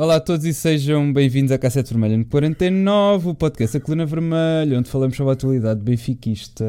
Olá 0.00 0.16
a 0.16 0.20
todos 0.20 0.46
e 0.46 0.54
sejam 0.54 1.12
bem-vindos 1.12 1.52
à 1.52 1.58
Cassete 1.58 1.90
Vermelha 1.90 2.16
no 2.16 2.24
49, 2.24 3.28
o 3.28 3.34
podcast 3.34 3.78
da 3.78 3.84
Coluna 3.84 4.06
Vermelha, 4.06 4.78
onde 4.78 4.88
falamos 4.88 5.14
sobre 5.14 5.28
a 5.28 5.34
atualidade 5.34 5.82
benfiquista. 5.82 6.64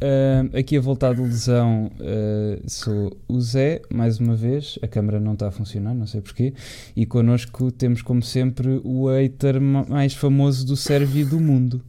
Uh, 0.00 0.56
aqui 0.56 0.76
a 0.76 0.80
voltar 0.80 1.12
de 1.12 1.20
lesão 1.20 1.90
uh, 1.98 2.70
sou 2.70 3.20
o 3.26 3.40
Zé, 3.40 3.82
mais 3.92 4.20
uma 4.20 4.36
vez, 4.36 4.78
a 4.82 4.86
câmera 4.86 5.18
não 5.18 5.32
está 5.32 5.48
a 5.48 5.50
funcionar, 5.50 5.96
não 5.96 6.06
sei 6.06 6.20
porquê, 6.20 6.54
e 6.94 7.04
connosco 7.04 7.72
temos 7.72 8.02
como 8.02 8.22
sempre 8.22 8.80
o 8.84 9.08
hater 9.08 9.60
mais 9.60 10.14
famoso 10.14 10.64
do 10.64 10.76
Sérvio 10.76 11.26
do 11.26 11.40
mundo. 11.40 11.82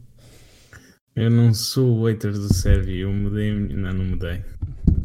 Eu 1.14 1.30
não 1.30 1.54
sou 1.54 2.00
o 2.00 2.06
hater 2.06 2.32
do 2.32 2.52
Sérvio, 2.52 3.08
eu 3.08 3.12
mudei, 3.12 3.52
não, 3.52 3.94
não 3.94 4.04
mudei. 4.04 4.40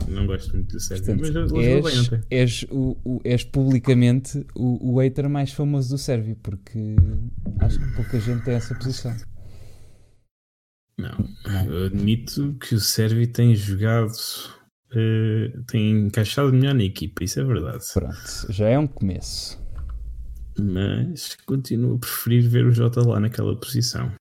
Não 0.08 0.26
gosto 0.26 0.56
muito 0.56 0.74
do 0.74 0.80
Sérvio, 0.80 1.18
mas 1.20 1.36
eu, 1.36 1.62
és, 1.62 1.84
bem 1.84 2.00
ontem. 2.00 2.22
És, 2.30 2.66
o, 2.70 2.98
o, 3.04 3.22
és 3.24 3.44
publicamente 3.44 4.46
o, 4.56 4.94
o 4.94 5.00
hater 5.00 5.30
mais 5.30 5.52
famoso 5.52 5.90
do 5.90 5.98
Sérvio, 5.98 6.38
porque 6.42 6.96
acho 7.60 7.78
que 7.78 7.96
pouca 7.96 8.20
gente 8.20 8.44
tem 8.44 8.56
essa 8.56 8.74
posição. 8.76 9.16
Não, 10.98 11.30
eu 11.68 11.86
admito 11.86 12.56
que 12.60 12.74
o 12.74 12.80
Sérvio 12.80 13.28
tem 13.28 13.54
jogado, 13.54 14.12
uh, 14.92 15.64
tem 15.68 16.08
encaixado 16.08 16.52
melhor 16.52 16.74
na 16.74 16.84
equipa, 16.84 17.24
isso 17.24 17.40
é 17.40 17.44
verdade. 17.44 17.84
Pronto, 17.94 18.48
já 18.50 18.68
é 18.68 18.80
um 18.80 18.88
começo. 18.88 19.62
Mas 20.60 21.36
continuo 21.46 21.96
a 21.96 22.00
preferir 22.00 22.50
ver 22.50 22.66
o 22.66 22.72
Jota 22.72 23.08
lá 23.08 23.20
naquela 23.20 23.56
posição. 23.60 24.12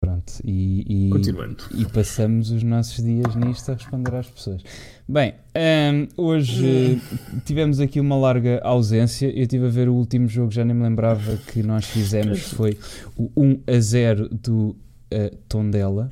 Pronto, 0.00 0.32
e, 0.42 1.08
e, 1.08 1.10
Continuando. 1.10 1.62
e 1.74 1.84
passamos 1.84 2.50
os 2.50 2.62
nossos 2.62 3.04
dias 3.04 3.36
nisto 3.36 3.70
a 3.70 3.74
responder 3.74 4.14
às 4.14 4.26
pessoas. 4.30 4.62
Bem, 5.06 5.34
um, 5.54 6.08
hoje 6.24 6.98
tivemos 7.44 7.80
aqui 7.80 8.00
uma 8.00 8.16
larga 8.16 8.62
ausência. 8.64 9.26
Eu 9.26 9.42
estive 9.42 9.66
a 9.66 9.68
ver 9.68 9.90
o 9.90 9.94
último 9.94 10.26
jogo, 10.26 10.50
já 10.50 10.64
nem 10.64 10.74
me 10.74 10.84
lembrava 10.84 11.36
que 11.36 11.62
nós 11.62 11.84
fizemos, 11.84 12.50
foi 12.54 12.78
o 13.14 13.30
1 13.36 13.60
a 13.66 13.78
0 13.78 14.30
do 14.30 14.68
uh, 15.12 15.36
Tondela. 15.46 16.08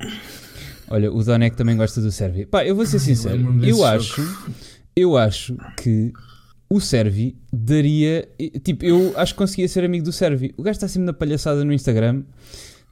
Olha, 0.87 1.11
o 1.11 1.23
Donek 1.23 1.57
também 1.57 1.75
gosta 1.75 1.99
do 1.99 2.11
Servi. 2.11 2.45
Pá, 2.45 2.63
eu 2.63 2.75
vou 2.75 2.85
ser 2.85 2.99
sincero, 2.99 3.59
eu 3.65 3.83
acho, 3.83 4.21
eu 4.95 5.17
acho 5.17 5.57
que 5.75 6.13
o 6.69 6.79
Servi 6.79 7.35
daria. 7.51 8.29
Tipo, 8.63 8.85
eu 8.85 9.13
acho 9.17 9.33
que 9.33 9.37
conseguia 9.39 9.67
ser 9.67 9.83
amigo 9.83 10.05
do 10.05 10.11
Servi. 10.11 10.53
O 10.55 10.61
gajo 10.61 10.77
está 10.77 10.87
sempre 10.87 11.07
na 11.07 11.13
palhaçada 11.13 11.65
no 11.65 11.73
Instagram 11.73 12.21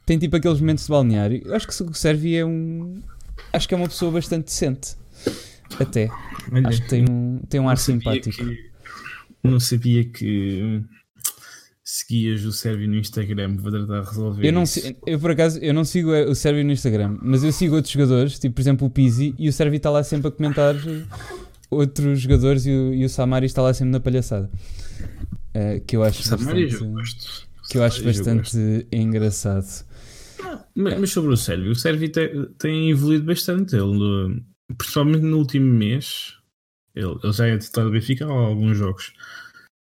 tem 0.08 0.18
tipo 0.18 0.34
aqueles 0.34 0.58
momentos 0.58 0.86
de 0.86 0.90
balneário. 0.90 1.42
Eu 1.44 1.54
acho 1.54 1.68
que 1.68 1.82
o 1.82 1.92
Servi 1.92 2.34
é 2.34 2.44
um. 2.44 3.02
Acho 3.52 3.68
que 3.68 3.74
é 3.74 3.76
uma 3.76 3.86
pessoa 3.86 4.10
bastante 4.10 4.46
decente. 4.46 4.96
Até. 5.78 6.08
Olha, 6.50 6.66
acho 6.66 6.80
que 6.80 6.88
tem 6.88 7.04
um, 7.06 7.40
tem 7.46 7.60
um 7.60 7.68
ar 7.68 7.76
simpático. 7.76 8.34
Que, 8.34 8.70
não 9.44 9.60
sabia 9.60 10.06
que 10.06 10.82
seguias 11.84 12.42
o 12.46 12.52
Sérvio 12.52 12.88
no 12.88 12.96
Instagram 12.96 13.56
vou 13.56 13.70
tentar 13.70 14.02
resolver 14.02 14.46
eu 14.46 14.52
não 14.52 14.64
isso. 14.64 14.94
eu 15.06 15.18
por 15.18 15.30
acaso 15.30 15.58
eu 15.60 15.72
não 15.72 15.86
sigo 15.86 16.10
o 16.10 16.34
Sérvio 16.34 16.62
no 16.62 16.72
Instagram 16.72 17.16
mas 17.22 17.42
eu 17.42 17.50
sigo 17.50 17.76
outros 17.76 17.94
jogadores 17.94 18.38
tipo 18.38 18.56
por 18.56 18.60
exemplo 18.60 18.86
o 18.86 18.90
Pizzi 18.90 19.34
e 19.38 19.48
o 19.48 19.52
Sérvio 19.52 19.78
está 19.78 19.88
lá 19.88 20.04
sempre 20.04 20.28
a 20.28 20.30
comentar 20.30 20.74
outros 21.70 22.20
jogadores 22.20 22.66
e 22.66 22.72
o, 22.72 22.92
e 22.92 23.06
o 23.06 23.08
Samari 23.08 23.46
está 23.46 23.62
lá 23.62 23.72
sempre 23.72 23.92
na 23.92 24.00
palhaçada 24.00 24.50
uh, 25.54 25.80
que 25.86 25.96
eu 25.96 26.02
acho 26.02 26.22
Samari 26.24 26.64
bastante, 26.64 26.84
eu 26.84 26.92
gosto. 26.92 27.48
que 27.70 27.78
eu 27.78 27.84
acho 27.84 28.04
bastante 28.04 28.86
engraçado 28.92 29.87
mas, 30.74 31.00
mas, 31.00 31.10
sobre 31.10 31.32
o 31.32 31.36
Sérvio, 31.36 31.72
o 31.72 31.74
Sérvio 31.74 32.10
tem, 32.10 32.46
tem 32.58 32.90
evoluído 32.90 33.24
bastante. 33.24 33.76
Ele, 33.76 34.42
principalmente 34.76 35.22
no 35.22 35.38
último 35.38 35.72
mês, 35.72 36.36
ele, 36.94 37.18
ele 37.22 37.32
já 37.32 37.46
é 37.46 37.58
titular 37.58 37.86
do 37.86 37.92
Benfica 37.92 38.26
há 38.26 38.30
alguns 38.30 38.76
jogos. 38.76 39.12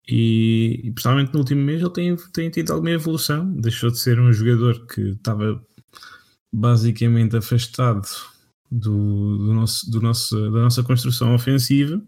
E, 0.08 0.82
e 0.84 0.92
principalmente 0.92 1.34
no 1.34 1.40
último 1.40 1.62
mês 1.62 1.82
ele 1.82 1.92
tem, 1.92 2.16
tem 2.34 2.50
tido 2.50 2.72
alguma 2.74 2.92
evolução. 2.92 3.52
Deixou 3.54 3.90
de 3.90 4.00
ser 4.00 4.20
um 4.20 4.32
jogador 4.34 4.86
que 4.88 5.02
estava 5.10 5.64
basicamente 6.54 7.38
afastado 7.38 8.08
do, 8.70 9.38
do 9.38 9.54
nosso, 9.54 9.90
do 9.90 10.02
nosso, 10.02 10.52
da 10.52 10.62
nossa 10.62 10.84
construção 10.84 11.34
ofensiva 11.34 12.02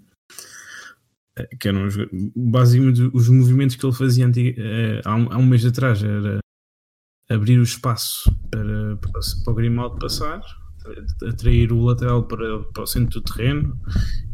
que 1.59 1.67
eram 1.67 1.87
basicamente 2.35 3.01
os 3.13 3.27
movimentos 3.27 3.75
que 3.75 3.85
ele 3.85 3.93
fazia 3.93 4.25
eh, 4.25 5.01
há, 5.03 5.15
um, 5.15 5.31
há 5.31 5.37
um 5.37 5.45
mês 5.45 5.65
atrás 5.65 6.01
era 6.01 6.39
abrir 7.29 7.59
o 7.59 7.63
espaço 7.63 8.31
para, 8.51 8.97
para, 8.97 9.19
para 9.43 9.51
o 9.51 9.55
Grimaldo 9.55 9.99
passar, 9.99 10.41
atrair 11.27 11.71
o 11.71 11.83
lateral 11.83 12.23
para, 12.23 12.59
para 12.59 12.83
o 12.83 12.87
centro 12.87 13.19
do 13.19 13.33
terreno 13.33 13.79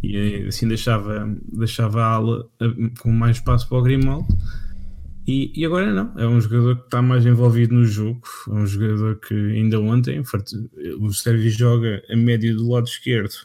e 0.03 0.45
assim 0.47 0.67
deixava, 0.67 1.25
deixava 1.53 2.03
a 2.03 2.07
ala 2.13 2.49
com 2.99 3.11
mais 3.11 3.37
espaço 3.37 3.67
para 3.67 3.77
o 3.77 3.81
Grimaldo. 3.81 4.27
E, 5.27 5.53
e, 5.55 5.65
agora 5.65 5.93
não, 5.93 6.19
é 6.19 6.27
um 6.27 6.41
jogador 6.41 6.77
que 6.77 6.85
está 6.85 7.01
mais 7.01 7.25
envolvido 7.25 7.75
no 7.75 7.85
jogo, 7.85 8.21
é 8.47 8.53
um 8.53 8.65
jogador 8.65 9.19
que 9.19 9.35
ainda 9.35 9.79
ontem 9.79 10.19
o 10.99 11.13
Sérgio 11.13 11.49
joga 11.51 12.01
a 12.09 12.15
médio 12.15 12.57
do 12.57 12.71
lado 12.71 12.87
esquerdo 12.87 13.35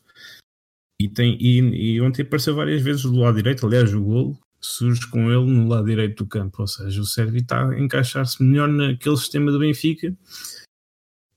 e, 0.99 1.07
tem, 1.07 1.37
e, 1.39 1.59
e 1.97 2.01
ontem 2.01 2.23
apareceu 2.23 2.55
várias 2.55 2.81
vezes 2.81 3.03
do 3.03 3.21
lado 3.21 3.37
direito, 3.37 3.67
aliás 3.67 3.93
o 3.93 4.03
golo 4.03 4.39
surge 4.67 5.07
com 5.09 5.31
ele 5.31 5.51
no 5.51 5.69
lado 5.69 5.87
direito 5.87 6.25
do 6.25 6.29
campo, 6.29 6.63
ou 6.63 6.67
seja, 6.67 7.01
o 7.01 7.07
Sérvio 7.07 7.41
está 7.41 7.69
a 7.69 7.79
encaixar-se 7.79 8.43
melhor 8.43 8.69
naquele 8.69 9.17
sistema 9.17 9.51
do 9.51 9.59
Benfica, 9.59 10.17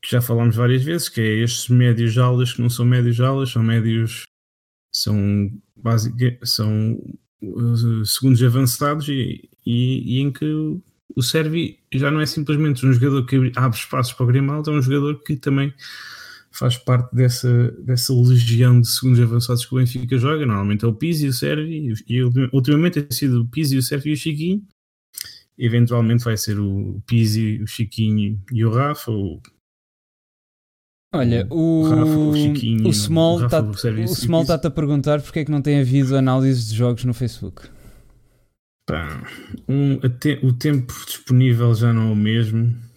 que 0.01 0.11
já 0.11 0.21
falámos 0.21 0.55
várias 0.55 0.83
vezes, 0.83 1.09
que 1.09 1.21
é 1.21 1.43
estes 1.43 1.69
médios 1.69 2.17
aulas 2.17 2.53
que 2.53 2.61
não 2.61 2.69
são 2.69 2.85
médios 2.85 3.19
aulas, 3.19 3.51
são 3.51 3.63
médios, 3.63 4.23
são, 4.93 5.51
basic, 5.75 6.39
são 6.43 6.93
uh, 7.41 8.05
segundos 8.05 8.41
avançados 8.41 9.07
e, 9.09 9.49
e, 9.65 10.17
e, 10.17 10.19
em 10.21 10.31
que 10.31 10.45
o 11.15 11.21
Sérvio 11.21 11.75
já 11.93 12.09
não 12.09 12.21
é 12.21 12.25
simplesmente 12.25 12.85
um 12.85 12.93
jogador 12.93 13.25
que 13.25 13.51
abre 13.55 13.77
espaços 13.77 14.13
para 14.13 14.23
o 14.23 14.27
Grimaldo, 14.27 14.71
é 14.71 14.73
um 14.73 14.81
jogador 14.81 15.21
que 15.23 15.35
também 15.35 15.73
faz 16.51 16.77
parte 16.77 17.15
dessa, 17.15 17.71
dessa 17.83 18.13
legião 18.13 18.81
de 18.81 18.87
segundos 18.87 19.19
avançados 19.19 19.65
que 19.65 19.73
o 19.73 19.77
Benfica 19.77 20.17
joga. 20.17 20.45
Normalmente 20.45 20.85
é 20.85 20.87
o 20.87 20.93
Pizzi, 20.93 21.27
o 21.27 21.33
Sérvio, 21.33 21.95
e 22.07 22.23
ultimamente 22.51 23.01
tem 23.01 23.11
sido 23.15 23.41
o 23.41 23.47
Pizzi, 23.47 23.77
o 23.77 23.83
Sérvio 23.83 24.11
e 24.11 24.13
o 24.13 24.17
Chiquinho. 24.17 24.63
Eventualmente 25.57 26.23
vai 26.23 26.37
ser 26.37 26.59
o 26.59 27.01
Pizzi, 27.05 27.61
o 27.61 27.67
Chiquinho 27.67 28.41
e 28.51 28.65
o 28.65 28.71
Rafa. 28.71 29.11
O... 29.11 29.41
Olha, 31.13 31.47
o, 31.49 31.81
o, 31.81 31.89
Rafa, 31.89 32.17
o, 32.17 32.35
Chiquinho, 32.35 32.87
o 32.87 32.93
Small 32.93 33.41
está-te 33.41 34.61
tá 34.61 34.67
a 34.67 34.71
perguntar 34.71 35.21
porque 35.21 35.39
é 35.39 35.45
que 35.45 35.51
não 35.51 35.61
tem 35.61 35.79
havido 35.79 36.15
análises 36.15 36.69
de 36.69 36.75
jogos 36.75 37.03
no 37.03 37.13
Facebook. 37.13 37.67
Pá, 38.87 39.23
um, 39.67 39.99
te, 40.19 40.39
o 40.43 40.53
tempo 40.53 40.93
disponível 41.05 41.73
já 41.75 41.93
não 41.93 42.09
é 42.09 42.11
o 42.11 42.15
mesmo 42.15 42.88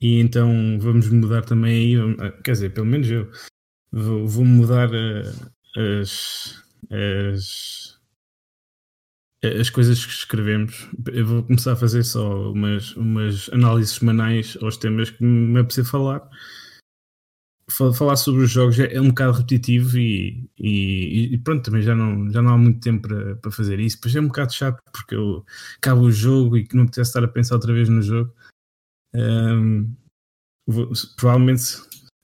e 0.00 0.20
então 0.20 0.78
vamos 0.80 1.08
mudar 1.10 1.42
também 1.44 1.96
aí, 1.96 2.16
ah, 2.20 2.30
quer 2.42 2.52
dizer, 2.52 2.72
pelo 2.72 2.86
menos 2.86 3.10
eu 3.10 3.30
vou, 3.92 4.44
mudar 4.44 4.90
uh, 4.90 6.00
as, 6.00 6.62
as, 6.90 7.98
as 9.42 9.70
coisas 9.70 10.04
que 10.04 10.12
escrevemos. 10.12 10.88
Eu 11.12 11.26
vou 11.26 11.42
começar 11.42 11.72
a 11.72 11.76
fazer 11.76 12.04
só 12.04 12.52
umas, 12.52 12.94
umas 12.96 13.48
análises 13.50 13.96
semanais 13.96 14.56
aos 14.62 14.76
temas 14.76 15.10
que 15.10 15.24
me 15.24 15.58
apetece 15.60 15.84
falar. 15.84 16.28
Falar 17.70 18.16
sobre 18.16 18.44
os 18.44 18.50
jogos 18.50 18.78
é, 18.80 18.94
é 18.94 19.00
um 19.00 19.08
bocado 19.08 19.32
repetitivo 19.32 19.98
e, 19.98 20.48
e, 20.58 21.34
e, 21.34 21.38
pronto, 21.38 21.64
também 21.64 21.82
já 21.82 21.94
não, 21.94 22.30
já 22.30 22.40
não 22.40 22.54
há 22.54 22.56
muito 22.56 22.80
tempo 22.80 23.06
para, 23.06 23.36
para 23.36 23.50
fazer 23.50 23.78
isso. 23.78 23.98
Pois 24.00 24.14
é 24.16 24.20
um 24.20 24.28
bocado 24.28 24.54
chato 24.54 24.82
porque 24.90 25.14
eu 25.14 25.44
acabo 25.76 26.02
o 26.02 26.10
jogo 26.10 26.56
e 26.56 26.64
que 26.66 26.74
não 26.74 26.84
apetece 26.84 27.10
estar 27.10 27.22
a 27.22 27.28
pensar 27.28 27.56
outra 27.56 27.74
vez 27.74 27.88
no 27.88 28.00
jogo. 28.00 28.32
Um, 29.14 29.94
vou, 30.66 30.90
provavelmente, 31.16 31.62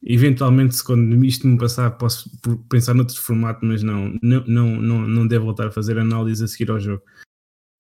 eventualmente, 0.03 0.83
quando 0.85 1.25
isto 1.25 1.47
me 1.47 1.59
passar, 1.59 1.91
posso 1.93 2.31
pensar 2.69 2.95
noutro 2.95 3.21
formato, 3.21 3.65
mas 3.65 3.83
não, 3.83 4.17
não, 4.23 4.45
não, 4.47 4.77
não, 4.77 5.09
não 5.09 5.27
devo 5.27 5.47
voltar 5.47 5.69
a 5.69 5.73
fazer 5.73 5.99
análise 5.99 6.45
a 6.45 6.49
seguir 6.49 6.71
ao 6.71 6.81
jogo. 6.81 7.03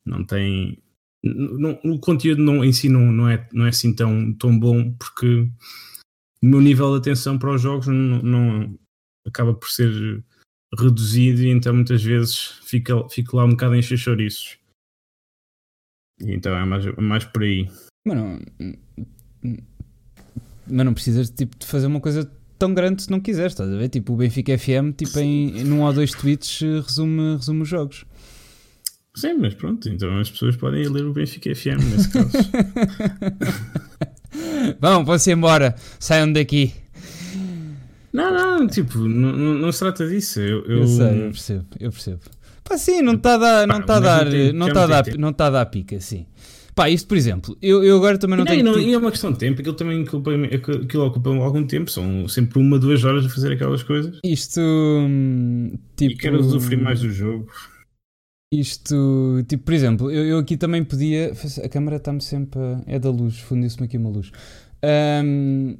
Não 0.04 0.24
tem. 0.24 0.82
Não, 1.22 1.80
o 1.84 1.98
conteúdo 1.98 2.42
não, 2.42 2.64
em 2.64 2.72
si 2.72 2.88
não, 2.88 3.10
não, 3.10 3.28
é, 3.28 3.48
não 3.52 3.64
é 3.64 3.70
assim 3.70 3.94
tão, 3.94 4.34
tão 4.34 4.58
bom, 4.58 4.92
porque 4.94 5.48
o 6.42 6.46
meu 6.46 6.60
nível 6.60 6.92
de 6.92 6.98
atenção 6.98 7.38
para 7.38 7.54
os 7.54 7.62
jogos 7.62 7.86
não, 7.86 8.22
não 8.22 8.78
acaba 9.26 9.54
por 9.54 9.70
ser 9.70 10.22
reduzido 10.78 11.40
e 11.42 11.48
então 11.48 11.72
muitas 11.72 12.02
vezes 12.02 12.60
fica, 12.64 13.08
fico 13.08 13.36
lá 13.36 13.44
um 13.44 13.50
bocado 13.50 13.74
em 13.74 13.82
chouriços. 13.82 14.58
Então 16.20 16.54
é 16.54 16.64
mais, 16.64 16.84
mais 16.96 17.24
por 17.24 17.42
aí. 17.42 17.68
Mas 18.04 18.16
não, 18.16 18.38
mas 20.66 20.86
não 20.86 20.94
precisas 20.94 21.30
tipo, 21.30 21.56
de 21.58 21.66
fazer 21.66 21.86
uma 21.86 22.00
coisa 22.00 22.30
tão 22.58 22.74
grande 22.74 23.02
se 23.02 23.10
não 23.10 23.20
quiseres, 23.20 23.52
estás 23.52 23.70
a 23.70 23.76
ver? 23.76 23.88
Tipo, 23.88 24.12
o 24.12 24.16
Benfica 24.16 24.56
FM, 24.58 24.92
tipo, 24.96 25.18
em, 25.18 25.64
num 25.64 25.82
ou 25.82 25.92
dois 25.92 26.10
tweets, 26.12 26.60
resume, 26.60 27.36
resume 27.36 27.62
os 27.62 27.68
jogos. 27.68 28.04
Sim, 29.14 29.34
mas 29.34 29.54
pronto, 29.54 29.88
então 29.88 30.18
as 30.18 30.30
pessoas 30.30 30.56
podem 30.56 30.82
ir 30.82 30.88
ler 30.88 31.04
o 31.04 31.12
Benfica 31.12 31.54
FM 31.54 31.78
nesse 31.92 32.10
caso. 32.10 32.30
Vão, 34.80 35.04
vão-se 35.04 35.30
embora, 35.30 35.76
saiam 36.00 36.32
daqui. 36.32 36.72
Não, 38.12 38.32
não, 38.32 38.58
Não, 38.58 38.66
tipo, 38.66 38.98
não, 38.98 39.32
não, 39.32 39.72
se 39.72 39.78
trata 39.78 40.08
disso. 40.08 40.40
Eu, 40.40 40.64
eu... 40.64 40.78
eu 40.78 40.86
sei, 40.88 41.06
eu 41.06 41.30
percebo, 41.30 41.66
eu 41.80 41.90
percebo. 41.90 42.20
Pá, 42.64 42.78
sim, 42.78 43.02
não 43.02 43.14
está 43.14 43.34
a 43.34 43.38
dar, 43.38 43.66
não 43.66 43.80
está 43.80 43.96
a 43.96 44.00
dar, 44.00 44.24
não 44.52 44.68
está 44.68 44.84
a 44.84 44.86
dar, 44.86 45.18
não 45.18 45.30
está 45.30 45.46
a 45.46 45.50
dar 45.50 45.66
pica, 45.66 46.00
sim. 46.00 46.26
Pá, 46.74 46.90
isto 46.90 47.06
por 47.06 47.16
exemplo, 47.16 47.56
eu, 47.62 47.84
eu 47.84 47.96
agora 47.96 48.18
também 48.18 48.36
não, 48.36 48.44
não 48.44 48.52
tenho. 48.52 48.64
Não, 48.64 48.78
e 48.78 48.92
é 48.92 48.98
uma 48.98 49.12
questão 49.12 49.30
de 49.30 49.38
tempo, 49.38 49.60
aquilo 49.60 49.76
também 49.76 50.02
ocupa, 50.02 50.32
aquilo 50.34 51.06
ocupa 51.06 51.30
algum 51.30 51.64
tempo, 51.64 51.88
são 51.88 52.26
sempre 52.26 52.58
uma, 52.58 52.78
duas 52.78 53.04
horas 53.04 53.24
a 53.24 53.28
fazer 53.28 53.52
aquelas 53.52 53.82
coisas. 53.82 54.18
Isto. 54.24 54.60
Hum, 54.60 55.78
tipo, 55.96 56.14
e 56.14 56.16
quero 56.16 56.40
usufruir 56.40 56.82
mais 56.82 57.00
do 57.00 57.10
jogo. 57.10 57.46
Isto, 58.52 59.44
tipo, 59.48 59.64
por 59.64 59.74
exemplo, 59.74 60.10
eu, 60.10 60.24
eu 60.24 60.38
aqui 60.38 60.56
também 60.56 60.82
podia. 60.82 61.32
A 61.62 61.68
câmera 61.68 61.96
está-me 61.96 62.20
sempre. 62.20 62.60
A, 62.60 62.82
é 62.86 62.98
da 62.98 63.10
luz, 63.10 63.38
fundiu-se-me 63.38 63.86
aqui 63.86 63.96
uma 63.96 64.10
luz. 64.10 64.32
Um, 65.24 65.76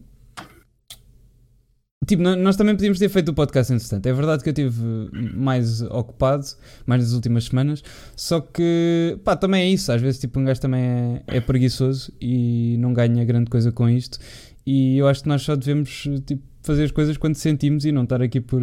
Tipo, 2.06 2.22
nós 2.22 2.56
também 2.56 2.74
podíamos 2.74 2.98
ter 2.98 3.08
feito 3.08 3.30
o 3.30 3.34
podcast 3.34 3.72
entretanto. 3.72 4.06
É 4.06 4.12
verdade 4.12 4.42
que 4.42 4.48
eu 4.48 4.52
estive 4.52 5.10
mais 5.34 5.80
ocupado, 5.82 6.44
mais 6.86 7.02
nas 7.02 7.12
últimas 7.12 7.44
semanas, 7.44 7.82
só 8.16 8.40
que, 8.40 9.18
pá, 9.24 9.36
também 9.36 9.62
é 9.62 9.68
isso. 9.70 9.90
Às 9.92 10.00
vezes, 10.00 10.20
tipo, 10.20 10.38
um 10.38 10.44
gajo 10.44 10.60
também 10.60 10.82
é, 10.82 11.22
é 11.26 11.40
preguiçoso 11.40 12.12
e 12.20 12.76
não 12.78 12.92
ganha 12.92 13.24
grande 13.24 13.50
coisa 13.50 13.70
com 13.70 13.88
isto. 13.88 14.18
E 14.66 14.98
eu 14.98 15.06
acho 15.06 15.22
que 15.22 15.28
nós 15.28 15.42
só 15.42 15.54
devemos, 15.54 16.08
tipo, 16.26 16.42
fazer 16.62 16.84
as 16.84 16.90
coisas 16.90 17.16
quando 17.16 17.36
sentimos 17.36 17.84
e 17.84 17.92
não 17.92 18.04
estar 18.04 18.22
aqui 18.22 18.40
por, 18.40 18.62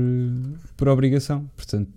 por 0.76 0.90
obrigação. 0.90 1.50
Portanto, 1.56 1.90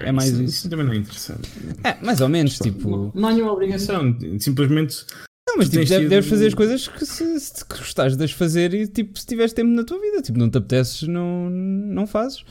é 0.00 0.12
mais 0.12 0.30
isso. 0.30 0.42
Isso, 0.42 0.52
isso 0.52 0.70
também 0.70 0.86
não 0.86 0.92
é 0.92 0.96
interessante. 0.96 1.48
É, 1.82 2.04
mais 2.04 2.20
ou 2.20 2.28
menos, 2.28 2.58
tipo. 2.58 2.88
Não, 2.88 3.12
não 3.14 3.28
há 3.28 3.32
nenhuma 3.32 3.52
obrigação. 3.52 4.16
Simplesmente 4.38 5.04
não, 5.48 5.56
mas 5.56 5.70
tipo, 5.70 5.84
deves, 5.84 6.08
deves 6.08 6.28
fazer 6.28 6.46
as 6.46 6.54
coisas 6.54 6.88
que 6.88 7.06
se, 7.06 7.40
se 7.40 7.64
gostares 7.64 8.16
de 8.16 8.24
as 8.24 8.32
fazer 8.32 8.74
e 8.74 8.86
tipo, 8.86 9.18
se 9.18 9.26
tiveres 9.26 9.54
tempo 9.54 9.70
na 9.70 9.82
tua 9.82 9.98
vida, 9.98 10.20
tipo, 10.20 10.38
não 10.38 10.50
te 10.50 10.58
apeteces, 10.58 11.08
não, 11.08 11.48
não 11.48 12.06
fazes. 12.06 12.44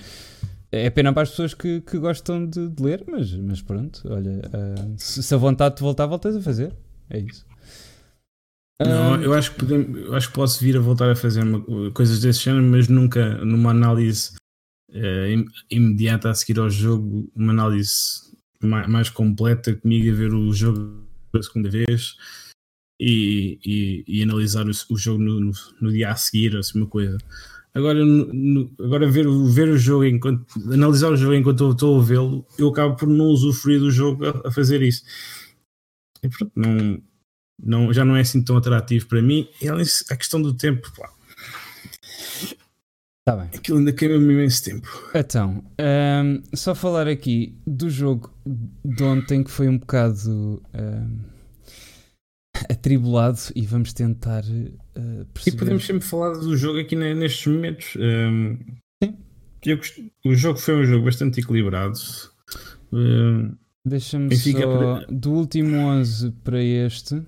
É 0.72 0.90
pena 0.90 1.14
para 1.14 1.24
as 1.24 1.30
pessoas 1.30 1.54
que, 1.54 1.82
que 1.82 1.98
gostam 1.98 2.46
de, 2.46 2.68
de 2.68 2.84
ler, 2.84 3.04
mas, 3.08 3.32
mas 3.34 3.62
pronto, 3.62 4.02
olha, 4.12 4.42
uh, 4.48 4.94
se, 4.98 5.22
se, 5.22 5.34
a 5.34 5.38
vontade 5.38 5.76
de 5.76 5.82
voltar, 5.82 6.08
voltas 6.08 6.36
a 6.36 6.42
fazer. 6.42 6.74
É 7.10 7.20
isso. 7.20 7.46
Não, 8.82 9.18
uh, 9.18 9.22
eu 9.22 9.34
acho 9.34 9.52
que 9.54 9.60
podemos, 9.60 10.02
eu 10.02 10.16
acho 10.16 10.28
que 10.28 10.34
posso 10.34 10.60
vir 10.60 10.76
a 10.76 10.80
voltar 10.80 11.10
a 11.10 11.16
fazer 11.16 11.44
uma, 11.44 11.92
coisas 11.92 12.20
desse 12.20 12.40
género, 12.46 12.64
mas 12.64 12.88
nunca 12.88 13.38
numa 13.46 13.72
análise 13.72 14.32
uh, 14.90 15.46
imediata 15.70 16.32
a 16.32 16.34
seguir 16.34 16.60
ao 16.60 16.70
jogo, 16.70 17.32
uma 17.36 17.54
análise 17.54 18.28
mais, 18.62 18.88
mais 18.88 19.10
completa 19.10 19.76
comigo 19.76 20.12
a 20.12 20.16
ver 20.16 20.34
o 20.34 20.52
jogo 20.52 21.08
pela 21.32 21.44
segunda 21.44 21.70
vez 21.70 22.18
e, 23.00 23.60
e, 23.66 24.04
e 24.08 24.24
analisar 24.24 24.68
o, 24.68 24.72
o 24.90 24.98
jogo 24.98 25.24
no, 25.24 25.40
no, 25.40 25.52
no, 25.82 25.92
dia 25.92 26.12
a 26.12 26.16
seguir, 26.16 26.56
assim, 26.56 26.80
uma 26.80 26.88
coisa. 26.88 27.18
Agora, 27.74 28.04
no, 28.04 28.72
agora 28.80 29.10
ver, 29.10 29.28
ver 29.52 29.70
o 29.70 29.78
jogo 29.78 30.06
enquanto 30.06 30.46
analisar 30.72 31.12
o 31.12 31.18
jogo 31.18 31.36
enquanto 31.36 31.72
estou 31.72 32.00
a 32.00 32.04
vê-lo, 32.04 32.46
eu 32.58 32.70
acabo 32.70 32.96
por 32.96 33.08
não 33.08 33.26
usufruir 33.26 33.80
do 33.80 33.92
jogo 33.92 34.26
a, 34.26 34.48
a 34.48 34.52
fazer 34.52 34.82
isso. 34.82 35.04
E 36.24 36.30
pronto, 36.30 36.52
não, 36.56 37.02
não, 37.62 37.94
já 37.94 38.04
não 38.04 38.16
é 38.16 38.22
assim 38.22 38.44
tão 38.44 38.58
atrativo 38.58 39.08
para 39.08 39.22
mim. 39.22 39.48
E 39.62 39.68
além 39.68 39.86
a 40.10 40.16
questão 40.16 40.42
do 40.42 40.54
tempo, 40.54 40.92
pá. 40.96 41.12
Tá 43.28 43.36
bem. 43.36 43.50
Aquilo 43.54 43.80
ainda 43.80 43.92
queima-me 43.92 44.34
imenso 44.34 44.64
tempo. 44.64 44.88
Então, 45.14 45.62
um, 45.78 46.42
só 46.56 46.74
falar 46.74 47.08
aqui 47.08 47.58
do 47.68 47.90
jogo 47.90 48.34
de 48.86 49.04
ontem 49.04 49.44
que 49.44 49.52
foi 49.52 49.68
um 49.68 49.78
bocado. 49.78 50.64
Um, 50.74 51.37
atribulado 52.70 53.40
e 53.56 53.66
vamos 53.66 53.94
tentar 53.94 54.44
uh, 54.44 55.26
perceber. 55.34 55.56
E 55.56 55.60
podemos 55.60 55.86
sempre 55.86 56.08
falar 56.08 56.34
do 56.34 56.56
jogo 56.56 56.80
aqui 56.80 56.96
nestes 56.96 57.46
momentos. 57.48 57.96
Um, 57.98 58.58
Sim. 59.04 59.18
Eu, 59.66 59.80
o 60.26 60.36
jogo 60.36 60.60
foi 60.60 60.76
um 60.76 60.86
jogo 60.86 61.06
bastante 61.06 61.40
equilibrado. 61.40 61.98
Um, 62.92 63.56
Deixa-me 63.86 64.36
só. 64.36 64.60
Para... 64.60 65.06
Do 65.10 65.32
último 65.32 65.78
11 65.78 66.32
para 66.44 66.62
este, 66.62 67.22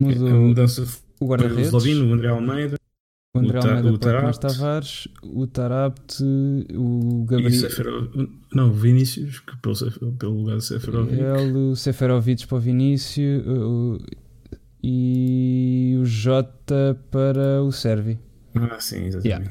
mudou 0.00 0.28
a 0.28 0.32
mudança 0.32 0.86
o 1.20 1.26
guarda-redes. 1.26 1.72
O 1.72 1.76
o 1.76 2.12
André 2.12 2.28
Almeida. 2.28 2.76
O 3.34 3.38
André 3.38 3.60
o 3.60 3.62
Almeida, 3.62 3.92
o 3.92 3.98
Tomás 3.98 4.38
Tavares, 4.38 5.08
o 5.22 5.46
Tarapte, 5.46 6.22
o 6.74 7.24
Gabriel. 7.24 7.70
Não, 8.52 8.68
o 8.68 8.72
Vinícius, 8.72 9.40
que 9.40 9.56
pelo, 9.58 10.12
pelo 10.18 10.34
lugar 10.34 10.56
do 10.56 10.60
Seferovic. 10.60 11.22
o 11.22 11.76
Seferovic 11.76 12.46
para 12.46 12.58
o 12.58 12.60
Vinícius, 12.60 13.46
o, 13.46 13.98
e 14.82 15.96
o 16.00 16.04
J 16.04 16.48
para 17.10 17.62
o 17.62 17.70
Servi. 17.70 18.18
Ah, 18.54 18.80
sim, 18.80 19.04
exatamente. 19.04 19.50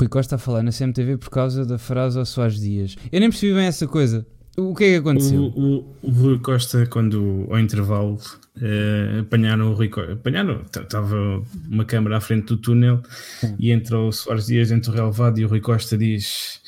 Rui 0.00 0.08
Costa 0.08 0.34
a 0.34 0.38
falar 0.38 0.62
na 0.62 0.72
CMTV 0.72 1.18
por 1.18 1.30
causa 1.30 1.64
da 1.64 1.78
frase 1.78 2.18
ao 2.18 2.26
Soares 2.26 2.60
Dias. 2.60 2.96
Eu 3.12 3.20
nem 3.20 3.30
percebi 3.30 3.54
bem 3.54 3.66
essa 3.66 3.86
coisa. 3.86 4.26
O 4.56 4.74
que 4.74 4.84
é 4.84 4.90
que 4.90 4.96
aconteceu? 4.96 5.40
O, 5.40 5.78
o, 5.78 5.96
o 6.02 6.10
Rui 6.10 6.38
Costa, 6.38 6.86
quando 6.86 7.46
ao 7.50 7.58
intervalo 7.58 8.18
eh, 8.60 9.18
apanharam 9.20 9.72
o 9.72 9.74
Rui 9.74 9.88
Costa, 9.88 10.12
apanharam, 10.12 10.62
estava 10.62 11.42
uma 11.68 11.84
câmara 11.84 12.18
à 12.18 12.20
frente 12.20 12.46
do 12.46 12.56
túnel 12.56 13.02
Sim. 13.40 13.56
e 13.58 13.72
entra 13.72 13.98
o 13.98 14.12
Soares 14.12 14.46
Dias 14.46 14.68
dentro 14.68 14.92
do 14.92 14.96
relevado 14.96 15.40
e 15.40 15.44
o 15.44 15.48
Rui 15.48 15.60
Costa 15.60 15.98
diz: 15.98 16.60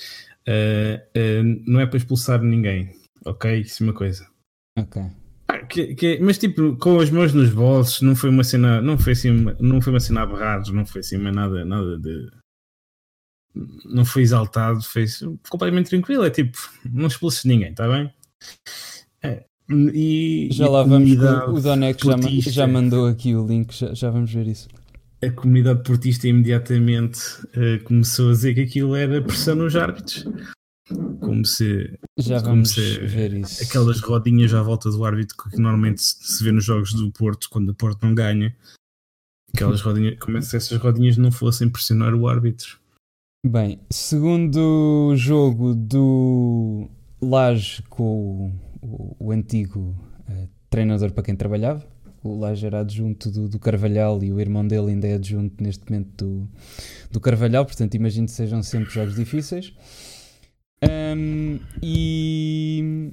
uh, 0.48 0.98
uh, 1.18 1.62
Não 1.66 1.80
é 1.80 1.86
para 1.86 1.96
expulsar 1.96 2.42
ninguém, 2.42 2.90
ok? 3.24 3.60
Isso 3.60 3.84
é 3.84 3.86
uma 3.86 3.92
coisa. 3.92 4.26
Ok. 4.76 5.02
Que, 5.68 5.94
que, 5.94 6.18
mas 6.20 6.38
tipo, 6.38 6.76
com 6.76 6.98
as 7.00 7.10
mãos 7.10 7.32
nos 7.32 7.50
bolsos, 7.50 8.00
não 8.02 8.14
foi 8.14 8.30
uma 8.30 8.44
cena, 8.44 8.80
não 8.80 8.98
foi 8.98 9.12
assim, 9.12 9.30
não 9.60 9.80
foi 9.80 9.92
uma 9.92 10.00
cena 10.00 10.22
aberrada, 10.22 10.70
não 10.72 10.86
foi 10.86 11.00
assim 11.00 11.18
nada, 11.18 11.64
nada 11.64 11.98
de. 11.98 12.30
Não 13.86 14.04
foi 14.04 14.22
exaltado, 14.22 14.82
fez 14.82 15.20
completamente 15.48 15.88
tranquilo. 15.88 16.24
É 16.24 16.30
tipo, 16.30 16.58
não 16.84 17.06
expulse 17.06 17.48
ninguém, 17.48 17.70
está 17.70 17.88
bem? 17.88 18.12
É, 19.22 19.44
e, 19.70 20.48
já 20.52 20.68
lá 20.68 20.82
vamos, 20.82 21.10
o 21.12 21.60
Donex 21.60 22.02
já, 22.02 22.50
já 22.50 22.66
mandou 22.66 23.06
aqui 23.06 23.34
o 23.34 23.46
link, 23.46 23.72
já, 23.72 23.94
já 23.94 24.10
vamos 24.10 24.32
ver 24.32 24.46
isso. 24.46 24.68
A 25.22 25.30
comunidade 25.30 25.82
portista 25.82 26.28
imediatamente 26.28 27.18
uh, 27.46 27.82
começou 27.84 28.28
a 28.28 28.32
dizer 28.32 28.54
que 28.54 28.60
aquilo 28.60 28.94
era 28.94 29.22
pressão 29.22 29.56
nos 29.56 29.74
árbitros 29.74 30.26
como 31.20 31.44
se 31.44 31.98
já 32.16 32.40
como 32.40 32.54
vamos 32.54 32.70
se, 32.70 32.98
ver 33.00 33.34
isso. 33.34 33.62
Aquelas 33.62 34.00
rodinhas 34.00 34.54
à 34.54 34.62
volta 34.62 34.90
do 34.90 35.04
árbitro 35.04 35.36
que 35.36 35.56
normalmente 35.56 36.00
se 36.00 36.44
vê 36.44 36.52
nos 36.52 36.64
jogos 36.64 36.92
do 36.92 37.10
Porto 37.10 37.48
quando 37.50 37.70
o 37.70 37.74
Porto 37.74 38.04
não 38.04 38.14
ganha. 38.14 38.54
Aquelas 39.52 39.80
rodinhas, 39.80 40.18
como 40.18 40.40
se 40.42 40.56
essas 40.56 40.78
rodinhas 40.78 41.16
não 41.16 41.32
fossem 41.32 41.68
pressionar 41.68 42.14
o 42.14 42.28
árbitro. 42.28 42.78
Bem, 43.44 43.80
segundo 43.90 45.14
jogo 45.16 45.74
do 45.74 46.88
Laje 47.22 47.82
com 47.88 48.52
o, 48.82 49.16
o, 49.18 49.32
antigo 49.32 49.96
uh, 50.28 50.48
treinador 50.68 51.12
para 51.12 51.22
quem 51.22 51.36
trabalhava, 51.36 51.86
o 52.22 52.38
Laje 52.38 52.66
era 52.66 52.80
adjunto 52.80 53.30
do, 53.30 53.48
do, 53.48 53.58
Carvalhal 53.58 54.22
e 54.22 54.32
o 54.32 54.40
irmão 54.40 54.66
dele 54.66 54.90
ainda 54.90 55.06
é 55.06 55.14
adjunto 55.14 55.62
neste 55.62 55.88
momento 55.88 56.24
do, 56.24 56.48
do 57.12 57.20
Carvalhal, 57.20 57.64
portanto 57.64 57.94
imagino 57.94 58.26
que 58.26 58.32
sejam 58.32 58.62
sempre 58.62 58.92
jogos 58.92 59.14
difíceis. 59.14 59.72
Um, 60.82 61.58
e. 61.82 63.12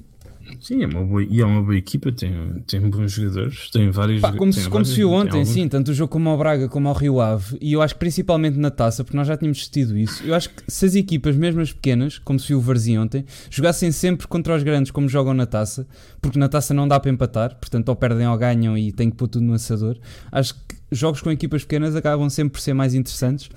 Sim, 0.60 0.82
é 0.82 0.86
uma 0.86 1.02
boa, 1.02 1.22
e 1.22 1.40
é 1.40 1.44
uma 1.44 1.62
boa 1.62 1.76
equipa, 1.76 2.12
tem, 2.12 2.62
tem 2.66 2.80
bons 2.80 3.12
jogadores, 3.12 3.70
tem 3.70 3.90
vários. 3.90 4.20
Pá, 4.20 4.32
como, 4.32 4.52
se, 4.52 4.68
como 4.68 4.84
se 4.84 4.94
viu 4.96 5.10
ontem, 5.10 5.44
sim, 5.44 5.68
tanto 5.68 5.90
o 5.90 5.94
jogo 5.94 6.10
como 6.10 6.28
ao 6.28 6.36
Braga 6.36 6.68
como 6.68 6.88
ao 6.88 6.94
Rio 6.94 7.20
Ave, 7.20 7.56
e 7.60 7.72
eu 7.72 7.80
acho 7.80 7.94
que 7.94 8.00
principalmente 8.00 8.58
na 8.58 8.70
taça, 8.70 9.02
porque 9.02 9.16
nós 9.16 9.26
já 9.26 9.36
tínhamos 9.36 9.58
discutido 9.58 9.96
isso. 9.96 10.22
Eu 10.22 10.34
acho 10.34 10.50
que 10.50 10.62
se 10.68 10.84
as 10.84 10.94
equipas, 10.94 11.34
mesmo 11.36 11.62
as 11.62 11.72
pequenas, 11.72 12.18
como 12.18 12.38
se 12.38 12.48
viu 12.48 12.58
o 12.58 12.60
Varzim 12.60 12.98
ontem, 12.98 13.24
jogassem 13.50 13.90
sempre 13.90 14.26
contra 14.26 14.54
os 14.54 14.62
grandes 14.62 14.90
como 14.90 15.08
jogam 15.08 15.32
na 15.32 15.46
taça, 15.46 15.86
porque 16.20 16.38
na 16.38 16.48
taça 16.48 16.74
não 16.74 16.86
dá 16.86 17.00
para 17.00 17.10
empatar, 17.10 17.56
portanto, 17.56 17.88
ou 17.88 17.96
perdem 17.96 18.28
ou 18.28 18.36
ganham 18.36 18.76
e 18.76 18.92
tem 18.92 19.10
que 19.10 19.16
pôr 19.16 19.28
tudo 19.28 19.44
no 19.44 19.54
assador. 19.54 19.98
Acho 20.30 20.54
que 20.54 20.76
jogos 20.92 21.22
com 21.22 21.30
equipas 21.30 21.62
pequenas 21.62 21.96
acabam 21.96 22.28
sempre 22.28 22.52
por 22.52 22.60
ser 22.60 22.74
mais 22.74 22.94
interessantes, 22.94 23.48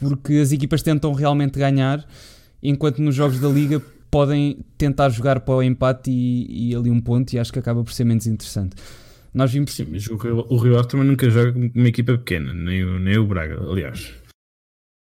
porque 0.00 0.34
as 0.34 0.52
equipas 0.52 0.82
tentam 0.82 1.12
realmente 1.12 1.58
ganhar 1.58 2.04
enquanto 2.64 3.00
nos 3.00 3.14
jogos 3.14 3.38
da 3.38 3.48
Liga 3.48 3.80
podem 4.10 4.58
tentar 4.78 5.08
jogar 5.10 5.40
para 5.40 5.54
o 5.54 5.62
empate 5.62 6.10
e, 6.10 6.70
e 6.70 6.74
ali 6.74 6.90
um 6.90 7.00
ponto 7.00 7.32
e 7.32 7.38
acho 7.38 7.52
que 7.52 7.58
acaba 7.58 7.84
por 7.84 7.92
ser 7.92 8.04
menos 8.04 8.26
interessante. 8.26 8.76
Nós 9.34 9.52
vimos... 9.52 9.72
Sim, 9.72 9.88
mas 9.90 10.06
o, 10.06 10.14
o 10.14 10.56
Rio 10.56 10.78
Ave 10.78 10.88
também 10.88 11.06
nunca 11.06 11.28
joga 11.28 11.52
com 11.52 11.70
uma 11.74 11.88
equipa 11.88 12.16
pequena, 12.16 12.54
nem 12.54 12.84
o, 12.84 12.98
nem 12.98 13.18
o 13.18 13.26
Braga, 13.26 13.60
aliás. 13.60 14.12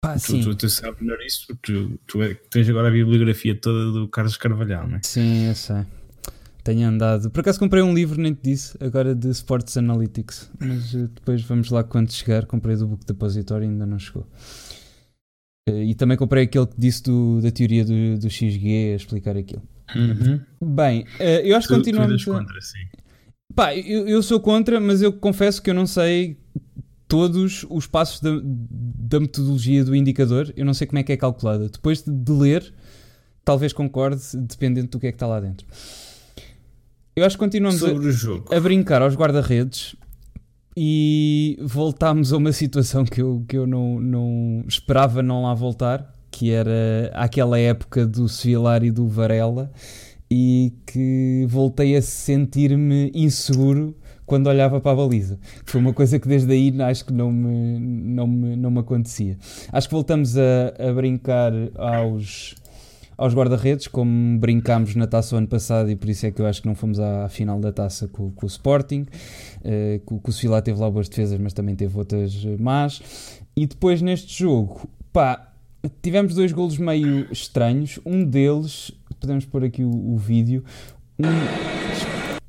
Pá, 0.03 0.13
tu, 0.13 0.19
sim. 0.19 0.41
tu, 0.41 0.53
tu 0.53 0.69
sabes 0.69 1.01
melhor 1.01 1.19
isso, 1.21 1.47
tu, 1.61 1.99
tu 2.05 2.21
é, 2.21 2.33
tens 2.33 2.69
agora 2.69 2.89
a 2.89 2.91
bibliografia 2.91 3.55
toda 3.55 3.91
do 3.91 4.07
Carlos 4.09 4.37
Carvalhal, 4.37 4.87
não 4.87 4.97
é? 4.97 4.99
Sim, 5.03 5.47
eu 5.47 5.55
sei. 5.55 5.85
Tenho 6.63 6.85
andado. 6.85 7.31
Por 7.31 7.39
acaso 7.39 7.57
comprei 7.57 7.81
um 7.81 7.93
livro, 7.93 8.19
nem 8.21 8.33
te 8.33 8.41
disse, 8.43 8.77
agora 8.81 9.15
de 9.15 9.29
Sports 9.29 9.77
Analytics, 9.77 10.51
mas 10.59 10.93
eh, 10.93 11.07
depois 11.15 11.41
vamos 11.43 11.71
lá 11.71 11.81
quando 11.81 12.11
chegar. 12.11 12.45
Comprei 12.45 12.75
do 12.75 12.85
Book 12.85 13.05
Depository 13.05 13.63
e 13.63 13.69
ainda 13.69 13.85
não 13.85 13.97
chegou. 13.97 14.27
Eh, 15.67 15.83
e 15.83 15.95
também 15.95 16.17
comprei 16.17 16.45
aquele 16.45 16.65
que 16.65 16.75
disse 16.77 17.03
do, 17.03 17.41
da 17.41 17.51
teoria 17.51 17.83
do, 17.83 18.17
do 18.17 18.29
XG 18.29 18.93
a 18.93 18.95
explicar 18.95 19.37
aquilo. 19.37 19.61
Uhum. 19.95 20.39
Bem, 20.61 21.01
uh, 21.19 21.23
eu 21.43 21.55
acho 21.55 21.67
que 21.67 21.75
continuamos. 21.75 22.23
contra, 22.23 22.61
sim. 22.61 22.87
Pá, 23.53 23.75
eu, 23.75 24.07
eu 24.07 24.23
sou 24.23 24.39
contra, 24.39 24.79
mas 24.79 25.01
eu 25.01 25.11
confesso 25.11 25.61
que 25.61 25.69
eu 25.69 25.73
não 25.73 25.85
sei 25.85 26.37
todos 27.07 27.65
os 27.69 27.87
passos 27.87 28.19
da, 28.19 28.29
da, 28.43 29.19
metodologia 29.19 29.83
do 29.83 29.95
indicador. 29.95 30.53
Eu 30.55 30.65
não 30.65 30.73
sei 30.73 30.87
como 30.87 30.99
é 30.99 31.03
que 31.03 31.11
é 31.11 31.17
calculada. 31.17 31.69
Depois 31.69 32.03
de, 32.03 32.11
de 32.11 32.31
ler, 32.31 32.73
talvez 33.43 33.73
concorde, 33.73 34.21
dependendo 34.35 34.89
do 34.89 34.99
que 34.99 35.07
é 35.07 35.11
que 35.11 35.15
está 35.15 35.27
lá 35.27 35.39
dentro. 35.39 35.65
Eu 37.15 37.25
acho 37.25 37.35
que 37.35 37.43
continuamos 37.43 37.81
a, 37.83 38.55
a, 38.55 38.59
brincar 38.59 39.01
aos 39.01 39.15
guarda-redes 39.15 39.95
e 40.79 41.57
voltámos 41.59 42.31
a 42.31 42.37
uma 42.37 42.51
situação 42.51 43.03
que 43.03 43.19
eu, 43.19 43.43
que 43.47 43.57
eu 43.57 43.65
não, 43.65 43.99
não 43.99 44.63
esperava 44.67 45.23
não 45.23 45.41
lá 45.41 45.55
voltar, 45.55 46.13
que 46.29 46.51
era 46.51 47.09
aquela 47.15 47.57
época 47.57 48.05
do 48.05 48.29
Sevilar 48.29 48.83
e 48.83 48.91
do 48.91 49.07
Varela, 49.07 49.71
e 50.29 50.71
que 50.85 51.47
voltei 51.49 51.95
a 51.95 52.01
sentir-me 52.03 53.11
inseguro 53.15 53.97
quando 54.23 54.45
olhava 54.45 54.79
para 54.79 54.91
a 54.91 54.95
baliza. 54.95 55.39
Foi 55.65 55.81
uma 55.81 55.93
coisa 55.93 56.19
que 56.19 56.27
desde 56.27 56.53
aí 56.53 56.71
acho 56.83 57.05
que 57.05 57.13
não 57.13 57.31
me, 57.31 57.79
não 57.79 58.27
me, 58.27 58.55
não 58.55 58.69
me 58.69 58.79
acontecia. 58.79 59.35
Acho 59.71 59.87
que 59.87 59.95
voltamos 59.95 60.37
a, 60.37 60.75
a 60.77 60.93
brincar 60.93 61.53
aos 61.75 62.53
aos 63.17 63.33
guarda-redes, 63.33 63.87
como 63.87 64.37
brincámos 64.37 64.95
na 64.95 65.07
taça 65.07 65.35
o 65.35 65.37
ano 65.39 65.47
passado, 65.47 65.89
e 65.89 65.95
por 65.95 66.07
isso 66.07 66.25
é 66.25 66.31
que 66.31 66.39
eu 66.39 66.45
acho 66.45 66.61
que 66.61 66.67
não 66.67 66.75
fomos 66.75 66.99
à, 66.99 67.27
final 67.27 67.59
da 67.59 67.71
taça 67.71 68.07
com, 68.07 68.31
com 68.31 68.45
o 68.45 68.47
Sporting. 68.47 69.07
Uh, 69.63 70.21
o 70.23 70.31
Sofila 70.31 70.61
teve 70.61 70.79
lá 70.79 70.89
boas 70.89 71.09
defesas, 71.09 71.39
mas 71.39 71.51
também 71.53 71.75
teve 71.75 71.97
outras 71.97 72.45
más. 72.59 73.01
E 73.55 73.65
depois 73.65 74.01
neste 74.01 74.39
jogo, 74.43 74.87
pá, 75.11 75.51
tivemos 76.01 76.35
dois 76.35 76.51
golos 76.51 76.77
meio 76.77 77.27
estranhos. 77.31 77.99
Um 78.05 78.23
deles, 78.23 78.91
podemos 79.19 79.45
pôr 79.45 79.63
aqui 79.63 79.83
o, 79.83 79.89
o 79.89 80.17
vídeo. 80.17 80.63
Um, 81.17 81.23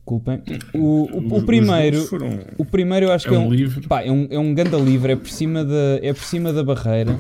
desculpem. 0.08 0.42
O, 0.74 1.08
o, 1.16 1.38
o 1.38 1.42
primeiro, 1.44 2.02
foram... 2.02 2.40
o 2.58 2.64
primeiro 2.64 3.06
eu 3.06 3.12
acho 3.12 3.26
é 3.26 3.30
que 3.30 3.36
é 3.36 3.38
um, 3.38 3.50
livre. 3.50 3.86
Pá, 3.86 4.02
é 4.02 4.12
um, 4.12 4.26
é 4.30 4.38
um 4.38 4.54
ganda 4.54 4.76
livre, 4.76 5.12
é 5.12 5.16
por 5.16 5.30
cima 5.30 5.64
da, 5.64 5.98
é 6.02 6.12
por 6.12 6.24
cima 6.24 6.52
da 6.52 6.62
barreira. 6.62 7.18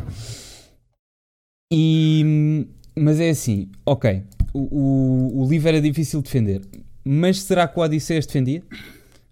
E 1.72 2.66
mas 2.98 3.20
é 3.20 3.30
assim, 3.30 3.70
ok, 3.84 4.22
o, 4.52 4.60
o, 4.60 5.44
o 5.44 5.48
livro 5.48 5.68
era 5.68 5.80
difícil 5.80 6.20
de 6.20 6.26
defender, 6.26 6.62
mas 7.04 7.42
será 7.42 7.66
que 7.66 7.78
o 7.78 7.82
Odisseias 7.82 8.26
defendia? 8.26 8.62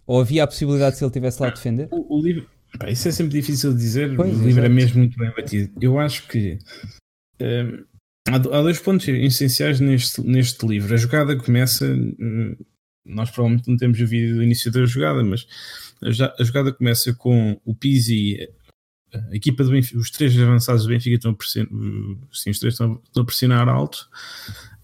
Ou 0.07 0.21
havia 0.21 0.45
a 0.45 0.47
possibilidade 0.47 0.93
de 0.93 0.99
se 0.99 1.05
ele 1.05 1.11
estivesse 1.11 1.43
lá 1.43 1.49
a 1.49 1.51
defender? 1.51 1.89
O, 1.91 2.19
o 2.19 2.23
livro, 2.23 2.47
pá, 2.79 2.91
isso 2.91 3.09
é 3.09 3.11
sempre 3.11 3.33
difícil 3.41 3.73
de 3.73 3.79
dizer, 3.79 4.15
pois, 4.17 4.39
o 4.39 4.45
livro 4.45 4.65
é 4.65 4.69
mesmo 4.69 4.99
muito 4.99 5.19
bem 5.19 5.31
batido. 5.37 5.73
Eu 5.81 5.99
acho 5.99 6.29
que 6.29 6.59
hum, 7.41 7.85
há, 8.29 8.37
há, 8.37 8.63
dois 8.63 8.79
pontos 8.79 9.09
essenciais 9.09 9.81
neste, 9.81 10.21
neste 10.23 10.65
livro. 10.67 10.95
A 10.95 10.97
jogada 10.97 11.37
começa, 11.37 11.85
hum, 11.85 12.57
nós 13.05 13.31
provavelmente 13.31 13.69
não 13.69 13.77
temos 13.77 14.01
o 14.01 14.07
vídeo 14.07 14.37
do 14.37 14.43
início 14.43 14.71
da 14.71 14.85
jogada, 14.85 15.25
mas 15.25 15.47
a, 16.03 16.35
a 16.41 16.45
jogada 16.45 16.73
começa 16.73 17.13
com 17.15 17.61
o 17.65 17.75
Pizzi 17.75 18.39
a 19.31 19.37
equipa 19.37 19.65
do 19.65 19.71
Benfica, 19.71 19.99
os 19.99 20.11
três 20.11 20.39
avançados 20.39 20.83
do 20.83 20.89
Benfica 20.89 21.17
estão 21.17 21.31
a 21.33 21.35
pressionar, 21.35 21.71
sim, 22.33 22.51
os 22.51 22.59
três 22.59 22.75
estão, 22.75 23.01
a 23.17 23.25
pressionar 23.25 23.69
alto 23.69 24.09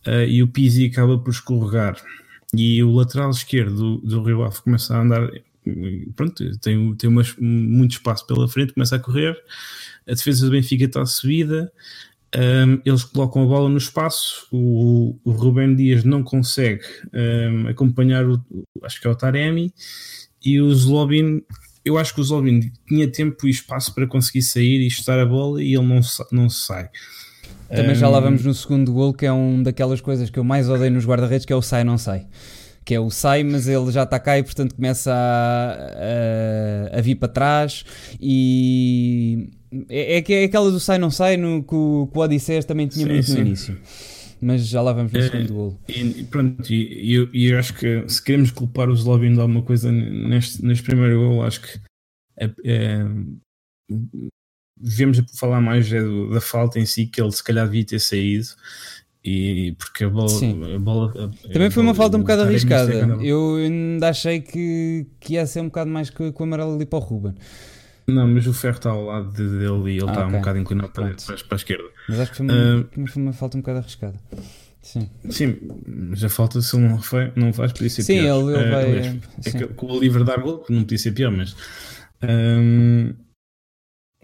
uh, 0.06 0.24
e 0.26 0.42
o 0.42 0.48
Pizzi 0.48 0.86
acaba 0.86 1.18
por 1.18 1.30
escorregar. 1.30 1.96
E 2.54 2.82
o 2.82 2.94
lateral 2.94 3.30
esquerdo 3.30 3.74
do, 3.74 3.98
do 3.98 4.22
Rio 4.22 4.42
Ave 4.42 4.60
começa 4.62 4.94
a 4.94 5.00
andar 5.00 5.30
pronto, 6.16 6.58
tem, 6.58 6.94
tem 6.96 7.10
muito 7.38 7.92
espaço 7.92 8.26
pela 8.26 8.48
frente, 8.48 8.74
começa 8.74 8.96
a 8.96 8.98
correr 8.98 9.36
a 10.06 10.12
defesa 10.12 10.44
do 10.44 10.52
Benfica 10.52 10.84
está 10.84 11.06
subida 11.06 11.72
um, 12.34 12.40
ehm, 12.40 12.80
eles 12.84 13.04
colocam 13.04 13.42
a 13.42 13.46
bola 13.46 13.68
no 13.68 13.76
espaço 13.76 14.48
o, 14.50 15.16
o 15.24 15.30
Rubem 15.30 15.76
Dias 15.76 16.02
não 16.02 16.22
consegue 16.22 16.84
um, 17.12 17.18
ehm, 17.18 17.68
acompanhar 17.68 18.28
o, 18.28 18.42
acho 18.82 19.00
que 19.00 19.06
é 19.06 19.10
o 19.10 19.14
Taremi 19.14 19.72
e 20.44 20.60
o 20.60 20.74
Zlobin 20.74 21.42
eu 21.84 21.98
acho 21.98 22.14
que 22.14 22.20
o 22.20 22.24
Zolbin 22.24 22.72
tinha 22.86 23.08
tempo 23.08 23.46
e 23.46 23.50
espaço 23.50 23.94
para 23.94 24.06
conseguir 24.06 24.42
sair 24.42 24.86
e 24.86 24.90
chutar 24.90 25.18
a 25.18 25.26
bola 25.26 25.62
e 25.62 25.74
ele 25.74 25.86
não, 25.86 26.00
não 26.30 26.48
sai. 26.48 26.88
Também 27.68 27.92
um, 27.92 27.94
já 27.94 28.08
lá 28.08 28.20
vamos 28.20 28.44
no 28.44 28.54
segundo 28.54 28.92
gol, 28.92 29.12
que 29.12 29.26
é 29.26 29.32
um 29.32 29.62
daquelas 29.62 30.00
coisas 30.00 30.30
que 30.30 30.38
eu 30.38 30.44
mais 30.44 30.68
odeio 30.68 30.92
nos 30.92 31.06
guarda-redes, 31.06 31.46
que 31.46 31.52
é 31.52 31.56
o 31.56 31.62
sai 31.62 31.84
não 31.84 31.98
sai. 31.98 32.26
Que 32.84 32.94
é 32.94 33.00
o 33.00 33.10
sai, 33.10 33.42
mas 33.44 33.66
ele 33.66 33.90
já 33.90 34.02
está 34.02 34.18
cá 34.18 34.38
e 34.38 34.42
portanto 34.42 34.74
começa 34.74 35.12
a, 35.12 36.94
a, 36.94 36.98
a 36.98 37.00
vir 37.00 37.14
para 37.14 37.28
trás 37.28 37.84
e 38.20 39.48
é, 39.88 40.18
é, 40.18 40.42
é 40.42 40.44
aquela 40.44 40.70
do 40.70 40.80
sai 40.80 40.98
não 40.98 41.10
sai 41.10 41.36
no, 41.36 41.62
que, 41.62 41.74
o, 41.74 42.08
que 42.12 42.18
o 42.18 42.20
Odisseias 42.20 42.64
também 42.64 42.88
tinha 42.88 43.06
sim, 43.06 43.12
muito 43.12 43.26
sim. 43.26 43.34
no 43.34 43.40
início 43.40 43.78
mas 44.42 44.66
já 44.66 44.82
lá 44.82 44.92
vamos 44.92 45.12
no 45.12 45.20
é, 45.20 45.22
segundo 45.22 45.54
golo. 45.54 45.80
E, 45.88 46.24
pronto, 46.24 46.72
e 46.72 47.14
eu, 47.14 47.28
eu 47.32 47.58
acho 47.58 47.74
que 47.74 48.04
se 48.08 48.22
queremos 48.22 48.50
culpar 48.50 48.90
o 48.90 48.96
Zlobin 48.96 49.32
de 49.32 49.40
alguma 49.40 49.62
coisa 49.62 49.90
neste, 49.92 50.64
neste 50.64 50.82
primeiro 50.82 51.20
golo, 51.20 51.42
acho 51.42 51.62
que 51.62 51.80
é, 52.36 52.50
é, 52.64 53.06
devemos 54.76 55.22
falar 55.38 55.60
mais 55.60 55.92
é 55.92 56.00
da 56.32 56.40
falta 56.40 56.80
em 56.80 56.84
si, 56.84 57.06
que 57.06 57.22
ele 57.22 57.30
se 57.30 57.44
calhar 57.44 57.66
devia 57.66 57.86
ter 57.86 58.00
saído. 58.00 58.48
E 59.24 59.76
porque 59.78 60.02
a 60.02 60.10
bola, 60.10 60.32
a 60.74 60.78
bola 60.80 61.30
também 61.52 61.70
foi 61.70 61.80
uma 61.84 61.94
falta 61.94 62.16
um 62.16 62.22
bocado 62.22 62.42
arriscada. 62.42 62.92
Eu 63.22 63.54
ainda 63.54 64.08
achei 64.08 64.40
que, 64.40 65.06
que 65.20 65.34
ia 65.34 65.46
ser 65.46 65.60
um 65.60 65.66
bocado 65.66 65.88
mais 65.88 66.10
que, 66.10 66.32
com 66.32 66.42
o 66.42 66.46
amarelo 66.48 66.74
ali 66.74 66.84
para 66.84 66.98
o 66.98 67.02
Ruben. 67.02 67.34
Não, 68.06 68.26
mas 68.26 68.46
o 68.46 68.52
ferro 68.52 68.76
está 68.76 68.90
ao 68.90 69.04
lado 69.04 69.32
dele 69.32 69.92
e 69.92 69.98
ele 69.98 70.08
ah, 70.08 70.12
está 70.12 70.12
okay. 70.12 70.24
um 70.24 70.38
bocado 70.38 70.58
inclinado 70.58 70.90
para, 70.90 71.14
para, 71.14 71.36
para, 71.36 71.46
a 71.50 71.56
esquerda. 71.56 71.88
Mas 72.08 72.20
acho 72.20 72.30
que 72.30 72.36
foi 72.38 72.46
uma, 72.46 72.54
uh, 72.54 73.08
foi 73.08 73.22
uma 73.22 73.32
falta 73.32 73.56
um 73.56 73.60
bocado 73.60 73.78
arriscada. 73.78 74.18
Sim. 74.82 75.08
Sim, 75.30 75.58
mas 75.86 76.24
a 76.24 76.28
falta 76.28 76.60
se 76.60 76.76
não, 76.76 77.00
foi, 77.00 77.32
não 77.36 77.52
faz, 77.52 77.72
podia 77.72 77.88
ser 77.88 78.02
sim, 78.02 78.20
pior. 78.20 78.40
Sim, 78.40 78.48
ele, 78.48 78.58
ele 78.58 78.66
uh, 78.66 78.70
vai. 78.70 78.84
Aliás, 78.84 79.16
é 79.46 79.50
que, 79.58 79.66
com 79.74 79.86
o 79.86 80.00
livre 80.00 80.24
dar 80.24 80.40
gol, 80.40 80.64
não 80.68 80.80
podia 80.80 80.98
ser 80.98 81.12
pior, 81.12 81.30
mas. 81.30 81.56
Um, 82.22 83.14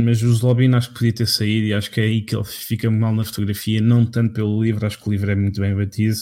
mas 0.00 0.23
o 0.23 0.32
Zlobin 0.32 0.75
acho 0.75 0.88
que 0.88 0.94
podia 0.94 1.12
ter 1.12 1.26
saído 1.26 1.66
e 1.66 1.75
acho 1.75 1.90
que 1.90 2.00
é 2.00 2.04
aí 2.04 2.23
que 2.23 2.35
ele 2.35 2.44
fica 2.44 2.90
mal 2.90 3.12
na 3.12 3.25
fotografia, 3.25 3.80
não 3.80 4.06
tanto 4.06 4.35
pelo 4.35 4.62
livro, 4.62 4.87
acho 4.87 5.00
que 5.00 5.08
o 5.08 5.12
livro 5.12 5.30
é 5.30 5.35
muito 5.35 5.61
bem 5.61 5.75
batido. 5.75 6.16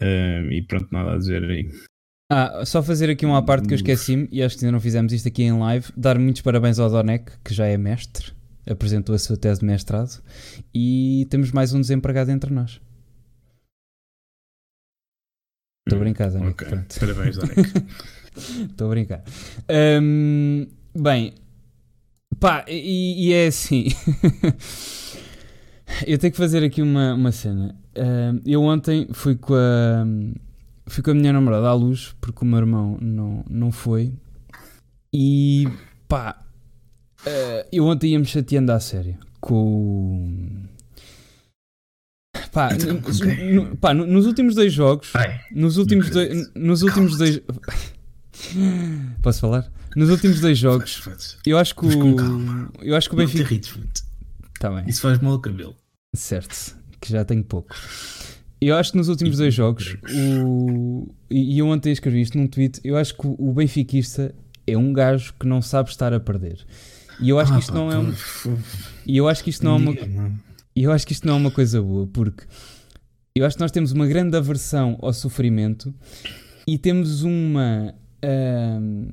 Uh, 0.00 0.50
e 0.52 0.62
pronto, 0.62 0.88
nada 0.90 1.14
a 1.14 1.18
dizer 1.18 1.42
aí. 1.44 1.70
Ah, 2.28 2.64
só 2.64 2.82
fazer 2.82 3.08
aqui 3.08 3.24
uma 3.24 3.44
parte 3.44 3.68
que 3.68 3.74
eu 3.74 3.76
esqueci-me, 3.76 4.28
e 4.32 4.42
acho 4.42 4.58
que 4.58 4.64
ainda 4.64 4.72
não 4.72 4.80
fizemos 4.80 5.12
isto 5.12 5.28
aqui 5.28 5.44
em 5.44 5.56
live. 5.56 5.92
Dar 5.96 6.18
muitos 6.18 6.42
parabéns 6.42 6.78
ao 6.78 6.90
Donec, 6.90 7.30
que 7.44 7.54
já 7.54 7.66
é 7.66 7.76
mestre, 7.76 8.32
apresentou 8.68 9.14
a 9.14 9.18
sua 9.18 9.36
tese 9.36 9.60
de 9.60 9.66
mestrado, 9.66 10.20
e 10.74 11.26
temos 11.30 11.52
mais 11.52 11.72
um 11.72 11.80
desempregado 11.80 12.32
entre 12.32 12.52
nós. 12.52 12.80
Estou 15.86 15.98
a 15.98 16.00
brincar, 16.00 16.30
Donec. 16.32 16.64
Okay. 16.64 16.78
Parabéns, 16.98 17.36
Donec. 17.36 17.60
Estou 18.70 18.88
a 18.88 18.90
brincar. 18.90 19.22
Um, 20.02 20.66
bem, 20.98 21.32
pá, 22.40 22.64
e, 22.66 23.28
e 23.28 23.32
é 23.34 23.46
assim. 23.46 23.86
eu 26.04 26.18
tenho 26.18 26.32
que 26.32 26.36
fazer 26.36 26.64
aqui 26.64 26.82
uma, 26.82 27.14
uma 27.14 27.30
cena. 27.30 27.76
Uh, 27.96 28.42
eu 28.44 28.62
ontem 28.62 29.06
fui 29.12 29.36
com 29.36 29.54
a 29.54 30.04
fui 30.86 31.02
com 31.02 31.10
a 31.10 31.14
minha 31.14 31.32
namorada 31.32 31.68
à 31.68 31.74
luz, 31.74 32.14
porque 32.20 32.44
o 32.44 32.46
meu 32.46 32.58
irmão 32.58 32.98
não, 33.00 33.44
não 33.48 33.72
foi. 33.72 34.12
E 35.12 35.68
pá, 36.08 36.38
uh, 37.26 37.68
eu 37.72 37.84
ontem 37.84 38.12
ia-me 38.12 38.26
chateando 38.26 38.72
à 38.72 38.80
sério 38.80 39.16
com 39.40 40.66
Pá, 42.56 42.70
então, 42.72 43.00
pá, 43.76 43.92
nos 43.92 44.24
últimos 44.24 44.54
dois 44.54 44.72
jogos, 44.72 45.10
Ai, 45.12 45.40
nos 45.52 45.76
últimos 45.76 46.08
dois, 46.08 46.50
nos 46.54 46.80
últimos 46.80 47.18
dois, 47.18 47.40
posso 49.20 49.40
falar? 49.40 49.70
Nos 49.94 50.08
últimos 50.08 50.40
dois 50.40 50.56
jogos, 50.56 51.02
eu 51.44 51.58
acho 51.58 51.74
que 51.74 51.84
o, 51.84 52.70
eu 52.80 52.96
acho 52.96 53.10
que 53.10 53.14
o 53.14 53.18
Benfica, 53.18 53.60
tá 54.58 54.70
bem. 54.70 54.84
Isso 54.88 55.02
faz 55.02 55.18
mal 55.18 55.34
ao 55.34 55.38
cabelo, 55.38 55.76
certo? 56.14 56.76
Que 56.98 57.12
já 57.12 57.26
tenho 57.26 57.44
pouco. 57.44 57.74
Eu 58.60 58.76
acho 58.76 58.92
que 58.92 58.98
nos 58.98 59.08
últimos 59.08 59.36
dois 59.36 59.52
jogos, 59.52 59.96
o... 60.44 61.08
e 61.30 61.58
eu 61.58 61.68
ontem 61.68 61.92
escrevi 61.92 62.22
isto 62.22 62.38
num 62.38 62.46
tweet, 62.46 62.80
eu 62.82 62.96
acho 62.96 63.14
que 63.14 63.26
o 63.26 63.52
benfiquista 63.52 64.34
é 64.66 64.76
um 64.76 64.92
gajo 64.92 65.34
que 65.38 65.46
não 65.46 65.60
sabe 65.60 65.90
estar 65.90 66.12
a 66.12 66.20
perder. 66.20 66.64
E 67.20 67.28
eu 67.28 67.38
acho 67.38 67.52
ah, 67.52 67.56
que 67.56 67.60
isto 67.60 67.72
pá, 67.72 67.78
não 67.78 67.92
é 67.92 67.98
um... 67.98 68.14
E 69.06 69.16
eu 69.16 69.28
acho 69.28 69.44
que 69.44 69.50
isto 69.50 69.64
não 69.64 69.72
é 69.72 69.76
uma... 69.76 69.94
E 70.74 70.82
eu 70.82 70.92
acho 70.92 71.06
que 71.06 71.12
isto 71.12 71.26
não 71.26 71.34
é 71.34 71.36
uma 71.36 71.50
coisa 71.50 71.80
boa, 71.80 72.06
porque 72.06 72.44
eu 73.34 73.44
acho 73.44 73.56
que 73.56 73.62
nós 73.62 73.70
temos 73.70 73.92
uma 73.92 74.06
grande 74.06 74.36
aversão 74.36 74.98
ao 75.00 75.12
sofrimento 75.12 75.94
e 76.66 76.78
temos 76.78 77.22
uma... 77.22 77.94
Hum, 78.24 79.08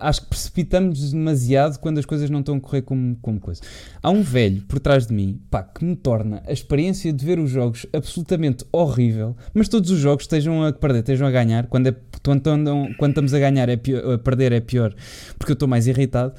acho 0.00 0.22
que 0.22 0.28
precipitamos 0.28 1.12
demasiado 1.12 1.78
quando 1.78 1.98
as 1.98 2.04
coisas 2.04 2.30
não 2.30 2.40
estão 2.40 2.56
a 2.56 2.60
correr 2.60 2.82
como, 2.82 3.16
como 3.22 3.38
coisa. 3.40 3.60
Há 4.02 4.10
um 4.10 4.22
velho 4.22 4.62
por 4.62 4.80
trás 4.80 5.06
de 5.06 5.14
mim 5.14 5.40
pá, 5.50 5.62
que 5.62 5.84
me 5.84 5.94
torna 5.94 6.42
a 6.46 6.52
experiência 6.52 7.12
de 7.12 7.24
ver 7.24 7.38
os 7.38 7.50
jogos 7.50 7.86
absolutamente 7.92 8.64
horrível, 8.72 9.36
mas 9.54 9.68
todos 9.68 9.90
os 9.90 9.98
jogos 9.98 10.24
estejam 10.24 10.64
a 10.64 10.72
perder, 10.72 11.00
estejam 11.00 11.26
a 11.26 11.30
ganhar. 11.30 11.66
Quando, 11.66 11.88
é, 11.88 11.96
quando, 12.22 12.96
quando 12.98 13.10
estamos 13.10 13.34
a 13.34 13.38
ganhar, 13.38 13.68
é 13.68 13.76
pior, 13.76 14.14
a 14.14 14.18
perder 14.18 14.52
é 14.52 14.60
pior 14.60 14.94
porque 15.38 15.52
eu 15.52 15.54
estou 15.54 15.68
mais 15.68 15.86
irritado. 15.86 16.34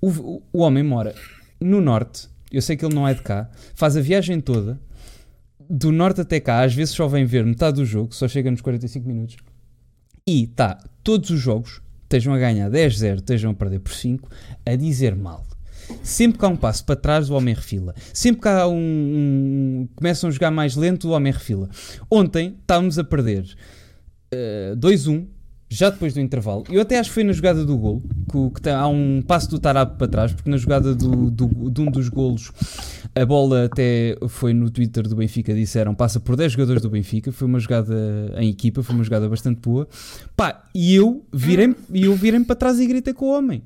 O, 0.00 0.08
o, 0.08 0.42
o 0.52 0.58
homem 0.60 0.82
mora 0.82 1.14
no 1.60 1.80
norte, 1.80 2.28
eu 2.50 2.60
sei 2.60 2.76
que 2.76 2.84
ele 2.84 2.94
não 2.94 3.06
é 3.06 3.14
de 3.14 3.22
cá, 3.22 3.50
faz 3.74 3.96
a 3.96 4.00
viagem 4.00 4.40
toda 4.40 4.78
do 5.74 5.90
norte 5.90 6.20
até 6.20 6.38
cá, 6.38 6.62
às 6.62 6.74
vezes 6.74 6.94
só 6.94 7.08
vem 7.08 7.24
ver 7.24 7.46
metade 7.46 7.76
do 7.76 7.84
jogo, 7.86 8.14
só 8.14 8.28
chega 8.28 8.50
nos 8.50 8.60
45 8.60 9.08
minutos. 9.08 9.36
E 10.26 10.44
está 10.44 10.78
todos 11.02 11.30
os 11.30 11.40
jogos 11.40 11.80
estejam 12.12 12.34
a 12.34 12.38
ganhar 12.38 12.70
10-0, 12.70 13.16
estejam 13.16 13.50
a 13.52 13.54
perder 13.54 13.80
por 13.80 13.92
5, 13.92 14.28
a 14.66 14.76
dizer 14.76 15.16
mal. 15.16 15.46
Sempre 16.02 16.38
que 16.38 16.44
há 16.44 16.48
um 16.48 16.56
passo 16.56 16.84
para 16.84 16.96
trás, 16.96 17.30
o 17.30 17.34
homem 17.34 17.54
refila. 17.54 17.94
Sempre 18.12 18.42
que 18.42 18.48
há 18.48 18.66
um, 18.68 18.74
um 18.76 19.88
começam 19.94 20.28
a 20.28 20.30
jogar 20.30 20.50
mais 20.50 20.76
lento, 20.76 21.08
o 21.08 21.12
homem 21.12 21.32
refila. 21.32 21.68
Ontem 22.10 22.56
estávamos 22.60 22.98
a 22.98 23.04
perder 23.04 23.44
uh, 24.32 24.76
2-1 24.76 25.26
já 25.72 25.88
depois 25.88 26.12
do 26.12 26.20
intervalo. 26.20 26.64
Eu 26.70 26.82
até 26.82 26.98
acho 26.98 27.10
que 27.10 27.14
foi 27.14 27.24
na 27.24 27.32
jogada 27.32 27.64
do 27.64 27.76
gol, 27.76 28.02
que, 28.30 28.60
que 28.60 28.68
há 28.68 28.86
um 28.86 29.22
passo 29.26 29.48
do 29.48 29.58
Tarap 29.58 29.96
para 29.96 30.06
trás, 30.06 30.32
porque 30.32 30.50
na 30.50 30.56
jogada 30.58 30.94
do, 30.94 31.30
do, 31.30 31.70
de 31.70 31.80
um 31.80 31.90
dos 31.90 32.08
golos, 32.08 32.52
a 33.14 33.24
bola 33.24 33.64
até 33.64 34.16
foi 34.28 34.52
no 34.52 34.70
Twitter 34.70 35.08
do 35.08 35.16
Benfica, 35.16 35.54
disseram 35.54 35.94
passa 35.94 36.20
por 36.20 36.36
10 36.36 36.52
jogadores 36.52 36.82
do 36.82 36.90
Benfica, 36.90 37.32
foi 37.32 37.48
uma 37.48 37.58
jogada 37.58 37.94
em 38.36 38.50
equipa, 38.50 38.82
foi 38.82 38.94
uma 38.94 39.04
jogada 39.04 39.28
bastante 39.28 39.60
boa. 39.60 39.88
Pá, 40.36 40.62
e 40.74 40.94
eu 40.94 41.24
virei, 41.32 41.74
eu 41.92 42.14
virei 42.14 42.40
para 42.40 42.56
trás 42.56 42.78
e 42.78 42.86
gritei 42.86 43.14
com 43.14 43.26
o 43.26 43.36
homem. 43.36 43.62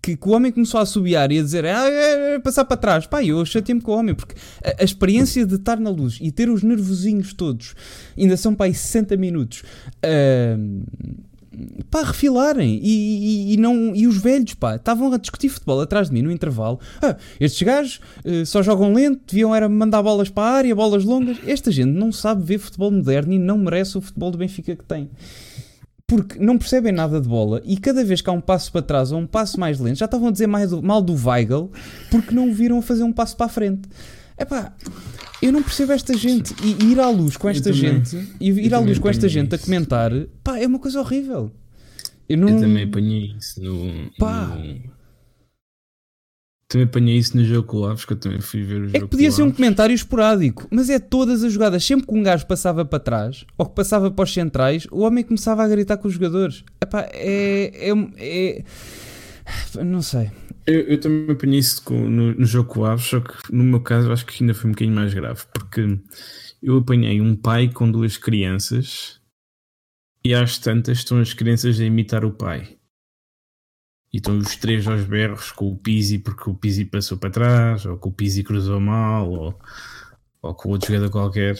Que, 0.00 0.16
que, 0.16 0.28
o 0.28 0.32
homem 0.32 0.52
começou 0.52 0.78
a 0.78 0.84
assobiar 0.84 1.32
e 1.32 1.40
a 1.40 1.42
dizer 1.42 1.66
ah, 1.66 1.88
é, 1.88 2.34
é, 2.34 2.38
passar 2.38 2.64
para 2.64 2.76
trás. 2.76 3.06
Pá, 3.06 3.22
eu 3.22 3.44
chateei-me 3.44 3.80
com 3.80 3.90
o 3.90 3.96
homem, 3.96 4.14
porque 4.14 4.36
a, 4.62 4.80
a, 4.80 4.84
experiência 4.84 5.44
de 5.44 5.56
estar 5.56 5.80
na 5.80 5.90
luz 5.90 6.18
e 6.22 6.30
ter 6.30 6.48
os 6.48 6.62
nervosinhos 6.62 7.32
todos, 7.34 7.74
ainda 8.16 8.36
são 8.36 8.54
para 8.54 8.66
aí 8.66 8.74
60 8.74 9.16
minutos. 9.16 9.64
Uh, 10.04 11.18
pá, 11.90 12.02
refilarem. 12.02 12.80
E, 12.82 13.50
e, 13.50 13.54
e, 13.54 13.56
não, 13.56 13.94
e 13.94 14.06
os 14.06 14.18
velhos, 14.18 14.54
pá, 14.54 14.76
estavam 14.76 15.12
a 15.12 15.18
discutir 15.18 15.48
futebol 15.48 15.80
atrás 15.80 16.08
de 16.08 16.14
mim 16.14 16.22
no 16.22 16.30
intervalo. 16.30 16.78
Ah, 17.02 17.16
estes 17.40 17.62
gajos 17.62 18.00
uh, 18.24 18.44
só 18.46 18.62
jogam 18.62 18.92
lento, 18.92 19.20
deviam 19.26 19.54
era 19.54 19.68
mandar 19.68 20.02
bolas 20.02 20.28
para 20.28 20.44
a 20.44 20.52
área, 20.56 20.74
bolas 20.74 21.04
longas. 21.04 21.38
Esta 21.46 21.70
gente 21.70 21.90
não 21.90 22.12
sabe 22.12 22.42
ver 22.42 22.58
futebol 22.58 22.90
moderno 22.90 23.32
e 23.32 23.38
não 23.38 23.58
merece 23.58 23.98
o 23.98 24.00
futebol 24.00 24.30
do 24.30 24.38
Benfica 24.38 24.76
que 24.76 24.84
tem. 24.84 25.10
Porque 26.06 26.38
não 26.38 26.56
percebem 26.56 26.90
nada 26.90 27.20
de 27.20 27.28
bola 27.28 27.60
e 27.64 27.76
cada 27.76 28.02
vez 28.02 28.22
que 28.22 28.30
há 28.30 28.32
um 28.32 28.40
passo 28.40 28.72
para 28.72 28.80
trás 28.80 29.12
ou 29.12 29.18
um 29.18 29.26
passo 29.26 29.60
mais 29.60 29.78
lento, 29.78 29.98
já 29.98 30.06
estavam 30.06 30.28
a 30.28 30.30
dizer 30.30 30.46
mais 30.46 30.70
do, 30.70 30.82
mal 30.82 31.02
do 31.02 31.14
Weigl 31.14 31.70
porque 32.10 32.34
não 32.34 32.48
o 32.48 32.54
viram 32.54 32.78
a 32.78 32.82
fazer 32.82 33.02
um 33.02 33.12
passo 33.12 33.36
para 33.36 33.44
a 33.44 33.50
frente. 33.50 33.86
É 34.38 34.44
pá, 34.44 34.72
eu 35.42 35.52
não 35.52 35.62
percebo 35.62 35.92
esta 35.92 36.16
gente. 36.16 36.54
E, 36.62 36.92
ir 36.92 37.00
à 37.00 37.10
luz 37.10 37.36
com 37.36 37.48
esta 37.48 37.72
gente, 37.72 38.16
e 38.40 38.50
ir 38.50 38.72
à 38.72 38.78
luz 38.78 38.98
com 38.98 39.08
esta 39.08 39.28
gente 39.28 39.54
a 39.54 39.58
comentar, 39.58 40.12
pá, 40.42 40.58
é 40.58 40.66
uma 40.66 40.78
coisa 40.78 41.00
horrível. 41.00 41.50
Eu, 42.28 42.38
não... 42.38 42.48
eu 42.48 42.60
também 42.60 42.84
apanhei 42.84 43.34
isso 43.38 43.60
no. 43.60 44.10
Pá. 44.18 44.46
No... 44.46 44.98
Também 46.68 46.86
apanhei 46.86 47.16
isso 47.16 47.34
no 47.34 47.42
jogo 47.44 47.66
com 47.66 47.78
o 47.78 47.86
Aves, 47.86 48.04
que 48.04 48.12
eu 48.12 48.16
também 48.18 48.42
fui 48.42 48.62
ver 48.62 48.82
o 48.82 48.84
jogo. 48.84 48.96
É 48.98 49.00
que 49.00 49.06
podia 49.06 49.30
ser 49.32 49.42
um 49.42 49.50
comentário 49.50 49.94
esporádico, 49.94 50.68
mas 50.70 50.90
é 50.90 50.98
todas 50.98 51.42
as 51.42 51.50
jogadas. 51.50 51.82
Sempre 51.82 52.06
que 52.06 52.14
um 52.14 52.22
gajo 52.22 52.46
passava 52.46 52.84
para 52.84 52.98
trás 52.98 53.46
ou 53.56 53.64
que 53.64 53.74
passava 53.74 54.10
para 54.10 54.22
os 54.22 54.34
centrais, 54.34 54.86
o 54.90 55.00
homem 55.00 55.24
começava 55.24 55.64
a 55.64 55.68
gritar 55.68 55.96
com 55.96 56.06
os 56.06 56.14
jogadores. 56.14 56.64
Epá, 56.78 57.08
é, 57.10 57.90
é, 57.90 57.92
é. 58.18 58.64
Não 59.84 60.02
sei. 60.02 60.30
Eu, 60.66 60.80
eu 60.80 61.00
também 61.00 61.30
apanhei 61.30 61.58
isso 61.58 61.82
no, 61.92 62.34
no, 62.34 62.44
jogo 62.44 62.72
com 62.72 62.80
o 62.80 62.84
Aves, 62.84 63.06
só 63.06 63.20
que 63.20 63.34
no 63.50 63.64
meu 63.64 63.80
caso 63.80 64.12
acho 64.12 64.26
que 64.26 64.42
ainda 64.42 64.54
foi 64.54 64.68
um 64.68 64.72
bocadinho 64.72 64.94
mais 64.94 65.14
grave, 65.14 65.42
porque 65.52 65.98
eu 66.62 66.78
apanhei 66.78 67.20
um 67.20 67.34
pai 67.34 67.70
com 67.72 67.90
duas 67.90 68.16
crianças 68.16 69.20
e 70.24 70.34
às 70.34 70.58
tantas 70.58 70.98
estão 70.98 71.20
as 71.20 71.32
crianças 71.32 71.80
a 71.80 71.84
imitar 71.84 72.24
o 72.24 72.32
pai. 72.32 72.76
E 74.12 74.18
estão 74.18 74.38
os 74.38 74.56
três 74.56 74.86
aos 74.86 75.04
berros 75.04 75.52
com 75.52 75.70
o 75.70 75.78
Pizzi 75.78 76.18
porque 76.18 76.50
o 76.50 76.54
Pizzi 76.54 76.84
passou 76.84 77.18
para 77.18 77.30
trás, 77.30 77.86
ou 77.86 77.98
que 77.98 78.08
o 78.08 78.12
Pizzi 78.12 78.42
cruzou 78.42 78.80
mal, 78.80 79.30
ou, 79.30 79.58
ou 80.42 80.54
com 80.54 80.70
outro 80.70 80.88
jogador 80.88 81.10
qualquer. 81.10 81.56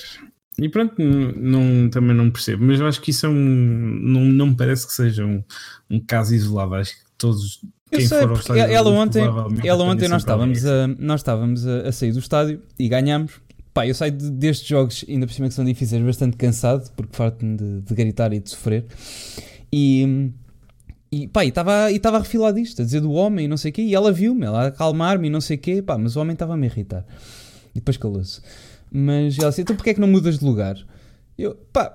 E 0.59 0.68
pronto, 0.68 0.96
não, 1.01 1.88
também 1.88 2.16
não 2.16 2.31
percebo. 2.31 2.64
Mas 2.64 2.81
eu 2.81 2.87
acho 2.87 3.01
que 3.01 3.11
isso 3.11 3.27
é 3.27 3.29
um. 3.29 3.35
Não, 3.35 4.24
não 4.24 4.46
me 4.48 4.57
parece 4.57 4.87
que 4.87 4.92
seja 4.92 5.24
um, 5.24 5.44
um 5.88 6.01
caso 6.01 6.35
isolado. 6.35 6.74
Acho 6.74 6.94
que 6.96 7.03
todos 7.16 7.61
eu 7.90 8.01
sei, 8.01 8.27
porque 8.27 8.53
ela 8.53 8.90
ontem, 8.90 9.22
ela 9.64 9.85
ontem 9.85 10.09
nós 10.09 10.22
estávamos, 10.22 10.64
a, 10.64 10.87
nós 10.98 11.20
estávamos 11.20 11.66
a, 11.66 11.88
a, 11.88 11.92
sair 11.92 12.12
do 12.12 12.18
estádio 12.18 12.62
e 12.79 12.88
ganhamos. 12.88 13.40
Pá, 13.72 13.87
eu 13.87 13.94
saio 13.94 14.12
de, 14.12 14.31
destes 14.31 14.66
jogos, 14.66 15.05
ainda 15.09 15.27
por 15.27 15.33
cima 15.33 15.48
que 15.48 15.55
são 15.55 15.64
difíceis, 15.64 16.03
bastante 16.03 16.37
cansado, 16.37 16.90
porque 16.96 17.16
farto-me 17.16 17.57
de, 17.57 17.81
de 17.83 17.94
gritar 17.94 18.33
e 18.33 18.40
de 18.40 18.51
sofrer. 18.51 18.85
E, 19.72 20.31
e 21.11 21.29
pá, 21.29 21.44
estava 21.44 21.87
a 21.87 22.18
refilar 22.18 22.53
disto, 22.53 22.83
a 22.83 22.85
dizer 22.85 23.01
do 23.01 23.12
homem 23.12 23.46
e 23.46 23.48
não 23.48 23.57
sei 23.57 23.70
o 23.70 23.74
quê, 23.74 23.83
e 23.83 23.94
ela 23.94 24.12
viu-me, 24.12 24.44
ela 24.44 24.64
a 24.64 24.66
acalmar-me 24.66 25.29
e 25.29 25.31
não 25.31 25.40
sei 25.40 25.57
o 25.57 25.61
quê, 25.61 25.81
pá, 25.81 25.96
mas 25.96 26.16
o 26.16 26.20
homem 26.20 26.35
estava 26.35 26.55
a 26.55 26.57
me 26.57 26.66
irritar. 26.66 27.07
E 27.74 27.79
depois 27.79 27.96
calou-se. 27.96 28.40
Mas 28.90 29.38
ela 29.38 29.51
disse, 29.51 29.62
então 29.62 29.77
porquê 29.77 29.90
é 29.90 29.94
que 29.94 30.01
não 30.01 30.09
mudas 30.09 30.38
de 30.38 30.44
lugar? 30.44 30.77
Eu, 31.37 31.55
pá, 31.72 31.92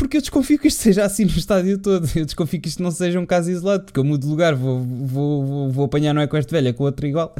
porque 0.00 0.16
eu 0.16 0.20
desconfio 0.22 0.58
que 0.58 0.66
isto 0.66 0.80
seja 0.80 1.04
assim 1.04 1.26
no 1.26 1.30
estádio 1.30 1.76
todo. 1.76 2.08
Eu 2.16 2.24
desconfio 2.24 2.58
que 2.58 2.68
isto 2.68 2.82
não 2.82 2.90
seja 2.90 3.20
um 3.20 3.26
caso 3.26 3.50
isolado, 3.50 3.84
porque 3.84 4.00
eu 4.00 4.04
mudo 4.04 4.22
de 4.22 4.28
lugar, 4.28 4.54
vou, 4.54 4.80
vou, 4.80 5.44
vou, 5.44 5.70
vou 5.70 5.84
apanhar 5.84 6.14
não 6.14 6.22
é 6.22 6.26
com 6.26 6.38
este 6.38 6.50
velho, 6.50 6.68
é 6.68 6.72
com 6.72 6.84
outro 6.84 7.06
igual. 7.06 7.34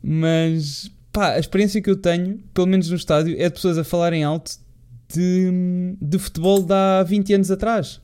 Mas 0.00 0.88
pá, 1.12 1.32
a 1.32 1.38
experiência 1.40 1.82
que 1.82 1.90
eu 1.90 1.96
tenho, 1.96 2.38
pelo 2.54 2.68
menos 2.68 2.88
no 2.88 2.96
estádio, 2.96 3.34
é 3.36 3.48
de 3.48 3.54
pessoas 3.54 3.76
a 3.76 3.82
falarem 3.82 4.22
alto 4.22 4.52
de, 5.12 5.96
de 6.00 6.18
futebol 6.18 6.62
de 6.62 6.72
há 6.72 7.02
20 7.02 7.34
anos 7.34 7.50
atrás 7.50 8.00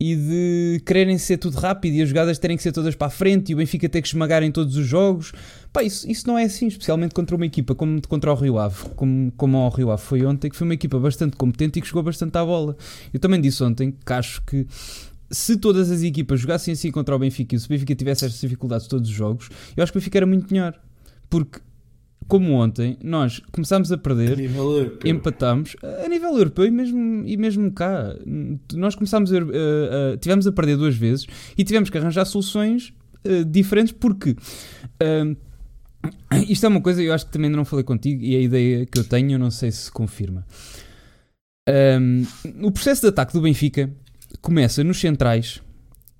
e 0.00 0.16
de 0.16 0.82
quererem 0.84 1.16
ser 1.18 1.36
tudo 1.36 1.58
rápido 1.58 1.94
e 1.94 2.02
as 2.02 2.08
jogadas 2.08 2.36
terem 2.36 2.56
que 2.56 2.62
ser 2.64 2.72
todas 2.72 2.96
para 2.96 3.06
a 3.06 3.10
frente 3.10 3.50
e 3.50 3.54
o 3.54 3.58
Benfica 3.58 3.88
ter 3.88 4.02
que 4.02 4.08
esmagar 4.08 4.42
em 4.42 4.50
todos 4.50 4.76
os 4.76 4.84
jogos. 4.84 5.32
Pá, 5.72 5.82
isso, 5.82 6.08
isso 6.10 6.26
não 6.26 6.36
é 6.36 6.44
assim, 6.44 6.66
especialmente 6.66 7.14
contra 7.14 7.34
uma 7.34 7.46
equipa 7.46 7.74
como 7.74 8.00
contra 8.06 8.30
o 8.30 8.34
Rio 8.34 8.58
Ave, 8.58 8.90
como, 8.94 9.32
como 9.36 9.56
o 9.56 9.68
Rio 9.70 9.90
Ave 9.90 10.02
foi 10.02 10.24
ontem, 10.26 10.50
que 10.50 10.56
foi 10.56 10.66
uma 10.66 10.74
equipa 10.74 10.98
bastante 10.98 11.36
competente 11.36 11.78
e 11.78 11.82
que 11.82 11.88
jogou 11.88 12.02
bastante 12.02 12.36
à 12.36 12.44
bola. 12.44 12.76
Eu 13.12 13.18
também 13.18 13.40
disse 13.40 13.64
ontem 13.64 13.96
que 14.04 14.12
acho 14.12 14.42
que 14.44 14.66
se 15.30 15.56
todas 15.56 15.90
as 15.90 16.02
equipas 16.02 16.40
jogassem 16.40 16.72
assim 16.72 16.90
contra 16.90 17.16
o 17.16 17.18
Benfica 17.18 17.56
e 17.56 17.58
se 17.58 17.64
o 17.66 17.68
Benfica 17.70 17.94
tivesse 17.94 18.26
estas 18.26 18.40
dificuldades 18.40 18.86
todos 18.86 19.08
os 19.08 19.14
jogos, 19.14 19.48
eu 19.74 19.82
acho 19.82 19.90
que 19.90 19.96
o 19.96 20.00
Benfica 20.00 20.18
era 20.18 20.26
muito 20.26 20.52
melhor. 20.52 20.78
Porque 21.30 21.58
como 22.28 22.52
ontem, 22.52 22.98
nós 23.02 23.40
começámos 23.50 23.90
a 23.90 23.98
perder, 23.98 24.38
a 24.38 25.08
empatámos 25.08 25.74
a 26.04 26.08
nível 26.08 26.36
europeu 26.36 26.66
e 26.66 26.70
mesmo, 26.70 27.26
e 27.26 27.36
mesmo 27.36 27.72
cá. 27.72 28.14
Nós 28.74 28.94
começámos 28.94 29.32
a, 29.32 29.38
uh, 29.38 29.42
uh, 29.42 30.16
tivemos 30.18 30.46
a 30.46 30.52
perder 30.52 30.76
duas 30.76 30.94
vezes 30.94 31.26
e 31.56 31.64
tivemos 31.64 31.90
que 31.90 31.98
arranjar 31.98 32.24
soluções 32.26 32.92
uh, 33.24 33.44
diferentes 33.44 33.92
porque 33.92 34.36
isto 36.48 36.66
é 36.66 36.68
uma 36.68 36.80
coisa 36.80 37.02
eu 37.02 37.12
acho 37.12 37.26
que 37.26 37.32
também 37.32 37.50
não 37.50 37.64
falei 37.64 37.84
contigo 37.84 38.22
e 38.22 38.36
a 38.36 38.40
ideia 38.40 38.86
que 38.86 38.98
eu 38.98 39.04
tenho, 39.04 39.32
eu 39.32 39.38
não 39.38 39.50
sei 39.50 39.70
se 39.70 39.90
confirma. 39.90 40.46
Um, 41.68 42.26
o 42.62 42.72
processo 42.72 43.02
de 43.02 43.08
ataque 43.08 43.32
do 43.32 43.40
Benfica 43.40 43.90
começa 44.40 44.82
nos 44.82 44.98
centrais 44.98 45.62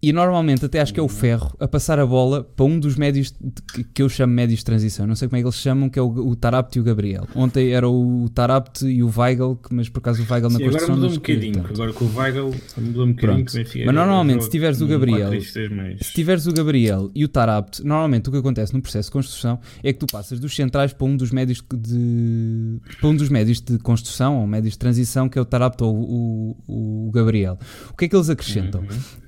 e 0.03 0.13
normalmente 0.13 0.65
até 0.65 0.81
acho 0.81 0.93
que 0.93 0.99
é 0.99 1.03
o 1.03 1.07
Ferro 1.07 1.55
a 1.61 1.69
passar 1.69 2.01
a 2.01 2.05
bola 2.05 2.43
para 2.43 2.65
um 2.65 2.81
dos 2.81 2.97
médios 2.97 3.33
de, 3.41 3.85
que 3.85 4.03
eu 4.03 4.09
chamo 4.09 4.33
médios 4.35 4.59
de 4.59 4.65
transição. 4.65 5.07
Não 5.07 5.15
sei 5.15 5.29
como 5.29 5.37
é 5.37 5.41
que 5.41 5.47
eles 5.47 5.57
chamam, 5.57 5.89
que 5.89 5.97
é 5.97 6.03
o, 6.03 6.09
o 6.09 6.35
Tarapt 6.35 6.77
e 6.77 6.81
o 6.81 6.85
Gabriel. 6.85 7.29
Ontem 7.37 7.71
era 7.71 7.89
o 7.89 8.29
Tarapt 8.35 8.85
e 8.85 9.01
o 9.01 9.13
Weigl, 9.17 9.61
mas 9.71 9.89
por 9.89 10.01
acaso 10.01 10.25
o 10.25 10.27
Weigl 10.29 10.51
na 10.51 10.59
Sim, 10.59 10.65
construção. 10.65 10.95
Agora 10.95 11.01
mudou 11.01 11.11
um 11.11 11.15
bocadinho, 11.15 11.65
agora 11.65 11.93
com 11.93 12.05
o 12.05 12.17
Weigl 12.17 12.55
mudou 12.79 13.07
um 13.07 13.13
bocadinho. 13.13 13.87
Mas 13.87 13.95
normalmente, 13.95 14.43
se 14.43 14.51
tiveres 14.51 14.81
o 14.81 14.89
Gabriel, 14.89 15.31
4, 15.31 15.53
3, 15.53 15.99
se 16.01 16.13
tiveres 16.13 16.47
o 16.49 16.53
Gabriel 16.53 17.09
e 17.15 17.25
o 17.25 17.29
Tarapt, 17.29 17.85
normalmente 17.85 18.29
o 18.29 18.33
que 18.33 18.39
acontece 18.39 18.75
no 18.75 18.83
processo 18.83 19.09
de 19.09 19.13
construção 19.13 19.61
é 19.85 19.93
que 19.93 20.01
tu 20.01 20.07
passas 20.07 20.41
dos 20.41 20.57
centrais 20.57 20.93
para 20.93 21.07
um 21.07 21.17
dos 21.17 21.31
médios 21.31 21.63
de, 21.73 22.81
para 23.01 23.09
um 23.09 23.15
dos 23.15 23.29
médios 23.29 23.61
de 23.61 23.79
construção 23.79 24.41
ou 24.41 24.49
médios 24.49 24.73
de 24.73 24.79
transição, 24.81 25.29
que 25.29 25.39
é 25.39 25.41
o 25.41 25.45
Tarapt 25.45 25.81
ou 25.85 25.95
o, 25.95 26.57
o, 26.67 27.09
o 27.09 27.11
Gabriel. 27.13 27.57
O 27.91 27.97
que 27.97 28.07
é 28.07 28.09
que 28.09 28.17
eles 28.17 28.29
acrescentam? 28.29 28.81
Uhum 28.81 29.22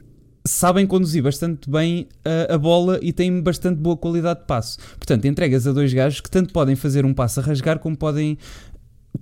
sabem 0.46 0.86
conduzir 0.86 1.22
bastante 1.22 1.70
bem 1.70 2.06
a, 2.24 2.54
a, 2.54 2.58
bola 2.58 2.98
e 3.00 3.12
têm 3.12 3.40
bastante 3.40 3.78
boa 3.78 3.96
qualidade 3.96 4.40
de 4.40 4.46
passo. 4.46 4.78
Portanto, 4.96 5.24
entregas 5.24 5.66
a 5.66 5.72
dois 5.72 5.92
gajos 5.92 6.20
que 6.20 6.30
tanto 6.30 6.52
podem 6.52 6.76
fazer 6.76 7.04
um 7.04 7.14
passo 7.14 7.40
a 7.40 7.42
rasgar 7.42 7.78
como 7.78 7.96
podem 7.96 8.38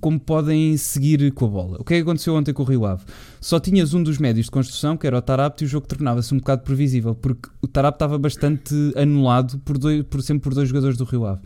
como 0.01 0.19
podem 0.19 0.77
seguir 0.77 1.31
com 1.33 1.45
a 1.45 1.49
bola. 1.49 1.77
O 1.79 1.85
que 1.85 1.95
é 1.95 1.97
que 1.99 2.03
aconteceu 2.03 2.35
ontem 2.35 2.53
com 2.53 2.63
o 2.63 2.67
Rio 2.67 2.87
Ave? 2.87 3.05
Só 3.41 3.61
tinhas 3.61 3.95
um 3.95 4.03
dos 4.03 4.19
médios 4.19 4.47
de 4.47 4.51
construção, 4.51 4.97
que 4.97 5.07
era 5.07 5.19
o 5.19 5.23
Tarapto, 5.23 5.63
e 5.63 5.67
o 5.67 5.69
jogo 5.69 5.87
tornava-se 5.87 6.35
um 6.35 6.39
bocado 6.39 6.63
previsível, 6.63 7.15
porque 7.15 7.49
o 7.61 7.69
Tarapto 7.69 7.97
estava 7.97 8.19
bastante 8.19 8.75
anulado 8.97 9.59
por, 9.59 9.77
dois, 9.79 10.03
por 10.05 10.23
sempre 10.23 10.45
por 10.45 10.55
dois 10.55 10.69
jogadores 10.69 10.97
do 10.97 11.05
Rio 11.05 11.27
Ave. 11.27 11.43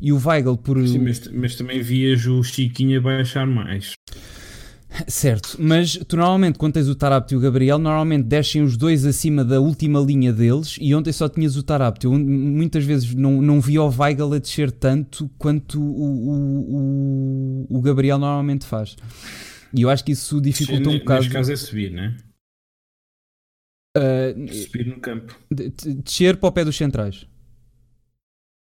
E 0.00 0.12
o 0.12 0.18
Weigl 0.18 0.56
por... 0.56 0.84
Sim, 0.88 1.00
mas, 1.00 1.28
mas 1.28 1.54
também 1.54 1.82
vias 1.82 2.26
o 2.26 2.42
Chiquinho 2.42 2.98
a 2.98 3.02
baixar 3.02 3.46
mais. 3.46 3.92
Certo, 5.06 5.56
mas 5.58 5.96
tu 6.08 6.16
normalmente 6.16 6.58
quando 6.58 6.74
tens 6.74 6.88
o 6.88 6.94
Tarapto 6.94 7.32
e 7.32 7.36
o 7.36 7.40
Gabriel, 7.40 7.78
normalmente 7.78 8.24
descem 8.24 8.62
os 8.62 8.76
dois 8.76 9.04
acima 9.04 9.44
da 9.44 9.60
última 9.60 10.00
linha 10.00 10.32
deles 10.32 10.76
e 10.80 10.94
ontem 10.94 11.12
só 11.12 11.28
tinhas 11.28 11.56
o 11.56 11.62
Tarapto. 11.62 12.06
Eu 12.06 12.18
muitas 12.18 12.84
vezes 12.84 13.14
não, 13.14 13.40
não 13.40 13.60
vi 13.60 13.78
o 13.78 13.88
Weigl 13.88 14.34
a 14.34 14.38
descer 14.38 14.70
tanto 14.70 15.30
quanto 15.38 15.80
o, 15.80 16.30
o, 16.30 17.66
o, 17.70 17.78
o 17.78 17.80
Gabriel 17.80 18.18
normalmente 18.18 18.66
faz. 18.66 18.96
E 19.72 19.82
eu 19.82 19.90
acho 19.90 20.04
que 20.04 20.12
isso 20.12 20.40
dificulta 20.40 20.88
um 20.88 20.98
bocado. 20.98 21.20
Neste 21.20 21.32
caso 21.32 21.52
é 21.52 21.56
subir, 21.56 21.92
né? 21.92 22.16
Uh, 23.96 24.52
subir 24.52 24.86
no 24.86 25.00
campo. 25.00 25.38
Descer 25.50 26.36
para 26.36 26.48
o 26.48 26.52
pé 26.52 26.64
dos 26.64 26.76
centrais. 26.76 27.26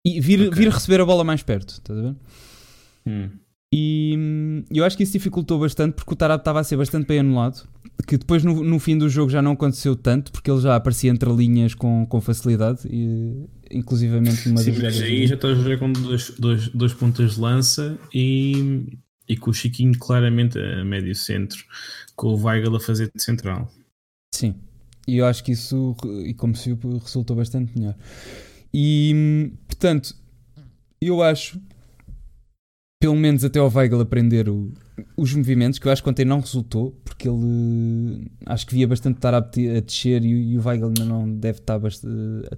E 0.06 0.20
vir, 0.20 0.48
okay. 0.48 0.64
vir 0.64 0.70
receber 0.70 1.00
a 1.00 1.06
bola 1.06 1.24
mais 1.24 1.44
perto, 1.44 1.70
estás 1.70 1.98
a 1.98 2.02
ver? 2.02 2.16
Hum. 3.06 3.30
E 3.74 4.64
eu 4.70 4.84
acho 4.84 4.98
que 4.98 5.04
isso 5.04 5.14
dificultou 5.14 5.58
bastante 5.58 5.94
porque 5.94 6.14
o 6.14 6.16
Tarab 6.16 6.42
estava 6.42 6.60
a 6.60 6.64
ser 6.64 6.76
bastante 6.76 7.08
bem 7.08 7.20
anulado. 7.20 7.68
que 8.06 8.18
depois 8.18 8.44
no, 8.44 8.64
no, 8.64 8.80
fim 8.80 8.98
do 8.98 9.08
jogo 9.08 9.32
já 9.32 9.42
não 9.42 9.54
aconteceu 9.54 9.96
tanto, 9.96 10.32
porque 10.32 10.52
ele 10.52 10.60
já 10.60 10.76
aparecia 10.76 11.10
entre 11.10 11.32
linhas 11.32 11.74
com, 11.74 12.06
com 12.06 12.20
facilidade, 12.20 12.82
e, 12.90 13.48
inclusivamente 13.72 14.50
numa 14.50 14.62
Sim, 14.62 14.74
mas 14.82 15.02
aí 15.02 15.26
já 15.26 15.36
estás 15.36 15.58
a 15.58 15.62
ver 15.62 15.80
com 15.80 15.92
dois, 15.92 16.32
dois, 16.38 16.68
dois 16.70 16.94
pontas 16.94 17.36
de 17.36 17.40
lança 17.40 17.98
e, 18.14 18.98
e 19.28 19.38
com 19.38 19.52
o 19.52 19.54
Chiquinho 19.54 19.98
claramente 19.98 20.60
a 20.60 20.84
médio 20.84 21.16
centro, 21.16 21.64
com 22.16 22.34
o 22.34 22.44
Weigl 22.44 22.76
a 22.76 22.80
fazer 22.80 23.10
de 23.16 23.24
central. 23.24 23.72
Sim, 24.34 24.56
e 25.08 25.18
eu 25.18 25.26
acho 25.26 25.44
que 25.44 25.54
isso, 25.54 25.96
e 26.26 26.34
como 26.34 26.56
se 26.56 26.78
resultou 27.04 27.36
bastante 27.36 27.78
melhor. 27.78 27.96
E, 28.74 29.52
portanto, 29.68 30.16
eu 31.02 31.22
acho, 31.22 31.60
pelo 33.02 33.16
menos 33.16 33.44
até 33.44 33.58
ao 33.58 33.68
Weigl 33.68 34.00
aprender 34.00 34.48
o, 34.48 34.72
os 35.18 35.34
movimentos, 35.34 35.80
que 35.80 35.88
eu 35.88 35.92
acho 35.92 36.04
que 36.04 36.10
ontem 36.10 36.24
não 36.24 36.40
resultou, 36.40 36.96
porque 37.04 37.28
ele 37.28 38.28
acho 38.46 38.68
que 38.68 38.76
via 38.76 38.88
bastante 38.88 39.16
estar 39.16 39.34
a, 39.34 39.40
a 39.40 39.42
descer 39.42 40.24
e, 40.24 40.52
e, 40.52 40.58
o 40.58 40.64
Weigl 40.64 40.86
ainda 40.86 41.04
não 41.04 41.28
deve 41.28 41.58
estar 41.58 41.80
bastante, 41.80 42.54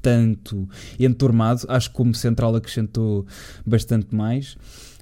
tanto 0.00 0.68
enturmado. 0.98 1.62
Acho 1.66 1.90
que 1.90 1.96
como 1.96 2.14
central 2.14 2.54
acrescentou 2.54 3.26
bastante 3.66 4.14
mais. 4.14 4.56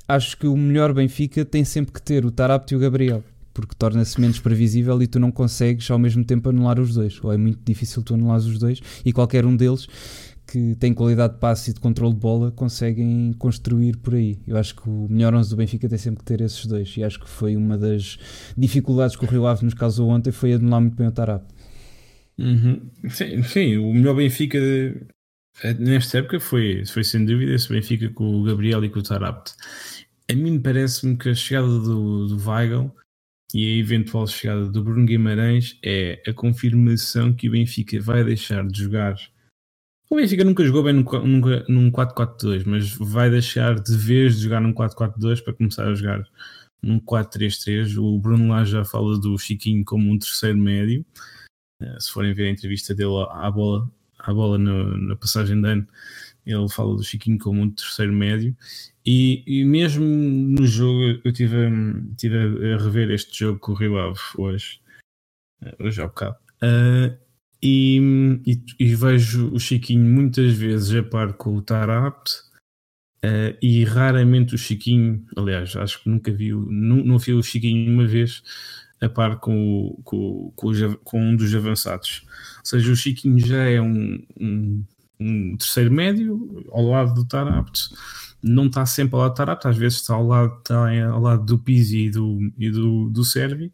Acho 0.09 0.39
que 0.39 0.47
o 0.47 0.57
melhor 0.57 0.95
Benfica 0.95 1.45
tem 1.45 1.63
sempre 1.63 1.93
que 1.93 2.01
ter 2.01 2.25
o 2.25 2.31
Tarapte 2.31 2.73
e 2.73 2.79
o 2.79 2.81
Gabriel 2.81 3.23
porque 3.57 3.75
torna-se 3.75 4.21
menos 4.21 4.39
previsível 4.39 5.01
e 5.03 5.07
tu 5.07 5.19
não 5.19 5.33
consegues 5.33 5.91
ao 5.91 5.99
mesmo 5.99 6.23
tempo 6.23 6.51
anular 6.51 6.79
os 6.79 6.93
dois, 6.93 7.19
ou 7.25 7.33
é 7.33 7.39
muito 7.39 7.61
difícil 7.65 8.03
tu 8.03 8.13
anular 8.13 8.37
os 8.37 8.59
dois, 8.59 8.83
e 9.03 9.15
qualquer 9.15 9.47
um 9.47 9.57
deles 9.57 9.89
que 10.47 10.77
tem 10.77 10.95
qualidade 10.95 11.35
de 11.35 11.41
passe 11.41 11.71
e 11.71 11.75
de 11.75 11.81
controle 11.81 12.15
de 12.15 12.21
bola 12.21 12.53
conseguem 12.53 13.33
construir 13.39 13.97
por 13.97 14.15
aí. 14.15 14.39
Eu 14.47 14.57
acho 14.57 14.77
que 14.77 14.89
o 14.89 15.09
melhor 15.11 15.35
11 15.35 15.51
do 15.51 15.57
Benfica 15.57 15.89
tem 15.89 15.99
sempre 15.99 16.21
que 16.21 16.25
ter 16.25 16.41
esses 16.41 16.65
dois, 16.67 16.97
e 16.97 17.03
acho 17.03 17.19
que 17.19 17.29
foi 17.29 17.57
uma 17.57 17.77
das 17.77 18.19
dificuldades 18.57 19.17
que 19.17 19.25
o 19.25 19.29
Rio 19.29 19.47
Ave 19.47 19.65
nos 19.65 19.75
causou 19.75 20.09
ontem, 20.09 20.31
foi 20.31 20.53
anular 20.53 20.81
muito 20.81 20.97
bem 20.97 21.09
o 21.09 21.13
Tarap. 21.13 21.45
Uhum. 22.39 22.81
Sim, 23.09 23.43
sim, 23.43 23.77
o 23.79 23.93
melhor 23.93 24.15
Benfica 24.15 24.59
eh, 25.63 25.75
nesta 25.79 26.19
época 26.19 26.39
foi, 26.39 26.85
foi 26.85 27.03
sem 27.03 27.25
dúvida 27.25 27.53
esse 27.53 27.69
Benfica 27.69 28.09
com 28.11 28.41
o 28.41 28.45
Gabriel 28.45 28.85
e 28.85 28.91
com 28.91 29.01
o 29.01 29.03
Tarapte. 29.03 29.55
A 30.31 30.35
mim 30.35 30.61
parece-me 30.61 31.17
que 31.17 31.29
a 31.31 31.35
chegada 31.35 31.67
do, 31.67 32.27
do 32.27 32.49
Weigl 32.49 32.93
e 33.55 33.65
a 33.65 33.79
eventual 33.79 34.27
chegada 34.27 34.69
do 34.69 34.83
Bruno 34.83 35.07
Guimarães 35.07 35.79
é 35.85 36.21
a 36.27 36.33
confirmação 36.33 37.33
que 37.33 37.49
o 37.49 37.53
Benfica 37.53 38.01
vai 38.01 38.25
deixar 38.25 38.67
de 38.67 38.83
jogar. 38.83 39.17
O 40.09 40.17
Benfica 40.17 40.45
nunca 40.45 40.65
jogou 40.65 40.85
bem 40.85 40.93
nunca, 40.93 41.65
num 41.69 41.91
4-4-2, 41.91 42.63
mas 42.65 42.95
vai 42.95 43.29
deixar 43.29 43.79
de 43.81 43.97
vez 43.97 44.37
de 44.37 44.45
jogar 44.45 44.61
num 44.61 44.73
4-4-2 44.73 45.43
para 45.43 45.53
começar 45.53 45.89
a 45.89 45.95
jogar 45.95 46.25
num 46.81 47.01
4-3-3. 47.01 47.99
O 47.99 48.19
Bruno 48.19 48.51
lá 48.51 48.65
já 48.65 48.85
fala 48.85 49.19
do 49.19 49.37
Chiquinho 49.37 49.85
como 49.85 50.11
um 50.11 50.19
terceiro 50.19 50.57
médio. 50.57 51.05
Eh, 51.83 51.97
se 52.01 52.13
forem 52.13 52.33
ver 52.33 52.47
a 52.49 52.51
entrevista 52.51 52.95
dele 52.95 53.27
à 53.31 53.51
bola, 53.51 53.91
à 54.19 54.33
bola 54.33 54.57
no, 54.57 54.97
na 54.97 55.17
passagem 55.17 55.61
de 55.61 55.69
ano, 55.69 55.87
ele 56.47 56.69
fala 56.69 56.95
do 56.97 57.03
Chiquinho 57.03 57.39
como 57.39 57.61
um 57.61 57.71
terceiro 57.71 58.13
médio. 58.13 58.57
E, 59.05 59.43
e 59.47 59.65
mesmo 59.65 60.05
no 60.05 60.67
jogo, 60.67 61.21
eu 61.25 61.33
tive, 61.33 61.59
tive 62.17 62.37
a 62.75 62.79
rever 62.79 63.11
este 63.11 63.37
jogo 63.39 63.59
com 63.59 63.73
o 63.73 63.75
Rio 63.75 63.99
Ave 63.99 64.19
hoje, 64.39 64.81
eh, 65.63 65.77
hoje 65.81 66.01
há 66.01 66.07
bocado, 66.07 66.37
uh, 66.63 67.26
e, 67.63 68.41
e, 68.47 68.63
e, 68.79 68.95
vejo 68.95 69.53
o 69.53 69.59
Chiquinho 69.59 70.05
muitas 70.05 70.53
vezes 70.53 70.95
a 70.95 71.03
par 71.03 71.33
com 71.35 71.57
o 71.57 71.63
Tarapt, 71.63 72.33
uh, 73.25 73.57
e 73.63 73.85
raramente 73.85 74.55
o 74.55 74.59
Chiquinho, 74.59 75.25
aliás, 75.37 75.75
acho 75.77 76.03
que 76.03 76.09
nunca 76.09 76.33
vi, 76.33 76.53
não, 76.53 76.97
não 76.97 77.19
vi 77.19 77.33
o 77.33 77.43
Chiquinho 77.43 77.93
uma 77.93 78.07
vez 78.07 78.43
a 79.01 79.09
par 79.09 79.39
com, 79.41 79.99
com, 80.05 80.53
com, 80.55 80.73
com 81.05 81.21
um 81.21 81.37
dos 81.37 81.55
avançados. 81.55 82.25
Ou 82.59 82.65
seja, 82.65 82.93
o 82.93 82.97
Chiquinho 82.97 83.39
já 83.39 83.65
é 83.65 83.81
um, 83.81 84.25
um, 84.41 84.85
um 85.21 85.57
terceiro 85.57 85.91
médio 85.91 86.65
ao 86.71 86.85
lado 86.87 87.15
do 87.15 87.27
Tarapt 87.27 87.91
não 88.47 88.67
está 88.67 88.87
sempre 88.87 89.17
ao 89.17 89.23
lado 89.23 89.33
do 89.33 89.37
Tarapte, 89.37 89.69
às 89.69 89.77
vezes 89.77 89.99
está 89.99 90.15
ao 90.15 90.27
lado, 90.27 90.57
está 90.59 91.05
ao 91.07 91.21
lado 91.21 91.45
do 91.45 91.59
Pizzi 91.59 92.07
e 92.07 92.11
do, 92.11 92.39
e 92.57 92.71
do, 92.71 93.11
do 93.11 93.25
Servi, 93.25 93.73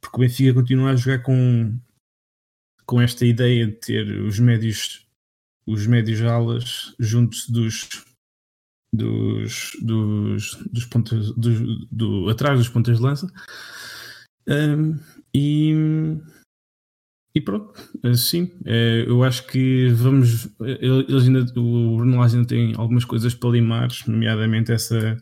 porque 0.00 0.16
o 0.16 0.20
Benfica 0.20 0.54
continua 0.54 0.90
a 0.90 0.96
jogar 0.96 1.22
com, 1.22 1.76
com 2.86 3.00
esta 3.00 3.26
ideia 3.26 3.66
de 3.66 3.72
ter 3.72 4.20
os 4.22 4.38
médios 4.38 5.06
os 5.66 5.86
médios 5.86 6.22
alas 6.22 6.94
juntos 6.98 7.48
dos 7.48 8.04
dos, 8.94 9.72
dos, 9.82 10.54
dos 10.72 10.84
pontos 10.86 11.34
dos, 11.36 11.88
do, 11.90 12.28
atrás 12.30 12.58
dos 12.58 12.68
pontas 12.68 12.96
de 12.96 13.02
lança 13.02 13.30
um, 14.48 14.96
e 15.34 15.74
e 17.36 17.40
pronto, 17.42 17.74
sim, 18.16 18.50
é, 18.64 19.04
eu 19.06 19.22
acho 19.22 19.46
que 19.46 19.88
vamos. 19.88 20.48
Eles 20.58 21.24
ainda, 21.24 21.40
o 21.60 21.98
Bruno 21.98 22.22
ainda 22.22 22.46
tem 22.46 22.72
algumas 22.74 23.04
coisas 23.04 23.34
para 23.34 23.50
limar, 23.50 23.90
nomeadamente 24.06 24.72
essa, 24.72 25.18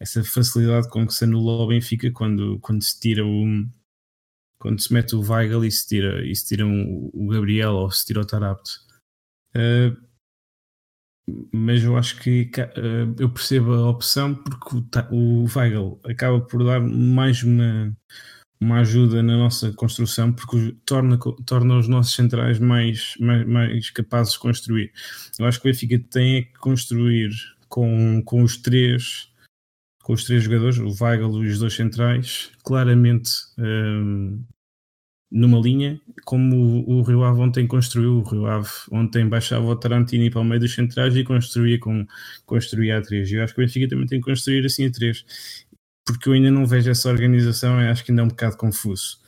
essa 0.00 0.24
facilidade 0.24 0.88
com 0.90 1.06
que 1.06 1.14
se 1.14 1.22
anula 1.22 1.62
o 1.62 1.68
Benfica 1.68 2.10
quando, 2.10 2.58
quando 2.58 2.82
se 2.82 2.98
tira 2.98 3.24
o. 3.24 3.64
Quando 4.62 4.80
se 4.80 4.92
mete 4.92 5.16
o 5.16 5.20
Weigl 5.20 5.64
e 5.64 5.72
se 5.72 5.88
tira, 5.88 6.24
e 6.24 6.36
se 6.36 6.46
tira 6.46 6.64
o 6.64 7.26
Gabriel 7.28 7.72
ou 7.72 7.90
se 7.90 8.06
tira 8.06 8.20
o 8.20 8.24
Tarapto. 8.24 8.70
Uh, 9.56 9.96
mas 11.52 11.82
eu 11.82 11.96
acho 11.96 12.20
que 12.20 12.48
uh, 12.56 13.12
eu 13.18 13.28
percebo 13.28 13.74
a 13.74 13.90
opção 13.90 14.36
porque 14.36 14.76
o, 15.10 15.42
o 15.42 15.46
Weigl 15.52 16.00
acaba 16.04 16.40
por 16.40 16.64
dar 16.64 16.80
mais 16.80 17.42
uma 17.42 17.92
uma 18.60 18.78
ajuda 18.78 19.20
na 19.24 19.36
nossa 19.36 19.72
construção 19.72 20.32
porque 20.32 20.76
torna, 20.86 21.18
torna 21.44 21.76
os 21.76 21.88
nossos 21.88 22.14
centrais 22.14 22.60
mais, 22.60 23.14
mais, 23.18 23.44
mais 23.44 23.90
capazes 23.90 24.34
de 24.34 24.38
construir. 24.38 24.92
Eu 25.36 25.46
acho 25.46 25.60
que 25.60 25.68
o 25.68 25.72
Benfica 25.72 25.98
tem 26.08 26.44
que 26.44 26.52
construir 26.60 27.30
com, 27.68 28.22
com 28.24 28.44
os 28.44 28.56
três 28.56 29.28
com 30.04 30.12
os 30.12 30.24
três 30.24 30.44
jogadores, 30.44 30.78
o 30.78 31.04
Weigl 31.04 31.44
e 31.44 31.48
os 31.48 31.58
dois 31.58 31.74
centrais, 31.74 32.50
claramente 32.64 33.30
um, 33.58 34.44
numa 35.32 35.58
linha, 35.58 36.00
como 36.24 36.54
o, 36.54 36.98
o 36.98 37.02
Rio 37.02 37.24
Ave 37.24 37.40
ontem 37.40 37.66
construiu. 37.66 38.18
O 38.18 38.22
Rio 38.22 38.46
Ave 38.46 38.68
ontem 38.90 39.28
baixava 39.28 39.64
o 39.64 39.76
Tarantini 39.76 40.30
para 40.30 40.40
o 40.40 40.44
meio 40.44 40.60
dos 40.60 40.74
centrais 40.74 41.16
e 41.16 41.24
construía, 41.24 41.78
com, 41.78 42.06
construía 42.46 42.98
a 42.98 43.02
três. 43.02 43.32
Eu 43.32 43.42
acho 43.42 43.54
que 43.54 43.60
o 43.60 43.64
Benfica 43.64 43.88
também 43.88 44.06
tem 44.06 44.20
que 44.20 44.26
construir 44.26 44.64
assim 44.64 44.86
a 44.86 44.92
três 44.92 45.24
porque 46.04 46.28
eu 46.28 46.32
ainda 46.32 46.50
não 46.50 46.66
vejo 46.66 46.90
essa 46.90 47.08
organização 47.08 47.78
acho 47.78 48.04
que 48.04 48.10
ainda 48.10 48.22
é 48.22 48.24
um 48.24 48.28
bocado 48.28 48.56
confuso. 48.56 49.20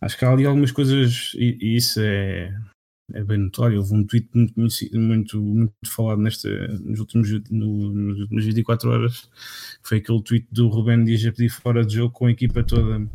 Acho 0.00 0.18
que 0.18 0.24
há 0.24 0.30
ali 0.30 0.46
algumas 0.46 0.72
coisas, 0.72 1.32
e, 1.34 1.58
e 1.60 1.76
isso 1.76 2.00
é, 2.00 2.54
é 3.12 3.22
bem 3.22 3.38
notório. 3.38 3.78
Houve 3.78 3.94
um 3.94 4.06
tweet 4.06 4.28
muito, 4.34 4.54
muito, 4.94 5.40
muito 5.40 5.72
falado 5.86 6.22
nesta, 6.22 6.48
nos 6.78 7.00
últimos, 7.00 7.30
no, 7.50 8.20
últimas 8.20 8.44
24 8.44 8.90
horas. 8.90 9.30
Foi 9.82 9.98
aquele 9.98 10.22
tweet 10.22 10.46
do 10.50 10.68
Ruben 10.68 11.04
Dias 11.04 11.24
a 11.26 11.32
pedir 11.32 11.50
fora 11.50 11.84
de 11.84 11.96
jogo 11.96 12.14
com 12.14 12.26
a 12.26 12.30
equipa 12.30 12.62
toda, 12.62 13.06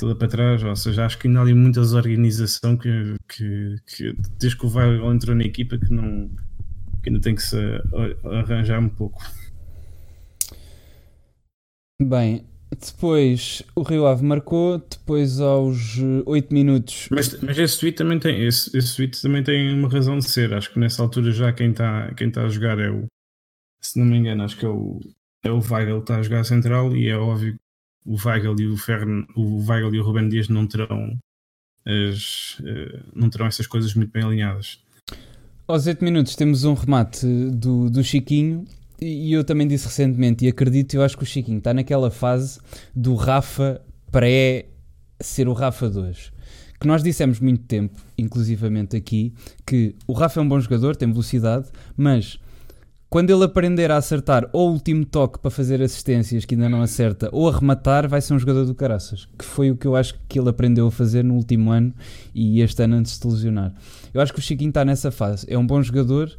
toda 0.00 0.16
para 0.16 0.28
trás. 0.28 0.64
Ou 0.64 0.74
seja, 0.74 1.04
acho 1.04 1.18
que 1.18 1.28
ainda 1.28 1.40
há 1.40 1.42
ali 1.42 1.54
muita 1.54 1.80
desorganização 1.80 2.76
que, 2.76 3.14
que, 3.28 3.76
que 3.86 4.16
desde 4.38 4.58
que 4.58 4.66
o 4.66 4.74
Weigl 4.74 5.12
entrou 5.12 5.36
na 5.36 5.44
equipa 5.44 5.78
que, 5.78 5.92
não, 5.92 6.28
que 7.02 7.10
ainda 7.10 7.20
tem 7.20 7.34
que 7.34 7.42
se 7.42 7.56
arranjar 8.24 8.80
um 8.80 8.88
pouco. 8.88 9.22
Bem, 12.02 12.46
depois 12.70 13.62
o 13.76 13.82
Rio 13.82 14.06
Ave 14.06 14.24
marcou, 14.24 14.78
depois 14.78 15.38
aos 15.38 15.98
8 16.24 16.54
minutos. 16.54 17.08
Mas, 17.10 17.38
mas 17.40 17.58
esse 17.58 17.78
tweet 17.78 17.96
também 17.98 18.18
tem 18.18 18.46
esse, 18.46 18.74
esse 18.76 18.96
tweet 18.96 19.20
também 19.20 19.42
tem 19.42 19.74
uma 19.74 19.88
razão 19.88 20.18
de 20.18 20.28
ser. 20.28 20.54
Acho 20.54 20.72
que 20.72 20.78
nessa 20.78 21.02
altura 21.02 21.30
já 21.30 21.52
quem 21.52 21.72
está 21.72 22.12
quem 22.14 22.30
tá 22.30 22.44
a 22.44 22.48
jogar 22.48 22.78
é 22.78 22.90
o. 22.90 23.06
Se 23.82 23.98
não 23.98 24.06
me 24.06 24.16
engano, 24.16 24.44
acho 24.44 24.56
que 24.56 24.64
é 24.64 24.68
o, 24.68 25.00
é 25.44 25.50
o 25.50 25.58
Weigl 25.58 25.96
que 25.96 26.04
está 26.04 26.18
a 26.18 26.22
jogar 26.22 26.44
central 26.44 26.94
e 26.96 27.08
é 27.08 27.16
óbvio 27.16 27.58
o 28.04 28.16
Weigl 28.16 28.60
e 28.60 28.66
o 28.66 28.76
Fern, 28.76 29.26
o 29.36 29.64
Weigl 29.66 29.94
e 29.94 30.00
o 30.00 30.04
Ruben 30.04 30.28
Dias 30.28 30.48
não 30.48 30.66
terão 30.66 31.18
as, 31.86 32.58
uh, 32.60 33.04
não 33.14 33.30
terão 33.30 33.46
essas 33.46 33.66
coisas 33.66 33.94
muito 33.94 34.12
bem 34.12 34.22
alinhadas. 34.22 34.82
Aos 35.66 35.86
8 35.86 36.04
minutos 36.04 36.34
temos 36.34 36.64
um 36.64 36.74
remate 36.74 37.26
do, 37.26 37.88
do 37.88 38.02
Chiquinho 38.02 38.64
e 39.00 39.32
eu 39.32 39.42
também 39.42 39.66
disse 39.66 39.86
recentemente, 39.86 40.44
e 40.44 40.48
acredito, 40.48 40.94
eu 40.94 41.02
acho 41.02 41.16
que 41.16 41.22
o 41.22 41.26
Chiquinho 41.26 41.58
está 41.58 41.72
naquela 41.72 42.10
fase 42.10 42.60
do 42.94 43.14
Rafa 43.14 43.80
pré 44.10 44.66
ser 45.20 45.48
o 45.48 45.52
Rafa 45.52 45.88
2. 45.88 46.32
Que 46.78 46.86
nós 46.86 47.02
dissemos 47.02 47.40
muito 47.40 47.64
tempo, 47.64 47.98
inclusivamente 48.16 48.96
aqui, 48.96 49.32
que 49.66 49.94
o 50.06 50.12
Rafa 50.12 50.40
é 50.40 50.42
um 50.42 50.48
bom 50.48 50.60
jogador, 50.60 50.96
tem 50.96 51.10
velocidade, 51.10 51.68
mas 51.96 52.38
quando 53.10 53.30
ele 53.30 53.42
aprender 53.42 53.90
a 53.90 53.96
acertar 53.96 54.48
ou 54.52 54.70
o 54.70 54.72
último 54.72 55.04
toque 55.04 55.40
para 55.40 55.50
fazer 55.50 55.82
assistências 55.82 56.44
que 56.44 56.54
ainda 56.54 56.68
não 56.68 56.80
acerta, 56.80 57.28
ou 57.32 57.48
a 57.48 57.52
rematar, 57.52 58.08
vai 58.08 58.20
ser 58.20 58.34
um 58.34 58.38
jogador 58.38 58.64
do 58.64 58.74
caraças. 58.74 59.28
Que 59.36 59.44
foi 59.44 59.68
o 59.68 59.76
que 59.76 59.84
eu 59.84 59.96
acho 59.96 60.14
que 60.28 60.38
ele 60.38 60.48
aprendeu 60.48 60.86
a 60.86 60.92
fazer 60.92 61.24
no 61.24 61.34
último 61.34 61.72
ano 61.72 61.92
e 62.32 62.60
este 62.60 62.80
ano 62.84 62.94
antes 62.94 63.12
de 63.14 63.18
se 63.18 63.26
lesionar. 63.26 63.74
Eu 64.14 64.20
acho 64.20 64.32
que 64.32 64.38
o 64.38 64.42
Chiquinho 64.42 64.68
está 64.68 64.84
nessa 64.84 65.10
fase. 65.10 65.44
É 65.50 65.58
um 65.58 65.66
bom 65.66 65.82
jogador, 65.82 66.30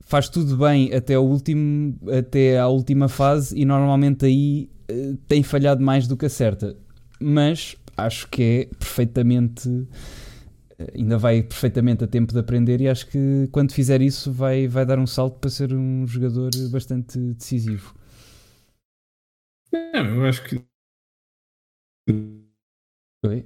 faz 0.00 0.28
tudo 0.28 0.58
bem 0.58 0.92
até, 0.92 1.18
o 1.18 1.22
último, 1.22 1.98
até 2.12 2.58
à 2.58 2.68
última 2.68 3.08
fase 3.08 3.58
e 3.58 3.64
normalmente 3.64 4.26
aí 4.26 4.68
uh, 4.90 5.16
tem 5.26 5.42
falhado 5.42 5.82
mais 5.82 6.06
do 6.06 6.18
que 6.18 6.26
acerta. 6.26 6.76
Mas 7.18 7.76
acho 7.96 8.28
que 8.28 8.42
é 8.42 8.76
perfeitamente. 8.76 9.70
Ainda 10.94 11.16
vai 11.16 11.42
perfeitamente 11.42 12.02
a 12.02 12.06
tempo 12.06 12.32
de 12.32 12.38
aprender 12.38 12.80
e 12.80 12.88
acho 12.88 13.06
que 13.06 13.48
quando 13.52 13.72
fizer 13.72 14.02
isso 14.02 14.32
vai, 14.32 14.66
vai 14.66 14.84
dar 14.84 14.98
um 14.98 15.06
salto 15.06 15.38
para 15.38 15.50
ser 15.50 15.72
um 15.72 16.06
jogador 16.06 16.50
bastante 16.70 17.18
decisivo. 17.34 17.94
É, 19.72 20.00
eu 20.00 20.24
acho 20.24 20.42
que. 20.44 20.64
Oi? 23.24 23.44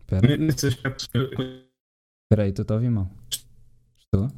Espera. 0.00 0.36
Nesse 0.36 0.66
aspecto. 0.68 1.04
Espera 1.04 2.42
aí, 2.42 2.50
estou 2.50 2.66
a 2.68 2.74
ouvir 2.74 2.90
mal. 2.90 3.10
Estou? 3.98 4.28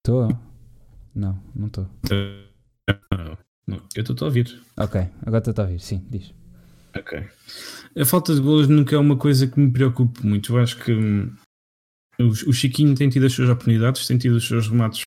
Estou? 0.00 0.28
Não, 1.14 1.42
não 1.54 1.66
estou. 1.66 1.86
Eu 3.94 4.02
estou 4.02 4.16
a 4.20 4.24
ouvir. 4.24 4.62
Ok, 4.76 5.00
agora 5.26 5.50
estou 5.50 5.64
a 5.64 5.66
ouvir, 5.66 5.80
sim, 5.80 6.06
diz. 6.10 6.32
Ok. 6.96 7.24
A 7.96 8.04
falta 8.04 8.34
de 8.34 8.40
golos 8.40 8.68
nunca 8.68 8.94
é 8.94 8.98
uma 8.98 9.16
coisa 9.16 9.46
que 9.46 9.58
me 9.58 9.70
preocupe 9.72 10.24
muito. 10.24 10.52
Eu 10.52 10.62
acho 10.62 10.78
que 10.78 10.92
hum, 10.92 11.34
o, 12.20 12.52
Chiquinho 12.52 12.94
tem 12.94 13.08
tido 13.08 13.26
as 13.26 13.32
suas 13.32 13.48
oportunidades, 13.48 14.06
tem 14.06 14.18
tido 14.18 14.36
os 14.36 14.46
seus 14.46 14.68
remates. 14.68 15.02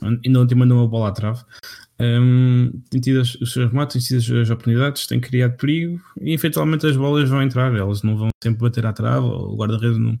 Ainda 0.00 0.40
ontem 0.40 0.54
mandou 0.54 0.78
uma 0.78 0.88
bola 0.88 1.08
à 1.08 1.12
trave. 1.12 1.44
Um, 2.00 2.70
tem 2.90 3.00
tido 3.00 3.20
os 3.20 3.52
seus 3.52 3.70
remates, 3.70 3.94
tem 3.94 4.02
tido 4.02 4.18
as 4.18 4.24
suas 4.24 4.50
oportunidades, 4.50 5.06
tem 5.06 5.20
criado 5.20 5.56
perigo 5.56 6.00
e 6.20 6.32
eventualmente 6.32 6.86
as 6.86 6.96
bolas 6.96 7.28
vão 7.28 7.42
entrar. 7.42 7.74
Elas 7.74 8.02
não 8.02 8.16
vão 8.16 8.28
sempre 8.42 8.60
bater 8.60 8.86
à 8.86 8.92
trave, 8.92 9.26
o 9.26 9.56
guarda-redes 9.56 9.98
não, 9.98 10.18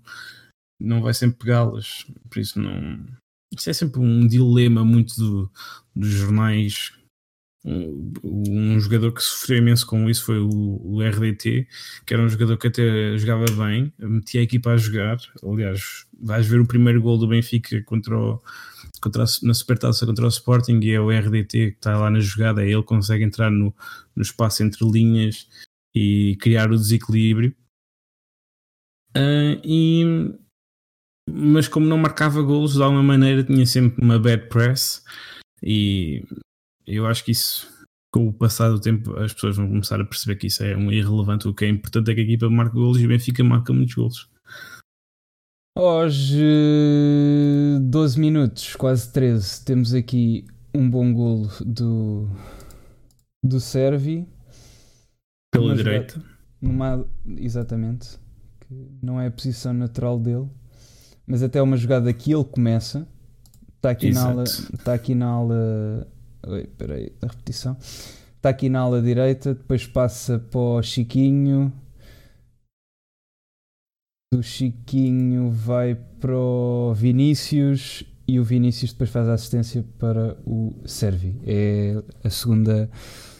não 0.80 1.02
vai 1.02 1.14
sempre 1.14 1.38
pegá-las. 1.38 2.06
Por 2.28 2.38
isso, 2.38 2.60
não. 2.60 3.04
Isso 3.56 3.68
é 3.68 3.72
sempre 3.72 4.00
um 4.00 4.26
dilema 4.26 4.84
muito 4.84 5.14
do, 5.16 5.50
dos 5.94 6.08
jornais 6.08 6.92
um 7.64 8.80
jogador 8.80 9.12
que 9.12 9.22
sofreu 9.22 9.58
imenso 9.58 9.86
com 9.86 10.10
isso 10.10 10.24
foi 10.24 10.38
o, 10.40 11.00
RDT, 11.00 11.68
que 12.04 12.14
era 12.14 12.22
um 12.22 12.28
jogador 12.28 12.56
que 12.56 12.66
até 12.66 13.16
jogava 13.16 13.44
bem, 13.56 13.92
metia 13.98 14.40
a 14.40 14.44
equipa 14.44 14.70
a 14.70 14.76
jogar. 14.76 15.18
Aliás, 15.42 16.06
vais 16.20 16.46
ver 16.46 16.60
o 16.60 16.66
primeiro 16.66 17.00
gol 17.00 17.18
do 17.18 17.28
Benfica 17.28 17.80
contra, 17.84 18.18
o, 18.18 18.42
contra 19.00 19.22
a, 19.22 19.26
na 19.42 19.54
Supertaça 19.54 20.04
contra 20.04 20.24
o 20.24 20.28
Sporting 20.28 20.80
e 20.82 20.90
é 20.90 21.00
o 21.00 21.10
RDT 21.10 21.72
que 21.72 21.76
está 21.76 21.96
lá 21.96 22.10
na 22.10 22.20
jogada. 22.20 22.64
É 22.64 22.70
ele 22.70 22.82
consegue 22.82 23.24
entrar 23.24 23.50
no, 23.50 23.74
no 24.16 24.22
espaço 24.22 24.62
entre 24.62 24.84
linhas 24.84 25.46
e 25.94 26.36
criar 26.40 26.70
o 26.72 26.76
desequilíbrio. 26.76 27.54
Uh, 29.16 29.60
e, 29.62 30.34
mas 31.30 31.68
como 31.68 31.86
não 31.86 31.98
marcava 31.98 32.42
golos, 32.42 32.74
de 32.74 32.82
alguma 32.82 33.02
maneira 33.02 33.44
tinha 33.44 33.66
sempre 33.66 34.02
uma 34.02 34.18
bad 34.18 34.48
press 34.48 35.04
e 35.62 36.24
eu 36.86 37.06
acho 37.06 37.24
que 37.24 37.30
isso, 37.30 37.68
com 38.12 38.28
o 38.28 38.32
passar 38.32 38.70
do 38.70 38.80
tempo, 38.80 39.16
as 39.18 39.32
pessoas 39.32 39.56
vão 39.56 39.68
começar 39.68 40.00
a 40.00 40.04
perceber 40.04 40.36
que 40.36 40.46
isso 40.46 40.62
é 40.62 40.76
um 40.76 40.90
irrelevante. 40.90 41.48
O 41.48 41.54
que 41.54 41.64
é 41.64 41.68
importante 41.68 42.10
é 42.10 42.14
que 42.14 42.20
a 42.20 42.24
equipa 42.24 42.50
marque 42.50 42.74
golos 42.74 43.00
e 43.00 43.06
o 43.06 43.08
Benfica 43.08 43.42
marca 43.44 43.72
muitos 43.72 43.94
golos. 43.94 44.30
Hoje, 45.78 46.44
12 47.80 48.20
minutos, 48.20 48.76
quase 48.76 49.10
13, 49.10 49.64
temos 49.64 49.94
aqui 49.94 50.44
um 50.74 50.88
bom 50.88 51.12
golo 51.14 51.48
do, 51.64 52.28
do 53.42 53.58
Servi. 53.58 54.26
Pela 55.50 55.74
direita. 55.74 56.22
Numa, 56.60 57.06
exatamente. 57.26 58.18
Que 58.60 58.88
não 59.02 59.20
é 59.20 59.28
a 59.28 59.30
posição 59.30 59.72
natural 59.72 60.18
dele. 60.18 60.48
Mas 61.26 61.42
até 61.42 61.60
uma 61.62 61.76
jogada 61.76 62.12
que 62.12 62.32
ele 62.32 62.44
começa. 62.44 63.08
Está 63.76 63.90
aqui, 63.90 64.10
na 64.12 64.28
ala, 64.28 64.44
está 64.44 64.94
aqui 64.94 65.14
na 65.14 65.26
ala 65.26 66.11
Oi, 66.44 66.66
peraí, 66.76 67.12
a 67.22 67.26
repetição. 67.26 67.76
Está 68.36 68.48
aqui 68.48 68.68
na 68.68 68.80
ala 68.80 69.00
direita, 69.00 69.54
depois 69.54 69.86
passa 69.86 70.40
para 70.40 70.58
o 70.58 70.82
Chiquinho. 70.82 71.72
Do 74.32 74.42
Chiquinho 74.42 75.50
vai 75.50 75.94
para 75.94 76.36
o 76.36 76.92
Vinícius 76.94 78.02
e 78.26 78.40
o 78.40 78.44
Vinícius 78.44 78.92
depois 78.92 79.10
faz 79.10 79.28
a 79.28 79.34
assistência 79.34 79.84
para 79.98 80.36
o 80.44 80.74
Servi. 80.84 81.40
É 81.46 82.02
a 82.24 82.30
segunda, 82.30 82.90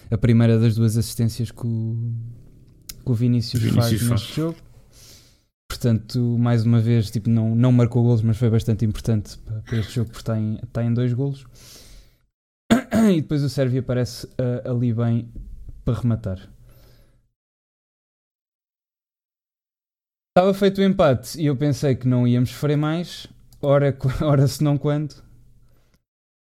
a 0.08 0.18
primeira 0.18 0.56
das 0.58 0.76
duas 0.76 0.96
assistências 0.96 1.50
que 1.50 1.66
o, 1.66 1.96
que 3.04 3.10
o 3.10 3.14
Vinícius, 3.14 3.62
Vinícius 3.62 4.02
faz, 4.02 4.10
neste 4.10 4.36
jogo. 4.36 4.58
Portanto, 5.68 6.20
mais 6.38 6.64
uma 6.64 6.80
vez, 6.80 7.10
tipo, 7.10 7.28
não, 7.28 7.56
não 7.56 7.72
marcou 7.72 8.04
golos, 8.04 8.22
mas 8.22 8.36
foi 8.36 8.50
bastante 8.50 8.84
importante 8.84 9.38
para 9.38 9.78
este 9.78 9.94
jogo 9.94 10.10
porque 10.10 10.20
está 10.20 10.38
em, 10.38 10.60
está 10.62 10.84
em 10.84 10.94
dois 10.94 11.12
golos. 11.12 11.44
E 13.10 13.20
depois 13.20 13.42
o 13.42 13.48
Sérvia 13.48 13.80
aparece 13.80 14.26
uh, 14.26 14.70
ali 14.70 14.92
bem 14.92 15.28
para 15.84 15.98
rematar. 15.98 16.52
Estava 20.34 20.54
feito 20.54 20.80
o 20.80 20.84
empate 20.84 21.40
e 21.40 21.46
eu 21.46 21.56
pensei 21.56 21.94
que 21.94 22.08
não 22.08 22.26
íamos 22.26 22.50
sofrer 22.50 22.76
mais. 22.76 23.26
Ora, 23.60 23.96
ora 24.22 24.46
se 24.46 24.62
não 24.64 24.78
quando. 24.78 25.14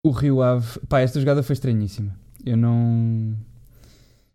O 0.05 0.11
Rio 0.11 0.43
Ave. 0.43 0.81
Pá, 0.89 1.01
esta 1.01 1.21
jogada 1.21 1.43
foi 1.43 1.55
estranhíssima. 1.55 2.17
Eu 2.45 2.57
não. 2.57 3.37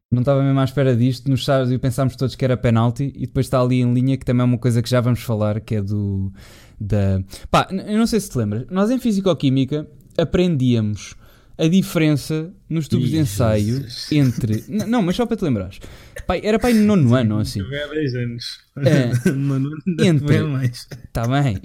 Não 0.09 0.21
estava 0.21 0.41
mesmo 0.41 0.59
à 0.59 0.63
espera 0.63 0.95
disto. 0.95 1.29
Nos 1.29 1.45
e 1.69 1.77
pensámos 1.77 2.15
todos 2.15 2.35
que 2.35 2.45
era 2.45 2.55
penalti. 2.55 3.11
E 3.15 3.25
depois 3.25 3.45
está 3.45 3.59
ali 3.59 3.81
em 3.81 3.93
linha, 3.93 4.17
que 4.17 4.25
também 4.25 4.41
é 4.41 4.45
uma 4.45 4.57
coisa 4.57 4.81
que 4.81 4.89
já 4.89 5.01
vamos 5.01 5.21
falar, 5.21 5.59
que 5.59 5.75
é 5.75 5.81
do. 5.81 6.31
Da... 6.79 7.21
Pá, 7.49 7.67
eu 7.71 7.97
não 7.97 8.07
sei 8.07 8.19
se 8.19 8.29
te 8.29 8.37
lembras. 8.37 8.67
Nós 8.69 8.89
em 8.89 8.99
Fisicoquímica 8.99 9.85
aprendíamos 10.17 11.15
a 11.57 11.67
diferença 11.67 12.51
nos 12.69 12.87
tubos 12.87 13.09
de 13.09 13.17
ensaio 13.17 13.85
entre. 14.11 14.63
Não, 14.67 15.01
mas 15.01 15.15
só 15.15 15.25
para 15.25 15.37
te 15.37 15.43
lembrares. 15.43 15.79
Pai, 16.25 16.41
era 16.43 16.57
pai 16.57 16.73
no 16.73 16.95
nono 16.95 17.13
ano, 17.15 17.39
assim. 17.39 17.61
Há 17.61 17.87
10 17.87 18.15
anos. 18.15 18.59
É, 18.77 19.11
entre. 20.07 20.37
Está 21.05 21.27
bem. 21.27 21.61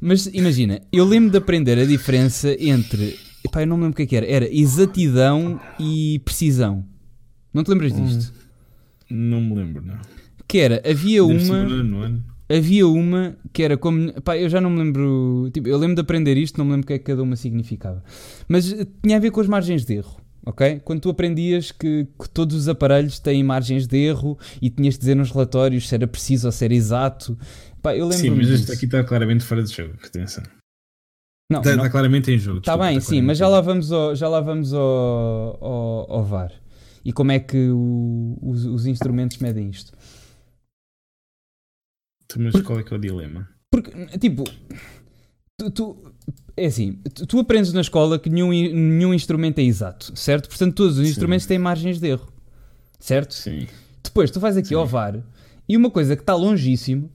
Mas 0.00 0.26
imagina, 0.26 0.80
eu 0.92 1.04
lembro 1.04 1.30
de 1.30 1.38
aprender 1.38 1.78
a 1.78 1.84
diferença 1.84 2.54
entre. 2.58 3.18
Pai, 3.52 3.62
eu 3.62 3.66
não 3.66 3.76
me 3.76 3.84
lembro 3.84 3.94
o 3.94 3.96
que, 3.96 4.02
é 4.02 4.06
que 4.06 4.16
era. 4.16 4.26
Era 4.26 4.54
exatidão 4.54 5.60
e 5.78 6.20
precisão. 6.24 6.84
Não 7.52 7.62
te 7.62 7.70
lembras 7.70 7.92
disto? 7.92 8.32
Hum, 9.10 9.16
não 9.16 9.40
me 9.40 9.54
lembro, 9.54 9.84
não. 9.84 9.98
Que 10.46 10.58
era, 10.58 10.82
havia 10.84 11.22
Deve 11.22 11.50
uma 11.50 12.24
havia 12.48 12.86
uma 12.86 13.36
que 13.52 13.62
era 13.62 13.76
como. 13.76 14.12
Pá, 14.22 14.36
eu 14.36 14.48
já 14.48 14.60
não 14.60 14.70
me 14.70 14.78
lembro. 14.78 15.50
Tipo, 15.52 15.68
eu 15.68 15.76
lembro 15.76 15.96
de 15.96 16.00
aprender 16.00 16.36
isto, 16.36 16.58
não 16.58 16.64
me 16.64 16.72
lembro 16.72 16.84
o 16.84 16.86
que 16.86 16.94
é 16.94 16.98
que 16.98 17.04
cada 17.04 17.22
uma 17.22 17.36
significava. 17.36 18.02
Mas 18.48 18.72
eh, 18.72 18.86
tinha 19.02 19.16
a 19.16 19.20
ver 19.20 19.30
com 19.30 19.40
as 19.40 19.46
margens 19.46 19.84
de 19.84 19.94
erro. 19.94 20.16
Ok? 20.46 20.80
Quando 20.82 21.00
tu 21.00 21.10
aprendias 21.10 21.70
que, 21.70 22.06
que, 22.18 22.28
todos 22.30 22.56
os 22.56 22.68
aparelhos 22.68 23.18
têm 23.18 23.44
margens 23.44 23.86
de 23.86 23.98
erro 23.98 24.38
e 24.62 24.70
tinhas 24.70 24.94
de 24.94 25.00
dizer 25.00 25.14
nos 25.14 25.30
relatórios 25.30 25.86
se 25.86 25.94
era 25.94 26.06
preciso 26.06 26.48
ou 26.48 26.52
se 26.52 26.64
era 26.64 26.72
exato. 26.72 27.36
Pá, 27.82 27.94
eu 27.94 28.06
lembro 28.06 28.18
sim, 28.18 28.30
mas 28.30 28.48
este 28.48 28.72
aqui 28.72 28.86
está 28.86 29.04
claramente 29.04 29.44
fora 29.44 29.62
de 29.62 29.70
jogo. 29.70 29.94
Atenção. 30.02 30.42
Não, 31.50 31.60
está, 31.60 31.70
não, 31.70 31.78
está 31.78 31.90
claramente 31.90 32.30
em 32.30 32.38
jogo. 32.38 32.58
Está 32.58 32.76
bem, 32.76 32.98
está 32.98 33.10
sim, 33.10 33.20
mas 33.20 33.36
já 33.36 33.48
lá 33.48 33.60
vamos 33.60 33.90
ao, 33.90 34.14
já 34.14 34.28
lá 34.28 34.40
vamos 34.40 34.72
ao, 34.72 35.58
ao, 35.60 36.12
ao 36.12 36.24
VAR. 36.24 36.52
E 37.04 37.12
como 37.12 37.32
é 37.32 37.38
que 37.38 37.70
o, 37.70 38.38
os, 38.42 38.64
os 38.66 38.86
instrumentos 38.86 39.38
medem 39.38 39.70
isto? 39.70 39.92
Mas 42.36 42.52
porque, 42.52 42.66
qual 42.66 42.78
é 42.78 42.82
que 42.82 42.92
é 42.92 42.96
o 42.96 43.00
dilema? 43.00 43.48
Porque, 43.70 43.90
tipo, 44.18 44.44
tu, 45.56 45.70
tu 45.70 46.12
é 46.56 46.66
assim, 46.66 47.00
tu, 47.14 47.26
tu, 47.26 47.38
aprendes 47.38 47.72
na 47.72 47.80
escola 47.80 48.18
que 48.18 48.28
nenhum, 48.28 48.50
nenhum 48.50 49.14
instrumento 49.14 49.58
é 49.58 49.62
exato, 49.62 50.16
certo? 50.16 50.48
Portanto, 50.48 50.74
todos 50.74 50.98
os 50.98 51.04
Sim. 51.04 51.10
instrumentos 51.10 51.46
têm 51.46 51.58
margens 51.58 52.00
de 52.00 52.08
erro, 52.08 52.32
certo? 52.98 53.34
Sim. 53.34 53.66
Depois, 54.02 54.30
tu 54.30 54.40
vais 54.40 54.56
aqui 54.56 54.68
Sim. 54.68 54.74
ao 54.74 54.86
VAR 54.86 55.22
e 55.68 55.76
uma 55.76 55.90
coisa 55.90 56.16
que 56.16 56.22
está 56.22 56.34
longíssimo 56.34 57.10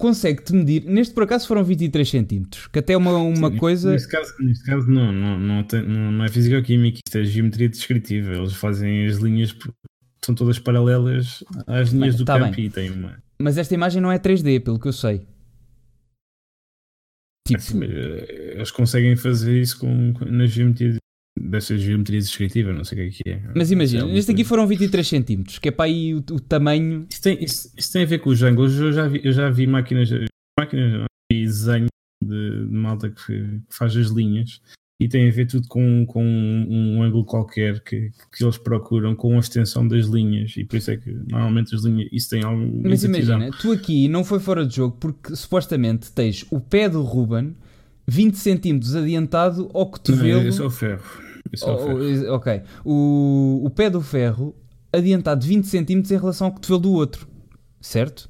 consegue-te 0.00 0.54
medir. 0.54 0.84
Neste 0.86 1.12
por 1.12 1.24
acaso 1.24 1.46
foram 1.46 1.62
23 1.62 2.08
centímetros, 2.08 2.66
que 2.68 2.78
até 2.78 2.94
é 2.94 2.96
uma, 2.96 3.18
uma 3.18 3.50
Sim, 3.50 3.56
coisa. 3.58 3.92
Neste 3.92 4.08
caso, 4.08 4.32
neste 4.40 4.64
caso 4.64 4.90
não, 4.90 5.12
não, 5.12 5.38
não, 5.38 5.62
tem, 5.62 5.86
não, 5.86 6.10
não 6.10 6.24
é 6.24 6.28
físico-química, 6.28 7.00
isto 7.06 7.18
é 7.18 7.24
geometria 7.24 7.68
descritiva. 7.68 8.32
Eles 8.32 8.54
fazem 8.54 9.06
as 9.06 9.18
linhas 9.18 9.54
são 10.24 10.34
todas 10.34 10.58
paralelas 10.58 11.42
às 11.66 11.90
linhas 11.90 12.16
do 12.16 12.24
tá 12.24 12.38
campo 12.38 12.56
bem. 12.56 12.66
e 12.66 12.70
tem 12.70 12.90
uma. 12.90 13.22
Mas 13.40 13.56
esta 13.56 13.74
imagem 13.74 14.02
não 14.02 14.12
é 14.12 14.18
3D, 14.18 14.62
pelo 14.62 14.78
que 14.78 14.88
eu 14.88 14.92
sei. 14.92 15.26
Tipo... 17.46 17.58
Assim, 17.58 17.82
eles 17.82 18.70
conseguem 18.70 19.16
fazer 19.16 19.60
isso 19.60 19.78
com, 19.78 20.12
com 20.12 20.24
na 20.26 20.46
geometria 20.46 20.96
dessa 21.38 21.76
geometria 21.76 22.18
descritiva, 22.18 22.72
não 22.72 22.84
sei 22.84 23.08
o 23.08 23.10
que 23.10 23.22
é. 23.28 23.32
é. 23.32 23.42
Mas 23.54 23.70
imagina, 23.70 24.06
é 24.06 24.16
este 24.16 24.32
aqui 24.32 24.44
foram 24.44 24.66
23 24.66 25.06
centímetros, 25.06 25.58
que 25.58 25.68
é 25.68 25.72
para 25.72 25.86
aí 25.86 26.14
o, 26.14 26.18
o 26.18 26.40
tamanho. 26.40 27.06
Isso 27.08 27.22
tem, 27.22 27.42
isso, 27.42 27.72
isso 27.76 27.92
tem 27.92 28.02
a 28.02 28.06
ver 28.06 28.18
com 28.18 28.30
os 28.30 28.42
ângulos. 28.42 28.78
Eu 28.78 28.92
já 28.92 29.08
vi, 29.08 29.20
eu 29.24 29.32
já 29.32 29.48
vi 29.48 29.66
máquinas, 29.66 30.10
máquinas 30.58 31.06
de 31.32 31.44
desenho 31.44 31.86
de, 32.22 32.66
de 32.66 32.72
malta 32.72 33.10
que, 33.10 33.24
que, 33.24 33.62
faz 33.70 33.96
as 33.96 34.08
linhas 34.08 34.60
e 35.00 35.08
tem 35.08 35.26
a 35.26 35.32
ver 35.32 35.46
tudo 35.46 35.66
com, 35.66 36.04
com 36.04 36.22
um, 36.22 36.98
um 36.98 37.02
ângulo 37.02 37.24
qualquer 37.24 37.80
que, 37.80 38.12
que 38.30 38.44
eles 38.44 38.58
procuram 38.58 39.16
com 39.16 39.34
a 39.34 39.38
extensão 39.40 39.88
das 39.88 40.04
linhas. 40.04 40.54
E 40.58 40.64
por 40.64 40.76
isso 40.76 40.90
é 40.90 40.98
que 40.98 41.10
normalmente 41.10 41.74
as 41.74 41.82
linhas 41.82 42.08
isso 42.12 42.28
tem 42.28 42.44
algum 42.44 42.82
mas 42.84 43.02
imagina, 43.02 43.50
tu 43.58 43.72
aqui 43.72 44.08
não 44.08 44.22
foi 44.22 44.38
fora 44.38 44.66
de 44.66 44.76
jogo 44.76 44.98
porque 45.00 45.34
supostamente 45.34 46.12
tens 46.12 46.44
o 46.50 46.60
pé 46.60 46.86
do 46.86 47.02
Ruben 47.02 47.56
20 48.06 48.34
centímetros 48.34 48.94
adiantado 48.94 49.70
ao 49.72 49.86
cotovelo. 49.86 50.42
Não, 50.42 50.48
esse 50.48 50.60
é 50.60 50.64
o 50.64 50.70
ferro, 50.70 51.22
esse 51.50 51.64
é 51.64 51.70
o 51.70 51.78
ferro. 51.78 52.34
ok, 52.34 52.62
o, 52.84 53.62
o 53.64 53.70
pé 53.70 53.88
do 53.88 54.02
ferro 54.02 54.54
adiantado 54.92 55.46
20 55.46 55.64
centímetros 55.64 56.12
em 56.12 56.18
relação 56.18 56.48
ao 56.48 56.52
cotovelo 56.52 56.80
do 56.80 56.92
outro, 56.92 57.26
certo? 57.80 58.29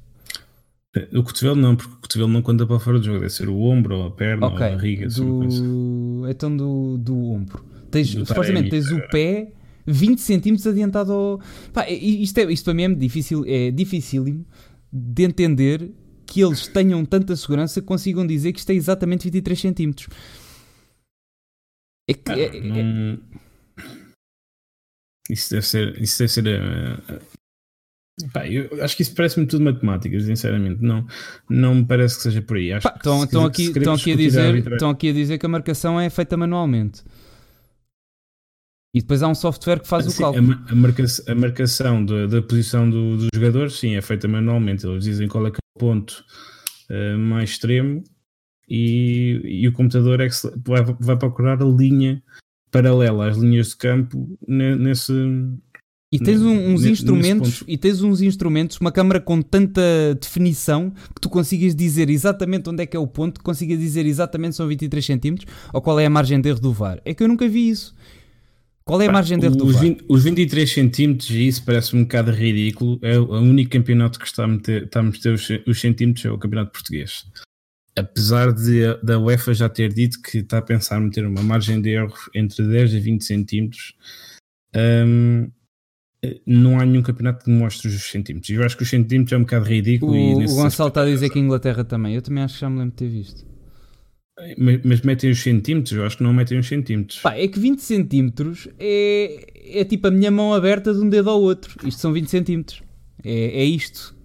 O 1.13 1.23
cotovelo 1.23 1.55
não, 1.55 1.75
porque 1.75 1.93
o 1.93 1.97
cotovelo 1.97 2.29
não 2.29 2.41
conta 2.41 2.67
para 2.67 2.79
fora 2.79 2.99
do 2.99 3.05
jogo, 3.05 3.19
deve 3.19 3.31
ser 3.31 3.47
o 3.47 3.57
ombro, 3.61 3.95
ou 3.97 4.07
a 4.07 4.11
perna, 4.11 4.47
okay. 4.47 4.67
ou 4.67 4.73
a 4.73 4.75
barriga. 4.75 5.07
Do... 5.07 6.27
Então 6.29 6.55
do, 6.55 6.97
do 6.97 7.31
ombro. 7.31 7.63
Tens, 7.89 8.13
do 8.13 8.25
supostamente 8.25 8.69
tens 8.69 8.91
o 8.91 8.99
pé 9.07 9.53
20 9.85 10.19
centímetros 10.19 10.67
adiantado 10.67 11.13
ao... 11.13 11.41
Pá, 11.73 11.89
isto, 11.89 12.37
é, 12.39 12.51
isto 12.51 12.65
para 12.65 12.73
mim 12.73 12.83
é 12.83 12.89
difícil, 12.89 13.43
é 13.47 13.71
dificílimo 13.71 14.45
de 14.91 15.23
entender 15.23 15.91
que 16.25 16.41
eles 16.41 16.67
tenham 16.67 17.03
tanta 17.05 17.35
segurança 17.35 17.79
que 17.79 17.87
consigam 17.87 18.27
dizer 18.27 18.51
que 18.51 18.59
isto 18.59 18.69
é 18.69 18.73
exatamente 18.73 19.23
23 19.23 19.59
centímetros. 19.59 20.07
É 22.09 22.13
que... 22.13 22.31
Ah, 22.31 22.37
é, 22.39 22.61
não... 22.61 23.19
Isso 25.29 25.51
deve 25.51 25.65
ser... 25.65 26.01
Isso 26.01 26.19
deve 26.19 26.31
ser 26.31 26.45
uh, 26.47 27.21
Pá, 28.33 28.41
acho 28.81 28.95
que 28.95 29.01
isso 29.01 29.15
parece-me 29.15 29.45
tudo 29.45 29.63
matemáticas, 29.63 30.23
sinceramente. 30.23 30.81
Não, 30.81 31.05
não 31.49 31.75
me 31.75 31.85
parece 31.85 32.17
que 32.17 32.23
seja 32.23 32.41
por 32.41 32.57
aí. 32.57 32.73
Acho 32.73 32.83
Pá, 32.83 32.93
estão, 32.95 33.23
estão, 33.23 33.45
aqui, 33.45 33.63
estão, 33.63 33.93
aqui 33.93 34.13
a 34.13 34.15
dizer, 34.15 34.55
estão 34.67 34.89
aqui 34.89 35.09
a 35.09 35.13
dizer 35.13 35.37
que 35.37 35.45
a 35.45 35.49
marcação 35.49 35.99
é 35.99 36.09
feita 36.09 36.35
manualmente. 36.37 37.03
E 38.93 38.99
depois 38.99 39.23
há 39.23 39.27
um 39.27 39.35
software 39.35 39.79
que 39.79 39.87
faz 39.87 40.05
o 40.05 40.17
cálculo. 40.17 40.51
A, 40.67 40.71
a, 40.71 40.75
marcação, 40.75 41.25
a 41.27 41.35
marcação 41.35 42.05
da, 42.05 42.25
da 42.27 42.41
posição 42.41 42.89
do, 42.89 43.17
dos 43.17 43.29
jogadores, 43.33 43.79
sim, 43.79 43.95
é 43.95 44.01
feita 44.01 44.27
manualmente. 44.27 44.85
Eles 44.85 45.05
dizem 45.05 45.27
qual 45.27 45.47
é, 45.47 45.51
que 45.51 45.57
é 45.57 45.77
o 45.77 45.79
ponto 45.79 46.25
uh, 46.89 47.17
mais 47.17 47.51
extremo 47.51 48.03
e, 48.67 49.41
e 49.43 49.67
o 49.67 49.73
computador 49.73 50.19
é 50.19 50.27
vai, 50.65 50.83
vai 50.99 51.17
procurar 51.17 51.61
a 51.61 51.65
linha 51.65 52.21
paralela 52.71 53.27
às 53.27 53.37
linhas 53.37 53.69
de 53.69 53.77
campo 53.77 54.37
nesse 54.47 55.13
e 56.11 56.19
tens 56.19 56.41
um, 56.41 56.73
uns 56.73 56.83
instrumentos 56.83 57.63
e 57.65 57.77
tens 57.77 58.01
uns 58.01 58.21
instrumentos, 58.21 58.77
uma 58.81 58.91
câmara 58.91 59.21
com 59.21 59.41
tanta 59.41 59.81
definição 60.19 60.91
que 61.15 61.21
tu 61.21 61.29
consigas 61.29 61.73
dizer 61.73 62.09
exatamente 62.09 62.69
onde 62.69 62.83
é 62.83 62.85
que 62.85 62.97
é 62.97 62.99
o 62.99 63.07
ponto, 63.07 63.39
que 63.39 63.43
consigas 63.43 63.79
dizer 63.79 64.05
exatamente 64.05 64.51
se 64.51 64.57
são 64.57 64.67
23 64.67 65.05
cm 65.05 65.35
ou 65.73 65.81
qual 65.81 65.97
é 65.99 66.05
a 66.05 66.09
margem 66.09 66.41
de 66.41 66.49
erro 66.49 66.59
do 66.59 66.73
VAR. 66.73 67.01
É 67.05 67.13
que 67.13 67.23
eu 67.23 67.29
nunca 67.29 67.47
vi 67.47 67.69
isso. 67.69 67.95
Qual 68.83 69.01
é 69.01 69.07
a 69.07 69.11
margem 69.11 69.39
de 69.39 69.45
erro 69.45 69.55
do 69.55 69.71
VAR? 69.71 69.81
20, 69.81 70.03
os 70.09 70.23
23 70.25 70.73
cm, 70.73 71.17
e 71.29 71.47
isso 71.47 71.63
parece 71.63 71.95
um 71.95 72.01
bocado 72.01 72.31
ridículo, 72.31 72.99
é 73.01 73.17
o 73.17 73.39
único 73.39 73.71
campeonato 73.71 74.19
que 74.19 74.25
está 74.25 74.43
a 74.43 74.47
meter, 74.47 74.83
está 74.83 74.99
a 74.99 75.03
meter 75.03 75.33
os, 75.33 75.47
os 75.65 75.79
centímetros, 75.79 76.25
é 76.25 76.31
o 76.31 76.37
campeonato 76.37 76.73
português. 76.73 77.25
Apesar 77.97 78.51
de 78.51 78.81
da 79.01 79.17
UEFA 79.17 79.53
já 79.53 79.69
ter 79.69 79.93
dito 79.93 80.21
que 80.21 80.39
está 80.39 80.57
a 80.57 80.61
pensar 80.61 80.99
meter 80.99 81.25
uma 81.25 81.41
margem 81.41 81.81
de 81.81 81.89
erro 81.91 82.15
entre 82.35 82.67
10 82.67 82.95
a 82.95 82.99
20 82.99 83.23
centímetros, 83.23 83.93
um, 84.75 85.49
não 86.45 86.79
há 86.79 86.85
nenhum 86.85 87.01
campeonato 87.01 87.45
que 87.45 87.51
mostre 87.51 87.87
os 87.87 88.03
centímetros. 88.03 88.49
Eu 88.49 88.63
acho 88.63 88.77
que 88.77 88.83
os 88.83 88.89
centímetros 88.89 89.33
é 89.33 89.37
um 89.37 89.41
bocado 89.41 89.65
ridículo. 89.65 90.13
O, 90.13 90.43
o 90.43 90.55
Gonçalo 90.55 90.89
está 90.89 91.01
a 91.01 91.05
dizer 91.05 91.29
que 91.29 91.39
a 91.39 91.41
Inglaterra 91.41 91.83
também. 91.83 92.15
Eu 92.15 92.21
também 92.21 92.43
acho 92.43 92.55
que 92.55 92.61
já 92.61 92.69
me 92.69 92.77
lembro 92.77 92.91
de 92.91 92.97
ter 92.97 93.09
visto. 93.09 93.45
Mas, 94.57 94.81
mas, 94.83 95.01
metem 95.01 95.29
os 95.29 95.39
centímetros? 95.39 95.95
Eu 95.95 96.05
acho 96.05 96.17
que 96.17 96.23
não 96.23 96.33
metem 96.33 96.57
os 96.57 96.67
centímetros. 96.67 97.19
Pá, 97.19 97.35
é 97.35 97.47
que 97.47 97.59
20 97.59 97.79
centímetros 97.79 98.67
é, 98.79 99.79
é 99.81 99.83
tipo 99.83 100.07
a 100.07 100.11
minha 100.11 100.31
mão 100.31 100.53
aberta 100.53 100.93
de 100.93 100.99
um 100.99 101.09
dedo 101.09 101.29
ao 101.29 101.41
outro. 101.41 101.75
Isto 101.87 102.01
são 102.01 102.13
20 102.13 102.27
centímetros. 102.27 102.81
É, 103.23 103.61
é 103.61 103.63
isto. 103.63 104.15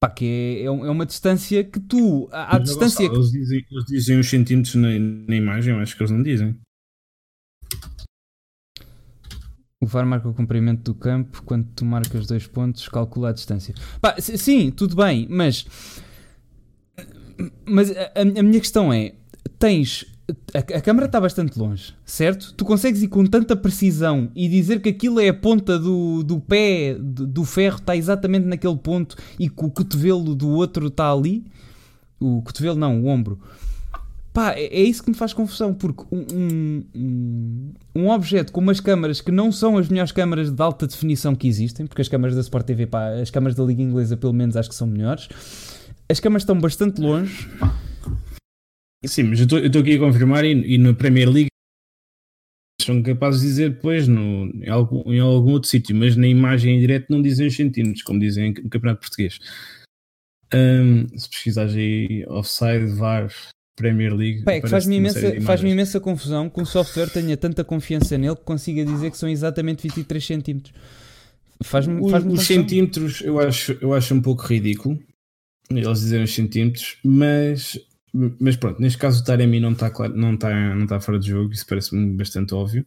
Pá, 0.00 0.10
que 0.10 0.60
é, 0.60 0.64
é, 0.64 0.70
uma 0.70 1.04
distância 1.04 1.62
que 1.64 1.80
tu. 1.80 2.28
A 2.32 2.58
distância. 2.58 3.08
Gonçalo, 3.08 3.10
que... 3.10 3.16
eles, 3.16 3.32
dizem, 3.32 3.66
eles 3.70 3.84
dizem 3.86 4.18
os 4.18 4.28
centímetros 4.28 4.74
na, 4.74 4.98
na 4.98 5.36
imagem, 5.36 5.74
eu 5.74 5.80
acho 5.80 5.96
que 5.96 6.02
eles 6.02 6.10
não 6.10 6.22
dizem. 6.22 6.56
O 9.78 9.86
VAR 9.86 10.06
marca 10.06 10.26
o 10.26 10.32
comprimento 10.32 10.90
do 10.90 10.94
campo, 10.94 11.42
quando 11.42 11.66
tu 11.76 11.84
marcas 11.84 12.26
dois 12.26 12.46
pontos, 12.46 12.88
calcula 12.88 13.28
a 13.28 13.32
distância. 13.32 13.74
Pá, 14.00 14.16
sim, 14.18 14.70
tudo 14.70 14.96
bem, 14.96 15.26
mas. 15.28 15.66
Mas 17.66 17.90
a, 17.90 18.12
a 18.38 18.42
minha 18.42 18.58
questão 18.58 18.90
é: 18.90 19.12
tens. 19.58 20.06
A, 20.54 20.58
a 20.58 20.80
câmera 20.80 21.06
está 21.06 21.20
bastante 21.20 21.58
longe, 21.58 21.94
certo? 22.06 22.54
Tu 22.54 22.64
consegues 22.64 23.02
ir 23.02 23.08
com 23.08 23.24
tanta 23.26 23.54
precisão 23.54 24.30
e 24.34 24.48
dizer 24.48 24.80
que 24.80 24.88
aquilo 24.88 25.20
é 25.20 25.28
a 25.28 25.34
ponta 25.34 25.78
do, 25.78 26.22
do 26.24 26.40
pé 26.40 26.96
do, 26.98 27.26
do 27.26 27.44
ferro, 27.44 27.76
está 27.76 27.94
exatamente 27.94 28.46
naquele 28.46 28.76
ponto 28.76 29.14
e 29.38 29.48
que 29.48 29.64
o 29.64 29.70
cotovelo 29.70 30.34
do 30.34 30.48
outro 30.48 30.86
está 30.86 31.12
ali? 31.12 31.44
O 32.18 32.40
cotovelo 32.42 32.76
não, 32.76 33.02
o 33.02 33.06
ombro. 33.06 33.38
Pá, 34.36 34.52
é, 34.52 34.66
é 34.66 34.82
isso 34.82 35.02
que 35.02 35.08
me 35.08 35.16
faz 35.16 35.32
confusão, 35.32 35.72
porque 35.72 36.04
um, 36.12 36.84
um, 36.94 37.72
um, 37.94 38.08
objeto 38.10 38.52
com 38.52 38.60
umas 38.60 38.80
câmaras 38.80 39.22
que 39.22 39.30
não 39.30 39.50
são 39.50 39.78
as 39.78 39.88
melhores 39.88 40.12
câmaras 40.12 40.52
de 40.52 40.62
alta 40.62 40.86
definição 40.86 41.34
que 41.34 41.48
existem, 41.48 41.86
porque 41.86 42.02
as 42.02 42.08
câmaras 42.08 42.34
da 42.34 42.42
Sport 42.42 42.66
TV, 42.66 42.86
pá, 42.86 43.14
as 43.14 43.30
câmaras 43.30 43.56
da 43.56 43.64
Liga 43.64 43.80
Inglesa 43.80 44.14
pelo 44.14 44.34
menos 44.34 44.54
acho 44.54 44.68
que 44.68 44.74
são 44.74 44.86
melhores, 44.86 45.30
as 46.06 46.20
câmaras 46.20 46.42
estão 46.42 46.60
bastante 46.60 47.00
longe. 47.00 47.48
Sim, 49.06 49.22
mas 49.22 49.40
eu 49.40 49.46
estou 49.46 49.80
aqui 49.80 49.94
a 49.94 49.98
confirmar 49.98 50.44
e, 50.44 50.74
e 50.74 50.76
na 50.76 50.92
Premier 50.92 51.30
League 51.30 51.48
são 52.82 53.02
capazes 53.02 53.40
de 53.40 53.46
dizer 53.46 53.70
depois 53.70 54.06
no, 54.06 54.50
em, 54.62 54.68
algum, 54.68 55.14
em 55.14 55.18
algum 55.18 55.52
outro 55.52 55.70
sítio, 55.70 55.96
mas 55.96 56.14
na 56.14 56.28
imagem 56.28 56.76
em 56.76 56.80
direto 56.80 57.06
não 57.08 57.22
dizem 57.22 57.46
os 57.46 57.56
centímetros, 57.56 58.02
como 58.02 58.20
dizem 58.20 58.52
no 58.52 58.68
Campeonato 58.68 59.00
Português. 59.00 59.38
Um, 60.52 61.08
se 61.18 61.26
pesquisares 61.30 61.74
aí 61.74 62.26
offside, 62.28 62.84
VAR, 62.98 63.30
Premier 63.76 64.14
League. 64.14 64.42
Pá, 64.42 64.52
é 64.52 64.60
que 64.60 64.68
faz-me 64.68 64.96
imensa, 64.96 65.40
faz 65.42 65.62
imensa 65.62 66.00
confusão 66.00 66.48
que 66.48 66.60
um 66.60 66.64
software 66.64 67.10
tenha 67.10 67.36
tanta 67.36 67.62
confiança 67.62 68.16
nele 68.16 68.34
que 68.34 68.44
consiga 68.44 68.84
dizer 68.84 69.10
que 69.10 69.18
são 69.18 69.28
exatamente 69.28 69.82
23 69.82 70.24
centímetros. 70.24 70.74
Faz-me 71.62 72.10
faz 72.10 72.24
Os 72.24 72.46
centímetros 72.46 73.20
eu 73.20 73.38
acho, 73.38 73.78
eu 73.80 73.94
acho 73.94 74.14
um 74.14 74.20
pouco 74.20 74.46
ridículo 74.46 74.98
eles 75.70 76.00
dizerem 76.00 76.24
os 76.24 76.34
centímetros, 76.34 76.98
mas, 77.04 77.78
mas 78.12 78.56
pronto, 78.56 78.80
neste 78.80 78.98
caso 78.98 79.20
o 79.20 79.24
Taremi 79.24 79.58
não 79.58 79.72
está 79.72 79.90
claro, 79.90 80.16
não 80.16 80.34
está, 80.34 80.74
não 80.74 80.84
está 80.84 81.00
fora 81.00 81.18
de 81.18 81.28
jogo, 81.28 81.52
isso 81.52 81.66
parece-me 81.66 82.16
bastante 82.16 82.54
óbvio. 82.54 82.86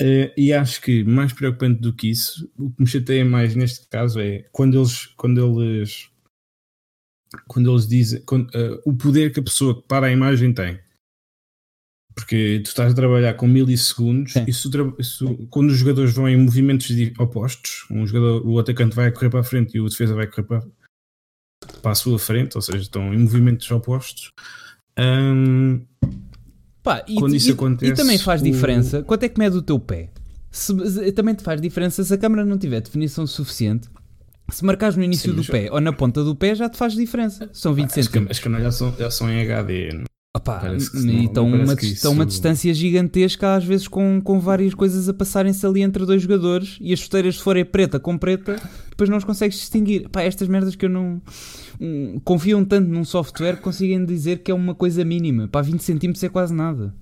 Uh, 0.00 0.28
e 0.36 0.52
acho 0.52 0.80
que 0.82 1.04
mais 1.04 1.32
preocupante 1.32 1.80
do 1.80 1.92
que 1.92 2.10
isso, 2.10 2.50
o 2.58 2.70
que 2.70 2.82
me 2.82 2.86
chateia 2.86 3.24
mais 3.24 3.54
neste 3.54 3.86
caso 3.88 4.20
é 4.20 4.44
quando 4.52 4.78
eles, 4.78 5.06
quando 5.16 5.60
eles 5.60 6.10
quando 7.46 7.70
eles 7.70 7.86
dizem 7.86 8.22
quando, 8.22 8.48
uh, 8.50 8.80
o 8.84 8.94
poder 8.94 9.32
que 9.32 9.40
a 9.40 9.42
pessoa 9.42 9.80
que 9.80 9.86
para 9.88 10.06
a 10.06 10.12
imagem 10.12 10.52
tem. 10.52 10.78
Porque 12.14 12.62
tu 12.64 12.68
estás 12.68 12.92
a 12.92 12.96
trabalhar 12.96 13.34
com 13.34 13.46
milissegundos 13.46 14.32
Sim. 14.32 14.44
e 14.48 14.52
se, 14.52 14.70
se, 15.02 15.46
quando 15.50 15.70
os 15.70 15.76
jogadores 15.76 16.14
vão 16.14 16.26
em 16.26 16.36
movimentos 16.36 16.88
opostos, 17.18 17.84
um 17.90 18.06
jogador, 18.06 18.46
o 18.46 18.58
atacante 18.58 18.96
vai 18.96 19.12
correr 19.12 19.28
para 19.28 19.40
a 19.40 19.44
frente 19.44 19.76
e 19.76 19.80
o 19.80 19.88
defesa 19.88 20.14
vai 20.14 20.26
correr 20.26 20.44
para, 20.44 20.66
para 21.82 21.90
a 21.90 21.94
sua 21.94 22.18
frente, 22.18 22.56
ou 22.56 22.62
seja, 22.62 22.78
estão 22.78 23.12
em 23.12 23.18
movimentos 23.18 23.70
opostos. 23.70 24.32
Um, 24.98 25.84
Pá, 26.82 27.04
e, 27.06 27.16
quando 27.16 27.36
isso 27.36 27.50
e, 27.50 27.52
acontece, 27.52 27.92
e 27.92 27.94
também 27.94 28.16
faz 28.16 28.40
o... 28.40 28.44
diferença. 28.44 29.02
Quanto 29.02 29.24
é 29.24 29.28
que 29.28 29.38
mede 29.38 29.56
o 29.56 29.62
teu 29.62 29.78
pé? 29.78 30.10
Se, 30.50 31.12
também 31.12 31.34
te 31.34 31.42
faz 31.42 31.60
diferença 31.60 32.02
se 32.02 32.14
a 32.14 32.16
câmera 32.16 32.46
não 32.46 32.56
tiver 32.56 32.80
definição 32.80 33.26
suficiente 33.26 33.90
se 34.50 34.64
marcares 34.64 34.96
no 34.96 35.02
início 35.02 35.30
Sim, 35.30 35.36
do 35.36 35.44
pé 35.44 35.68
ou 35.70 35.80
na 35.80 35.92
ponta 35.92 36.22
do 36.22 36.34
pé, 36.34 36.54
já 36.54 36.68
te 36.68 36.76
faz 36.76 36.94
diferença. 36.94 37.48
São 37.52 37.74
20 37.74 37.90
centímetros. 37.90 38.38
As 38.38 38.42
câmeras 38.42 38.64
já 38.64 38.72
são, 38.72 38.94
já 38.98 39.10
são 39.10 39.30
em 39.30 39.40
HD. 39.40 40.04
Opa, 40.36 40.70
e 40.70 41.24
estão 41.24 41.46
uma, 41.46 41.72
isso... 41.72 42.10
uma 42.10 42.26
distância 42.26 42.72
gigantesca, 42.74 43.54
às 43.54 43.64
vezes 43.64 43.88
com, 43.88 44.20
com 44.20 44.38
várias 44.38 44.74
coisas 44.74 45.08
a 45.08 45.14
passarem-se 45.14 45.64
ali 45.64 45.80
entre 45.80 46.04
dois 46.04 46.20
jogadores 46.20 46.76
e 46.78 46.92
as 46.92 46.98
chuteiras, 46.98 47.36
se 47.36 47.42
forem 47.42 47.64
preta 47.64 47.98
com 47.98 48.18
preta, 48.18 48.60
depois 48.90 49.08
não 49.08 49.16
os 49.16 49.24
consegues 49.24 49.56
distinguir. 49.56 50.10
Pá, 50.10 50.20
estas 50.22 50.46
merdas 50.46 50.76
que 50.76 50.84
eu 50.84 50.90
não. 50.90 51.22
Um, 51.80 52.20
confiam 52.20 52.62
tanto 52.66 52.86
num 52.86 53.04
software 53.04 53.56
que 53.56 53.62
conseguem 53.62 54.04
dizer 54.04 54.40
que 54.42 54.50
é 54.50 54.54
uma 54.54 54.74
coisa 54.74 55.04
mínima. 55.06 55.48
Pá, 55.48 55.62
20 55.62 55.80
centímetros 55.80 56.22
é 56.22 56.28
quase 56.28 56.52
nada. 56.52 56.94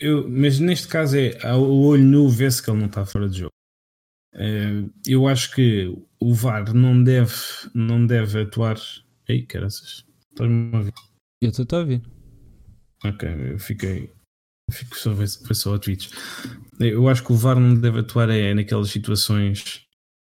eu, 0.00 0.26
mas 0.28 0.58
neste 0.58 0.88
caso 0.88 1.18
é 1.18 1.54
o 1.54 1.82
olho 1.82 2.02
nu 2.02 2.30
vê-se 2.30 2.62
que 2.62 2.70
ele 2.70 2.78
não 2.78 2.86
está 2.86 3.04
fora 3.04 3.28
de 3.28 3.40
jogo. 3.40 3.55
Uh, 4.36 4.92
eu 5.06 5.26
acho 5.26 5.54
que 5.54 5.90
o 6.20 6.34
VAR 6.34 6.74
não 6.74 7.02
deve, 7.02 7.34
não 7.74 8.06
deve 8.06 8.42
atuar. 8.42 8.76
Ei, 9.26 9.42
caraças, 9.42 10.04
estás-me 10.30 10.70
a 10.74 10.78
ouvir? 10.78 10.92
Eu 11.40 11.48
estou 11.48 11.78
a 11.78 11.80
ouvir. 11.80 12.02
Ok, 13.04 13.28
eu 13.52 13.58
fiquei. 13.58 14.12
Fico 14.70 14.96
só, 14.98 15.14
foi 15.14 15.54
só 15.54 15.74
a 15.74 15.78
tweets. 15.78 16.10
Eu 16.78 17.08
acho 17.08 17.24
que 17.24 17.32
o 17.32 17.36
VAR 17.36 17.58
não 17.58 17.74
deve 17.74 18.00
atuar 18.00 18.28
é 18.30 18.52
naquelas 18.52 18.90
situações 18.90 19.86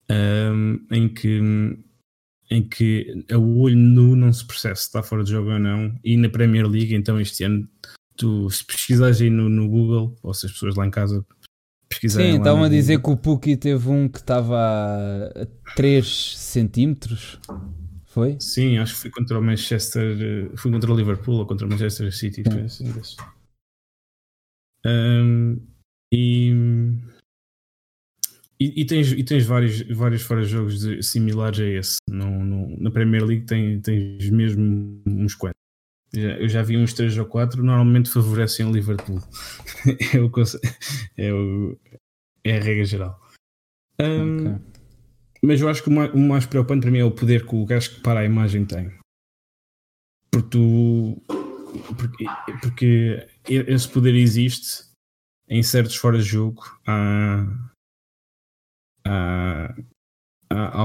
um, 0.10 0.16
ehm, 0.16 0.88
em 0.92 1.14
que 1.14 1.40
em 2.52 2.68
que 2.68 3.26
o 3.32 3.60
olho 3.62 3.78
nu 3.78 4.16
não 4.16 4.34
se 4.34 4.46
percebe 4.46 4.76
se 4.76 4.86
está 4.86 5.04
fora 5.04 5.24
de 5.24 5.32
jogo 5.32 5.52
ou 5.52 5.60
não. 5.60 5.96
E 6.04 6.18
na 6.18 6.30
Premier 6.30 6.68
League, 6.68 6.96
então 6.96 7.20
este 7.20 7.44
ano, 7.44 7.68
tu 8.18 8.50
se 8.50 8.66
pesquisares 8.66 9.22
aí 9.22 9.30
no, 9.30 9.48
no 9.48 9.68
Google, 9.70 10.18
ou 10.24 10.34
se 10.34 10.48
as 10.48 10.52
pessoas 10.52 10.76
lá 10.76 10.88
em 10.88 10.92
casa 10.92 11.24
pesquisarem. 11.90 12.34
Sim, 12.34 12.38
estavam 12.38 12.64
a 12.64 12.70
dizer 12.70 13.02
que 13.02 13.10
o 13.10 13.18
Puki 13.18 13.58
teve 13.58 13.90
um 13.90 14.08
que 14.08 14.20
estava 14.20 14.58
a 15.36 15.46
3 15.76 16.38
centímetros. 16.38 17.40
Foi? 18.06 18.38
Sim, 18.40 18.78
acho 18.78 18.96
que 18.96 19.02
foi 19.02 19.12
contra 19.12 19.40
o 19.40 19.44
Manchester. 19.44 20.52
Foi 20.56 20.72
contra 20.72 20.92
o 20.92 20.96
Liverpool 20.96 21.40
ou 21.40 21.46
contra 21.46 21.68
o 21.68 21.70
Manchester 21.70 22.16
City. 22.16 22.44
Foi 22.44 22.62
assim, 22.62 22.86
um, 24.86 25.60
e. 26.14 26.52
e, 28.60 28.82
e, 28.82 28.86
tens, 28.86 29.12
e 29.12 29.24
tens 29.24 29.46
vários, 29.46 29.82
vários 29.82 30.22
fora 30.22 30.42
de 30.42 30.48
jogos 30.48 30.80
de, 30.80 31.04
similares 31.04 31.60
a 31.60 31.66
esse. 31.66 31.98
No, 32.10 32.44
no, 32.44 32.78
na 32.78 32.92
Premier 32.92 33.24
League 33.24 33.46
tem, 33.46 33.80
tens 33.82 34.30
mesmo 34.30 35.02
uns 35.06 35.36
quantos. 35.36 35.60
Já, 36.14 36.38
eu 36.38 36.50
já 36.50 36.64
vi 36.64 36.78
uns 36.78 36.94
3 36.94 37.18
ou 37.18 37.26
4, 37.26 37.64
normalmente 37.64 38.10
favorecem 38.10 38.66
o 38.66 38.72
Liverpool. 38.72 39.22
é, 40.14 40.20
o, 40.20 40.32
é, 41.18 41.34
o, 41.34 41.80
é 42.44 42.58
a 42.58 42.62
regra 42.62 42.86
geral. 42.86 43.20
Um, 44.00 44.56
okay. 44.56 44.70
Mas 45.42 45.62
eu 45.62 45.70
acho 45.70 45.84
que 45.84 45.90
o 45.90 45.92
mais, 45.92 46.14
o 46.14 46.18
mais, 46.18 46.46
preocupante 46.46 46.82
para 46.82 46.92
mim 46.92 47.00
é 47.00 47.06
o 47.06 47.12
poder 47.12 47.46
que 47.46 47.56
o 47.56 47.66
gajo 47.66 47.96
que 47.96 48.02
para 48.02 48.22
a 48.22 48.26
imagem 48.26 48.66
tem. 48.66 48.92
Porque 50.32 50.50
tu. 50.50 51.22
Porque, 51.98 52.26
porque 52.62 53.28
esse 53.48 53.88
poder 53.88 54.16
existe 54.16 54.90
em 55.48 55.64
certos 55.64 55.96
fora 55.96 56.18
de 56.18 56.24
jogo. 56.24 56.64
Há, 56.86 57.46
há, 59.06 59.76
há, 60.52 60.84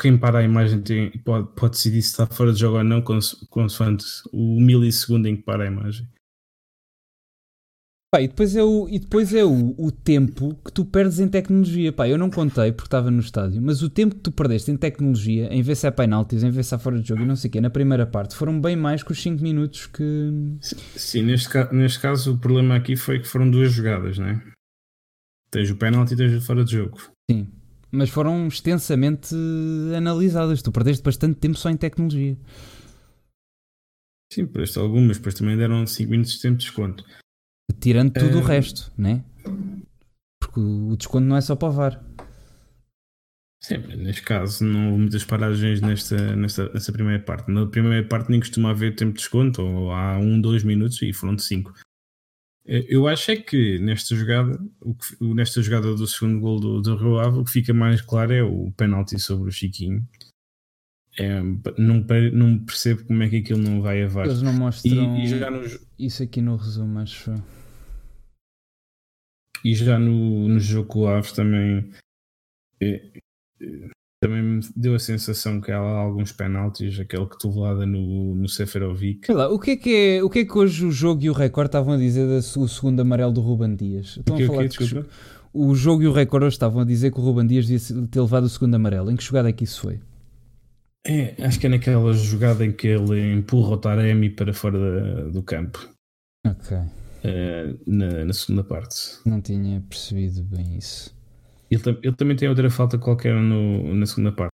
quem 0.00 0.16
para 0.16 0.38
a 0.38 0.42
imagem 0.42 0.80
tem, 0.80 1.10
pode, 1.18 1.48
pode 1.54 1.72
decidir 1.72 2.02
se 2.02 2.10
está 2.10 2.26
fora 2.26 2.52
de 2.52 2.60
jogo 2.60 2.78
ou 2.78 2.84
não, 2.84 3.02
consoante 3.50 4.04
o 4.32 4.60
milissegundo 4.60 5.28
em 5.28 5.36
que 5.36 5.42
para 5.42 5.64
a 5.64 5.66
imagem. 5.66 6.08
Pá, 8.14 8.22
e 8.22 8.28
depois 8.28 8.54
é, 8.54 8.62
o, 8.62 8.88
e 8.88 9.00
depois 9.00 9.34
é 9.34 9.44
o, 9.44 9.74
o 9.76 9.90
tempo 9.90 10.56
que 10.64 10.70
tu 10.72 10.84
perdes 10.84 11.18
em 11.18 11.26
tecnologia. 11.26 11.92
Pá, 11.92 12.08
eu 12.08 12.16
não 12.16 12.30
contei 12.30 12.70
porque 12.70 12.86
estava 12.86 13.10
no 13.10 13.18
estádio, 13.18 13.60
mas 13.60 13.82
o 13.82 13.90
tempo 13.90 14.14
que 14.14 14.20
tu 14.20 14.30
perdeste 14.30 14.70
em 14.70 14.76
tecnologia, 14.76 15.52
em 15.52 15.60
ver 15.62 15.74
se 15.74 15.88
é 15.88 15.90
penaltis, 15.90 16.44
em 16.44 16.50
ver 16.50 16.62
se 16.62 16.72
há 16.72 16.78
fora 16.78 17.00
de 17.00 17.08
jogo 17.08 17.22
e 17.22 17.26
não 17.26 17.34
sei 17.34 17.48
o 17.48 17.52
quê, 17.52 17.60
na 17.60 17.70
primeira 17.70 18.06
parte, 18.06 18.36
foram 18.36 18.60
bem 18.60 18.76
mais 18.76 19.02
que 19.02 19.10
os 19.10 19.20
5 19.20 19.42
minutos 19.42 19.88
que. 19.88 20.30
Sim, 20.60 21.22
neste, 21.22 21.50
neste 21.72 21.98
caso 21.98 22.34
o 22.34 22.38
problema 22.38 22.76
aqui 22.76 22.94
foi 22.94 23.18
que 23.18 23.26
foram 23.26 23.50
duas 23.50 23.72
jogadas, 23.72 24.16
né? 24.16 24.40
Tens 25.50 25.68
o 25.70 25.76
penalti 25.76 26.14
e 26.14 26.16
tens 26.16 26.34
o 26.34 26.40
fora 26.40 26.64
de 26.64 26.70
jogo. 26.70 27.00
Sim, 27.28 27.48
mas 27.94 28.10
foram 28.10 28.46
extensamente 28.48 29.34
analisadas. 29.96 30.62
Tu 30.62 30.72
perdeste 30.72 31.02
bastante 31.02 31.36
tempo 31.38 31.56
só 31.56 31.70
em 31.70 31.76
tecnologia. 31.76 32.36
Sim, 34.32 34.46
perdeste 34.46 34.78
algumas, 34.78 35.16
depois 35.16 35.34
também 35.34 35.56
deram 35.56 35.86
5 35.86 36.10
minutos 36.10 36.32
de 36.32 36.40
tempo 36.40 36.56
de 36.56 36.64
desconto. 36.64 37.04
Tirando 37.80 38.12
tudo 38.12 38.38
o 38.38 38.44
ah. 38.44 38.48
resto, 38.48 38.92
né? 38.98 39.24
Porque 40.40 40.60
o 40.60 40.96
desconto 40.96 41.26
não 41.26 41.36
é 41.36 41.40
só 41.40 41.54
para 41.54 41.68
o 41.68 41.72
VAR. 41.72 42.04
Sim, 43.62 43.78
neste 43.96 44.22
caso 44.22 44.62
não 44.62 44.88
houve 44.88 45.00
muitas 45.00 45.24
paragens 45.24 45.80
nesta, 45.80 46.36
nesta, 46.36 46.92
primeira 46.92 47.22
parte. 47.22 47.50
Na 47.50 47.66
primeira 47.66 48.06
parte 48.06 48.30
nem 48.30 48.40
costuma 48.40 48.70
haver 48.70 48.94
tempo 48.94 49.12
de 49.12 49.20
desconto, 49.20 49.62
ou 49.62 49.90
há 49.90 50.18
1, 50.18 50.22
um, 50.22 50.40
2 50.40 50.64
minutos 50.64 51.00
e 51.00 51.12
foram 51.14 51.34
de 51.34 51.44
5 51.44 51.72
eu 52.66 53.06
acho 53.06 53.30
é 53.30 53.36
que 53.36 53.78
nesta 53.78 54.16
jogada, 54.16 54.58
o 54.80 54.94
que, 54.94 55.34
nesta 55.34 55.60
jogada 55.60 55.94
do 55.94 56.06
segundo 56.06 56.40
gol 56.40 56.58
do, 56.58 56.80
do 56.80 56.96
Rio 56.96 57.18
Ave, 57.18 57.38
o 57.38 57.44
que 57.44 57.50
fica 57.50 57.74
mais 57.74 58.00
claro 58.00 58.32
é 58.32 58.42
o 58.42 58.72
penalti 58.72 59.18
sobre 59.18 59.48
o 59.48 59.52
Chiquinho. 59.52 60.06
É, 61.18 61.40
não, 61.78 62.04
não 62.32 62.58
percebo 62.64 63.04
como 63.04 63.22
é 63.22 63.28
que 63.28 63.36
aquilo 63.36 63.60
não 63.60 63.82
vai 63.82 64.02
a 64.02 64.08
VAR. 64.08 64.26
Eles 64.26 64.42
não 64.42 64.52
mostram 64.52 65.16
e, 65.16 65.24
e 65.24 65.28
já 65.28 65.50
nos... 65.50 65.78
isso 65.98 66.22
aqui 66.22 66.40
no 66.40 66.56
resumo, 66.56 66.98
acho. 66.98 67.34
E 69.64 69.74
já 69.74 69.98
no, 69.98 70.48
no 70.48 70.58
jogo 70.58 70.88
com 70.88 71.00
o 71.00 71.06
Aves 71.06 71.32
também 71.32 71.90
é, 72.80 73.20
é, 73.60 73.88
também 74.24 74.42
me 74.42 74.60
deu 74.74 74.94
a 74.94 74.98
sensação 74.98 75.60
que 75.60 75.70
há 75.70 75.76
alguns 75.76 76.32
penaltis, 76.32 76.98
aquele 76.98 77.26
que 77.26 77.38
tu 77.38 77.50
lada 77.60 77.84
no, 77.84 78.34
no 78.34 78.48
Seferovic. 78.48 79.30
Lá, 79.30 79.50
o 79.50 79.58
que, 79.58 79.72
é 79.72 79.76
que 79.76 79.94
é, 79.94 80.22
o 80.22 80.30
que 80.30 80.38
é 80.38 80.44
que 80.46 80.56
hoje 80.56 80.86
o 80.86 80.90
jogo 80.90 81.22
e 81.22 81.28
o 81.28 81.34
recorde 81.34 81.68
estavam 81.68 81.92
a 81.92 81.98
dizer 81.98 82.26
do 82.26 82.68
segundo 82.68 83.00
amarelo 83.00 83.32
do 83.32 83.42
Ruban 83.42 83.74
Dias? 83.74 84.16
Estão 84.16 84.36
a 84.36 84.46
falar 84.46 84.68
que, 84.68 84.78
que 84.78 85.04
o 85.52 85.74
jogo 85.74 86.02
e 86.02 86.08
o 86.08 86.12
recorde 86.12 86.46
hoje 86.46 86.54
estavam 86.54 86.80
a 86.80 86.86
dizer 86.86 87.12
que 87.12 87.20
o 87.20 87.22
Ruban 87.22 87.46
Dias 87.46 87.66
devia 87.66 88.06
ter 88.06 88.20
levado 88.20 88.44
o 88.44 88.48
segundo 88.48 88.74
amarelo. 88.74 89.10
Em 89.10 89.16
que 89.16 89.22
jogada 89.22 89.50
é 89.50 89.52
que 89.52 89.64
isso 89.64 89.82
foi? 89.82 90.00
É, 91.06 91.34
acho 91.44 91.60
que 91.60 91.66
é 91.66 91.68
naquela 91.68 92.14
jogada 92.14 92.64
em 92.64 92.72
que 92.72 92.88
ele 92.88 93.34
empurra 93.34 93.74
o 93.74 93.76
Taremi 93.76 94.30
para 94.30 94.54
fora 94.54 94.78
da, 94.78 95.22
do 95.24 95.42
campo. 95.42 95.86
Ok. 96.46 96.78
Uh, 96.78 97.78
na, 97.86 98.24
na, 98.24 98.32
segunda 98.32 98.64
parte. 98.64 99.18
Não 99.26 99.42
tinha 99.42 99.82
percebido 99.82 100.42
bem 100.44 100.78
isso. 100.78 101.14
Ele, 101.74 101.98
ele 102.02 102.16
também 102.16 102.36
tem 102.36 102.48
outra 102.48 102.70
falta 102.70 102.98
qualquer 102.98 103.34
no, 103.34 103.94
na 103.94 104.06
segunda 104.06 104.32
parte. 104.32 104.52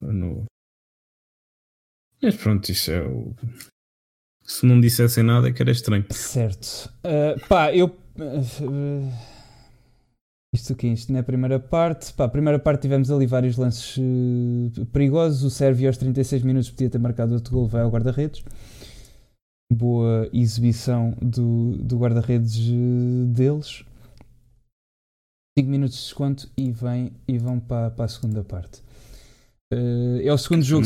No... 0.00 0.44
Mas 2.22 2.36
pronto, 2.36 2.68
isso 2.70 2.90
é 2.90 3.02
o. 3.06 3.34
Se 4.42 4.66
não 4.66 4.80
dissessem 4.80 5.22
nada, 5.22 5.48
é 5.48 5.52
que 5.52 5.62
era 5.62 5.70
estranho. 5.70 6.04
Certo. 6.10 6.92
Uh, 7.04 7.48
pá, 7.48 7.74
eu. 7.74 7.86
Uh, 7.86 9.12
isto 10.54 10.72
aqui, 10.72 10.88
isto 10.88 11.12
na 11.12 11.22
primeira 11.22 11.60
parte. 11.60 12.12
Pá, 12.12 12.28
primeira 12.28 12.58
parte 12.58 12.82
tivemos 12.82 13.10
ali 13.10 13.26
vários 13.26 13.56
lances 13.56 13.96
uh, 13.96 14.86
perigosos. 14.86 15.44
O 15.44 15.50
Sérvio 15.50 15.88
aos 15.88 15.96
36 15.96 16.42
minutos 16.42 16.70
podia 16.70 16.90
ter 16.90 16.98
marcado 16.98 17.34
outro 17.34 17.52
gol, 17.52 17.68
vai 17.68 17.82
ao 17.82 17.90
guarda-redes 17.90 18.42
boa 19.70 20.28
exibição 20.32 21.14
do, 21.22 21.76
do 21.78 21.96
guarda-redes 21.96 22.56
eh, 22.56 23.26
deles. 23.26 23.84
5 25.58 25.70
minutos 25.70 25.96
de 25.96 26.04
desconto 26.04 26.50
e, 26.56 26.70
vem, 26.70 27.12
e 27.26 27.38
vão 27.38 27.58
para, 27.58 27.90
para 27.90 28.04
a 28.04 28.08
segunda 28.08 28.44
parte. 28.44 28.82
Uh, 29.72 30.20
é 30.22 30.32
o 30.32 30.38
segundo 30.38 30.62
jogo. 30.62 30.84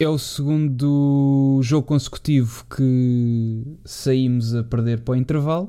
É 0.00 0.08
o 0.08 0.18
segundo 0.18 1.60
jogo 1.62 1.86
consecutivo 1.86 2.66
que 2.74 3.62
saímos 3.84 4.54
a 4.54 4.64
perder 4.64 5.00
para 5.00 5.12
o 5.12 5.16
intervalo. 5.16 5.68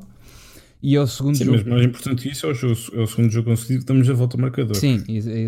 E 0.83 0.97
é 0.97 1.01
o 1.01 1.07
segundo 1.07 1.37
Sim, 1.37 1.45
jogo. 1.45 1.57
mas 1.59 1.65
mais 1.65 1.85
importante 1.85 2.23
que 2.23 2.29
isso 2.29 2.45
é 2.45 2.49
o, 2.49 2.53
jogo, 2.53 2.75
é 2.93 2.99
o 2.99 3.07
segundo 3.07 3.31
jogo 3.31 3.49
consecutivo 3.49 3.79
que 3.79 3.83
estamos 3.83 4.09
a 4.09 4.13
volta 4.13 4.35
ao 4.35 4.41
marcador. 4.41 4.75
Sim, 4.75 5.01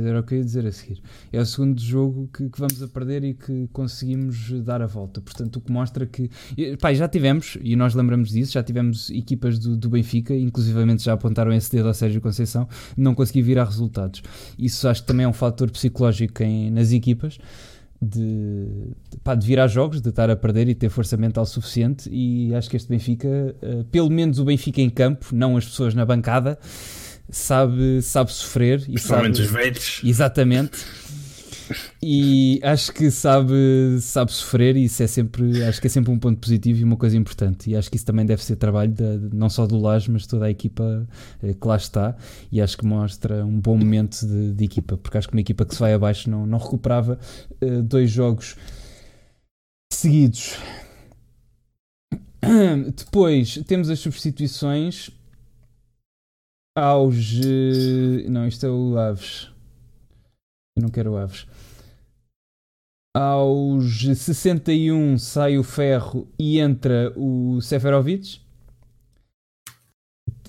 era 0.07 0.21
o 0.21 0.23
que 0.23 0.33
eu 0.33 0.37
ia 0.37 0.45
dizer 0.45 0.65
a 0.65 0.71
seguir. 0.71 1.01
É 1.33 1.41
o 1.41 1.45
segundo 1.45 1.81
jogo 1.81 2.29
que, 2.33 2.49
que, 2.49 2.57
vamos 2.57 2.81
a 2.81 2.87
perder 2.87 3.21
e 3.25 3.33
que 3.33 3.67
conseguimos 3.73 4.49
dar 4.63 4.81
a 4.81 4.85
volta. 4.85 5.19
Portanto, 5.19 5.57
o 5.57 5.61
que 5.61 5.69
mostra 5.73 6.05
que. 6.05 6.29
Pá, 6.79 6.93
já 6.93 7.05
tivemos, 7.09 7.57
e 7.61 7.75
nós 7.75 7.93
lembramos 7.93 8.29
disso, 8.29 8.53
já 8.53 8.63
tivemos 8.63 9.09
equipas 9.09 9.59
do, 9.59 9.75
do 9.75 9.89
Benfica, 9.89 10.33
inclusivamente 10.33 11.03
já 11.03 11.11
apontaram 11.11 11.51
esse 11.51 11.69
dedo 11.69 11.89
ao 11.89 11.93
Sérgio 11.93 12.21
Conceição, 12.21 12.65
não 12.95 13.13
consegui 13.13 13.41
virar 13.41 13.65
resultados. 13.65 14.23
Isso 14.57 14.87
acho 14.87 15.01
que 15.01 15.07
também 15.07 15.25
é 15.25 15.27
um 15.27 15.33
fator 15.33 15.69
psicológico 15.69 16.43
em, 16.43 16.71
nas 16.71 16.93
equipas 16.93 17.37
de, 18.05 18.67
pá, 19.23 19.35
de 19.35 19.45
vir 19.45 19.59
a 19.59 19.67
jogos, 19.67 20.01
de 20.01 20.09
estar 20.09 20.29
a 20.29 20.35
perder 20.35 20.67
e 20.69 20.75
ter 20.75 20.89
força 20.89 21.17
mental 21.17 21.45
suficiente. 21.45 22.09
E 22.11 22.53
acho 22.53 22.69
que 22.69 22.77
este 22.77 22.89
Benfica, 22.89 23.27
uh, 23.27 23.83
pelo 23.85 24.09
menos 24.09 24.39
o 24.39 24.45
Benfica 24.45 24.81
em 24.81 24.89
campo, 24.89 25.27
não 25.33 25.57
as 25.57 25.65
pessoas 25.65 25.93
na 25.93 26.05
bancada, 26.05 26.57
sabe, 27.29 28.01
sabe 28.01 28.31
sofrer. 28.31 28.81
E 28.81 28.93
Principalmente 28.93 29.37
sabe, 29.37 29.47
os 29.47 29.51
velhos. 29.51 30.01
Exatamente 30.03 31.04
e 32.01 32.59
acho 32.63 32.91
que 32.91 33.09
sabe, 33.09 33.53
sabe 34.01 34.31
sofrer 34.31 34.75
e 34.75 34.85
isso 34.85 35.01
é 35.01 35.07
sempre, 35.07 35.63
acho 35.63 35.81
que 35.81 35.87
é 35.87 35.89
sempre 35.89 36.11
um 36.11 36.19
ponto 36.19 36.39
positivo 36.39 36.79
e 36.79 36.83
uma 36.83 36.97
coisa 36.97 37.17
importante. 37.17 37.69
E 37.69 37.75
acho 37.75 37.89
que 37.89 37.95
isso 37.95 38.05
também 38.05 38.25
deve 38.25 38.43
ser 38.43 38.55
trabalho 38.55 38.91
de, 38.91 39.29
não 39.33 39.49
só 39.49 39.65
do 39.65 39.77
Lage, 39.77 40.09
mas 40.11 40.27
toda 40.27 40.45
a 40.45 40.49
equipa 40.49 41.07
eh, 41.41 41.53
que 41.53 41.67
lá 41.67 41.75
está. 41.75 42.15
E 42.51 42.61
acho 42.61 42.77
que 42.77 42.85
mostra 42.85 43.45
um 43.45 43.59
bom 43.59 43.77
momento 43.77 44.25
de, 44.25 44.53
de 44.53 44.63
equipa, 44.65 44.97
porque 44.97 45.17
acho 45.17 45.27
que 45.27 45.33
uma 45.33 45.41
equipa 45.41 45.65
que 45.65 45.73
se 45.73 45.79
vai 45.79 45.93
abaixo 45.93 46.29
não, 46.29 46.45
não 46.45 46.57
recuperava 46.57 47.19
uh, 47.61 47.83
dois 47.83 48.11
jogos 48.11 48.55
seguidos. 49.91 50.57
Depois 52.95 53.55
temos 53.65 53.89
as 53.89 53.99
substituições 53.99 55.09
aos. 56.75 57.39
Uh, 57.39 58.29
não, 58.29 58.47
isto 58.47 58.65
é 58.65 58.69
o 58.69 58.97
Aves. 58.97 59.49
Eu 60.77 60.83
não 60.83 60.89
quero 60.89 61.15
Aves. 61.15 61.47
Aos 63.15 64.01
61 64.01 65.17
sai 65.17 65.57
o 65.57 65.63
Ferro 65.63 66.27
e 66.37 66.59
entra 66.59 67.13
o 67.15 67.61
Seferovic. 67.61 68.41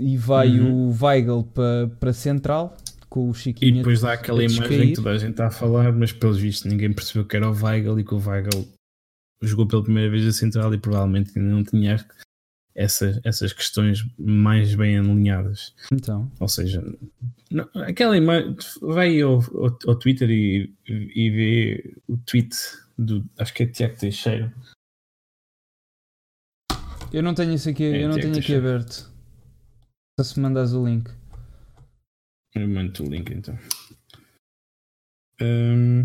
E 0.00 0.16
vai 0.16 0.58
uhum. 0.58 0.88
o 0.88 0.96
Weigl 1.00 1.44
para 1.44 1.88
pa 2.00 2.12
central 2.12 2.76
com 3.08 3.30
o 3.30 3.34
Chiquinho. 3.34 3.68
E 3.68 3.78
depois 3.78 4.00
dá 4.00 4.14
aquela 4.14 4.42
imagem 4.42 4.88
que 4.88 4.94
toda 4.94 5.10
a 5.10 5.16
gente 5.18 5.30
está 5.30 5.46
a 5.46 5.50
falar, 5.50 5.92
mas 5.92 6.10
pelos 6.10 6.38
vistos 6.38 6.68
ninguém 6.68 6.92
percebeu 6.92 7.24
que 7.24 7.36
era 7.36 7.48
o 7.48 7.54
Weigl 7.54 8.00
e 8.00 8.04
que 8.04 8.14
o 8.14 8.18
Weigl 8.18 8.66
jogou 9.42 9.68
pela 9.68 9.84
primeira 9.84 10.10
vez 10.10 10.26
a 10.26 10.32
central 10.32 10.74
e 10.74 10.78
provavelmente 10.78 11.38
ainda 11.38 11.48
não 11.48 11.62
tinha 11.62 12.04
essas, 12.76 13.18
essas 13.24 13.52
questões 13.54 14.06
mais 14.18 14.74
bem 14.74 14.98
alinhadas. 14.98 15.74
Então. 15.90 16.30
Ou 16.38 16.46
seja, 16.46 16.84
não, 17.50 17.68
aquela 17.74 18.16
imagem. 18.16 18.54
Vai 18.82 19.20
ao, 19.22 19.40
ao, 19.40 19.78
ao, 19.86 19.98
Twitter 19.98 20.30
e, 20.30 20.72
e 20.86 21.30
vê 21.30 21.96
o 22.06 22.18
tweet 22.18 22.54
do. 22.98 23.24
Acho 23.38 23.54
que 23.54 23.62
é 23.62 23.66
Tiago 23.66 23.96
Teixeira. 23.96 24.54
Eu 27.12 27.22
não 27.22 27.34
tenho 27.34 27.54
isso 27.54 27.70
aqui, 27.70 27.84
é, 27.84 28.04
eu 28.04 28.08
não 28.08 28.16
tenho 28.16 28.38
aqui 28.38 28.54
aberto. 28.54 29.10
Só 30.20 30.24
se 30.24 30.38
mandas 30.38 30.74
o 30.74 30.84
link. 30.84 31.10
Eu 32.54 32.68
mando 32.68 33.02
o 33.02 33.08
link 33.08 33.30
então. 33.32 33.58
Um... 35.40 36.04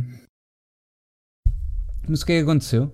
Mas 2.08 2.22
o 2.22 2.26
que 2.26 2.34
é 2.34 2.38
que 2.38 2.44
aconteceu? 2.44 2.94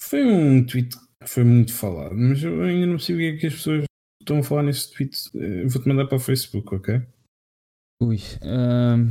Foi 0.00 0.24
um 0.24 0.64
tweet 0.64 0.96
foi 1.28 1.44
muito 1.44 1.72
falado, 1.72 2.14
mas 2.14 2.42
eu 2.42 2.62
ainda 2.62 2.86
não 2.86 2.98
sei 2.98 3.14
o 3.14 3.18
que 3.18 3.24
é 3.24 3.36
que 3.36 3.46
as 3.46 3.54
pessoas 3.54 3.84
estão 4.20 4.38
a 4.38 4.42
falar 4.42 4.64
nesse 4.64 4.92
tweet. 4.92 5.30
Eh, 5.34 5.66
vou-te 5.66 5.88
mandar 5.88 6.06
para 6.06 6.16
o 6.16 6.20
Facebook, 6.20 6.74
ok? 6.74 7.00
Ui. 8.02 8.18
Um... 8.42 9.10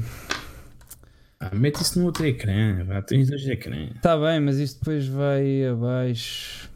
Ah, 1.40 1.54
mete 1.54 1.82
isso 1.82 2.00
no 2.00 2.06
outro 2.06 2.26
ecrã. 2.26 2.84
Vá, 2.86 3.02
tens 3.02 3.30
dois 3.30 3.46
ecrãs. 3.48 4.00
Tá 4.02 4.18
bem, 4.18 4.40
mas 4.40 4.58
isto 4.58 4.80
depois 4.80 5.08
vai 5.08 5.66
abaixo. 5.66 6.72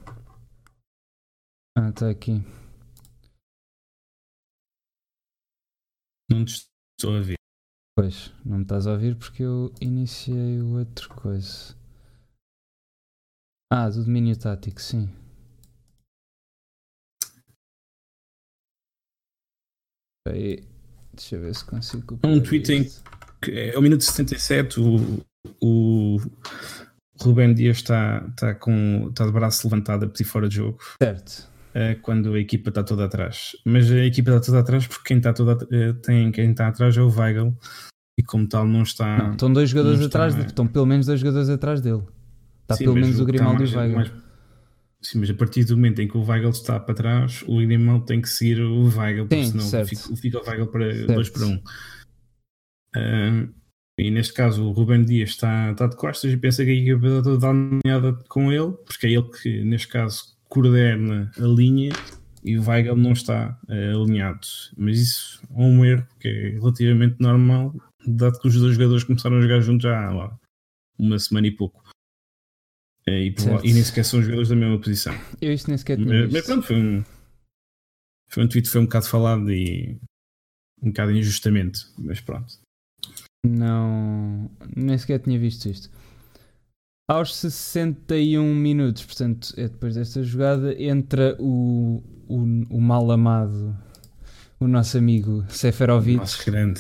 Ah, 1.78 1.90
está 1.90 2.10
aqui. 2.10 2.44
Não 6.30 6.46
te 6.46 6.68
estou 6.98 7.16
a 7.16 7.22
ver. 7.22 7.36
Pois, 7.98 8.34
não 8.46 8.58
me 8.58 8.64
estás 8.64 8.88
a 8.88 8.94
ouvir 8.94 9.18
porque 9.18 9.44
eu 9.44 9.74
iniciei 9.82 10.62
outra 10.62 11.08
coisa. 11.10 11.76
Ah, 13.72 13.90
do 13.90 14.04
domínio 14.04 14.38
tático, 14.38 14.82
sim. 14.82 15.10
Aí, 20.32 20.64
deixa 21.14 21.36
eu 21.36 21.42
ver 21.42 21.56
se 21.56 21.66
consigo. 21.66 22.20
Um 22.24 22.40
tweet 22.40 22.72
em 22.74 22.88
que 23.42 23.52
é 23.52 23.76
ao 23.76 23.82
minuto 23.82 24.04
77 24.04 24.80
o, 24.80 25.24
o 25.62 26.18
Rubem 27.22 27.54
Dias 27.54 27.78
está, 27.78 28.26
está, 28.30 28.54
com, 28.56 29.08
está 29.10 29.26
de 29.26 29.32
braço 29.32 29.68
levantado 29.68 30.06
a 30.06 30.08
pedir 30.08 30.24
fora 30.24 30.48
de 30.48 30.56
jogo. 30.56 30.78
Certo. 31.02 31.50
Uh, 31.70 32.00
quando 32.02 32.34
a 32.34 32.40
equipa 32.40 32.70
está 32.70 32.84
toda 32.84 33.06
atrás. 33.06 33.52
Mas 33.64 33.92
a 33.92 34.06
equipa 34.06 34.32
está 34.32 34.46
toda 34.46 34.60
atrás 34.60 34.88
porque 34.88 35.04
quem 35.06 35.18
está, 35.18 35.34
toda, 35.34 35.54
uh, 35.66 35.94
tem, 36.02 36.32
quem 36.32 36.52
está 36.52 36.68
atrás 36.68 36.98
é 36.98 37.02
o 37.02 37.10
Weigl 37.10 37.56
e 38.18 38.24
como 38.24 38.48
tal 38.48 38.66
não 38.66 38.82
está. 38.82 39.18
Não, 39.18 39.32
estão 39.32 39.54
dois 39.54 39.70
jogadores 39.70 40.02
atrás, 40.02 40.34
está, 40.34 40.48
estão 40.48 40.68
pelo 40.68 40.86
menos 40.86 41.06
dois 41.06 41.20
jogadores 41.20 41.50
atrás 41.50 41.82
dele. 41.82 42.04
Está 42.64 42.76
sim, 42.76 42.86
pelo 42.86 42.96
menos 42.96 43.20
o 43.20 43.26
Grimaldo 43.26 43.64
e 43.64 43.68
o 43.68 43.78
Weigl. 43.78 43.96
Mais, 43.96 44.12
sim, 45.02 45.20
mas 45.20 45.30
a 45.30 45.34
partir 45.34 45.64
do 45.64 45.76
momento 45.76 46.02
em 46.02 46.08
que 46.08 46.18
o 46.18 46.24
Weigl 46.24 46.50
está 46.50 46.80
para 46.80 46.96
trás, 46.96 47.44
o 47.48 47.58
Grimaldo 47.58 48.06
tem 48.06 48.22
que 48.22 48.30
seguir 48.30 48.62
o 48.62 48.84
Weigl, 48.84 49.28
porque 49.28 49.46
senão 49.46 49.86
fica, 49.86 50.16
fica, 50.16 50.40
o 50.40 50.48
Weigl 50.48 50.68
para 50.68 51.08
2 51.08 51.30
para 51.30 51.46
1. 51.46 51.50
Um. 51.50 51.56
Uh, 52.96 53.54
e 54.00 54.10
neste 54.10 54.34
caso 54.34 54.66
o 54.66 54.72
Ruben 54.72 55.04
Dias 55.04 55.32
está, 55.32 55.72
está 55.72 55.86
de 55.86 55.98
costas 55.98 56.32
e 56.32 56.38
pensa 56.38 56.64
que 56.64 56.72
a 56.72 56.74
equipa 56.74 57.08
está 57.08 57.22
toda 57.22 57.50
alinhada 57.50 58.14
com 58.30 58.52
ele, 58.52 58.72
porque 58.86 59.08
é 59.08 59.12
ele 59.12 59.30
que 59.30 59.64
neste 59.64 59.90
caso 59.90 60.38
coordena 60.48 61.32
a 61.38 61.42
linha 61.46 61.92
e 62.44 62.58
o 62.58 62.68
Weigl 62.68 62.96
não 62.96 63.12
está 63.12 63.60
uh, 63.68 64.02
alinhado. 64.02 64.48
Mas 64.78 65.00
isso 65.00 65.42
é 65.50 65.62
um 65.62 65.84
erro 65.84 66.08
que 66.20 66.28
é 66.28 66.50
relativamente 66.52 67.18
normal, 67.20 67.76
dado 68.06 68.40
que 68.40 68.48
os 68.48 68.56
dois 68.56 68.76
jogadores 68.76 69.04
começaram 69.04 69.38
a 69.38 69.42
jogar 69.42 69.60
juntos 69.60 69.84
já 69.84 70.08
há 70.08 70.12
lá, 70.12 70.40
uma 70.98 71.20
semana 71.20 71.48
e 71.48 71.52
pouco. 71.52 71.89
Uh, 73.10 73.66
e, 73.66 73.70
e, 73.70 73.74
nem 73.74 73.84
sequer 73.84 74.06
são 74.06 74.22
jogadores 74.22 74.50
da 74.50 74.56
mesma 74.56 74.80
posição. 74.80 75.14
Eu 75.42 75.54
isto 75.54 75.68
nem 75.68 75.78
sequer 75.78 75.98
tinha 75.98 76.24
mas, 76.24 76.32
mas 76.32 76.46
pronto, 76.46 76.68
foi 76.68 76.76
um, 76.76 77.04
foi 78.30 78.44
um 78.44 78.48
tweet 78.48 78.70
foi 78.70 78.82
um 78.82 78.86
bocado 78.86 79.08
falado 79.08 79.52
e 79.52 80.00
um 80.82 80.90
bocado 80.90 81.12
injustamente, 81.12 81.88
mas 81.98 82.22
pronto. 82.22 82.60
Não, 83.46 84.50
nem 84.76 84.98
sequer 84.98 85.20
tinha 85.20 85.40
visto 85.40 85.66
isto. 85.68 85.90
Aos 87.10 87.36
61 87.36 88.54
minutos, 88.54 89.04
portanto, 89.04 89.54
é 89.58 89.68
depois 89.68 89.96
desta 89.96 90.22
jogada, 90.22 90.80
entra 90.80 91.36
o, 91.40 92.04
o, 92.28 92.38
o 92.70 92.80
mal 92.80 93.10
amado, 93.10 93.76
o 94.60 94.68
nosso 94.68 94.98
amigo 94.98 95.46
Seferovic. 95.50 96.18
Nosso 96.18 96.46
grande. 96.46 96.80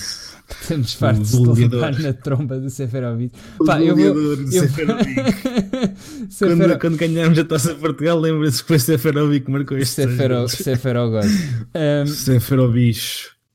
Estamos 0.49 0.93
fartos 0.93 1.31
de 1.31 1.67
levar 1.67 1.97
na 1.97 2.11
tromba 2.11 2.59
do 2.59 2.69
Seferovic. 2.69 3.33
O 3.59 3.65
Pá, 3.65 3.81
eu 3.81 3.95
vou, 3.95 4.35
do 4.35 4.53
eu... 4.53 4.63
Seferovic. 4.63 5.15
quando, 6.39 6.79
quando 6.79 6.97
ganhámos 6.97 7.39
a 7.39 7.45
taça 7.45 7.75
Portugal, 7.75 8.19
lembra-se 8.19 8.61
que 8.61 8.67
foi 8.67 8.79
Seferovic 8.79 9.45
que 9.45 9.51
marcou 9.51 9.77
este 9.77 9.95
Sefero, 9.95 10.47
Seferovic. 10.49 11.27
Um, 11.75 12.07
Seferovic. 12.07 12.99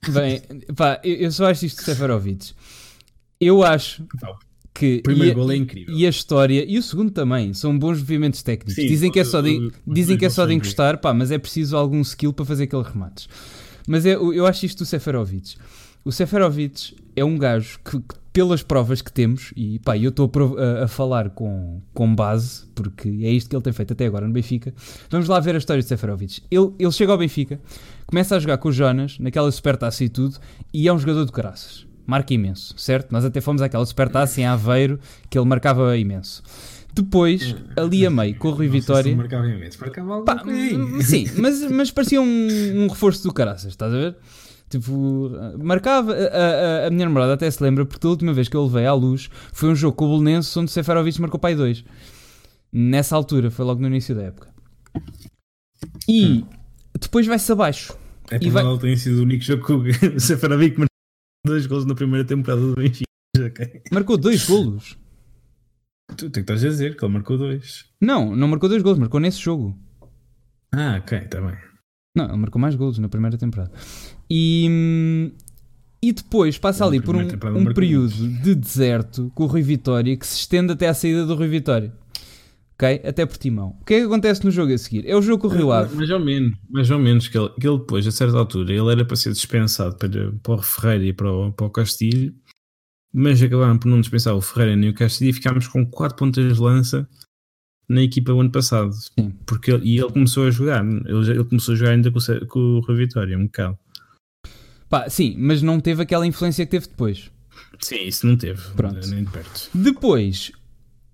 Bem, 0.09 0.43
pá, 0.75 1.01
eu, 1.05 1.15
eu 1.17 1.33
só 1.33 1.47
acho 1.51 1.67
isto 1.67 1.79
de 1.79 1.85
Seferovic. 1.85 2.53
Eu 3.41 3.63
acho 3.63 4.05
que. 4.73 4.99
O 4.99 5.03
primeiro 5.03 5.35
gol 5.35 5.53
é 5.53 5.57
incrível. 5.57 5.95
E 5.95 6.07
a 6.07 6.11
história, 6.11 6.65
e 6.67 6.79
o 6.79 6.83
segundo 6.83 7.11
também, 7.11 7.53
são 7.53 7.77
bons 7.79 7.99
movimentos 7.99 8.43
técnicos. 8.43 8.75
Sim, 8.75 8.87
dizem 8.87 9.11
que 9.11 9.21
é 9.21 9.25
só 9.25 9.43
de, 9.43 9.71
dizem 9.87 10.17
que 10.17 10.25
é 10.25 10.31
só 10.31 10.47
de 10.47 10.55
encostar, 10.55 10.99
pá, 10.99 11.13
mas 11.13 11.31
é 11.31 11.39
preciso 11.39 11.77
algum 11.77 12.01
skill 12.01 12.33
para 12.33 12.45
fazer 12.45 12.65
aqueles 12.65 12.87
remates. 12.87 13.29
Mas 13.87 14.07
é, 14.07 14.15
eu 14.15 14.47
acho 14.47 14.67
isto 14.67 14.79
do 14.79 14.87
Seferovic. 14.87 15.57
O 16.05 16.13
Seferovic 16.13 16.97
é 17.17 17.25
um 17.25 17.39
gajo 17.39 17.79
que, 17.85 17.99
que 17.99 18.15
pelas 18.33 18.65
provas 18.65 19.01
que 19.01 19.13
temos, 19.13 19.53
e 19.57 19.79
pá, 19.79 19.97
eu 19.97 20.11
estou 20.11 20.31
a, 20.59 20.85
a, 20.85 20.89
falar 20.89 21.31
com, 21.31 21.81
com 21.95 22.13
base, 22.13 22.67
porque 22.75 23.09
é 23.09 23.31
isto 23.31 23.49
que 23.49 23.55
ele 23.55 23.63
tem 23.63 23.73
feito 23.73 23.93
até 23.93 24.07
agora 24.07 24.27
no 24.27 24.33
Benfica. 24.33 24.75
Vamos 25.09 25.29
lá 25.29 25.39
ver 25.39 25.55
a 25.55 25.59
história 25.59 25.81
de 25.81 25.89
Seferovic. 25.89 26.43
Ele, 26.51 26.73
ele 26.79 26.91
chega 26.91 27.13
ao 27.13 27.19
Benfica, 27.19 27.61
começa 28.07 28.35
a 28.35 28.41
jogar 28.41 28.59
com 28.59 28.71
o 28.71 28.73
Jonas, 28.73 29.19
naquela 29.21 29.51
supertaça 29.53 30.03
e 30.03 30.09
tudo, 30.09 30.37
e 30.73 30.89
é 30.89 30.93
um 30.93 30.99
jogador 30.99 31.25
de 31.25 31.33
caraças 31.33 31.87
marca 32.07 32.35
imenso, 32.35 32.75
certo? 32.77 33.11
Nós 33.11 33.25
até 33.25 33.41
fomos 33.41 33.63
àquela 33.63 33.85
supertaça 33.87 34.41
em 34.41 34.45
Aveiro 34.45 35.01
que 35.31 35.39
ele 35.39 35.47
marcava 35.47 35.97
imenso. 35.97 36.43
Depois, 36.95 37.57
ali 37.77 38.07
a 38.07 38.11
meio, 38.11 38.37
com 38.37 38.49
o 38.49 38.51
Rui 38.53 38.69
Vitória. 38.69 39.11
Se 39.11 39.17
marcava 39.17 39.49
imenso, 39.49 39.81
marcava 39.81 40.13
algo 40.15 40.25
Pá, 40.25 40.45
Sim, 41.03 41.27
mas, 41.39 41.71
mas 41.71 41.91
parecia 41.91 42.23
um, 42.23 42.49
um 42.85 42.87
reforço 42.87 43.25
do 43.25 43.33
caraças, 43.33 43.73
estás 43.73 43.93
a 43.93 43.97
ver? 43.97 44.17
Tipo, 44.71 45.31
marcava. 45.59 46.15
A, 46.15 46.85
a, 46.85 46.87
a, 46.87 46.91
minha 46.91 47.07
namorada 47.07 47.35
até 47.35 47.51
se 47.51 47.61
lembra, 47.63 47.85
porque 47.85 48.07
a 48.07 48.11
última 48.11 48.33
vez 48.33 48.49
que 48.49 48.57
eu 48.57 48.65
levei 48.65 48.87
à 48.87 48.93
luz 48.93 49.29
foi 49.53 49.71
um 49.71 49.75
jogo 49.75 49.97
com 49.97 50.05
o 50.05 50.09
Bolonense 50.09 50.57
onde 50.57 50.71
o 50.71 50.73
Seferovic 50.73 51.21
marcou 51.21 51.41
pai 51.41 51.57
2. 51.57 51.85
Nessa 52.73 53.17
altura, 53.17 53.51
foi 53.51 53.65
logo 53.65 53.81
no 53.81 53.89
início 53.89 54.15
da 54.15 54.23
época. 54.23 54.53
E 56.09 56.27
hum. 56.27 56.47
depois 57.01 57.27
vai-se 57.27 57.51
abaixo. 57.51 57.97
É 58.31 58.39
e 58.41 58.51
vai... 58.51 58.65
tem 58.79 58.97
sido 58.97 59.19
o 59.19 59.23
único 59.23 59.43
jogo 59.43 59.65
que 59.65 60.07
o 60.07 60.19
Seferovic 60.21 60.77
dois 61.45 61.67
golos 61.67 61.85
na 61.85 61.95
primeira 61.95 62.25
temporada 62.25 62.61
do 62.61 62.75
Benfica. 62.75 63.05
Okay? 63.37 63.83
Marcou 63.93 64.17
dois 64.17 64.47
golos. 64.47 64.97
Tu 66.17 66.31
tem 66.31 66.31
que 66.31 66.41
estás 66.41 66.65
a 66.65 66.69
dizer 66.69 66.97
que 66.97 67.05
ele 67.05 67.13
marcou 67.13 67.39
dois. 67.39 67.87
Não, 68.01 68.35
não 68.37 68.49
marcou 68.49 68.69
dois 68.69 68.83
golos, 68.83 68.99
marcou 68.99 69.21
nesse 69.21 69.41
jogo. 69.41 69.77
Ah, 70.73 71.01
ok, 71.03 71.19
está 71.19 71.41
bem. 71.41 71.57
Não, 72.17 72.27
ele 72.27 72.37
marcou 72.37 72.61
mais 72.61 72.75
golos 72.75 72.99
na 72.99 73.09
primeira 73.09 73.39
temporada. 73.39 73.73
E, 74.31 75.33
e 76.03 76.13
depois 76.13 76.59
passa 76.59 76.85
ali 76.85 77.01
por 77.01 77.17
um, 77.17 77.27
um 77.57 77.75
período 77.75 78.29
de 78.43 78.55
deserto 78.55 79.31
com 79.35 79.45
o 79.45 79.47
Rui 79.47 79.63
Vitória 79.63 80.17
que 80.17 80.27
se 80.27 80.37
estende 80.37 80.73
até 80.73 80.89
à 80.89 80.95
saída 80.95 81.27
do 81.27 81.35
Rui 81.35 81.49
Vitória 81.49 81.93
ok? 82.75 83.01
Até 83.05 83.25
Portimão. 83.25 83.77
O 83.81 83.85
que 83.85 83.95
é 83.95 84.01
que 84.01 84.07
acontece 84.07 84.45
no 84.45 84.51
jogo 84.51 84.73
a 84.73 84.79
seguir? 84.79 85.09
É 85.09 85.17
o 85.17 85.23
jogo 85.23 85.43
com 85.43 85.49
o 85.49 85.57
Rio 85.57 85.73
Ave. 85.73 85.95
Mais 85.95 86.11
ou 86.11 86.21
menos, 86.21 86.57
mais 86.69 86.91
ou 86.91 86.99
menos 86.99 87.29
que 87.29 87.39
ele, 87.39 87.49
que 87.61 87.67
ele 87.67 87.79
depois, 87.79 88.07
a 88.07 88.11
certa 88.11 88.37
altura, 88.37 88.73
ele 88.73 88.93
era 88.93 89.05
para 89.05 89.17
ser 89.17 89.33
dispensado 89.33 89.97
para, 89.97 90.33
para 90.43 90.55
o 90.55 90.63
Ferreira 90.63 91.05
e 91.05 91.13
para 91.13 91.31
o, 91.31 91.53
para 91.53 91.67
o 91.67 91.71
Castilho, 91.71 92.35
mas 93.15 93.41
acabaram 93.41 93.79
por 93.79 93.87
não 93.87 94.01
dispensar 94.01 94.35
o 94.35 94.41
Ferreira 94.41 94.75
nem 94.75 94.91
o 94.91 94.95
Castilho 94.95 95.31
e 95.31 95.33
ficámos 95.33 95.69
com 95.69 95.87
4 95.87 96.17
pontas 96.17 96.53
de 96.53 96.61
lança 96.61 97.09
na 97.89 98.03
equipa 98.03 98.33
o 98.33 98.41
ano 98.41 98.51
passado. 98.51 98.93
Sim. 98.93 99.33
Porque 99.47 99.71
ele, 99.71 99.89
e 99.89 99.99
ele 100.01 100.11
começou 100.11 100.49
a 100.49 100.51
jogar, 100.51 100.85
ele, 100.85 101.31
ele 101.31 101.45
começou 101.45 101.75
a 101.75 101.77
jogar 101.77 101.93
ainda 101.93 102.11
com, 102.11 102.19
o, 102.19 102.47
com 102.47 102.59
o 102.59 102.81
Rio 102.81 102.97
Vitória, 102.97 103.39
um 103.39 103.45
bocado. 103.45 103.79
Pá, 104.89 105.09
sim, 105.09 105.37
mas 105.39 105.63
não 105.63 105.79
teve 105.79 106.03
aquela 106.03 106.27
influência 106.27 106.65
que 106.67 106.73
teve 106.73 106.89
depois. 106.89 107.31
Sim, 107.79 108.03
isso 108.05 108.27
não 108.27 108.37
teve. 108.37 108.61
Pronto. 108.75 109.07
Nem 109.07 109.23
de 109.23 109.31
perto. 109.31 109.71
Depois 109.73 110.51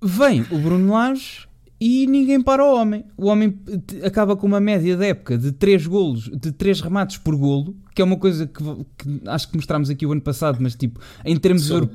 vem 0.03 0.41
o 0.51 0.59
Bruno 0.59 0.95
Lage 0.95 1.47
e 1.81 2.07
ninguém 2.07 2.43
para 2.43 2.63
o 2.63 2.75
homem. 2.75 3.05
O 3.17 3.27
homem 3.27 3.59
acaba 4.05 4.37
com 4.37 4.47
uma 4.47 4.61
média 4.61 4.97
da 4.97 5.07
época 5.07 5.39
de 5.39 5.51
3 5.51 5.87
golos, 5.87 6.31
de 6.31 6.53
3 6.53 6.83
remates 6.83 7.17
por 7.17 7.35
golo, 7.35 7.75
que 7.95 8.03
é 8.03 8.05
uma 8.05 8.19
coisa 8.19 8.47
que, 8.47 8.63
que 8.99 9.23
acho 9.27 9.49
que 9.49 9.57
mostramos 9.57 9.89
aqui 9.89 10.05
o 10.05 10.13
ano 10.13 10.21
passado, 10.21 10.59
mas 10.61 10.75
tipo, 10.75 11.01
em 11.25 11.37
termos, 11.39 11.71
euro... 11.71 11.87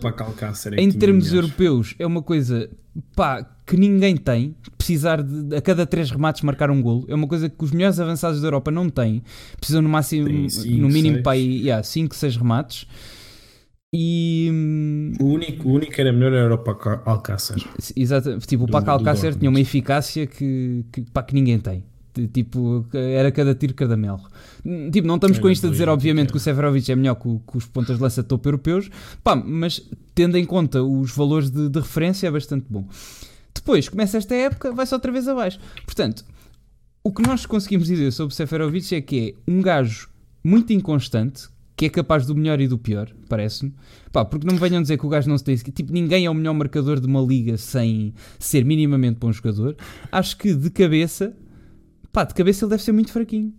é 0.74 0.82
em 0.82 0.92
termos 0.92 1.32
europeus, 1.32 1.94
é 2.00 2.06
uma 2.06 2.24
coisa 2.24 2.68
pá, 3.16 3.46
que 3.64 3.78
ninguém 3.78 4.18
tem. 4.18 4.56
Precisar 4.76 5.22
de 5.22 5.56
a 5.56 5.62
cada 5.62 5.86
3 5.86 6.10
remates 6.10 6.42
marcar 6.42 6.72
um 6.72 6.82
golo, 6.82 7.06
é 7.08 7.14
uma 7.14 7.28
coisa 7.28 7.48
que 7.48 7.64
os 7.64 7.72
melhores 7.72 8.00
avançados 8.00 8.42
da 8.42 8.48
Europa 8.48 8.72
não 8.72 8.90
têm. 8.90 9.22
Precisam 9.58 9.84
no 9.84 9.90
máximo, 9.90 10.50
Sim, 10.50 10.78
no 10.80 10.90
mínimo, 10.90 11.22
5, 11.84 12.16
6 12.16 12.38
remates. 12.38 12.88
E. 13.98 14.52
O 15.22 15.26
único, 15.26 15.70
o 15.70 15.72
único 15.72 16.02
era 16.02 16.12
melhor 16.12 16.34
era 16.34 16.54
o 16.54 16.58
Paco 16.58 17.00
Alcácer. 17.06 17.56
Exato, 17.96 18.38
tipo, 18.40 18.66
o 18.66 18.68
Paco 18.68 18.92
Alcácer 18.92 19.36
tinha 19.36 19.50
uma 19.50 19.60
eficácia 19.60 20.28
que, 20.28 20.84
que, 20.92 21.02
pá, 21.04 21.24
que 21.24 21.34
ninguém 21.34 21.58
tem. 21.58 21.86
Tipo, 22.34 22.86
era 22.94 23.32
cada 23.32 23.56
tiro, 23.56 23.74
cada 23.74 23.96
mel. 23.96 24.20
Tipo, 24.92 25.08
não 25.08 25.16
estamos 25.16 25.40
com 25.40 25.50
isto 25.50 25.68
a 25.68 25.70
dizer, 25.70 25.88
obviamente, 25.88 26.32
que 26.32 26.38
o 26.38 26.40
Severovic 26.42 26.92
é 26.92 26.96
melhor 26.96 27.16
que, 27.16 27.40
que 27.50 27.58
os 27.58 27.66
pontas 27.66 27.96
de 27.96 28.04
lança 28.04 28.22
topo 28.22 28.50
europeus, 28.50 28.90
pá, 29.24 29.34
mas 29.34 29.82
tendo 30.14 30.38
em 30.38 30.44
conta 30.44 30.84
os 30.84 31.12
valores 31.12 31.50
de, 31.50 31.70
de 31.70 31.80
referência, 31.80 32.28
é 32.28 32.32
bastante 32.32 32.66
bom. 32.70 32.86
Depois, 33.54 33.88
começa 33.88 34.18
esta 34.18 34.36
época, 34.36 34.74
vai-se 34.74 34.94
outra 34.94 35.10
vez 35.10 35.26
abaixo. 35.26 35.58
Portanto, 35.86 36.26
o 37.02 37.14
que 37.14 37.22
nós 37.26 37.46
conseguimos 37.46 37.88
dizer 37.88 38.12
sobre 38.12 38.34
o 38.34 38.36
Seferovic 38.36 38.94
é 38.94 39.00
que 39.00 39.36
é 39.48 39.52
um 39.52 39.62
gajo 39.62 40.10
muito 40.44 40.74
inconstante, 40.74 41.48
que 41.76 41.86
é 41.86 41.90
capaz 41.90 42.26
do 42.26 42.36
melhor 42.36 42.60
e 42.62 42.68
do 42.68 42.78
pior, 42.78 43.12
parece-me. 43.28 43.74
Pá, 44.12 44.24
porque 44.24 44.48
não 44.48 44.54
me 44.54 44.60
venham 44.60 44.82
dizer 44.82 44.98
que 44.98 45.06
o 45.06 45.10
gajo 45.10 45.28
não 45.28 45.38
se 45.38 45.44
tem. 45.44 45.56
Tipo, 45.56 45.92
ninguém 45.92 46.26
é 46.26 46.30
o 46.30 46.34
melhor 46.34 46.54
marcador 46.54 47.00
de 47.00 47.08
uma 47.08 47.22
liga 47.22 47.58
sem 47.58 48.14
ser 48.40 48.64
minimamente 48.64 49.20
bom 49.20 49.32
jogador. 49.32 49.76
Acho 50.12 50.38
que 50.38 50.54
de 50.54 50.70
cabeça, 50.70 51.36
pá, 52.14 52.24
de 52.24 52.34
cabeça 52.34 52.66
ele 52.66 52.70
deve 52.70 52.84
ser 52.84 52.94
muito 52.94 53.12
fraquinho. 53.12 53.54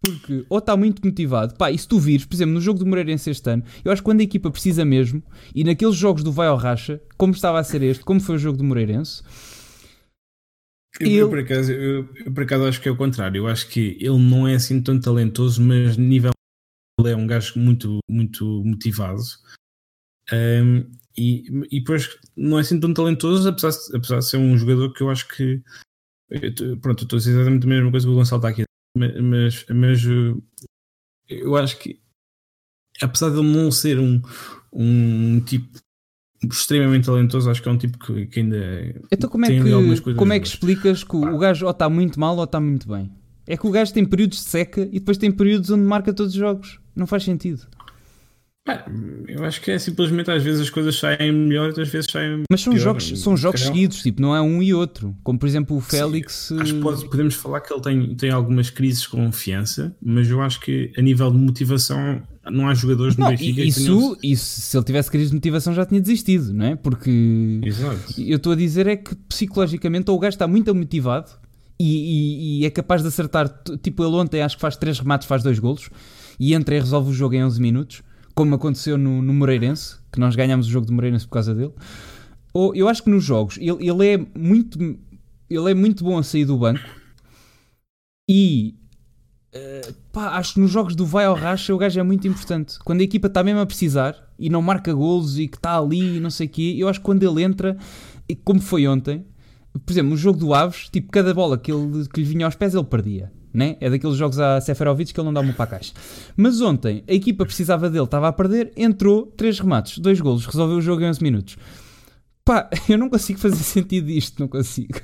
Porque 0.00 0.46
ou 0.48 0.58
está 0.58 0.76
muito 0.76 1.04
motivado, 1.04 1.54
pá, 1.56 1.70
e 1.70 1.78
se 1.78 1.88
tu 1.88 1.98
vires, 1.98 2.24
por 2.24 2.34
exemplo, 2.34 2.54
no 2.54 2.60
jogo 2.60 2.78
do 2.78 2.86
Moreirense 2.86 3.30
este 3.30 3.50
ano, 3.50 3.64
eu 3.84 3.90
acho 3.90 4.02
que 4.02 4.04
quando 4.04 4.20
a 4.20 4.24
equipa 4.24 4.50
precisa 4.50 4.84
mesmo, 4.84 5.22
e 5.54 5.64
naqueles 5.64 5.96
jogos 5.96 6.22
do 6.22 6.30
vai 6.30 6.46
ao 6.46 6.56
racha, 6.56 7.00
como 7.16 7.32
estava 7.32 7.58
a 7.58 7.64
ser 7.64 7.82
este, 7.82 8.04
como 8.04 8.20
foi 8.20 8.36
o 8.36 8.38
jogo 8.38 8.58
do 8.58 8.64
Moreirense, 8.64 9.22
eu, 11.00 11.10
eu, 11.10 11.28
por 11.28 11.38
acaso, 11.38 11.72
eu, 11.72 12.08
eu, 12.24 12.32
por 12.32 12.44
acaso 12.44 12.64
acho 12.64 12.80
que 12.80 12.88
é 12.88 12.92
o 12.92 12.96
contrário. 12.96 13.38
Eu 13.38 13.46
acho 13.46 13.68
que 13.68 13.98
ele 14.00 14.18
não 14.18 14.48
é 14.48 14.54
assim 14.54 14.80
tão 14.80 14.98
talentoso, 14.98 15.60
mas 15.60 15.96
nível 15.96 16.32
ele 16.98 17.10
é 17.10 17.16
um 17.16 17.26
gajo 17.26 17.58
muito, 17.58 17.98
muito 18.08 18.44
motivado. 18.64 19.22
Um, 20.32 20.90
e, 21.16 21.44
e 21.70 21.80
depois 21.80 22.18
não 22.36 22.58
é 22.58 22.60
assim 22.60 22.80
tão 22.80 22.92
talentoso, 22.92 23.48
apesar 23.48 23.70
de, 23.70 23.96
apesar 23.96 24.18
de 24.18 24.26
ser 24.26 24.36
um 24.38 24.56
jogador 24.56 24.92
que 24.92 25.02
eu 25.02 25.10
acho 25.10 25.28
que. 25.28 25.62
Eu, 26.28 26.76
pronto, 26.78 27.02
eu 27.02 27.04
estou 27.04 27.16
a 27.16 27.18
dizer 27.18 27.32
exatamente 27.32 27.64
a 27.64 27.68
mesma 27.68 27.90
coisa 27.90 28.06
que 28.06 28.12
o 28.12 28.16
Gonçalo 28.16 28.40
está 28.40 28.48
aqui. 28.48 28.64
Mas, 28.96 29.64
mas 29.68 30.02
eu 31.28 31.56
acho 31.56 31.78
que, 31.78 32.00
apesar 33.00 33.30
de 33.30 33.38
ele 33.38 33.52
não 33.52 33.70
ser 33.70 33.98
um, 33.98 34.20
um 34.72 35.40
tipo 35.40 35.78
extremamente 36.42 37.06
talentoso, 37.06 37.50
acho 37.50 37.62
que 37.62 37.68
é 37.68 37.72
um 37.72 37.78
tipo 37.78 37.98
que, 37.98 38.26
que 38.26 38.40
ainda. 38.40 38.56
Então, 39.10 39.30
como 39.30 39.44
é 39.44 39.48
que, 39.48 40.14
como 40.14 40.32
é 40.32 40.40
que 40.40 40.46
explicas 40.46 41.04
que 41.04 41.16
o, 41.16 41.34
o 41.34 41.38
gajo 41.38 41.66
ou 41.66 41.72
está 41.72 41.88
muito 41.88 42.18
mal 42.18 42.36
ou 42.36 42.44
está 42.44 42.60
muito 42.60 42.88
bem? 42.88 43.10
É 43.46 43.56
que 43.56 43.66
o 43.66 43.70
gajo 43.70 43.92
tem 43.92 44.04
períodos 44.04 44.38
de 44.38 44.44
seca 44.44 44.82
e 44.82 44.98
depois 44.98 45.18
tem 45.18 45.30
períodos 45.30 45.70
onde 45.70 45.84
marca 45.84 46.12
todos 46.12 46.32
os 46.32 46.38
jogos. 46.38 46.80
Não 46.96 47.06
faz 47.06 47.22
sentido. 47.24 47.60
eu 49.28 49.44
acho 49.44 49.60
que 49.60 49.70
é 49.70 49.78
simplesmente 49.78 50.30
às 50.30 50.42
vezes 50.42 50.62
as 50.62 50.70
coisas 50.70 50.98
saem 50.98 51.30
melhor, 51.30 51.68
outras 51.68 51.88
vezes 51.88 52.10
saem 52.10 52.42
Mas 52.50 52.62
são 52.62 52.72
pior. 52.72 52.82
jogos, 52.82 53.20
são 53.20 53.36
jogos 53.36 53.60
seguidos, 53.60 54.02
tipo, 54.02 54.20
não 54.20 54.34
é 54.34 54.40
um 54.40 54.62
e 54.62 54.74
outro. 54.74 55.14
Como 55.22 55.38
por 55.38 55.46
exemplo 55.46 55.76
o 55.76 55.80
Félix. 55.80 56.48
Sim, 56.48 56.60
acho 56.60 56.74
que 56.74 56.80
pode, 56.80 57.08
podemos 57.08 57.34
falar 57.34 57.60
que 57.60 57.72
ele 57.72 57.82
tem, 57.82 58.14
tem 58.16 58.30
algumas 58.30 58.70
crises 58.70 59.02
de 59.02 59.10
confiança, 59.10 59.94
mas 60.02 60.28
eu 60.28 60.40
acho 60.40 60.58
que 60.60 60.90
a 60.96 61.02
nível 61.02 61.30
de 61.30 61.36
motivação 61.36 62.22
não 62.50 62.68
há 62.68 62.74
jogadores 62.74 63.16
não, 63.16 63.26
no 63.26 63.30
Benfica 63.30 63.60
isso, 63.60 63.80
que 63.80 63.86
tenham... 63.86 64.16
isso, 64.22 64.60
se 64.60 64.76
ele 64.76 64.84
tivesse 64.84 65.10
crise 65.10 65.28
de 65.28 65.34
motivação 65.34 65.74
já 65.74 65.84
tinha 65.84 66.00
desistido, 66.00 66.52
não 66.52 66.64
é? 66.64 66.76
Porque 66.76 67.60
Exato. 67.62 68.14
eu 68.18 68.36
estou 68.36 68.52
a 68.52 68.56
dizer 68.56 68.86
é 68.86 68.96
que 68.96 69.14
psicologicamente 69.14 70.10
ou 70.10 70.16
o 70.16 70.20
gajo 70.20 70.34
está 70.34 70.46
muito 70.46 70.74
motivado 70.74 71.30
e, 71.78 71.84
e, 71.84 72.62
e, 72.62 72.66
é 72.66 72.70
capaz 72.70 73.02
de 73.02 73.08
acertar, 73.08 73.52
tipo 73.82 74.02
ele 74.04 74.14
ontem 74.14 74.42
acho 74.42 74.56
que 74.56 74.62
faz 74.62 74.76
três 74.76 74.98
remates, 74.98 75.26
faz 75.26 75.42
dois 75.42 75.58
golos 75.58 75.90
e 76.38 76.54
entra 76.54 76.76
e 76.76 76.80
resolve 76.80 77.10
o 77.10 77.14
jogo 77.14 77.34
em 77.34 77.44
11 77.44 77.60
minutos, 77.60 78.02
como 78.34 78.54
aconteceu 78.54 78.98
no, 78.98 79.22
no 79.22 79.32
Moreirense, 79.32 79.96
que 80.12 80.20
nós 80.20 80.36
ganhámos 80.36 80.66
o 80.66 80.70
jogo 80.70 80.86
do 80.86 80.92
Moreirense 80.92 81.26
por 81.26 81.32
causa 81.32 81.54
dele. 81.54 81.72
Ou 82.52 82.74
eu 82.74 82.88
acho 82.88 83.02
que 83.02 83.10
nos 83.10 83.24
jogos 83.24 83.58
ele, 83.58 83.88
ele 83.88 84.06
é 84.06 84.26
muito 84.38 84.78
ele 85.48 85.70
é 85.70 85.74
muito 85.74 86.02
bom 86.02 86.18
a 86.18 86.22
sair 86.22 86.44
do 86.44 86.56
banco 86.56 86.80
e 88.28 88.74
uh, 89.54 89.94
pá, 90.12 90.36
acho 90.36 90.54
que 90.54 90.60
nos 90.60 90.70
jogos 90.70 90.96
do 90.96 91.06
vai 91.06 91.24
ao 91.24 91.34
racha 91.34 91.74
o 91.74 91.78
gajo 91.78 92.00
é 92.00 92.02
muito 92.02 92.26
importante. 92.26 92.78
Quando 92.80 93.00
a 93.00 93.04
equipa 93.04 93.28
está 93.28 93.44
mesmo 93.44 93.60
a 93.60 93.66
precisar 93.66 94.16
e 94.38 94.50
não 94.50 94.60
marca 94.60 94.92
golos 94.92 95.38
e 95.38 95.48
que 95.48 95.56
está 95.56 95.78
ali 95.78 96.16
e 96.16 96.20
não 96.20 96.30
sei 96.30 96.46
o 96.46 96.50
quê, 96.50 96.74
eu 96.78 96.88
acho 96.88 96.98
que 96.98 97.04
quando 97.06 97.22
ele 97.22 97.42
entra, 97.42 97.76
como 98.44 98.60
foi 98.60 98.86
ontem, 98.86 99.24
por 99.84 99.92
exemplo, 99.92 100.10
no 100.10 100.16
jogo 100.16 100.38
do 100.38 100.54
Aves, 100.54 100.88
tipo, 100.88 101.10
cada 101.10 101.32
bola 101.34 101.58
que, 101.58 101.70
ele, 101.70 102.08
que 102.08 102.20
lhe 102.20 102.26
vinha 102.26 102.46
aos 102.46 102.54
pés 102.54 102.74
ele 102.74 102.84
perdia. 102.84 103.32
Né? 103.56 103.78
É 103.80 103.88
daqueles 103.88 104.18
jogos 104.18 104.38
a 104.38 104.60
Seferovic 104.60 105.14
que 105.14 105.18
ele 105.18 105.24
não 105.24 105.32
dá 105.32 105.40
uma 105.40 105.54
para 105.54 105.64
a 105.64 105.66
caixa. 105.68 105.94
Mas 106.36 106.60
ontem 106.60 107.02
a 107.08 107.14
equipa 107.14 107.46
precisava 107.46 107.88
dele, 107.88 108.04
estava 108.04 108.28
a 108.28 108.32
perder, 108.32 108.70
entrou, 108.76 109.24
três 109.24 109.58
remates, 109.58 109.96
dois 109.96 110.20
golos, 110.20 110.44
resolveu 110.44 110.76
o 110.76 110.82
jogo 110.82 111.00
em 111.00 111.08
11 111.08 111.22
minutos. 111.22 111.56
Pá, 112.44 112.68
eu 112.86 112.98
não 112.98 113.08
consigo 113.08 113.38
fazer 113.38 113.56
sentido 113.56 114.08
disto, 114.08 114.38
não 114.40 114.46
consigo. 114.46 115.00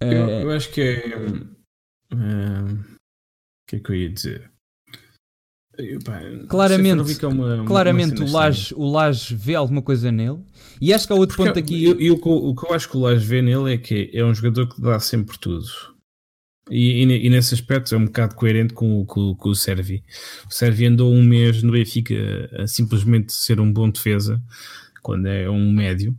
eu, 0.00 0.10
eu, 0.10 0.50
acho 0.50 0.70
que 0.72 0.80
é. 0.80 1.16
O 2.10 2.78
que 3.68 3.76
é 3.76 3.78
que 3.78 3.90
eu 3.90 3.94
ia 3.94 4.08
dizer? 4.08 4.50
Pá, 6.06 6.20
claramente, 6.48 7.22
é 7.22 7.28
uma, 7.28 7.66
claramente 7.66 8.22
uma 8.22 8.30
o, 8.30 8.32
Laje, 8.32 8.74
o 8.74 8.90
Laje 8.90 9.34
vê 9.34 9.54
alguma 9.54 9.82
coisa 9.82 10.10
nele 10.10 10.42
e 10.82 10.92
acho 10.92 11.06
que 11.06 11.12
há 11.12 11.16
outro 11.16 11.36
Porque 11.36 11.50
ponto 11.50 11.58
aqui. 11.60 11.84
Eu, 11.84 12.00
eu, 12.00 12.14
o 12.14 12.54
que 12.56 12.66
eu 12.66 12.74
acho 12.74 12.88
que 12.88 12.96
o 12.96 13.00
Laje 13.00 13.24
vê 13.24 13.40
nele 13.40 13.74
é 13.74 13.78
que 13.78 14.10
é 14.12 14.24
um 14.24 14.34
jogador 14.34 14.68
que 14.68 14.80
dá 14.80 14.98
sempre 14.98 15.38
tudo. 15.38 15.66
E, 16.68 17.04
e, 17.04 17.26
e 17.26 17.30
nesse 17.30 17.54
aspecto 17.54 17.94
é 17.94 17.98
um 17.98 18.06
bocado 18.06 18.34
coerente 18.34 18.74
com, 18.74 19.06
com, 19.06 19.32
com 19.36 19.48
o 19.48 19.54
Servi. 19.54 20.02
O 20.50 20.52
Servi 20.52 20.86
andou 20.86 21.12
um 21.12 21.22
mês 21.22 21.62
no 21.62 21.70
Benfica 21.70 22.14
a, 22.58 22.62
a 22.62 22.66
simplesmente 22.66 23.32
ser 23.32 23.60
um 23.60 23.72
bom 23.72 23.88
defesa, 23.88 24.42
quando 25.02 25.26
é 25.26 25.48
um 25.48 25.72
médio, 25.72 26.16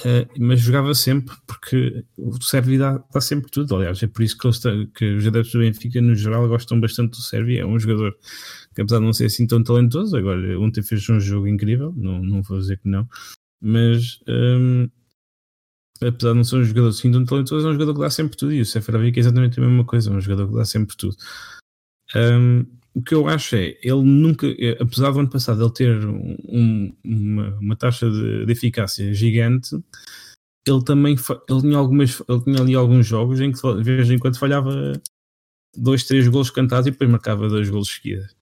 Uh, 0.00 0.28
mas 0.38 0.60
jogava 0.60 0.94
sempre 0.94 1.34
porque 1.46 2.04
o 2.18 2.42
Sérvio 2.42 2.78
dá, 2.78 3.02
dá, 3.12 3.20
sempre 3.20 3.50
tudo. 3.50 3.76
Aliás, 3.76 4.02
é 4.02 4.06
por 4.06 4.22
isso 4.22 4.36
que, 4.36 4.46
está, 4.46 4.70
que 4.94 5.14
os 5.14 5.26
adeptos 5.26 5.52
do 5.52 5.60
Benfica, 5.60 6.02
no 6.02 6.14
geral, 6.14 6.46
gostam 6.48 6.78
bastante 6.78 7.12
do 7.12 7.22
Sérvio. 7.22 7.58
É 7.58 7.64
um 7.64 7.78
jogador 7.78 8.14
que, 8.74 8.82
apesar 8.82 8.98
de 8.98 9.04
não 9.06 9.12
ser 9.14 9.26
assim 9.26 9.46
tão 9.46 9.62
talentoso, 9.62 10.14
agora 10.14 10.60
ontem 10.60 10.82
fez 10.82 11.08
um 11.08 11.18
jogo 11.18 11.46
incrível, 11.46 11.94
não, 11.96 12.22
não 12.22 12.42
vou 12.42 12.58
dizer 12.58 12.78
que 12.78 12.88
não, 12.88 13.08
mas 13.60 14.20
um, 14.28 14.88
apesar 16.00 16.30
de 16.30 16.36
não 16.36 16.44
ser 16.44 16.56
um 16.56 16.64
jogador 16.64 16.88
assim 16.88 17.10
tão 17.10 17.24
talentoso, 17.24 17.66
é 17.66 17.70
um 17.70 17.72
jogador 17.74 17.94
que 17.94 18.00
dá 18.00 18.10
sempre 18.10 18.36
tudo. 18.36 18.52
E 18.52 18.60
o 18.60 18.66
Seferovic 18.66 19.18
é 19.18 19.20
exatamente 19.20 19.58
a 19.58 19.62
mesma 19.62 19.84
coisa, 19.84 20.10
é 20.10 20.14
um 20.14 20.20
jogador 20.20 20.48
que 20.48 20.56
dá 20.56 20.64
sempre 20.64 20.96
tudo. 20.96 21.16
Um, 22.14 22.66
o 22.94 23.02
que 23.02 23.14
eu 23.14 23.28
acho 23.28 23.56
é, 23.56 23.76
ele 23.82 24.02
nunca, 24.02 24.46
é, 24.46 24.78
apesar 24.80 25.10
do 25.10 25.20
ano 25.20 25.30
passado 25.30 25.62
ele 25.62 25.72
ter 25.72 26.06
um, 26.06 26.96
uma, 27.04 27.58
uma, 27.58 27.76
taxa 27.76 28.10
de, 28.10 28.46
de, 28.46 28.52
eficácia 28.52 29.12
gigante, 29.12 29.76
ele 30.66 30.82
também 30.84 31.14
ele 31.48 31.60
tinha, 31.60 31.76
algumas, 31.76 32.22
ele 32.28 32.40
tinha 32.42 32.60
ali 32.60 32.74
alguns 32.74 33.06
jogos 33.06 33.40
em 33.40 33.52
que 33.52 33.60
de 33.60 33.82
vez 33.82 34.10
em 34.10 34.18
quando 34.18 34.38
falhava 34.38 34.92
dois, 35.76 36.04
três 36.04 36.26
golos 36.28 36.50
cantados 36.50 36.86
e 36.86 36.90
depois 36.90 37.10
marcava 37.10 37.48
dois 37.48 37.68
golos 37.68 37.88
seguidos. 37.88 38.35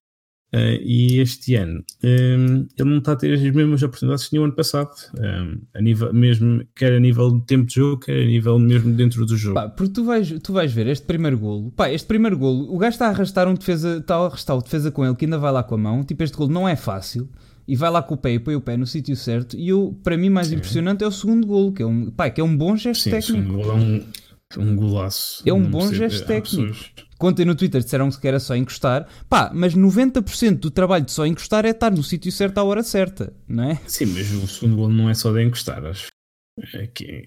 Uh, 0.55 0.79
e 0.85 1.19
este 1.19 1.57
ano 1.57 1.83
um, 2.05 2.69
ele 2.79 2.89
não 2.89 2.99
está 2.99 3.11
a 3.11 3.17
ter 3.17 3.35
as 3.35 3.41
mesmas 3.41 3.83
oportunidades 3.83 4.23
que 4.23 4.31
tinha 4.31 4.41
o 4.41 4.45
ano 4.45 4.53
passado, 4.53 4.93
um, 5.19 5.61
a 5.75 5.83
nível, 5.83 6.13
mesmo, 6.15 6.65
quer 6.77 6.93
a 6.93 7.01
nível 7.01 7.33
de 7.33 7.45
tempo 7.45 7.67
de 7.67 7.75
jogo, 7.75 8.03
quer 8.03 8.23
a 8.23 8.25
nível 8.25 8.57
mesmo 8.61 8.93
dentro 8.93 9.27
do 9.27 9.37
jogo. 9.37 9.57
Pá, 9.57 9.69
porque 9.69 9.93
tu 9.93 10.05
vais, 10.05 10.33
tu 10.41 10.53
vais 10.53 10.73
ver 10.73 10.87
este 10.87 11.05
primeiro 11.05 11.37
golo, 11.41 11.73
pá, 11.73 11.91
este 11.91 12.07
primeiro 12.07 12.39
golo, 12.39 12.73
o 12.73 12.79
gajo 12.79 12.95
está 12.95 13.07
a 13.07 13.11
arrastar 13.11 13.49
um 13.49 13.55
defesa, 13.55 13.99
está 13.99 14.15
a 14.15 14.27
arrastar 14.27 14.57
o 14.57 14.63
defesa 14.63 14.93
com 14.93 15.05
ele 15.05 15.17
que 15.17 15.25
ainda 15.25 15.39
vai 15.39 15.51
lá 15.51 15.65
com 15.65 15.75
a 15.75 15.79
mão, 15.79 16.05
tipo 16.05 16.23
este 16.23 16.37
golo 16.37 16.53
não 16.53 16.69
é 16.69 16.77
fácil. 16.77 17.29
E 17.67 17.75
vai 17.75 17.91
lá 17.91 18.03
com 18.03 18.15
o 18.15 18.19
pé 18.19 18.35
e 18.35 18.39
põe 18.39 18.55
o 18.55 18.61
pé 18.61 18.77
no 18.77 18.87
sítio 18.87 19.17
certo. 19.17 19.57
E 19.57 19.71
eu, 19.71 19.99
para 20.05 20.19
mim, 20.19 20.29
mais 20.29 20.49
Sim. 20.49 20.57
impressionante 20.57 21.03
é 21.03 21.07
o 21.07 21.11
segundo 21.11 21.47
golo, 21.47 21.73
que 21.73 21.83
é 21.83 21.87
um, 21.87 22.11
pá, 22.11 22.29
que 22.29 22.39
é 22.39 22.45
um 22.45 22.55
bom 22.55 22.77
gesto 22.77 23.05
Sim, 23.05 23.11
técnico. 23.11 23.39
O 23.39 23.43
segundo 23.43 23.57
golo 23.57 23.71
é 23.71 24.61
um, 24.61 24.69
um 24.71 24.77
golaço. 24.77 25.43
É 25.47 25.53
um 25.53 25.65
bom 25.65 25.91
gesto 25.91 26.27
técnico. 26.27 26.77
Contem 27.19 27.45
no 27.45 27.55
Twitter 27.55 27.83
disseram 27.83 28.11
que 28.11 28.27
era 28.27 28.41
só 28.41 28.57
encostar. 28.57 29.07
Pá, 29.29 29.51
mas 29.55 29.75
90% 29.75 30.59
do 30.59 30.71
trabalho 30.71 31.05
de 31.05 31.13
só 31.13 31.27
encostar 31.27 31.65
é 31.65 31.71
estar 31.71 31.91
no 31.91 32.03
sítio 32.03 32.31
certo 32.33 32.59
à 32.59 32.65
hora 32.65 32.83
certa, 32.83 33.33
não 33.49 33.65
é? 33.65 33.81
Sim, 33.87 34.07
mas 34.07 34.31
o 34.33 34.47
segundo 34.47 34.77
gol 34.77 34.89
não 34.89 35.09
é 35.09 35.15
só 35.15 35.33
de 35.33 35.43
encostar, 35.43 35.85
acho. 35.85 36.09
É 36.73 36.87
que, 36.87 37.27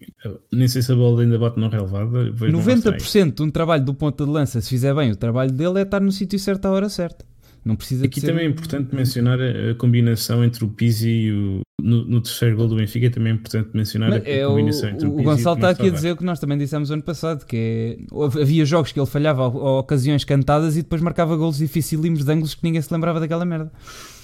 nem 0.53 0.69
sei 0.69 0.81
se 0.81 0.91
a 0.91 0.95
bola 0.95 1.21
ainda 1.21 1.37
bate 1.37 1.59
no 1.59 1.67
relevado. 1.67 2.33
90% 2.33 3.35
de 3.35 3.41
um 3.41 3.51
trabalho 3.51 3.83
do 3.83 3.93
ponta 3.93 4.25
de 4.25 4.31
lança, 4.31 4.61
se 4.61 4.69
fizer 4.69 4.95
bem 4.95 5.11
o 5.11 5.17
trabalho 5.17 5.51
dele, 5.51 5.79
é 5.79 5.81
estar 5.81 5.99
no 5.99 6.11
sítio 6.11 6.39
certo 6.39 6.65
à 6.65 6.71
hora 6.71 6.87
certa. 6.87 7.25
Não 7.63 7.75
precisa 7.75 8.05
Aqui 8.05 8.21
ser... 8.21 8.27
também 8.27 8.45
é 8.45 8.49
importante 8.49 8.95
mencionar 8.95 9.39
a, 9.41 9.75
combinação 9.75 10.43
entre 10.43 10.63
o 10.63 10.69
Pizzi 10.69 11.09
e 11.09 11.31
o. 11.33 11.61
No, 11.79 12.03
no 12.05 12.19
terceiro 12.21 12.57
gol 12.57 12.67
do 12.67 12.75
Benfica 12.75 13.09
também 13.11 13.33
é 13.33 13.35
importante 13.35 13.69
mencionar 13.71 14.11
a, 14.11 14.17
é 14.17 14.43
combinação 14.43 14.89
o, 14.89 14.91
entre 14.93 15.07
o, 15.07 15.19
o 15.19 15.23
Gonçalo 15.23 15.57
está 15.57 15.69
aqui 15.69 15.87
a 15.87 15.91
dizer 15.91 16.11
o 16.11 16.17
que 16.17 16.23
nós 16.23 16.39
também 16.39 16.57
dissemos 16.57 16.89
ano 16.89 17.03
passado, 17.03 17.45
que 17.45 17.99
é, 18.09 18.41
havia 18.41 18.65
jogos 18.65 18.91
que 18.91 18.99
ele 18.99 19.05
falhava 19.05 19.43
a, 19.43 19.79
ocasiões 19.79 20.23
cantadas 20.23 20.75
e 20.75 20.81
depois 20.81 21.03
marcava 21.03 21.37
golos 21.37 21.59
dificílimos 21.59 22.25
de 22.25 22.31
ângulos 22.31 22.55
que 22.55 22.63
ninguém 22.63 22.81
se 22.81 22.91
lembrava 22.91 23.19
daquela 23.19 23.45
merda. 23.45 23.71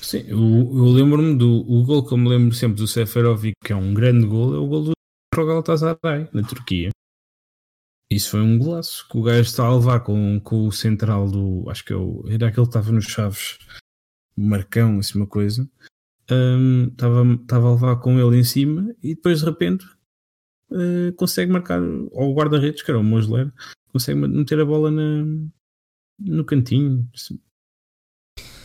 Sim, 0.02 0.26
eu, 0.28 0.40
eu 0.40 0.86
lembro-me 0.86 1.36
do 1.36 1.64
o 1.68 1.84
gol 1.84 2.04
que 2.04 2.14
eu 2.14 2.18
me 2.18 2.28
lembro 2.28 2.56
sempre 2.56 2.78
do 2.78 2.88
Seferovic, 2.88 3.54
que 3.64 3.72
é 3.72 3.76
um 3.76 3.94
grande 3.94 4.26
gol, 4.26 4.56
é 4.56 4.58
o 4.58 4.66
gol 4.66 4.84
do 4.86 4.94
Galatasaray, 5.36 6.28
na 6.34 6.42
Turquia. 6.42 6.90
Isso 8.12 8.32
foi 8.32 8.42
um 8.42 8.58
golaço 8.58 9.08
que 9.10 9.18
o 9.18 9.24
gajo 9.24 9.42
está 9.42 9.66
a 9.66 9.76
levar 9.76 10.00
com, 10.02 10.40
com 10.40 10.68
o 10.68 10.72
central 10.72 11.30
do. 11.30 11.70
Acho 11.70 11.86
que 11.86 11.94
é 11.94 11.96
o, 11.96 12.24
era 12.28 12.48
aquele 12.48 12.66
que 12.66 12.70
estava 12.70 12.92
nos 12.92 13.06
Chaves, 13.06 13.58
Marcão, 14.36 15.00
assim 15.00 15.18
uma 15.18 15.28
coisa. 15.28 15.70
Estava 16.24 17.24
um, 17.24 17.70
a 17.70 17.74
levar 17.74 17.96
com 17.98 18.20
ele 18.20 18.40
em 18.40 18.44
cima 18.44 18.96
e 19.04 19.16
depois 19.16 19.40
de 19.40 19.46
repente 19.46 19.86
uh, 20.72 21.14
consegue 21.16 21.52
marcar, 21.52 21.82
ou 21.82 22.32
o 22.32 22.34
guarda-redes, 22.34 22.82
que 22.82 22.92
era 22.92 23.00
o 23.00 23.04
Mosler, 23.04 23.52
consegue 23.92 24.20
meter 24.20 24.60
a 24.60 24.66
bola 24.66 24.90
na, 24.90 25.26
no 26.20 26.46
cantinho, 26.46 27.08
assim, 27.14 27.40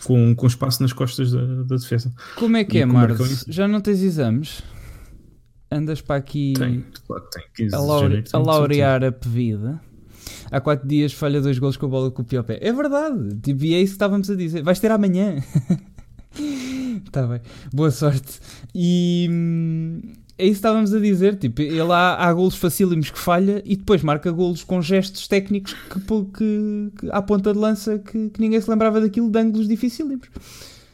com, 0.04 0.34
com 0.34 0.46
espaço 0.46 0.82
nas 0.82 0.92
costas 0.92 1.32
da, 1.32 1.62
da 1.64 1.76
defesa. 1.76 2.14
Como 2.36 2.56
é 2.56 2.64
que 2.64 2.78
e 2.78 2.82
é, 2.82 2.86
Marcos? 2.86 3.44
Já 3.48 3.66
não 3.66 3.80
tens 3.80 4.02
exames? 4.02 4.62
andas 5.70 6.00
para 6.00 6.16
aqui 6.16 6.54
tem, 6.56 6.84
claro, 7.06 7.28
tem. 7.54 7.68
a, 7.72 7.78
laure, 7.78 8.24
a 8.32 8.38
laurear 8.38 9.04
a 9.04 9.12
pevida. 9.12 9.80
Há 10.50 10.60
quatro 10.60 10.86
dias 10.86 11.12
falha 11.12 11.40
dois 11.40 11.58
gols 11.58 11.76
com 11.76 11.86
a 11.86 11.88
bola 11.88 12.10
com 12.10 12.22
o 12.22 12.24
pior 12.24 12.42
pé. 12.42 12.58
É 12.60 12.72
verdade, 12.72 13.38
tipo, 13.40 13.64
e 13.64 13.74
é 13.74 13.80
isso 13.80 13.92
que 13.92 13.96
estávamos 13.96 14.30
a 14.30 14.34
dizer. 14.34 14.62
Vais 14.62 14.80
ter 14.80 14.90
amanhã. 14.90 15.42
Está 16.34 17.22
bem, 17.26 17.40
boa 17.72 17.90
sorte. 17.90 18.40
E, 18.74 19.28
é 20.38 20.44
isso 20.44 20.52
que 20.52 20.58
estávamos 20.58 20.94
a 20.94 21.00
dizer. 21.00 21.36
Tipo, 21.36 21.60
ele 21.60 21.92
há, 21.92 22.14
há 22.14 22.32
golos 22.32 22.54
facílimos 22.54 23.10
que 23.10 23.18
falha 23.18 23.60
e 23.64 23.76
depois 23.76 24.02
marca 24.02 24.30
golos 24.30 24.62
com 24.62 24.80
gestos 24.80 25.26
técnicos 25.26 25.72
que, 25.72 26.00
que, 26.00 26.92
que 26.96 27.10
à 27.10 27.20
ponta 27.20 27.52
de 27.52 27.58
lança 27.58 27.98
que, 27.98 28.30
que, 28.30 28.40
ninguém 28.40 28.60
se 28.60 28.70
lembrava 28.70 29.00
daquilo 29.00 29.28
de 29.28 29.38
ângulos 29.38 29.66
dificílimos. 29.66 30.28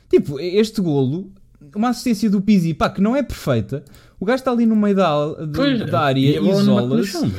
Tipo, 0.09 0.41
este 0.41 0.81
golo, 0.81 1.31
uma 1.77 1.91
assistência 1.91 2.31
do 2.31 2.41
Pizzi, 2.41 2.73
pá, 2.73 2.89
que 2.89 3.03
não 3.03 3.15
é 3.15 3.23
perfeita. 3.23 3.85
O 4.19 4.25
gajo 4.25 4.37
está 4.37 4.51
ali 4.51 4.65
no 4.65 4.77
meio 4.77 4.97
da, 4.97 5.35
pois, 5.55 5.91
da 5.91 6.01
área, 6.01 6.41
isola-se. 6.41 7.31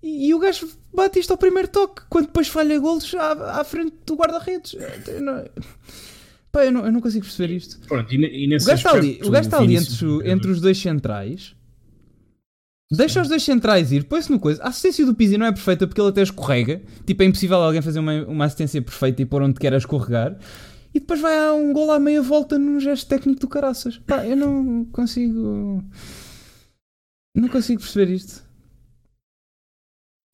E, 0.00 0.28
e, 0.28 0.34
o 0.34 0.38
gajo 0.38 0.68
bate 0.94 1.18
isto 1.18 1.32
ao 1.32 1.38
primeiro 1.38 1.68
toque, 1.68 2.02
quando 2.08 2.26
depois 2.26 2.46
falha 2.46 2.78
golos 2.78 3.12
à, 3.14 3.60
à 3.60 3.64
frente 3.64 3.94
do 4.06 4.14
guarda-redes. 4.14 4.76
Pá, 6.50 6.64
eu 6.64 6.72
não, 6.72 6.84
eu 6.86 6.92
não 6.92 7.00
consigo 7.00 7.24
perceber 7.24 7.54
isto. 7.54 7.78
Pronto, 7.86 8.12
e, 8.14 8.16
e 8.16 8.46
o 8.46 8.64
gajo 8.64 8.72
está 8.74 8.92
ali, 8.92 9.20
o 9.22 9.30
gajo 9.30 9.48
está 9.48 9.58
ali 9.58 9.76
entre, 9.76 10.30
entre 10.30 10.50
os 10.50 10.60
dois 10.60 10.78
centrais. 10.78 11.54
Deixa 12.90 13.20
os 13.20 13.28
dois 13.28 13.42
centrais 13.42 13.92
ir, 13.92 14.04
põe-se 14.04 14.30
no 14.30 14.40
coisa. 14.40 14.62
A 14.62 14.68
assistência 14.68 15.04
do 15.04 15.14
Pizzi 15.14 15.36
não 15.36 15.44
é 15.44 15.52
perfeita 15.52 15.86
porque 15.86 16.00
ele 16.00 16.08
até 16.08 16.22
escorrega. 16.22 16.80
Tipo, 17.04 17.22
é 17.22 17.26
impossível 17.26 17.58
alguém 17.58 17.82
fazer 17.82 17.98
uma, 17.98 18.24
uma 18.24 18.44
assistência 18.46 18.80
perfeita 18.80 19.20
e 19.20 19.26
pôr 19.26 19.42
onde 19.42 19.60
quer 19.60 19.74
a 19.74 19.76
escorregar. 19.76 20.38
E 20.94 21.00
depois 21.00 21.20
vai 21.20 21.36
a 21.36 21.52
um 21.52 21.70
gol 21.74 21.90
à 21.90 22.00
meia 22.00 22.22
volta 22.22 22.58
num 22.58 22.80
gesto 22.80 23.06
técnico 23.06 23.40
do 23.40 23.48
caraças. 23.48 23.98
Pá, 23.98 24.26
eu 24.26 24.34
não 24.34 24.86
consigo. 24.86 25.84
Não 27.36 27.48
consigo 27.48 27.82
perceber 27.82 28.10
isto. 28.10 28.42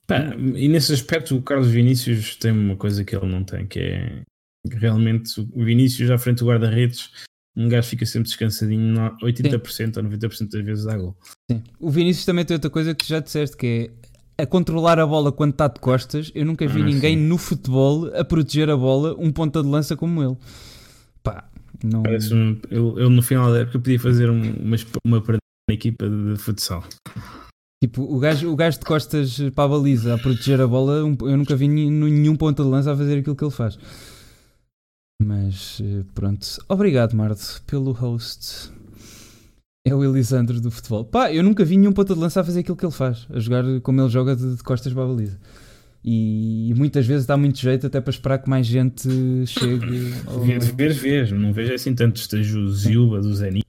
Pá, 0.07 0.37
e 0.37 0.69
nesse 0.69 0.93
aspecto 0.93 1.37
o 1.37 1.43
Carlos 1.43 1.69
Vinícius 1.69 2.37
tem 2.37 2.53
uma 2.53 2.77
coisa 2.77 3.03
que 3.05 3.17
ele 3.17 3.27
não 3.27 3.43
tem, 3.43 3.67
que 3.67 3.81
é 3.81 4.23
realmente 4.71 5.41
o 5.41 5.65
Vinícius 5.65 6.11
à 6.11 6.19
frente 6.19 6.39
do 6.39 6.47
guarda-redes, 6.47 7.11
um 7.57 7.69
gajo 7.69 7.89
fica 7.89 8.05
sempre 8.05 8.29
descansadinho 8.29 8.95
80% 9.23 9.71
Sim. 9.71 9.85
ou 9.97 10.03
90% 10.05 10.51
das 10.51 10.65
vezes 10.65 10.85
dá 10.85 10.97
gol. 10.97 11.17
Sim. 11.51 11.63
O 11.79 11.91
Vinícius 11.91 12.25
também 12.25 12.45
tem 12.45 12.55
outra 12.55 12.71
coisa 12.71 12.95
que 12.95 13.07
já 13.07 13.21
disseste 13.21 13.57
que 13.57 13.91
é 14.37 14.43
a 14.43 14.47
controlar 14.47 14.99
a 14.99 15.07
bola 15.07 15.31
quando 15.31 15.53
está 15.53 15.69
de 15.69 15.79
costas. 15.79 16.33
Eu 16.35 16.45
nunca 16.45 16.67
vi 16.67 16.83
ah, 16.83 16.85
ninguém 16.85 17.17
sim. 17.17 17.25
no 17.25 17.39
futebol 17.39 18.11
a 18.15 18.25
proteger 18.25 18.69
a 18.71 18.77
bola 18.77 19.15
um 19.19 19.31
ponta 19.31 19.63
de 19.63 19.69
lança 19.69 19.97
como 19.97 20.23
ele. 20.23 20.37
Pá, 21.23 21.49
não... 21.83 22.03
Parece-me, 22.03 22.61
eu, 22.71 22.99
eu, 22.99 23.09
no 23.09 23.23
final 23.23 23.53
da 23.53 23.61
época 23.61 23.79
podia 23.79 24.01
fazer 24.01 24.29
uma, 24.29 24.77
uma 25.07 25.19
partida 25.21 25.39
na 25.69 25.75
equipa 25.75 26.09
de 26.09 26.37
futsal. 26.37 26.85
Tipo, 27.83 28.03
o 28.03 28.19
gajo, 28.19 28.51
o 28.51 28.57
gajo 28.57 28.79
de 28.79 28.85
costas 28.85 29.39
para 29.55 29.65
a 29.65 29.69
baliza 29.69 30.15
a 30.15 30.19
proteger 30.19 30.61
a 30.61 30.67
bola, 30.67 30.95
eu 30.95 31.37
nunca 31.37 31.55
vi 31.55 31.69
nenhum 31.69 32.35
ponta 32.35 32.63
de 32.63 32.69
lança 32.69 32.93
a 32.93 32.97
fazer 32.97 33.19
aquilo 33.19 33.37
que 33.37 33.45
ele 33.45 33.51
faz. 33.51 33.79
Mas 35.23 35.81
eh, 35.83 36.05
pronto. 36.15 36.47
Obrigado, 36.69 37.15
Mardo, 37.15 37.41
pelo 37.67 37.93
host. 37.93 38.71
É 39.87 39.95
o 39.95 40.03
Elisandro 40.03 40.61
do 40.61 40.71
futebol. 40.71 41.05
Pá, 41.05 41.33
eu 41.33 41.43
nunca 41.43 41.65
vi 41.65 41.77
nenhum 41.77 41.93
ponta 41.93 42.15
de 42.15 42.21
lança 42.21 42.41
a 42.41 42.45
fazer 42.45 42.61
aquilo 42.61 42.77
que 42.77 42.85
ele 42.85 42.93
faz, 42.93 43.27
a 43.31 43.39
jogar 43.39 43.65
como 43.83 44.01
ele 44.01 44.09
joga 44.09 44.35
de, 44.35 44.57
de 44.57 44.63
costas 44.63 44.93
para 44.93 45.05
a 45.05 45.07
baliza. 45.07 45.39
E, 46.03 46.71
e, 46.71 46.75
muitas 46.75 47.07
vezes 47.07 47.25
dá 47.25 47.35
muito 47.35 47.59
jeito 47.59 47.87
até 47.87 47.99
para 47.99 48.11
esperar 48.11 48.39
que 48.39 48.49
mais 48.49 48.67
gente 48.67 49.09
chegue. 49.47 50.13
Ao... 50.27 50.41
Ver, 50.41 50.93
ver, 50.93 51.33
não 51.33 51.53
vejo 51.53 51.73
assim 51.73 51.95
tanto. 51.95 52.17
Esteja 52.17 52.59
o 52.59 52.69
Zilba 52.69 53.21
do 53.21 53.35
Zenit. 53.35 53.65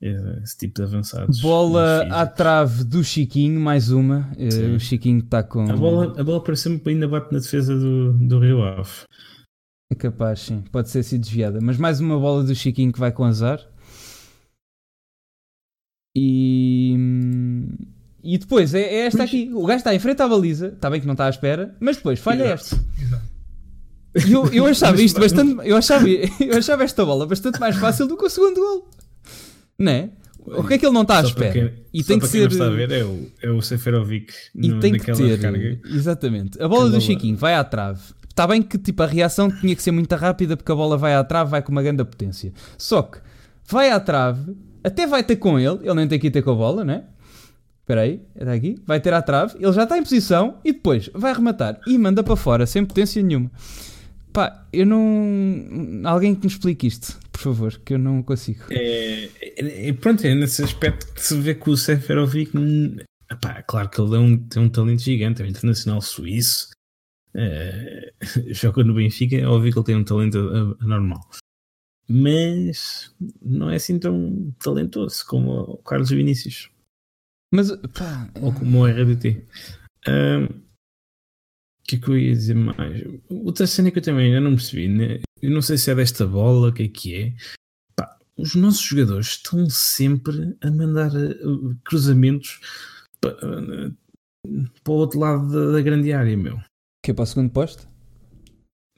Esse 0.00 0.58
tipo 0.58 0.74
de 0.74 0.82
avançados. 0.82 1.40
Bola 1.40 2.02
à 2.10 2.26
trave 2.26 2.82
do 2.82 3.04
Chiquinho, 3.04 3.60
mais 3.60 3.90
uma. 3.90 4.30
Eh, 4.36 4.50
sim. 4.50 4.74
O 4.74 4.80
Chiquinho 4.80 5.20
está 5.20 5.44
com. 5.44 5.62
A 5.70 5.76
bola, 5.76 6.20
a 6.20 6.24
bola 6.24 6.42
parece-me 6.42 6.78
que 6.80 6.90
ainda 6.90 7.06
bate 7.06 7.32
na 7.32 7.38
defesa 7.38 7.78
do, 7.78 8.12
do 8.14 8.40
Rio 8.40 8.62
Ave. 8.64 8.90
É 9.92 9.94
capaz, 9.94 10.40
sim. 10.40 10.64
Pode 10.72 10.88
ser 10.88 11.02
sido 11.02 11.20
desviada. 11.20 11.58
Mas 11.60 11.76
mais 11.76 12.00
uma 12.00 12.18
bola 12.18 12.42
do 12.42 12.54
Chiquinho 12.54 12.90
que 12.90 12.98
vai 12.98 13.12
com 13.12 13.24
azar. 13.24 13.60
E. 16.16 16.96
E 18.24 18.38
depois 18.38 18.72
é, 18.72 18.80
é 18.80 18.98
esta 19.06 19.18
mas... 19.18 19.28
aqui. 19.28 19.50
O 19.52 19.66
gajo 19.66 19.78
está 19.78 19.94
em 19.94 19.98
frente 19.98 20.22
à 20.22 20.28
baliza. 20.28 20.68
Está 20.68 20.88
bem 20.88 20.98
que 20.98 21.06
não 21.06 21.12
está 21.12 21.26
à 21.26 21.28
espera. 21.28 21.76
Mas 21.78 21.98
depois 21.98 22.18
falha 22.20 22.44
Exato. 22.44 22.54
esta. 22.54 22.84
Exato. 23.02 23.32
Eu, 24.30 24.46
eu 24.50 24.64
achava 24.64 25.02
isto 25.02 25.20
bastante. 25.20 25.56
Eu 25.68 25.76
achava, 25.76 26.08
eu 26.08 26.56
achava 26.56 26.84
esta 26.84 27.04
bola 27.04 27.26
bastante 27.26 27.60
mais 27.60 27.76
fácil 27.76 28.06
do 28.06 28.16
que 28.16 28.24
o 28.24 28.30
segundo 28.30 28.56
gol. 28.56 28.88
Não 29.78 29.92
é? 29.92 30.10
O 30.38 30.66
que 30.66 30.74
é 30.74 30.78
que 30.78 30.86
ele 30.86 30.94
não 30.94 31.02
está 31.02 31.18
à 31.18 31.22
espera? 31.22 31.52
Quem, 31.52 31.72
e 31.92 32.02
tem 32.02 32.18
que 32.18 32.26
ser. 32.26 32.40
Não 32.40 32.48
está 32.48 32.66
a 32.66 32.70
ver 32.70 32.90
é 32.90 33.04
o, 33.04 33.30
é 33.42 33.50
o 33.50 33.60
Seferovic 33.60 34.32
e 34.54 34.68
no, 34.68 34.80
tem 34.80 34.92
que 34.94 35.12
ter, 35.12 35.36
recarga. 35.36 35.80
Exatamente. 35.84 36.62
A 36.62 36.66
bola 36.66 36.88
do 36.88 36.98
Chiquinho 36.98 37.36
vai 37.36 37.54
à 37.54 37.62
trave. 37.62 38.00
Está 38.32 38.46
bem 38.46 38.62
que 38.62 38.78
tipo, 38.78 39.02
a 39.02 39.06
reação 39.06 39.50
tinha 39.50 39.76
que 39.76 39.82
ser 39.82 39.90
muito 39.90 40.14
rápida 40.16 40.56
porque 40.56 40.72
a 40.72 40.74
bola 40.74 40.96
vai 40.96 41.14
à 41.14 41.22
trave, 41.22 41.50
vai 41.50 41.60
com 41.60 41.70
uma 41.70 41.82
grande 41.82 42.02
potência. 42.02 42.50
Só 42.78 43.02
que 43.02 43.18
vai 43.68 43.90
à 43.90 44.00
trave, 44.00 44.56
até 44.82 45.06
vai 45.06 45.22
ter 45.22 45.36
com 45.36 45.60
ele, 45.60 45.80
ele 45.82 45.94
nem 45.94 46.08
tem 46.08 46.18
que 46.18 46.28
ir 46.28 46.30
ter 46.30 46.40
com 46.40 46.52
a 46.52 46.54
bola, 46.54 46.82
né? 46.82 47.04
Espera 47.82 48.00
aí, 48.00 48.22
está 48.34 48.52
aqui, 48.54 48.80
vai 48.86 49.00
ter 49.00 49.12
à 49.12 49.20
trave, 49.20 49.56
ele 49.60 49.72
já 49.72 49.82
está 49.82 49.98
em 49.98 50.02
posição 50.02 50.56
e 50.64 50.72
depois 50.72 51.10
vai 51.12 51.34
rematar 51.34 51.78
e 51.86 51.98
manda 51.98 52.22
para 52.22 52.34
fora 52.34 52.64
sem 52.64 52.86
potência 52.86 53.22
nenhuma. 53.22 53.50
Pá, 54.32 54.66
eu 54.72 54.86
não. 54.86 56.00
Alguém 56.04 56.34
que 56.34 56.46
me 56.46 56.50
explique 56.50 56.86
isto, 56.86 57.18
por 57.30 57.42
favor, 57.42 57.78
que 57.84 57.92
eu 57.92 57.98
não 57.98 58.22
consigo. 58.22 58.64
É, 58.70 59.28
é, 59.42 59.88
é 59.88 59.92
pronto, 59.92 60.26
é 60.26 60.34
nesse 60.34 60.64
aspecto 60.64 61.12
que 61.12 61.22
se 61.22 61.38
vê 61.38 61.54
que 61.54 61.68
o 61.68 61.76
Seferovic. 61.76 62.50
Pá, 63.42 63.62
claro 63.62 63.90
que 63.90 64.00
ele 64.00 64.16
é 64.16 64.18
um, 64.18 64.38
tem 64.38 64.62
um 64.62 64.70
talento 64.70 65.02
gigante, 65.02 65.42
é 65.42 65.44
um 65.44 65.48
internacional 65.48 66.00
suíço, 66.00 66.68
é, 67.34 68.12
joga 68.52 68.84
no 68.84 68.94
Benfica, 68.94 69.36
é 69.36 69.46
óbvio 69.46 69.72
que 69.72 69.78
ele 69.78 69.86
tem 69.86 69.96
um 69.96 70.04
talento 70.04 70.38
anormal. 70.80 71.20
Mas 72.08 73.14
não 73.40 73.70
é 73.70 73.76
assim 73.76 73.98
tão 73.98 74.54
talentoso 74.58 75.24
como 75.26 75.52
o 75.52 75.76
Carlos 75.78 76.10
Vinícius. 76.10 76.70
Mas, 77.52 77.70
pá, 77.96 78.30
Ou 78.40 78.52
como 78.52 78.80
o 78.80 78.86
RDT. 78.86 79.46
O 81.82 81.84
que 81.84 81.96
é 81.96 81.98
que 81.98 82.08
eu 82.08 82.18
ia 82.18 82.32
dizer 82.32 82.54
mais? 82.54 83.02
Outra 83.28 83.66
cena 83.66 83.90
que 83.90 83.98
eu 83.98 84.02
também 84.02 84.26
ainda 84.26 84.40
não 84.40 84.56
percebi, 84.56 84.88
né? 84.88 85.20
eu 85.42 85.50
não 85.50 85.60
sei 85.60 85.76
se 85.76 85.90
é 85.90 85.94
desta 85.94 86.24
bola, 86.24 86.68
o 86.68 86.72
que 86.72 86.84
é 86.84 86.88
que 86.88 87.14
é. 87.14 87.34
Pá, 87.96 88.16
os 88.36 88.54
nossos 88.54 88.82
jogadores 88.82 89.26
estão 89.26 89.68
sempre 89.68 90.56
a 90.62 90.70
mandar 90.70 91.10
uh, 91.12 91.76
cruzamentos 91.84 92.60
para, 93.20 93.34
uh, 93.34 93.96
para 94.84 94.92
o 94.92 94.96
outro 94.96 95.18
lado 95.18 95.50
da, 95.50 95.72
da 95.72 95.82
grande 95.82 96.12
área, 96.12 96.36
meu. 96.36 96.60
Que 97.02 97.10
é 97.10 97.14
para 97.14 97.24
o 97.24 97.26
segundo 97.26 97.50
posto? 97.50 97.88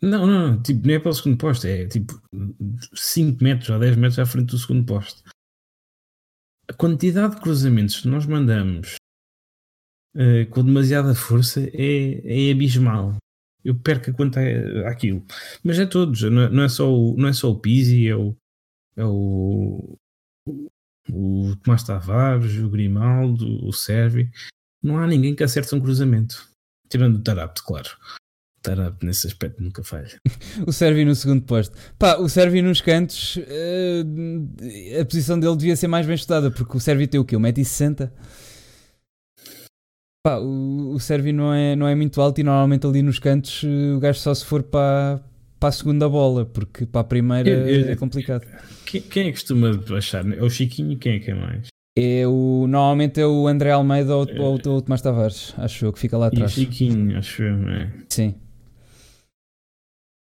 Não, 0.03 0.27
não, 0.27 0.49
não, 0.49 0.63
tipo, 0.63 0.87
não 0.87 0.95
é 0.95 0.99
para 0.99 1.11
o 1.11 1.15
segundo 1.15 1.39
posto, 1.39 1.67
é 1.67 1.87
tipo 1.87 2.21
5 2.95 3.43
metros 3.43 3.71
ou 3.71 3.79
10 3.79 3.97
metros 3.97 4.19
à 4.19 4.27
frente 4.27 4.51
do 4.51 4.59
segundo 4.59 4.85
posto. 4.85 5.23
A 6.69 6.75
quantidade 6.75 7.37
de 7.37 7.41
cruzamentos 7.41 8.03
que 8.03 8.09
nós 8.09 8.27
mandamos 8.27 8.97
uh, 10.15 10.49
com 10.51 10.63
demasiada 10.63 11.15
força 11.15 11.61
é, 11.73 12.49
é 12.49 12.53
abismal. 12.53 13.17
Eu 13.65 13.75
perco 13.79 14.11
a 14.11 14.15
conta 14.15 14.41
àquilo. 14.87 15.25
Mas 15.63 15.79
é 15.79 15.87
todos, 15.87 16.21
não 16.23 16.43
é, 16.43 16.51
não 16.51 16.63
é, 16.65 16.69
só, 16.69 16.93
o, 16.93 17.17
não 17.17 17.29
é 17.29 17.33
só 17.33 17.51
o 17.51 17.59
Pizzi, 17.59 18.07
é 18.07 18.15
o, 18.15 18.37
é 18.97 19.05
o, 19.07 19.97
o 21.11 21.57
Tomás 21.63 21.83
Tavares, 21.83 22.59
o 22.59 22.69
Grimaldo, 22.69 23.67
o 23.67 23.73
Servi. 23.73 24.31
Não 24.83 24.99
há 24.99 25.07
ninguém 25.07 25.35
que 25.35 25.43
acerte 25.43 25.75
um 25.75 25.81
cruzamento. 25.81 26.54
Tirando 26.89 27.17
o 27.17 27.21
Tarapte, 27.21 27.63
claro. 27.63 27.89
O 28.59 28.63
Tarapte 28.63 29.05
nesse 29.05 29.27
aspecto 29.27 29.63
nunca 29.63 29.83
falha. 29.83 30.09
o 30.67 30.73
Servi 30.73 31.05
no 31.05 31.15
segundo 31.15 31.43
posto. 31.43 31.77
Pá, 31.99 32.17
o 32.17 32.29
Servi 32.29 32.63
nos 32.63 32.81
cantos, 32.81 33.37
uh, 33.37 35.01
a 35.01 35.05
posição 35.05 35.39
dele 35.39 35.57
devia 35.57 35.77
ser 35.77 35.89
mais 35.89 36.07
bem 36.07 36.15
estudada, 36.15 36.51
porque 36.51 36.77
o 36.77 36.81
Servi 36.81 37.07
tem 37.07 37.21
o 37.21 37.25
quê? 37.25 37.37
1,60m? 37.37 38.11
Pá, 40.27 40.39
o, 40.39 40.95
o 40.95 41.01
Servi 41.01 41.33
não 41.33 41.53
é, 41.53 41.77
não 41.77 41.87
é 41.87 41.95
muito 41.95 42.21
alto 42.21 42.41
e 42.41 42.45
normalmente 42.45 42.87
ali 42.87 43.03
nos 43.03 43.19
cantos 43.19 43.63
o 43.63 44.01
gajo 44.01 44.19
só 44.19 44.35
se 44.35 44.45
for 44.45 44.63
para, 44.63 45.21
para 45.61 45.69
a 45.69 45.73
segunda 45.73 46.09
bola, 46.09 46.47
porque 46.47 46.87
para 46.87 47.03
a 47.03 47.05
primeira 47.05 47.49
eu, 47.51 47.69
eu, 47.69 47.91
é 47.91 47.97
complicado. 47.97 48.47
Quem, 48.87 49.03
quem 49.03 49.23
é 49.25 49.27
que 49.27 49.33
costuma 49.33 49.73
baixar? 49.73 50.27
É 50.33 50.43
o 50.43 50.49
Chiquinho? 50.49 50.99
Quem 50.99 51.17
é 51.17 51.19
que 51.19 51.31
é 51.31 51.35
mais? 51.35 51.74
É 51.97 52.27
o, 52.27 52.67
normalmente 52.67 53.21
é 53.21 53.27
o 53.27 53.47
André 53.47 53.71
Almeida 53.71 54.17
ou, 54.17 54.29
é. 54.29 54.41
ou 54.41 54.57
o 54.57 54.83
Tomás 54.83 55.01
Tavares, 55.01 55.55
acho 55.57 55.87
eu, 55.87 55.93
que 55.93 55.99
fica 55.99 56.19
lá 56.19 56.27
atrás. 56.27 56.53
E 56.53 56.55
Chiquinho, 56.63 57.17
acho 57.17 57.43
eu, 57.43 57.57
não 57.57 57.71
é? 57.71 57.93
Sim. 58.09 58.35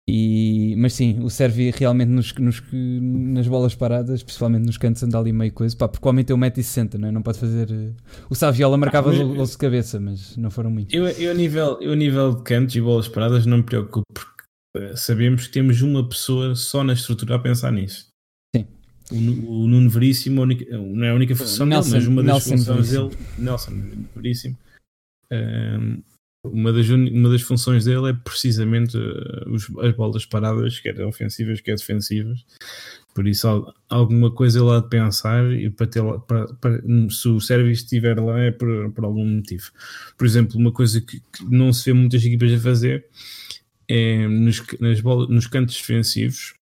E, 0.09 0.73
mas 0.77 0.93
sim, 0.93 1.19
o 1.21 1.29
Servi 1.29 1.69
realmente 1.69 2.07
nos, 2.07 2.33
nos, 2.35 2.63
nas 2.71 3.45
bolas 3.45 3.75
paradas, 3.75 4.23
principalmente 4.23 4.65
nos 4.65 4.77
cantos, 4.77 5.03
anda 5.03 5.19
ali 5.19 5.33
meio 5.33 5.51
coisa. 5.51 5.75
Pá, 5.75 5.89
porque 5.89 6.07
o 6.07 6.09
homem 6.09 6.23
tem 6.23 6.33
1,60m, 6.33 6.93
não, 6.93 7.09
é? 7.09 7.11
não 7.11 7.21
pode 7.21 7.37
fazer. 7.37 7.69
Eh, 7.69 7.91
o 8.29 8.33
Saviola 8.33 8.77
marcava 8.77 9.11
ah, 9.13 9.23
gols 9.23 9.51
de 9.51 9.57
cabeça, 9.57 9.99
mas 9.99 10.37
não 10.37 10.49
foram 10.49 10.71
muitos. 10.71 10.93
Eu, 10.93 11.05
eu, 11.09 11.31
a 11.31 11.33
nível, 11.33 11.77
eu, 11.81 11.91
a 11.91 11.95
nível 11.95 12.35
de 12.35 12.43
cantos 12.43 12.73
e 12.77 12.79
bolas 12.79 13.09
paradas, 13.09 13.45
não 13.45 13.57
me 13.57 13.63
preocupo, 13.63 14.05
porque 14.13 14.43
eh, 14.77 14.95
sabemos 14.95 15.47
que 15.47 15.51
temos 15.51 15.81
uma 15.81 16.07
pessoa 16.07 16.55
só 16.55 16.85
na 16.85 16.93
estrutura 16.93 17.35
a 17.35 17.39
pensar 17.39 17.73
nisso. 17.73 18.07
O, 19.11 19.15
o 19.15 19.67
Nuno 19.67 19.89
Veríssimo, 19.89 20.45
não 20.45 21.05
é 21.05 21.11
a 21.11 21.15
única 21.15 21.35
função 21.35 21.65
Nelson, 21.65 21.91
dele, 21.91 21.99
mas 21.99 22.07
uma 22.07 22.23
das 22.23 22.33
Nelson 22.33 22.57
funções 22.57 22.89
Veríssimo. 22.89 23.09
dele, 23.09 23.21
Nelson 23.37 23.83
Veríssimo, 24.15 24.57
um, 25.31 26.01
uma, 26.43 26.71
das, 26.71 26.89
uma 26.89 27.29
das 27.29 27.41
funções 27.41 27.85
dele 27.85 28.09
é 28.09 28.13
precisamente 28.13 28.97
os, 29.47 29.69
as 29.79 29.95
bolas 29.95 30.25
paradas, 30.25 30.79
quer 30.79 30.99
ofensivas, 31.05 31.61
quer 31.61 31.75
defensivas, 31.75 32.45
Por 33.13 33.27
isso, 33.27 33.73
alguma 33.89 34.31
coisa 34.31 34.63
lá 34.63 34.79
de 34.79 34.89
pensar 34.89 35.51
e 35.51 35.69
para 35.69 35.87
ter 35.87 36.03
para, 36.27 36.53
para, 36.55 36.81
se 37.09 37.27
o 37.27 37.39
serviço 37.39 37.83
estiver 37.83 38.19
lá 38.19 38.39
é 38.39 38.51
por, 38.51 38.91
por 38.93 39.03
algum 39.05 39.25
motivo. 39.25 39.71
Por 40.17 40.25
exemplo, 40.25 40.57
uma 40.57 40.71
coisa 40.71 41.01
que, 41.01 41.19
que 41.19 41.45
não 41.49 41.73
se 41.73 41.85
vê 41.85 41.93
muitas 41.93 42.23
equipas 42.23 42.51
a 42.53 42.59
fazer 42.59 43.05
é 43.87 44.27
nos, 44.27 44.61
nas 44.79 45.01
bolas, 45.01 45.29
nos 45.29 45.47
cantos 45.47 45.75
defensivos. 45.77 46.56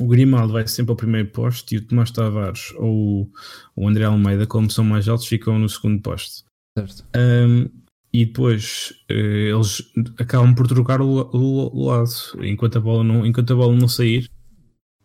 O 0.00 0.06
Grimaldo 0.06 0.52
vai 0.52 0.66
sempre 0.66 0.92
ao 0.92 0.96
primeiro 0.96 1.28
posto 1.30 1.72
e 1.72 1.78
o 1.78 1.84
Tomás 1.84 2.10
Tavares 2.10 2.72
ou 2.76 3.30
o 3.74 3.88
André 3.88 4.04
Almeida, 4.04 4.46
como 4.46 4.70
são 4.70 4.84
mais 4.84 5.08
altos, 5.08 5.26
ficam 5.26 5.58
no 5.58 5.68
segundo 5.68 6.00
posto. 6.00 6.44
Certo. 6.78 7.04
Um, 7.16 7.68
e 8.12 8.24
depois 8.24 8.92
uh, 9.10 9.14
eles 9.14 9.82
acabam 10.18 10.54
por 10.54 10.66
trocar 10.66 11.00
o, 11.00 11.28
o, 11.32 11.76
o, 11.76 11.86
lado 11.86 12.10
enquanto 12.40 12.78
a 12.78 12.80
bola 12.80 13.04
não, 13.04 13.26
enquanto 13.26 13.52
a 13.52 13.56
bola 13.56 13.76
não 13.76 13.88
sair 13.88 14.30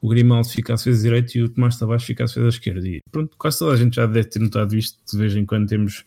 o 0.01 0.07
Grimaldo 0.07 0.47
fica 0.47 0.73
à 0.73 0.75
defesa 0.75 1.01
direita 1.01 1.37
e 1.37 1.41
o 1.41 1.49
Tomás 1.49 1.77
Tavares 1.77 2.03
fica 2.03 2.23
à 2.23 2.27
defesa 2.27 2.47
esquerda 2.47 2.87
e 2.87 3.01
pronto, 3.11 3.35
quase 3.37 3.59
toda 3.59 3.73
a 3.73 3.77
gente 3.77 3.95
já 3.95 4.05
deve 4.05 4.29
ter 4.29 4.39
notado 4.39 4.75
isto 4.75 4.99
de 5.09 5.17
vez 5.17 5.35
em 5.35 5.45
quando 5.45 5.67
temos 5.67 6.05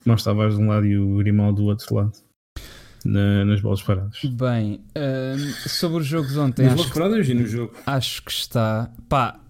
o 0.00 0.04
Tomás 0.04 0.22
Tavares 0.22 0.56
de 0.56 0.62
um 0.62 0.68
lado 0.68 0.86
e 0.86 0.96
o 0.96 1.16
Grimaldo 1.16 1.62
do 1.62 1.68
outro 1.68 1.94
lado 1.94 2.12
na, 3.04 3.44
nas 3.44 3.60
bolas 3.60 3.82
paradas. 3.82 4.18
Bem, 4.24 4.80
um, 4.96 5.68
sobre 5.68 6.02
os 6.02 6.06
jogos 6.06 6.36
ontem 6.36 6.66
nas 6.66 6.74
bolas 6.74 6.92
paradas 6.92 7.28
e 7.28 7.34
no 7.34 7.46
jogo. 7.46 7.74
acho 7.86 8.22
que 8.22 8.30
está, 8.30 8.90
pá 9.08 9.40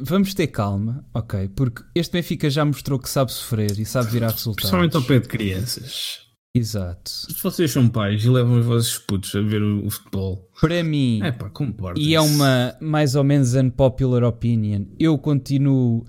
vamos 0.00 0.34
ter 0.34 0.48
calma, 0.48 1.04
ok 1.14 1.48
porque 1.54 1.82
este 1.94 2.12
Benfica 2.12 2.50
já 2.50 2.64
mostrou 2.64 2.98
que 2.98 3.08
sabe 3.08 3.32
sofrer 3.32 3.78
e 3.78 3.84
sabe 3.84 4.10
virar 4.10 4.30
resultados. 4.30 4.56
Principalmente 4.56 4.96
ao 4.96 5.02
pé 5.02 5.20
de 5.20 5.28
crianças. 5.28 6.30
Exato. 6.52 7.10
Se 7.10 7.40
vocês 7.42 7.70
são 7.70 7.88
pais 7.88 8.24
e 8.24 8.28
levam 8.28 8.58
os 8.58 8.66
vossos 8.66 8.98
putos 8.98 9.34
a 9.36 9.40
ver 9.40 9.62
o, 9.62 9.86
o 9.86 9.90
futebol, 9.90 10.50
para 10.60 10.82
mim, 10.82 11.20
é 11.22 11.30
pá, 11.30 11.50
e 11.96 12.14
é 12.14 12.20
uma 12.20 12.74
mais 12.80 13.14
ou 13.14 13.22
menos 13.22 13.54
unpopular 13.54 14.24
opinion, 14.24 14.84
eu 14.98 15.16
continuo. 15.16 16.04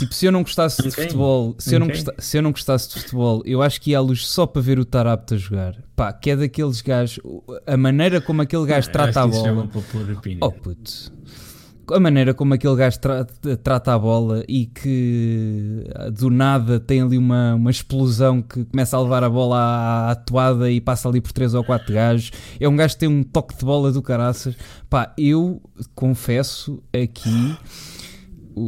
Tipo, 0.00 0.14
se 0.14 0.24
eu 0.24 0.32
não 0.32 0.42
gostasse 0.42 0.82
de 0.82 0.90
futebol, 0.90 1.54
se 1.58 1.74
eu, 1.74 1.78
não 1.78 1.86
gostasse, 1.88 2.16
se 2.18 2.38
eu 2.38 2.42
não 2.42 2.52
gostasse 2.52 2.88
de 2.88 3.02
futebol, 3.02 3.42
eu 3.44 3.60
acho 3.60 3.78
que 3.78 3.90
ia 3.90 3.98
à 3.98 4.00
luz 4.00 4.26
só 4.26 4.46
para 4.46 4.62
ver 4.62 4.78
o 4.78 4.84
Tarapto 4.84 5.34
a 5.34 5.36
jogar. 5.36 5.76
Pá, 5.94 6.10
que 6.10 6.30
é 6.30 6.36
daqueles 6.36 6.80
gajos, 6.80 7.20
a 7.66 7.76
maneira 7.76 8.18
como 8.18 8.40
aquele 8.40 8.64
gajo 8.64 8.86
não, 8.86 8.92
trata 8.94 9.20
a 9.20 9.26
bola. 9.26 9.70
Oh 10.40 10.50
puto 10.50 11.12
a 11.92 12.00
maneira 12.00 12.32
como 12.32 12.54
aquele 12.54 12.76
gajo 12.76 13.00
tra 13.00 13.24
trata 13.62 13.92
a 13.92 13.98
bola 13.98 14.44
e 14.48 14.66
que 14.66 15.84
do 16.12 16.30
nada 16.30 16.78
tem 16.78 17.02
ali 17.02 17.18
uma, 17.18 17.54
uma 17.54 17.70
explosão 17.70 18.40
que 18.40 18.64
começa 18.64 18.96
a 18.96 19.02
levar 19.02 19.24
a 19.24 19.28
bola 19.28 19.56
à, 19.56 20.10
à 20.12 20.14
toada 20.14 20.70
e 20.70 20.80
passa 20.80 21.08
ali 21.08 21.20
por 21.20 21.32
3 21.32 21.54
ou 21.54 21.64
4 21.64 21.92
gajos. 21.92 22.30
É 22.58 22.68
um 22.68 22.76
gajo 22.76 22.94
que 22.94 23.00
tem 23.00 23.08
um 23.08 23.22
toque 23.22 23.56
de 23.56 23.64
bola 23.64 23.90
do 23.92 24.00
caraças. 24.00 24.54
Pá, 24.88 25.12
eu 25.18 25.60
confesso 25.94 26.82
aqui 26.92 27.56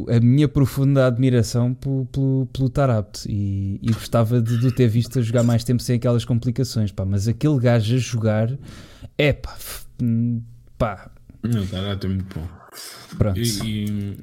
a 0.08 0.20
minha 0.20 0.48
profunda 0.48 1.06
admiração 1.06 1.74
pelo, 1.74 2.06
pelo, 2.06 2.46
pelo 2.52 2.68
Tarapte 2.68 3.30
e, 3.30 3.78
e, 3.82 3.92
gostava 3.92 4.40
de, 4.40 4.58
de 4.58 4.74
ter 4.74 4.88
visto 4.88 5.18
a 5.18 5.22
jogar 5.22 5.42
mais 5.42 5.64
tempo 5.64 5.82
sem 5.82 5.96
aquelas 5.96 6.24
complicações, 6.24 6.92
pá, 6.92 7.04
mas 7.04 7.28
aquele 7.28 7.58
gajo 7.58 7.94
a 7.94 7.98
jogar 7.98 8.58
é 9.18 9.32
pá, 9.32 9.56
pá. 10.78 11.10
Não, 11.42 11.66
Tarapte 11.66 12.06
é 12.06 12.08
muito 12.08 12.38
bom. 12.38 12.48
Pronto. 13.18 13.38
E, 13.38 13.64
e, 13.64 14.16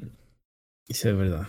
isso 0.89 1.07
é 1.07 1.13
verdade. 1.13 1.47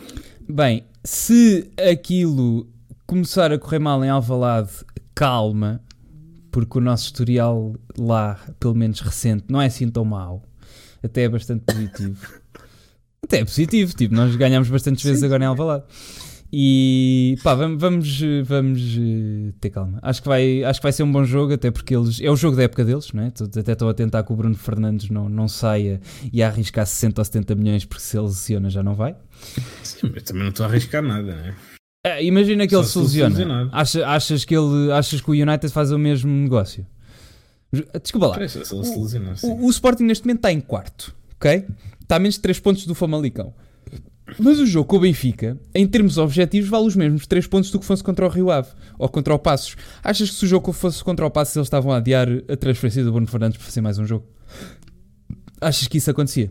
Bem, 0.49 0.85
se 1.05 1.71
aquilo 1.91 2.68
começar 3.07 3.53
a 3.53 3.59
correr 3.59 3.79
mal 3.79 4.05
em 4.05 4.09
Alvalade, 4.09 4.71
calma, 5.14 5.81
porque 6.51 6.79
o 6.79 6.81
nosso 6.81 7.07
historial 7.07 7.75
lá, 7.97 8.39
pelo 8.59 8.75
menos 8.75 9.01
recente, 9.01 9.45
não 9.49 9.61
é 9.61 9.66
assim 9.66 9.89
tão 9.89 10.05
mau. 10.05 10.43
Até 11.03 11.23
é 11.23 11.29
bastante 11.29 11.64
positivo. 11.64 12.18
Até 13.23 13.39
é 13.39 13.45
positivo, 13.45 13.95
tipo, 13.95 14.14
nós 14.14 14.35
ganhamos 14.37 14.68
bastantes 14.68 15.05
vezes 15.05 15.21
Sim. 15.21 15.27
agora 15.27 15.45
em 15.45 15.47
Alvalade. 15.47 15.85
E 16.53 17.37
pá, 17.45 17.55
vamos, 17.55 17.81
vamos, 17.81 18.21
vamos 18.45 18.81
eh, 18.99 19.53
ter 19.61 19.71
calma. 19.71 20.01
Acho 20.03 20.21
que, 20.21 20.29
vai, 20.29 20.64
acho 20.64 20.81
que 20.81 20.83
vai 20.83 20.93
ser 20.93 21.05
um 21.05 21.12
bom 21.12 21.25
jogo, 21.25 21.53
até 21.53 21.71
porque 21.71 21.95
eles 21.95 22.21
é 22.21 22.29
o 22.29 22.35
jogo 22.35 22.57
da 22.57 22.64
época 22.64 22.85
deles, 22.85 23.12
não 23.12 23.23
é? 23.23 23.27
Até 23.29 23.73
estou 23.73 23.89
a 23.89 23.95
tentar 23.95 24.25
que 24.25 24.33
o 24.33 24.37
Bruno 24.37 24.57
Fernandes 24.57 25.11
não, 25.11 25.29
não 25.29 25.47
saia 25.47 26.01
e 26.33 26.43
a 26.43 26.49
arriscar 26.49 26.85
60 26.85 27.21
ou 27.21 27.25
70 27.25 27.55
milhões, 27.55 27.85
porque 27.85 28.03
se 28.03 28.16
ele 28.18 28.27
lesiona 28.27 28.68
já 28.68 28.83
não 28.83 28.95
vai. 28.95 29.14
Sim, 29.85 30.11
mas 30.12 30.25
também 30.25 30.43
não 30.43 30.51
estou 30.51 30.66
a 30.66 30.68
arriscar 30.68 31.03
nada, 31.03 31.37
não 31.37 31.45
é? 31.45 31.55
é 32.05 32.25
imagina 32.25 32.66
que 32.66 32.75
Só 32.75 32.81
ele 32.81 32.89
se 32.89 32.99
lesiona. 32.99 33.68
Achas, 33.71 34.03
achas, 34.03 34.45
que 34.45 34.57
ele, 34.57 34.91
achas 34.91 35.21
que 35.21 35.31
o 35.31 35.35
United 35.35 35.73
faz 35.73 35.93
o 35.93 35.99
mesmo 35.99 36.33
negócio? 36.33 36.85
Desculpa 38.03 38.27
lá. 38.27 38.39
o, 38.73 39.47
o, 39.47 39.66
o 39.66 39.71
Sporting 39.71 40.03
neste 40.03 40.25
momento 40.25 40.39
está 40.39 40.51
em 40.51 40.61
quarto, 40.61 41.14
ok? 41.37 41.64
Está 42.11 42.16
a 42.16 42.18
menos 42.18 42.34
de 42.34 42.40
3 42.40 42.58
pontos 42.58 42.86
do 42.86 42.92
Famalicão. 42.92 43.54
Mas 44.36 44.58
o 44.58 44.66
jogo 44.66 44.88
com 44.88 44.96
o 44.96 45.00
Benfica, 45.00 45.56
em 45.72 45.86
termos 45.86 46.18
objetivos, 46.18 46.68
vale 46.68 46.84
os 46.84 46.96
mesmos 46.96 47.24
3 47.24 47.46
pontos 47.46 47.70
do 47.70 47.78
que 47.78 47.86
fosse 47.86 48.02
contra 48.02 48.26
o 48.26 48.28
Rio 48.28 48.50
Ave 48.50 48.66
ou 48.98 49.08
contra 49.08 49.32
o 49.32 49.38
Passos. 49.38 49.76
Achas 50.02 50.28
que 50.28 50.34
se 50.34 50.44
o 50.44 50.48
jogo 50.48 50.72
fosse 50.72 51.04
contra 51.04 51.24
o 51.24 51.30
Passos 51.30 51.54
eles 51.54 51.66
estavam 51.66 51.92
a 51.92 51.98
adiar 51.98 52.26
a 52.48 52.56
transferência 52.56 53.04
do 53.04 53.12
Bruno 53.12 53.28
Fernandes 53.28 53.58
para 53.58 53.64
fazer 53.64 53.80
mais 53.80 53.96
um 53.96 54.04
jogo? 54.04 54.26
Achas 55.61 55.86
que 55.86 55.98
isso 55.98 56.11
acontecia? 56.11 56.50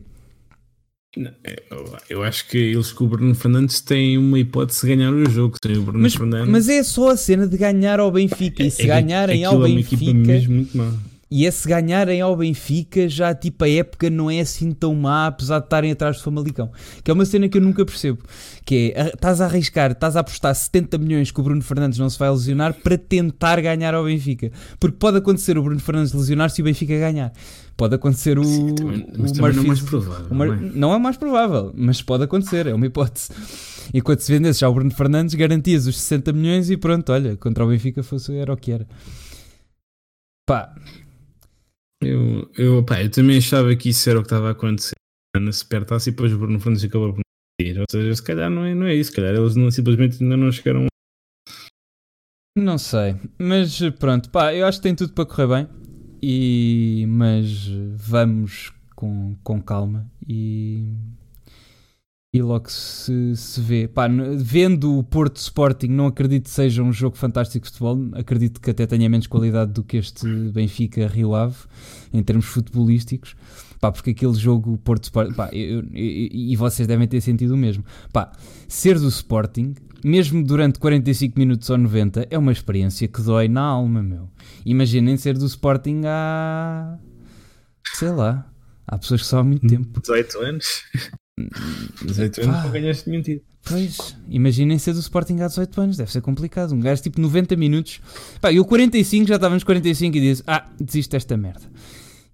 É, 1.43 1.61
eu 2.09 2.23
acho 2.23 2.47
que 2.47 2.57
eles 2.57 2.93
com 2.93 3.03
o 3.03 3.07
Bruno 3.09 3.35
Fernandes 3.35 3.81
têm 3.81 4.17
uma 4.17 4.39
hipótese 4.39 4.87
de 4.87 4.95
ganhar 4.95 5.11
o 5.11 5.29
jogo 5.29 5.57
sem 5.61 5.77
o 5.77 5.81
Bruno 5.81 5.99
mas, 5.99 6.15
Fernandes. 6.15 6.49
Mas 6.49 6.69
é 6.69 6.81
só 6.83 7.09
a 7.09 7.17
cena 7.17 7.45
de 7.45 7.57
ganhar 7.57 7.99
ao 7.99 8.09
Benfica. 8.09 8.63
E 8.63 8.71
se 8.71 8.83
é, 8.83 8.85
ganharem 8.85 9.43
ao 9.43 9.59
Benfica. 9.59 10.05
É 10.05 10.07
uma 10.07 10.21
equipa 10.21 10.27
mesmo 10.31 10.55
muito 10.55 10.77
má. 10.77 10.93
E 11.31 11.45
esse 11.45 11.67
ganharem 11.67 12.21
ao 12.21 12.35
Benfica, 12.35 13.07
já 13.07 13.35
tipo 13.35 13.63
a 13.63 13.69
época 13.69 14.09
não 14.09 14.31
é 14.31 14.39
assim 14.39 14.71
tão 14.71 14.95
má, 14.95 15.27
apesar 15.27 15.59
de 15.59 15.65
estarem 15.65 15.91
atrás 15.91 16.17
do 16.17 16.23
Famalicão. 16.23 16.71
Que 17.03 17.11
é 17.11 17.13
uma 17.13 17.23
cena 17.23 17.47
que 17.47 17.57
eu 17.57 17.61
nunca 17.61 17.85
percebo. 17.85 18.19
Que 18.65 18.93
é, 18.95 19.09
estás 19.09 19.39
a 19.39 19.45
arriscar, 19.45 19.91
estás 19.91 20.15
a 20.15 20.21
apostar 20.21 20.55
70 20.55 20.97
milhões 20.97 21.29
que 21.29 21.39
o 21.39 21.43
Bruno 21.43 21.61
Fernandes 21.61 21.99
não 21.99 22.09
se 22.09 22.17
vai 22.17 22.31
lesionar 22.31 22.73
para 22.73 22.97
tentar 22.97 23.61
ganhar 23.61 23.93
ao 23.93 24.05
Benfica. 24.05 24.51
Porque 24.79 24.97
pode 24.97 25.17
acontecer 25.17 25.55
o 25.55 25.61
Bruno 25.61 25.79
Fernandes 25.79 26.13
lesionar 26.13 26.49
se 26.49 26.61
o 26.61 26.65
Benfica 26.65 26.97
ganhar. 26.97 27.31
Pode 27.77 27.93
acontecer 27.93 28.39
o, 28.39 28.43
Sim, 28.43 28.73
também, 28.73 29.05
o 29.15 29.21
Murphy. 29.21 29.39
Não 29.39 29.63
é 29.63 29.67
mais 29.67 29.81
provável. 29.81 30.35
Mar, 30.35 30.47
não, 30.47 30.53
é? 30.53 30.71
não 30.73 30.93
é 30.93 30.97
mais 30.97 31.17
provável, 31.17 31.71
mas 31.75 32.01
pode 32.01 32.23
acontecer, 32.23 32.65
é 32.65 32.73
uma 32.73 32.87
hipótese. 32.87 33.29
E 33.93 34.01
quando 34.01 34.19
se 34.19 34.31
vendesse 34.31 34.61
já 34.61 34.67
o 34.67 34.73
Bruno 34.73 34.91
Fernandes, 34.91 35.35
garantias 35.35 35.85
os 35.85 35.99
60 35.99 36.33
milhões 36.33 36.69
e 36.71 36.75
pronto, 36.75 37.11
olha, 37.11 37.37
contra 37.37 37.63
o 37.63 37.67
Benfica 37.69 38.01
fosse, 38.01 38.35
era 38.35 38.51
o 38.51 38.57
que 38.57 38.71
era. 38.71 38.87
Pá, 40.45 40.73
eu, 42.01 42.49
eu, 42.57 42.83
pá, 42.83 43.03
eu 43.03 43.11
também 43.11 43.37
achava 43.37 43.75
que 43.75 43.89
isso 43.89 44.09
era 44.09 44.19
o 44.19 44.21
que 44.21 44.27
estava 44.27 44.47
a 44.47 44.51
acontecer 44.51 44.95
na 45.37 45.51
Supertaça 45.51 46.09
e 46.09 46.11
depois 46.11 46.33
o 46.33 46.37
Bruno 46.37 46.59
Fernandes 46.59 46.83
acabou 46.83 47.13
por 47.13 47.21
ir. 47.61 47.79
Ou 47.79 47.85
seja, 47.89 48.15
se 48.15 48.23
calhar 48.23 48.49
não 48.49 48.65
é, 48.65 48.73
não 48.73 48.87
é 48.87 48.95
isso, 48.95 49.09
se 49.11 49.15
calhar 49.15 49.35
eles 49.35 49.55
não, 49.55 49.69
simplesmente 49.69 50.21
ainda 50.23 50.37
não 50.37 50.51
chegaram. 50.51 50.87
Não 52.57 52.77
sei, 52.77 53.15
mas 53.37 53.79
pronto, 53.99 54.29
pá, 54.29 54.53
eu 54.53 54.65
acho 54.65 54.79
que 54.79 54.83
tem 54.83 54.95
tudo 54.95 55.13
para 55.13 55.25
correr 55.25 55.47
bem. 55.47 55.79
E, 56.21 57.05
mas 57.07 57.67
vamos 57.95 58.73
com, 58.95 59.35
com 59.41 59.61
calma 59.61 60.11
e 60.27 60.83
e 62.31 62.41
logo 62.41 62.69
se, 62.69 63.35
se 63.35 63.59
vê. 63.59 63.87
Pá, 63.87 64.07
vendo 64.37 64.97
o 64.97 65.03
Porto 65.03 65.37
Sporting, 65.37 65.87
não 65.87 66.07
acredito 66.07 66.43
que 66.43 66.49
seja 66.51 66.83
um 66.83 66.93
jogo 66.93 67.17
fantástico 67.17 67.65
de 67.65 67.71
futebol. 67.71 67.97
Acredito 68.13 68.61
que 68.61 68.69
até 68.69 68.85
tenha 68.85 69.09
menos 69.09 69.25
qualidade 69.25 69.71
do 69.73 69.83
que 69.83 69.97
este 69.97 70.27
Benfica 70.51 71.07
Rio 71.07 71.33
Ave, 71.33 71.55
em 72.13 72.21
termos 72.21 72.45
futebolísticos. 72.45 73.35
Pá, 73.79 73.91
porque 73.91 74.11
aquele 74.11 74.33
jogo 74.33 74.77
Porto 74.77 75.05
Sporting. 75.05 75.33
Pá, 75.33 75.49
eu, 75.51 75.79
eu, 75.79 75.85
e 75.93 76.55
vocês 76.55 76.87
devem 76.87 77.07
ter 77.07 77.21
sentido 77.21 77.55
o 77.55 77.57
mesmo. 77.57 77.83
Pá, 78.13 78.31
ser 78.67 78.99
do 78.99 79.07
Sporting, 79.07 79.73
mesmo 80.03 80.43
durante 80.43 80.77
45 80.77 81.39
minutos 81.39 81.67
ou 81.69 81.77
90, 81.79 82.27
é 82.29 82.37
uma 82.37 82.51
experiência 82.51 83.07
que 83.07 83.21
dói 83.23 83.47
na 83.47 83.61
alma, 83.61 84.03
meu. 84.03 84.29
Imaginem 84.63 85.17
ser 85.17 85.35
do 85.35 85.45
Sporting 85.47 86.03
há. 86.05 86.95
sei 87.95 88.09
lá. 88.11 88.45
Há 88.85 88.97
pessoas 88.97 89.21
que 89.21 89.27
só 89.27 89.39
há 89.39 89.43
muito 89.43 89.67
tempo. 89.67 89.99
18 89.99 90.39
anos. 90.41 90.83
18 92.05 92.41
anos 92.41 92.63
não 92.63 92.71
ganhaste 92.71 93.09
nenhum 93.09 93.21
título. 93.21 93.49
Pois, 93.63 94.15
imaginem 94.29 94.79
ser 94.79 94.93
do 94.93 94.99
Sporting 94.99 95.41
há 95.41 95.47
18 95.47 95.81
anos, 95.81 95.97
deve 95.97 96.11
ser 96.11 96.21
complicado. 96.21 96.73
Um 96.73 96.79
gajo 96.79 97.01
tipo 97.01 97.21
90 97.21 97.55
minutos. 97.55 98.01
Pá, 98.41 98.51
eu 98.53 98.65
45, 98.65 99.27
já 99.27 99.35
estava 99.35 99.53
nos 99.53 99.63
45 99.63 100.17
e 100.17 100.21
disse: 100.21 100.43
Ah, 100.47 100.65
desisto 100.79 101.11
desta 101.11 101.37
merda. 101.37 101.69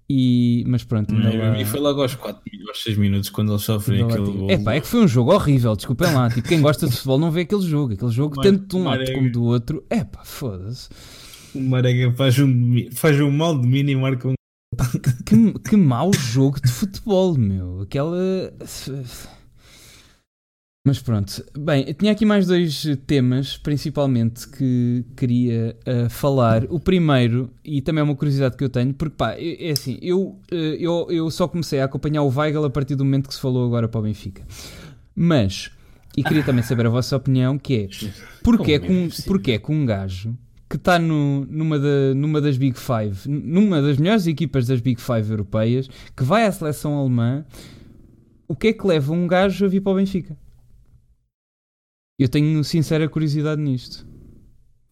E, 0.08 0.62
mas 0.68 0.84
pronto, 0.84 1.12
não, 1.12 1.36
lá... 1.36 1.60
E 1.60 1.64
foi 1.64 1.80
logo 1.80 2.00
aos 2.00 2.14
4 2.14 2.40
aos 2.68 2.82
6 2.82 2.96
minutos 2.96 3.28
quando 3.28 3.52
eles 3.52 3.62
sofrem 3.62 4.04
aquele 4.04 4.24
gol. 4.24 4.50
É 4.50 4.56
pá, 4.56 4.74
é 4.74 4.80
que 4.80 4.86
foi 4.86 5.00
um 5.00 5.08
jogo 5.08 5.32
horrível, 5.32 5.74
desculpem 5.74 6.12
lá. 6.12 6.30
Tipo, 6.30 6.46
quem 6.46 6.60
gosta 6.60 6.86
de 6.86 6.92
futebol 6.92 7.18
não 7.18 7.30
vê 7.32 7.40
aquele 7.40 7.62
jogo. 7.62 7.94
Aquele 7.94 8.12
jogo, 8.12 8.40
tanto 8.40 8.66
de 8.66 8.76
um 8.76 8.84
lado 8.84 9.12
como 9.12 9.30
do 9.32 9.42
outro, 9.42 9.84
é 9.90 10.04
pá, 10.04 10.24
foda-se. 10.24 10.88
O 11.54 11.60
Marega 11.60 12.12
faz 12.12 12.38
um, 12.38 12.86
faz 12.92 13.20
um 13.20 13.30
mal 13.30 13.58
de 13.58 13.66
mim 13.66 13.80
e 13.90 13.96
marca 13.96 14.28
um 14.28 14.35
que, 15.24 15.52
que 15.60 15.76
mau 15.76 16.12
jogo 16.12 16.60
de 16.60 16.70
futebol, 16.70 17.36
meu. 17.36 17.82
Aquela. 17.82 18.52
Mas 20.86 21.00
pronto, 21.00 21.44
bem, 21.58 21.84
tinha 21.94 22.12
aqui 22.12 22.24
mais 22.24 22.46
dois 22.46 22.86
temas, 23.08 23.56
principalmente, 23.56 24.48
que 24.48 25.04
queria 25.16 25.76
uh, 25.84 26.08
falar. 26.08 26.64
O 26.70 26.78
primeiro, 26.78 27.50
e 27.64 27.82
também 27.82 28.02
é 28.02 28.04
uma 28.04 28.14
curiosidade 28.14 28.56
que 28.56 28.62
eu 28.62 28.68
tenho, 28.68 28.94
porque 28.94 29.16
pá, 29.16 29.32
é, 29.32 29.68
é 29.68 29.72
assim, 29.72 29.98
eu, 30.00 30.38
uh, 30.52 30.54
eu, 30.54 31.08
eu 31.10 31.28
só 31.28 31.48
comecei 31.48 31.80
a 31.80 31.86
acompanhar 31.86 32.22
o 32.22 32.28
Weigl 32.28 32.64
a 32.64 32.70
partir 32.70 32.94
do 32.94 33.04
momento 33.04 33.26
que 33.26 33.34
se 33.34 33.40
falou 33.40 33.66
agora 33.66 33.88
para 33.88 33.98
o 33.98 34.02
Benfica. 34.04 34.46
Mas, 35.12 35.72
e 36.16 36.22
queria 36.22 36.44
também 36.44 36.62
saber 36.62 36.86
a 36.86 36.90
vossa 36.90 37.16
opinião, 37.16 37.58
que 37.58 37.74
é, 37.74 37.88
porque 38.44 38.74
é 38.74 38.78
que 38.78 38.92
um, 38.92 39.08
porque 39.26 39.52
é 39.52 39.58
que 39.58 39.72
um 39.72 39.84
gajo 39.84 40.38
que 40.68 40.76
está 40.76 40.98
numa, 40.98 41.78
da, 41.78 42.14
numa 42.14 42.40
das 42.40 42.56
Big 42.56 42.76
Five, 42.78 43.28
numa 43.28 43.80
das 43.80 43.98
melhores 43.98 44.26
equipas 44.26 44.66
das 44.66 44.80
Big 44.80 45.00
Five 45.00 45.30
europeias, 45.30 45.88
que 46.16 46.24
vai 46.24 46.44
à 46.44 46.52
seleção 46.52 46.98
alemã, 46.98 47.44
o 48.48 48.56
que 48.56 48.68
é 48.68 48.72
que 48.72 48.86
leva 48.86 49.12
um 49.12 49.26
gajo 49.26 49.64
a 49.64 49.68
vir 49.68 49.80
para 49.80 49.92
o 49.92 49.96
Benfica? 49.96 50.36
Eu 52.18 52.28
tenho 52.28 52.64
sincera 52.64 53.08
curiosidade 53.08 53.60
nisto. 53.60 54.06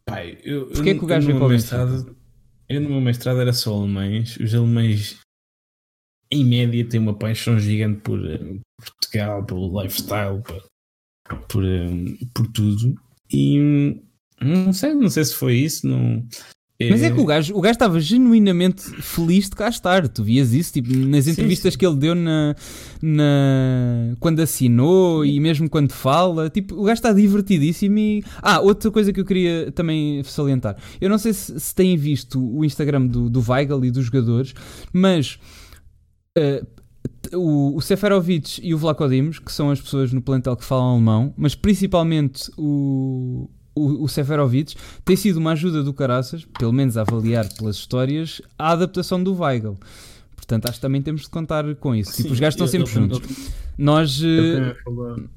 Pai, 0.07 0.39
eu, 0.45 0.67
Porquê 0.67 0.91
eu, 0.91 0.95
é 0.95 0.99
que 0.99 1.05
o 1.05 1.07
gajo 1.07 1.27
veio 1.27 1.39
para 1.39 1.47
o 1.47 1.51
mestrado, 1.51 2.17
Eu 2.69 2.81
no 2.81 2.91
meu 2.91 3.01
mestrado 3.01 3.41
era 3.41 3.53
só 3.53 3.75
alemães. 3.75 4.37
Os 4.37 4.55
alemães, 4.55 5.19
em 6.31 6.45
média, 6.45 6.87
têm 6.87 7.01
uma 7.01 7.19
paixão 7.19 7.59
gigante 7.59 8.01
por 8.03 8.21
uh, 8.21 8.61
Portugal, 8.79 9.45
pelo 9.45 9.83
lifestyle, 9.83 10.43
por, 10.43 10.63
por, 11.49 11.65
uh, 11.65 12.27
por 12.35 12.47
tudo. 12.53 12.95
E 13.31 13.59
hum, 13.59 14.03
não 14.41 14.73
sei, 14.73 14.95
não 14.95 15.09
sei 15.09 15.25
se 15.25 15.35
foi 15.35 15.55
isso. 15.55 15.87
Não, 15.87 16.25
mas 16.91 17.03
é 17.05 17.11
que 17.11 17.21
o 17.21 17.25
gajo, 17.25 17.57
o 17.57 17.61
gajo 17.61 17.75
estava 17.75 18.01
genuinamente 18.01 18.83
feliz 19.01 19.49
de 19.49 19.55
cá 19.55 19.69
estar. 19.69 20.09
Tu 20.09 20.25
vias 20.25 20.53
isso 20.53 20.73
tipo, 20.73 20.93
nas 20.93 21.29
entrevistas 21.29 21.73
sim, 21.73 21.75
sim. 21.75 21.79
que 21.79 21.87
ele 21.87 21.97
deu 21.97 22.15
na, 22.17 22.57
na, 23.01 24.17
quando 24.19 24.41
assinou 24.41 25.25
e 25.25 25.39
mesmo 25.39 25.71
quando 25.71 25.93
fala. 25.93 26.51
Tipo, 26.51 26.75
o 26.75 26.83
gajo 26.83 26.95
está 26.95 27.13
divertidíssimo. 27.13 27.99
E... 27.99 28.25
Ah, 28.43 28.61
outra 28.61 28.91
coisa 28.91 29.13
que 29.13 29.21
eu 29.21 29.25
queria 29.25 29.71
também 29.73 30.23
salientar. 30.25 30.77
Eu 31.01 31.09
não 31.09 31.19
sei 31.19 31.33
se, 31.33 31.59
se 31.59 31.75
têm 31.75 31.97
visto 31.97 32.45
o 32.45 32.65
Instagram 32.65 33.07
do, 33.07 33.31
do 33.31 33.45
Weigl 33.49 33.85
e 33.85 33.91
dos 33.93 34.07
jogadores, 34.07 34.53
mas 34.93 35.39
uh, 36.37 36.67
o, 37.37 37.77
o 37.77 37.81
Seferovic 37.81 38.61
e 38.61 38.75
o 38.75 38.79
Vlaco 38.79 39.09
Dimos, 39.09 39.39
que 39.39 39.53
são 39.53 39.71
as 39.71 39.81
pessoas 39.81 40.13
no 40.13 40.21
plantel 40.21 40.57
que 40.57 40.65
falam 40.65 40.95
alemão, 40.95 41.33
mas 41.37 41.55
principalmente 41.55 42.51
o 42.59 43.49
o, 43.75 44.05
o 44.05 44.09
Seferovic 44.09 44.77
tem 45.05 45.17
sido 45.17 45.39
uma 45.39 45.53
ajuda 45.53 45.83
do 45.83 45.93
caraças, 45.93 46.47
pelo 46.59 46.73
menos 46.73 46.97
a 46.97 47.03
avaliar 47.03 47.49
pelas 47.55 47.77
histórias, 47.77 48.41
a 48.59 48.73
adaptação 48.73 49.23
do 49.23 49.35
Weigl. 49.35 49.77
Portanto, 50.37 50.67
acho 50.67 50.75
que 50.75 50.83
também 50.83 51.01
temos 51.01 51.23
de 51.23 51.29
contar 51.31 51.65
com 51.77 51.95
isso. 51.95 52.13
Sim, 52.13 52.23
tipo, 52.23 52.35
os 52.35 52.41
gajos 52.41 52.55
estão 52.55 52.67
sempre 52.67 52.91
juntos. 52.91 53.21
Nós, 53.77 54.23
eh, 54.23 54.77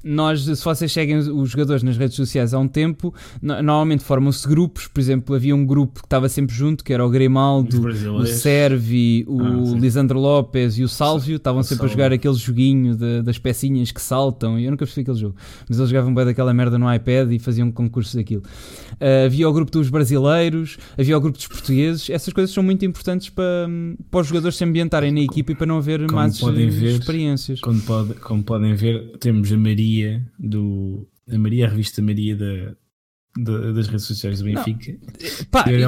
nós, 0.03 0.41
se 0.41 0.63
vocês 0.63 0.91
seguem 0.91 1.17
os 1.17 1.49
jogadores 1.49 1.83
nas 1.83 1.97
redes 1.97 2.15
sociais 2.15 2.53
há 2.53 2.59
um 2.59 2.67
tempo, 2.67 3.13
normalmente 3.41 4.03
formam-se 4.03 4.47
grupos. 4.47 4.87
Por 4.87 4.99
exemplo, 4.99 5.35
havia 5.35 5.55
um 5.55 5.65
grupo 5.65 6.01
que 6.01 6.05
estava 6.05 6.29
sempre 6.29 6.55
junto, 6.55 6.83
que 6.83 6.93
era 6.93 7.05
o 7.05 7.09
Grimaldo, 7.09 7.87
o 7.87 8.25
Servi, 8.25 9.25
o 9.27 9.41
ah, 9.41 9.79
Lisandro 9.79 10.19
Lopes 10.19 10.77
e 10.77 10.83
o 10.83 10.87
Sálvio. 10.87 11.37
Estavam 11.37 11.63
sempre 11.63 11.85
a 11.85 11.89
jogar 11.89 12.13
aquele 12.13 12.35
joguinho 12.35 12.95
de, 12.95 13.21
das 13.21 13.37
pecinhas 13.37 13.91
que 13.91 14.01
saltam. 14.01 14.59
Eu 14.59 14.71
nunca 14.71 14.85
percebi 14.85 15.01
aquele 15.01 15.17
jogo, 15.17 15.35
mas 15.67 15.77
eles 15.77 15.89
jogavam 15.89 16.13
bem 16.13 16.25
daquela 16.25 16.53
merda 16.53 16.77
no 16.77 16.93
iPad 16.93 17.31
e 17.31 17.39
faziam 17.39 17.71
concursos 17.71 18.15
daquilo. 18.15 18.43
Uh, 18.93 19.25
havia 19.25 19.49
o 19.49 19.53
grupo 19.53 19.71
dos 19.71 19.89
brasileiros, 19.89 20.77
havia 20.97 21.17
o 21.17 21.21
grupo 21.21 21.37
dos 21.37 21.47
portugueses. 21.47 22.09
Essas 22.09 22.33
coisas 22.33 22.53
são 22.53 22.63
muito 22.63 22.85
importantes 22.85 23.29
para, 23.29 23.67
para 24.09 24.19
os 24.19 24.27
jogadores 24.27 24.57
se 24.57 24.63
ambientarem 24.63 25.11
na 25.11 25.21
equipa 25.21 25.51
e 25.51 25.55
para 25.55 25.65
não 25.65 25.77
haver 25.77 26.09
mais 26.11 26.39
experiências. 26.39 27.59
Quando 27.61 27.81
pode, 27.83 28.13
como 28.27 28.43
podem 28.43 28.75
ver, 28.75 29.17
temos 29.19 29.53
a 29.53 29.57
Maria 29.57 30.21
do. 30.37 31.07
A 31.31 31.37
Maria, 31.37 31.65
a 31.65 31.69
revista 31.69 32.01
Maria 32.01 32.35
da, 32.35 32.75
da 33.37 33.71
das 33.71 33.87
redes 33.87 34.05
sociais 34.05 34.39
do 34.39 34.45
Benfica. 34.45 34.97
Pá, 35.49 35.63
é, 35.71 35.75
é, 35.75 35.79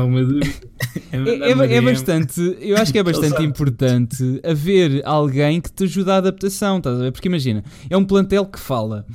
é, 1.52 1.76
é, 1.76 1.82
bastante, 1.82 2.40
eu 2.62 2.78
acho 2.78 2.94
que 2.94 3.00
é 3.00 3.04
bastante 3.04 3.44
importante 3.44 4.40
haver 4.42 5.06
alguém 5.06 5.60
que 5.60 5.70
te 5.70 5.84
ajude 5.84 6.10
à 6.10 6.16
adaptação, 6.16 6.78
estás 6.78 6.98
a 6.98 7.04
ver? 7.04 7.12
Porque 7.12 7.28
imagina, 7.28 7.62
é 7.90 7.98
um 7.98 8.06
plantel 8.06 8.46
que 8.46 8.60
fala 8.60 9.06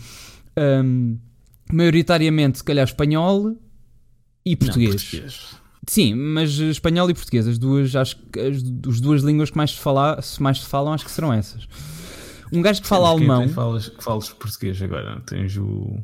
um, 0.85 1.19
maioritariamente, 1.73 2.59
se 2.59 2.65
calhar, 2.65 2.85
espanhol 2.85 3.57
e 4.45 4.55
português. 4.55 4.91
Não, 4.91 5.01
português. 5.01 5.57
Sim, 5.89 6.15
mas 6.15 6.51
espanhol 6.59 7.09
e 7.09 7.15
português, 7.15 7.49
as 7.49 7.59
duas, 7.59 7.97
acho 7.97 8.17
que 8.31 8.39
as, 8.39 8.57
as 8.87 9.01
duas 9.01 9.23
línguas 9.23 9.49
que 9.49 9.57
mais 9.57 9.71
se, 9.71 9.79
fala, 9.79 10.21
mais 10.41 10.61
se 10.61 10.67
falam, 10.67 10.93
acho 10.93 11.07
que 11.07 11.11
serão 11.11 11.33
essas. 11.33 11.67
Um 12.55 12.63
gajo 12.63 12.83
que 12.83 12.89
fala 12.89 13.09
alemão. 13.09 13.47
Que 13.47 13.53
falas, 13.53 13.89
que 13.89 14.03
falas 14.03 14.31
português 14.31 14.81
agora, 14.81 15.21
tens 15.27 15.57
o. 15.57 15.99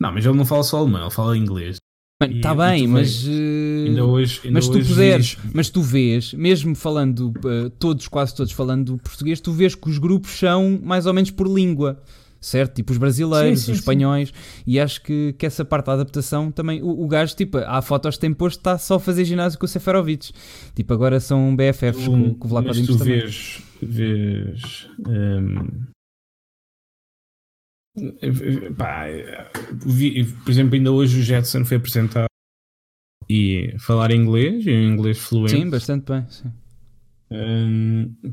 Não, 0.00 0.12
mas 0.12 0.24
ele 0.24 0.36
não 0.36 0.46
fala 0.46 0.62
só 0.62 0.78
alemão, 0.78 1.02
ele 1.02 1.10
fala 1.10 1.36
inglês. 1.36 1.76
Está 2.20 2.52
bem, 2.54 2.88
mas. 2.88 3.24
ainda 3.28 4.04
hoje, 4.04 4.40
ainda 4.44 4.54
mas 4.54 4.68
tu 4.68 4.84
puderes, 4.84 5.36
mas 5.54 5.70
tu 5.70 5.80
vês, 5.80 6.34
mesmo 6.34 6.74
falando, 6.74 7.32
uh, 7.44 7.70
todos, 7.78 8.08
quase 8.08 8.34
todos 8.34 8.52
falando 8.52 8.98
português, 8.98 9.40
tu 9.40 9.52
vês 9.52 9.76
que 9.76 9.88
os 9.88 9.98
grupos 9.98 10.32
são 10.32 10.80
mais 10.82 11.06
ou 11.06 11.14
menos 11.14 11.30
por 11.30 11.46
língua 11.46 12.02
certo? 12.40 12.74
Tipo 12.74 12.92
os 12.92 12.98
brasileiros, 12.98 13.60
sim, 13.60 13.66
sim, 13.66 13.72
os 13.72 13.78
espanhóis, 13.78 14.28
sim. 14.28 14.62
e 14.66 14.80
acho 14.80 15.02
que, 15.02 15.34
que 15.38 15.46
essa 15.46 15.64
parte 15.64 15.86
da 15.86 15.94
adaptação 15.94 16.50
também. 16.50 16.82
O, 16.82 17.04
o 17.04 17.08
gajo, 17.08 17.34
tipo, 17.34 17.58
há 17.58 17.80
fotos 17.82 18.16
que 18.16 18.20
tem 18.20 18.32
posto, 18.32 18.58
está 18.58 18.78
só 18.78 18.96
a 18.96 19.00
fazer 19.00 19.24
ginásio 19.24 19.58
com 19.58 19.66
o 19.66 19.68
Seferovic. 19.68 20.32
Tipo, 20.74 20.94
agora 20.94 21.20
são 21.20 21.54
BFFs 21.54 22.06
com, 22.06 22.34
com 22.34 22.46
o 22.46 22.50
Vlaco 22.50 22.70
Dimos 22.70 22.96
também. 22.96 23.20
Vês, 23.20 23.62
vês 23.82 24.88
um, 25.06 25.88
pá, 28.76 29.06
vi, 29.84 30.24
por 30.24 30.50
exemplo, 30.50 30.74
ainda 30.74 30.92
hoje 30.92 31.20
o 31.20 31.22
Jetson 31.22 31.64
foi 31.64 31.78
apresentado 31.78 32.28
e 33.28 33.74
falar 33.78 34.12
inglês, 34.12 34.64
e 34.66 34.70
inglês 34.70 35.18
fluente. 35.18 35.52
Sim, 35.52 35.68
bastante 35.68 36.12
bem, 36.12 36.24
sim 36.28 36.50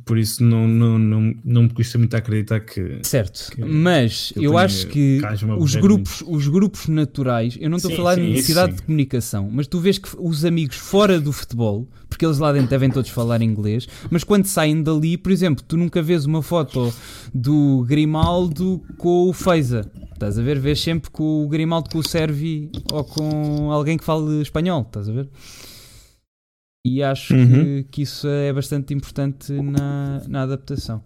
por 0.05 0.17
isso 0.17 0.41
não, 0.43 0.67
não, 0.67 0.97
não, 0.97 1.35
não 1.43 1.63
me 1.63 1.69
custa 1.69 1.97
muito 1.97 2.15
acreditar 2.15 2.61
que. 2.61 2.99
Certo, 3.03 3.51
que 3.51 3.63
mas 3.63 4.31
eu, 4.35 4.43
eu 4.43 4.57
acho 4.57 4.87
que 4.87 5.19
os 5.59 5.75
grupos, 5.75 6.23
os 6.25 6.47
grupos 6.47 6.87
naturais, 6.87 7.57
eu 7.59 7.69
não 7.69 7.77
estou 7.77 7.91
a 7.91 7.95
falar 7.95 8.17
em 8.17 8.31
necessidade 8.31 8.75
de 8.75 8.83
comunicação, 8.83 9.49
mas 9.51 9.67
tu 9.67 9.79
vês 9.79 9.97
que 9.97 10.09
os 10.17 10.45
amigos 10.45 10.77
fora 10.77 11.19
do 11.19 11.33
futebol, 11.33 11.87
porque 12.07 12.25
eles 12.25 12.37
lá 12.37 12.53
dentro 12.53 12.69
devem 12.69 12.89
todos 12.89 13.09
falar 13.09 13.41
inglês, 13.41 13.87
mas 14.09 14.23
quando 14.23 14.45
saem 14.45 14.81
dali, 14.81 15.17
por 15.17 15.31
exemplo, 15.31 15.63
tu 15.67 15.75
nunca 15.75 16.01
vês 16.01 16.25
uma 16.25 16.41
foto 16.41 16.93
do 17.33 17.83
Grimaldo 17.87 18.81
com 18.97 19.29
o 19.29 19.33
Feiza. 19.33 19.91
Estás 20.13 20.39
a 20.39 20.41
ver? 20.41 20.57
Vês 20.57 20.79
sempre 20.79 21.09
com 21.11 21.43
o 21.43 21.49
Grimaldo 21.49 21.89
com 21.89 21.97
o 21.97 22.07
Servi 22.07 22.71
ou 22.93 23.03
com 23.03 23.69
alguém 23.71 23.97
que 23.97 24.05
fale 24.05 24.41
espanhol, 24.41 24.83
estás 24.83 25.09
a 25.09 25.11
ver? 25.11 25.27
E 26.85 27.01
acho 27.01 27.33
uhum. 27.33 27.47
que, 27.47 27.83
que, 27.89 28.01
isso 28.03 28.27
é 28.27 28.53
bastante 28.53 28.93
importante 28.93 29.51
na, 29.51 30.21
na 30.27 30.43
adaptação. 30.43 31.03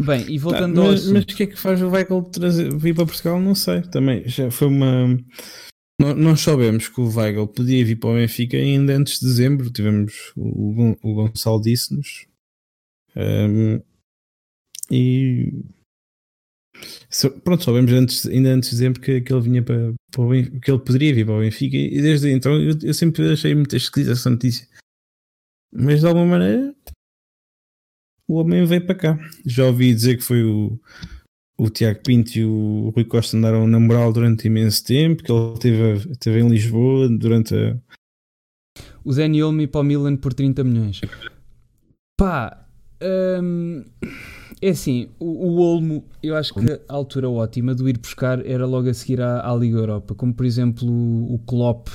Bem, 0.00 0.24
e 0.30 0.38
voltando 0.38 0.76
tá, 0.76 0.88
mas, 0.88 1.06
ao. 1.06 1.12
Mas 1.12 1.24
o 1.24 1.26
que 1.26 1.42
é 1.42 1.46
que 1.46 1.58
faz 1.58 1.82
o 1.82 1.90
Weigl 1.90 2.22
trazer, 2.22 2.74
vir 2.74 2.94
para 2.94 3.04
Portugal? 3.04 3.38
Não 3.38 3.54
sei. 3.54 3.82
Também 3.82 4.26
já 4.26 4.50
foi 4.50 4.68
uma. 4.68 5.18
Nós 6.00 6.40
soubemos 6.40 6.88
que 6.88 7.02
o 7.02 7.14
Weigl 7.14 7.46
podia 7.48 7.84
vir 7.84 7.96
para 7.96 8.10
o 8.10 8.14
Benfica 8.14 8.56
ainda 8.56 8.96
antes 8.96 9.20
de 9.20 9.26
dezembro. 9.26 9.70
Tivemos 9.70 10.32
o, 10.34 10.96
o 11.02 11.14
Gonçalo 11.16 11.60
disse-nos. 11.60 12.26
Um, 13.14 13.78
e 14.90 15.52
Pronto, 17.44 17.62
soubemos 17.62 17.92
antes, 17.92 18.26
ainda 18.26 18.50
antes 18.50 18.70
de 18.70 18.76
dezembro 18.76 19.00
que, 19.00 19.20
que 19.20 19.32
ele 19.32 19.42
vinha 19.42 19.62
para, 19.62 19.94
para 20.10 20.24
Benfica, 20.24 20.60
que 20.60 20.70
ele 20.70 20.80
poderia 20.80 21.14
vir 21.14 21.26
para 21.26 21.36
o 21.36 21.40
Benfica 21.40 21.76
e 21.76 22.00
desde 22.00 22.30
então 22.30 22.52
eu, 22.60 22.76
eu 22.82 22.94
sempre 22.94 23.32
achei 23.32 23.54
muito 23.54 23.76
esquisita 23.76 24.12
essa 24.12 24.30
notícia. 24.30 24.66
Mas 25.74 26.00
de 26.00 26.06
alguma 26.06 26.26
maneira 26.26 26.74
o 28.28 28.36
homem 28.36 28.64
veio 28.64 28.86
para 28.86 28.94
cá. 28.94 29.18
Já 29.44 29.66
ouvi 29.66 29.92
dizer 29.92 30.16
que 30.16 30.22
foi 30.22 30.42
o, 30.42 30.80
o 31.58 31.68
Tiago 31.68 32.00
Pinto 32.02 32.38
e 32.38 32.44
o 32.44 32.90
Rui 32.94 33.04
Costa 33.04 33.36
andaram 33.36 33.64
a 33.64 33.66
namorar 33.66 34.10
durante 34.12 34.46
imenso 34.46 34.84
tempo, 34.84 35.22
que 35.22 35.30
ele 35.30 35.52
esteve, 35.54 36.10
esteve 36.10 36.40
em 36.40 36.48
Lisboa 36.48 37.08
durante 37.08 37.54
a... 37.54 37.78
O 39.04 39.12
Zé 39.12 39.26
Olmi 39.42 39.66
para 39.66 39.80
o 39.80 39.84
Milan 39.84 40.16
por 40.16 40.32
30 40.32 40.64
milhões. 40.64 41.00
Pá, 42.16 42.66
hum, 43.42 43.84
é 44.62 44.68
assim, 44.70 45.08
o, 45.18 45.26
o, 45.26 45.58
Olmo, 45.58 46.04
eu 46.22 46.36
acho 46.36 46.54
que 46.54 46.60
a 46.88 46.94
altura 46.94 47.28
ótima 47.28 47.74
de 47.74 47.82
ir 47.88 47.98
buscar 47.98 48.46
era 48.46 48.64
logo 48.64 48.88
a 48.88 48.94
seguir 48.94 49.20
à, 49.20 49.50
à 49.50 49.54
Liga 49.56 49.76
Europa, 49.76 50.14
como 50.14 50.32
por 50.32 50.46
exemplo 50.46 50.88
o, 50.88 51.34
o 51.34 51.38
Klopp 51.40 51.88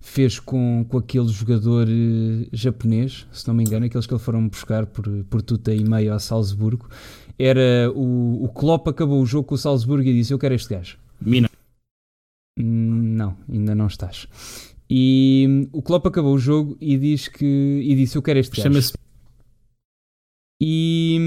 fez 0.00 0.40
com, 0.40 0.84
com 0.88 0.98
aquele 0.98 1.28
jogador 1.28 1.86
uh, 1.86 2.48
japonês, 2.52 3.24
se 3.32 3.46
não 3.46 3.54
me 3.54 3.62
engano, 3.62 3.86
aqueles 3.86 4.04
que 4.04 4.12
ele 4.12 4.20
foram 4.20 4.48
buscar 4.48 4.84
por, 4.84 5.04
por 5.30 5.40
tuta 5.42 5.72
e 5.72 5.84
meio 5.84 6.12
a 6.12 6.18
Salzburgo. 6.18 6.88
Era 7.38 7.90
o, 7.94 8.44
o 8.44 8.48
Klopp 8.48 8.88
acabou 8.88 9.22
o 9.22 9.26
jogo 9.26 9.46
com 9.46 9.54
o 9.54 9.58
Salzburgo 9.58 10.06
e 10.06 10.12
disse: 10.12 10.34
Eu 10.34 10.38
quero 10.38 10.54
este 10.54 10.74
gajo. 10.74 10.98
Mina. 11.20 11.48
Não, 12.58 13.36
ainda 13.48 13.74
não 13.74 13.86
estás. 13.86 14.26
E 14.90 15.68
o 15.72 15.80
Klopp 15.80 16.06
acabou 16.06 16.34
o 16.34 16.38
jogo 16.38 16.76
e, 16.80 16.98
diz 16.98 17.28
que, 17.28 17.46
e 17.46 17.94
disse: 17.94 18.18
Eu 18.18 18.22
quero 18.22 18.40
este 18.40 18.56
gajo. 18.56 18.62
Chama-se. 18.64 18.92
E, 20.60 21.18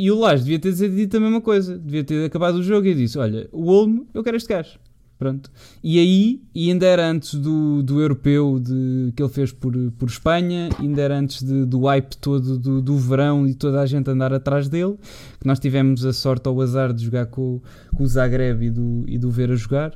E 0.00 0.10
o 0.10 0.18
Lage 0.18 0.44
devia 0.44 0.58
ter 0.58 0.72
dito 0.88 1.18
a 1.18 1.20
mesma 1.20 1.42
coisa. 1.42 1.78
Devia 1.78 2.02
ter 2.02 2.24
acabado 2.24 2.54
o 2.54 2.62
jogo 2.62 2.86
e 2.86 2.94
disse: 2.94 3.18
Olha, 3.18 3.46
o 3.52 3.66
Olmo, 3.66 4.06
eu 4.14 4.24
quero 4.24 4.34
este 4.34 4.48
gajo. 4.48 4.78
Pronto. 5.18 5.50
E 5.84 5.98
aí, 5.98 6.40
e 6.54 6.70
ainda 6.70 6.86
era 6.86 7.06
antes 7.06 7.34
do, 7.34 7.82
do 7.82 8.00
europeu 8.00 8.58
de, 8.58 9.12
que 9.14 9.22
ele 9.22 9.28
fez 9.28 9.52
por, 9.52 9.74
por 9.98 10.08
Espanha, 10.08 10.70
ainda 10.78 11.02
era 11.02 11.18
antes 11.18 11.42
de, 11.42 11.66
do 11.66 11.84
hype 11.84 12.16
todo 12.16 12.56
do, 12.56 12.80
do 12.80 12.96
verão 12.96 13.46
e 13.46 13.52
toda 13.52 13.82
a 13.82 13.84
gente 13.84 14.08
andar 14.08 14.32
atrás 14.32 14.66
dele, 14.66 14.96
que 15.38 15.46
nós 15.46 15.58
tivemos 15.58 16.06
a 16.06 16.14
sorte 16.14 16.48
ou 16.48 16.56
o 16.56 16.62
azar 16.62 16.94
de 16.94 17.04
jogar 17.04 17.26
com, 17.26 17.60
com 17.94 18.02
o 18.02 18.06
Zagreb 18.06 18.62
e 18.62 18.70
do, 18.70 19.04
e 19.06 19.18
do 19.18 19.30
ver 19.30 19.50
a 19.50 19.56
jogar. 19.56 19.92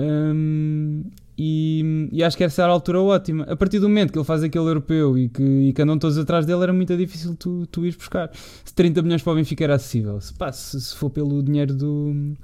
Um, 0.00 1.04
e, 1.40 2.08
e, 2.10 2.24
acho 2.24 2.36
que 2.36 2.42
essa 2.42 2.62
era 2.62 2.72
a 2.72 2.74
altura 2.74 3.00
ótima. 3.00 3.44
A 3.44 3.54
partir 3.54 3.78
do 3.78 3.88
momento 3.88 4.12
que 4.12 4.18
ele 4.18 4.24
faz 4.24 4.42
aquele 4.42 4.64
europeu 4.64 5.16
e 5.16 5.28
que, 5.28 5.42
e 5.42 5.72
que 5.72 5.80
andam 5.80 5.96
todos 5.96 6.18
atrás 6.18 6.44
dele, 6.44 6.64
era 6.64 6.72
muito 6.72 6.96
difícil 6.96 7.36
tu, 7.36 7.64
tu 7.70 7.84
ires 7.84 7.94
buscar. 7.94 8.28
Se 8.64 8.74
30 8.74 9.02
milhões 9.02 9.22
para 9.22 9.34
o 9.34 9.36
Benfica 9.36 9.62
era 9.62 9.76
acessível, 9.76 10.20
se, 10.20 10.34
pá, 10.34 10.50
se, 10.50 10.80
se 10.80 10.96
for 10.96 11.10
pelo 11.10 11.40
dinheiro 11.40 11.72
do, 11.72 12.34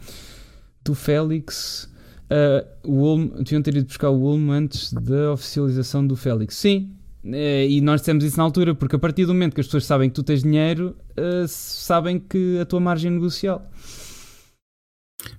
do 0.84 0.94
Félix, 0.94 1.90
uh, 2.30 2.64
o 2.88 2.92
Ulm, 2.92 3.30
deviam 3.42 3.62
ter 3.62 3.74
ido 3.74 3.86
buscar 3.86 4.10
o 4.10 4.16
Ulm 4.16 4.52
antes 4.52 4.92
da 4.92 5.32
oficialização 5.32 6.06
do 6.06 6.14
Félix. 6.14 6.54
Sim, 6.54 6.92
uh, 7.24 7.34
e 7.68 7.80
nós 7.80 8.00
dissemos 8.00 8.22
isso 8.22 8.36
na 8.36 8.44
altura, 8.44 8.76
porque 8.76 8.94
a 8.94 8.98
partir 9.00 9.26
do 9.26 9.34
momento 9.34 9.54
que 9.54 9.60
as 9.60 9.66
pessoas 9.66 9.86
sabem 9.86 10.08
que 10.08 10.14
tu 10.14 10.22
tens 10.22 10.44
dinheiro, 10.44 10.94
uh, 11.18 11.48
sabem 11.48 12.20
que 12.20 12.60
a 12.60 12.64
tua 12.64 12.78
margem 12.78 13.10
é 13.10 13.14
negocial. 13.14 13.68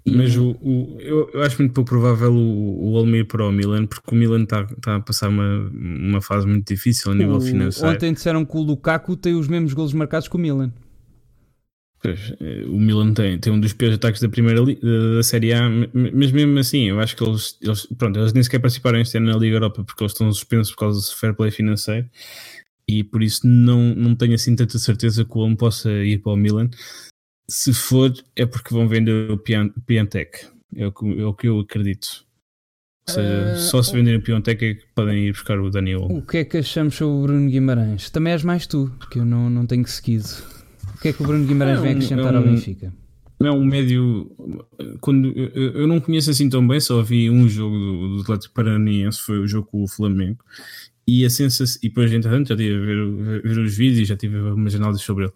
Mas 0.08 0.36
o, 0.36 0.52
o, 0.62 0.98
eu, 1.00 1.30
eu, 1.34 1.42
acho 1.42 1.58
muito 1.60 1.74
pouco 1.74 1.90
provável 1.90 2.32
o, 2.32 2.92
o 2.92 2.98
Almir 2.98 3.26
para 3.26 3.46
o 3.46 3.52
Milan, 3.52 3.86
porque 3.86 4.14
o 4.14 4.18
Milan 4.18 4.44
está 4.44 4.66
tá 4.82 4.96
a 4.98 5.00
passar 5.00 5.30
uma, 5.30 5.70
uma 5.72 6.22
fase 6.22 6.46
muito 6.46 6.68
difícil 6.68 7.12
a 7.12 7.16
nível 7.16 7.42
financeiro. 7.42 7.94
Ontem 7.94 8.14
disseram 8.14 8.46
que 8.46 8.56
o 8.56 8.62
Lukaku 8.62 9.16
tem 9.16 9.36
os 9.36 9.48
mesmos 9.48 9.74
golos 9.74 9.94
marcados 9.94 10.28
que 10.28 10.36
o 10.36 10.40
Milan. 10.40 10.72
Pois, 12.06 12.34
eh, 12.40 12.66
o 12.68 12.80
Milan 12.80 13.14
tem, 13.14 13.40
tem 13.40 13.52
um 13.52 13.60
dos 13.60 13.74
piores 13.74 13.96
ataques 13.98 14.22
da 14.22 14.30
primeira 14.30 14.64
da 14.64 15.24
Série 15.24 15.54
A, 15.54 15.68
mas 15.92 16.32
mesmo 16.32 16.60
assim, 16.60 16.90
eu 16.90 17.00
acho 17.00 17.16
que 17.16 17.24
eles, 17.24 17.58
eles, 17.60 17.88
pronto, 17.98 18.20
eles 18.20 18.32
nem 18.32 18.44
sequer 18.44 18.60
participaram 18.60 19.00
este 19.00 19.18
ano 19.18 19.32
na 19.32 19.38
Liga 19.38 19.56
Europa 19.56 19.84
porque 19.84 20.04
eles 20.04 20.12
estão 20.12 20.32
suspensos 20.32 20.72
por 20.74 20.82
causa 20.82 21.00
do 21.00 21.16
fair 21.18 21.34
play 21.34 21.50
financeiro 21.50 22.08
e 22.88 23.04
por 23.04 23.24
isso 23.24 23.48
não, 23.48 23.96
não 23.96 24.16
tenho 24.16 24.36
assim 24.36 24.56
tanta 24.56 24.78
certeza 24.78 25.26
que 25.26 25.32
o 25.32 25.42
Milan 25.42 25.56
possa 25.56 25.92
ir 25.92 26.20
para 26.20 26.34
o 26.34 26.36
Milan 26.36 26.70
se 27.48 27.74
for, 27.74 28.14
é 28.36 28.46
porque 28.46 28.74
vão 28.74 28.88
vender 28.88 29.32
o 29.32 29.38
Piantec. 29.38 30.48
É 30.76 30.88
o 30.88 30.92
que, 30.92 31.20
é 31.20 31.26
o 31.26 31.34
que 31.34 31.48
eu 31.48 31.60
acredito. 31.60 32.26
Ou 33.08 33.14
seja, 33.14 33.54
uh, 33.54 33.60
só 33.60 33.84
se 33.84 33.94
venderem 33.94 34.20
o 34.20 34.22
Piontec 34.22 34.66
é 34.66 34.74
que 34.74 34.86
podem 34.96 35.28
ir 35.28 35.32
buscar 35.32 35.60
o 35.60 35.70
Daniel. 35.70 36.08
O 36.10 36.24
que 36.24 36.38
é 36.38 36.44
que 36.44 36.58
achamos 36.58 36.96
sobre 36.96 37.16
o 37.16 37.22
Bruno 37.22 37.50
Guimarães? 37.50 38.10
Também 38.10 38.34
és 38.34 38.44
mais 38.44 38.66
tu, 38.66 38.92
que 39.12 39.20
eu 39.20 39.26
não, 39.26 39.50
não 39.50 39.66
tenho 39.68 39.88
seguido. 39.88 40.28
O 40.96 41.00
que 41.00 41.10
é 41.10 41.14
que 41.14 41.22
o 41.22 41.26
Bruno 41.26 41.46
Guimarães 41.46 41.78
é 41.78 41.80
um, 41.80 41.84
vem 41.84 41.92
acrescentar 41.94 42.34
é 42.34 42.38
um, 42.38 42.42
ao 42.42 42.44
Benfica? 42.44 42.94
É 43.44 43.52
um 43.52 43.64
médio. 43.64 44.32
Quando, 45.02 45.28
eu, 45.38 45.74
eu, 45.74 45.88
não 45.88 46.00
conheço 46.00 46.32
assim 46.32 46.50
tão 46.50 46.68
bem, 46.68 46.80
só 46.80 47.04
vi 47.04 47.30
um 47.30 47.48
jogo 47.48 47.78
do, 47.78 48.16
do 48.16 48.22
Atlético 48.24 48.56
Paranaense, 48.56 49.20
foi 49.22 49.40
o 49.40 49.48
jogo 49.48 49.68
com 49.68 49.84
o 49.84 49.88
Flamengo. 49.88 50.40
E 51.08 51.24
a 51.24 51.30
sensação. 51.30 51.80
E 51.84 51.90
depois, 51.90 52.12
entretanto, 52.12 52.48
já 52.48 52.56
tive 52.56 52.76
a 52.76 52.80
ver, 52.80 53.42
ver 53.42 53.60
os 53.60 53.78
vídeos 53.78 54.00
e 54.00 54.06
já 54.06 54.18
tive 54.18 54.40
umas 54.40 54.74
análises 54.74 55.04
sobre 55.04 55.26
ele. 55.26 55.34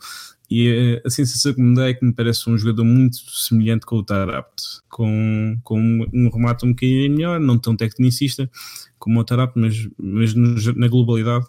E 0.49 0.99
a 1.05 1.09
sensação 1.09 1.53
que 1.53 1.61
me 1.61 1.75
dá 1.75 1.89
é 1.89 1.93
que 1.93 2.03
me 2.03 2.11
parece 2.11 2.49
um 2.49 2.57
jogador 2.57 2.83
muito 2.83 3.17
semelhante 3.29 3.85
com 3.85 3.97
o 3.97 4.03
Tarapt, 4.03 4.63
com, 4.89 5.59
com 5.63 5.79
um 6.11 6.29
remate 6.29 6.65
um 6.65 6.69
bocadinho 6.69 7.11
melhor, 7.11 7.39
não 7.39 7.57
tão 7.57 7.75
tecnicista 7.75 8.49
como 8.97 9.19
o 9.19 9.23
Tarapt, 9.23 9.59
mas, 9.59 9.87
mas 9.97 10.33
na 10.33 10.87
globalidade 10.87 11.45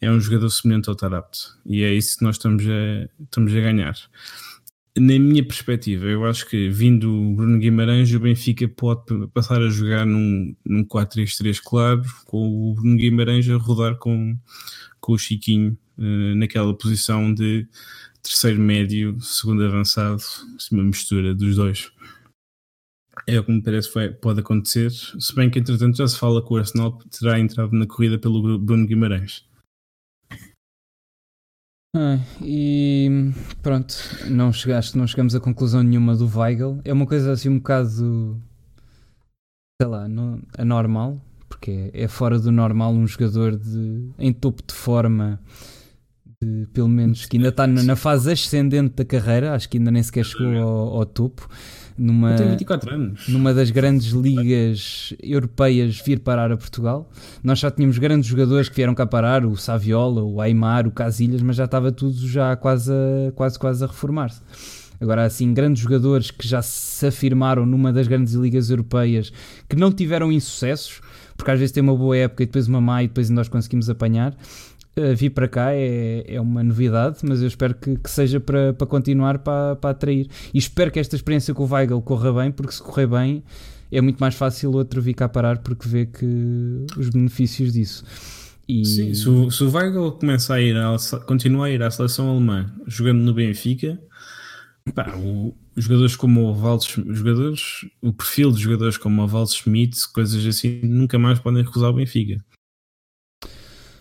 é 0.00 0.10
um 0.10 0.20
jogador 0.20 0.50
semelhante 0.50 0.88
ao 0.88 0.94
Tarapt. 0.94 1.38
E 1.64 1.82
é 1.82 1.92
isso 1.92 2.18
que 2.18 2.24
nós 2.24 2.36
estamos 2.36 2.64
a, 2.66 3.08
estamos 3.24 3.54
a 3.54 3.60
ganhar. 3.60 3.94
Na 4.96 5.18
minha 5.18 5.44
perspectiva, 5.44 6.06
eu 6.06 6.24
acho 6.24 6.46
que 6.48 6.68
vindo 6.68 7.12
o 7.12 7.34
Bruno 7.34 7.58
Guimarães, 7.58 8.12
o 8.12 8.18
Benfica 8.18 8.68
pode 8.68 9.28
passar 9.32 9.62
a 9.62 9.68
jogar 9.68 10.04
num, 10.04 10.54
num 10.64 10.84
4-3-3 10.84 11.60
claro, 11.64 12.02
com 12.24 12.70
o 12.70 12.74
Bruno 12.74 12.96
Guimarães 12.96 13.48
a 13.48 13.56
rodar 13.56 13.96
com, 13.96 14.36
com 15.00 15.12
o 15.12 15.18
Chiquinho 15.18 15.78
uh, 15.98 16.34
naquela 16.36 16.76
posição 16.76 17.32
de 17.32 17.66
terceiro 18.22 18.60
médio, 18.60 19.20
segundo 19.20 19.64
avançado, 19.64 20.22
uma 20.70 20.82
mistura 20.82 21.34
dos 21.34 21.56
dois. 21.56 21.90
É 23.26 23.38
o 23.38 23.44
que 23.44 23.52
me 23.52 23.62
parece 23.62 23.92
que 23.92 24.08
pode 24.10 24.40
acontecer, 24.40 24.90
se 24.90 25.34
bem 25.34 25.50
que 25.50 25.58
entretanto 25.58 25.96
já 25.96 26.06
se 26.06 26.18
fala 26.18 26.44
que 26.44 26.52
o 26.52 26.56
Arsenal 26.56 26.98
terá 27.10 27.38
entrado 27.38 27.72
na 27.72 27.86
corrida 27.86 28.18
pelo 28.18 28.58
Bruno 28.58 28.86
Guimarães. 28.86 29.44
Ah, 31.96 32.18
e 32.42 33.08
pronto, 33.62 33.94
não 34.30 34.52
chegaste, 34.52 34.96
não 34.96 35.06
chegamos 35.06 35.34
a 35.34 35.40
conclusão 35.40 35.82
nenhuma 35.82 36.14
do 36.14 36.28
Weigl. 36.28 36.80
É 36.84 36.92
uma 36.92 37.06
coisa 37.06 37.32
assim 37.32 37.48
um 37.48 37.58
bocado 37.58 38.40
sei 39.80 39.88
lá, 39.88 40.06
anormal, 40.58 41.20
porque 41.48 41.90
é, 41.94 42.02
é 42.02 42.08
fora 42.08 42.38
do 42.38 42.50
normal 42.50 42.92
um 42.92 43.06
jogador 43.06 43.56
de, 43.56 44.10
em 44.18 44.32
topo 44.32 44.62
de 44.66 44.74
forma 44.74 45.40
pelo 46.72 46.88
menos, 46.88 47.26
que 47.26 47.36
ainda 47.36 47.48
está 47.48 47.66
na 47.66 47.96
fase 47.96 48.30
ascendente 48.30 48.94
da 48.94 49.04
carreira, 49.04 49.54
acho 49.54 49.68
que 49.68 49.76
ainda 49.76 49.90
nem 49.90 50.02
sequer 50.02 50.24
chegou 50.24 50.56
ao, 50.56 50.98
ao 50.98 51.06
topo. 51.06 51.48
Numa, 51.96 52.36
tem 52.36 52.50
24 52.50 52.94
anos. 52.94 53.28
numa 53.28 53.52
das 53.52 53.72
grandes 53.72 54.12
ligas 54.12 55.12
europeias 55.20 56.00
vir 56.00 56.20
parar 56.20 56.52
a 56.52 56.56
Portugal. 56.56 57.10
Nós 57.42 57.58
já 57.58 57.72
tínhamos 57.72 57.98
grandes 57.98 58.28
jogadores 58.28 58.68
que 58.68 58.76
vieram 58.76 58.94
cá 58.94 59.04
parar, 59.04 59.44
o 59.44 59.56
Saviola, 59.56 60.22
o 60.22 60.40
Aymar, 60.40 60.86
o 60.86 60.92
Casilhas, 60.92 61.42
mas 61.42 61.56
já 61.56 61.64
estava 61.64 61.90
tudo 61.90 62.14
já 62.28 62.54
quase 62.54 62.92
a, 62.92 63.32
quase, 63.32 63.58
quase 63.58 63.82
a 63.82 63.88
reformar-se. 63.88 64.40
Agora, 65.00 65.24
assim, 65.24 65.52
grandes 65.52 65.82
jogadores 65.82 66.30
que 66.30 66.46
já 66.46 66.62
se 66.62 67.04
afirmaram 67.04 67.66
numa 67.66 67.92
das 67.92 68.06
grandes 68.06 68.34
ligas 68.34 68.70
europeias 68.70 69.32
que 69.68 69.74
não 69.74 69.90
tiveram 69.90 70.30
insucessos, 70.30 71.00
porque 71.36 71.50
às 71.50 71.58
vezes 71.58 71.72
tem 71.72 71.82
uma 71.82 71.96
boa 71.96 72.16
época 72.16 72.44
e 72.44 72.46
depois 72.46 72.68
uma 72.68 72.80
má 72.80 73.02
e 73.02 73.08
depois 73.08 73.28
nós 73.28 73.48
conseguimos 73.48 73.90
apanhar 73.90 74.36
uh, 75.00 75.16
vir 75.16 75.30
para 75.30 75.48
cá 75.48 75.72
é, 75.72 76.24
é 76.26 76.40
uma 76.40 76.62
novidade, 76.62 77.18
mas 77.22 77.40
eu 77.40 77.48
espero 77.48 77.74
que, 77.74 77.96
que 77.96 78.10
seja 78.10 78.40
para, 78.40 78.72
para 78.72 78.86
continuar 78.86 79.38
para, 79.38 79.76
para 79.76 79.90
atrair. 79.90 80.28
E 80.52 80.58
espero 80.58 80.90
que 80.90 80.98
esta 80.98 81.16
experiência 81.16 81.54
com 81.54 81.64
o 81.64 81.72
Weigl 81.72 82.00
corra 82.02 82.32
bem, 82.32 82.50
porque 82.50 82.72
se 82.72 82.82
correr 82.82 83.06
bem 83.06 83.42
é 83.90 84.00
muito 84.00 84.18
mais 84.18 84.34
fácil 84.34 84.70
o 84.70 84.76
outro 84.76 85.00
vir 85.00 85.14
cá 85.14 85.28
parar 85.28 85.58
porque 85.58 85.88
vê 85.88 86.06
que 86.06 86.84
os 86.96 87.08
benefícios 87.08 87.72
disso. 87.72 88.04
E... 88.68 88.84
Sim, 88.84 89.14
se 89.14 89.28
o, 89.28 89.50
se 89.50 89.64
o 89.64 89.70
Weigl 89.70 90.12
começa 90.12 90.54
a 90.54 90.60
ir, 90.60 90.76
a, 90.76 90.96
continua 91.26 91.66
a 91.66 91.70
ir 91.70 91.82
à 91.82 91.90
seleção 91.90 92.28
alemã 92.30 92.70
jogando 92.86 93.20
no 93.20 93.32
Benfica, 93.32 93.98
pá, 94.94 95.16
o, 95.16 95.56
jogadores 95.74 96.16
como 96.16 96.50
o 96.50 96.54
Valdes, 96.54 96.88
jogadores, 96.88 97.86
o 98.02 98.12
perfil 98.12 98.52
de 98.52 98.60
jogadores 98.60 98.98
como 98.98 99.22
o 99.22 99.26
Valdes 99.26 99.54
Schmidt, 99.54 100.12
coisas 100.12 100.44
assim, 100.44 100.80
nunca 100.82 101.18
mais 101.18 101.38
podem 101.38 101.62
recusar 101.62 101.90
o 101.90 101.94
Benfica. 101.94 102.44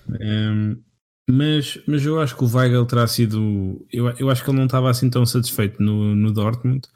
Um, 0.10 0.82
mas, 1.30 1.78
mas 1.86 2.06
eu 2.06 2.22
acho 2.22 2.36
que 2.38 2.44
o 2.44 2.48
Weigl 2.48 2.86
terá 2.86 3.06
sido. 3.06 3.86
Eu, 3.92 4.08
eu 4.18 4.30
acho 4.30 4.44
que 4.44 4.50
ele 4.50 4.58
não 4.58 4.66
estava 4.66 4.90
assim 4.90 5.10
tão 5.10 5.26
satisfeito 5.26 5.84
no, 5.84 6.16
no 6.16 6.32
Dortmund 6.32 6.88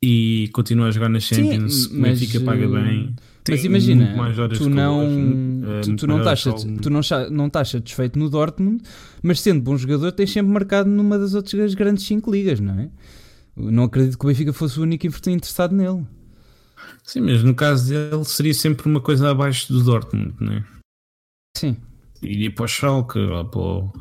e 0.00 0.48
continua 0.52 0.86
a 0.86 0.90
jogar 0.92 1.08
na 1.08 1.18
Champions. 1.18 1.84
Sim, 1.84 1.98
mas, 1.98 2.20
Benfica 2.20 2.44
paga 2.44 2.68
bem. 2.68 3.16
Mas 3.48 3.64
imagina, 3.64 4.14
tu 4.56 4.70
não, 4.70 5.82
tu, 5.82 5.96
tu, 5.96 6.06
não 6.06 6.18
estás, 6.18 6.44
tu 6.80 6.88
não, 6.88 7.00
não 7.30 7.46
estás 7.48 7.68
satisfeito 7.68 8.18
no 8.18 8.30
Dortmund, 8.30 8.82
mas 9.22 9.40
sendo 9.40 9.60
bom 9.60 9.76
jogador, 9.76 10.12
tens 10.12 10.32
sempre 10.32 10.50
marcado 10.50 10.88
numa 10.88 11.18
das 11.18 11.34
outras 11.34 11.74
grandes 11.74 12.06
5 12.06 12.30
ligas, 12.30 12.60
não 12.60 12.78
é? 12.78 12.88
Não 13.56 13.84
acredito 13.84 14.16
que 14.16 14.24
o 14.24 14.28
Benfica 14.28 14.52
fosse 14.52 14.78
o 14.78 14.82
único 14.82 15.06
interessado 15.06 15.74
nele. 15.74 16.06
Sim, 17.02 17.20
mas 17.20 17.42
no 17.42 17.54
caso 17.54 17.88
dele 17.88 18.24
seria 18.24 18.54
sempre 18.54 18.88
uma 18.88 19.00
coisa 19.00 19.30
abaixo 19.30 19.70
do 19.72 19.82
Dortmund, 19.82 20.34
não 20.40 20.52
é? 20.54 20.64
Sim 21.56 21.76
iria 22.24 22.52
para 22.52 22.64
o 22.64 22.68
Schalke 22.68 23.18
ou 23.18 23.44
para 23.44 23.60
o, 23.60 23.92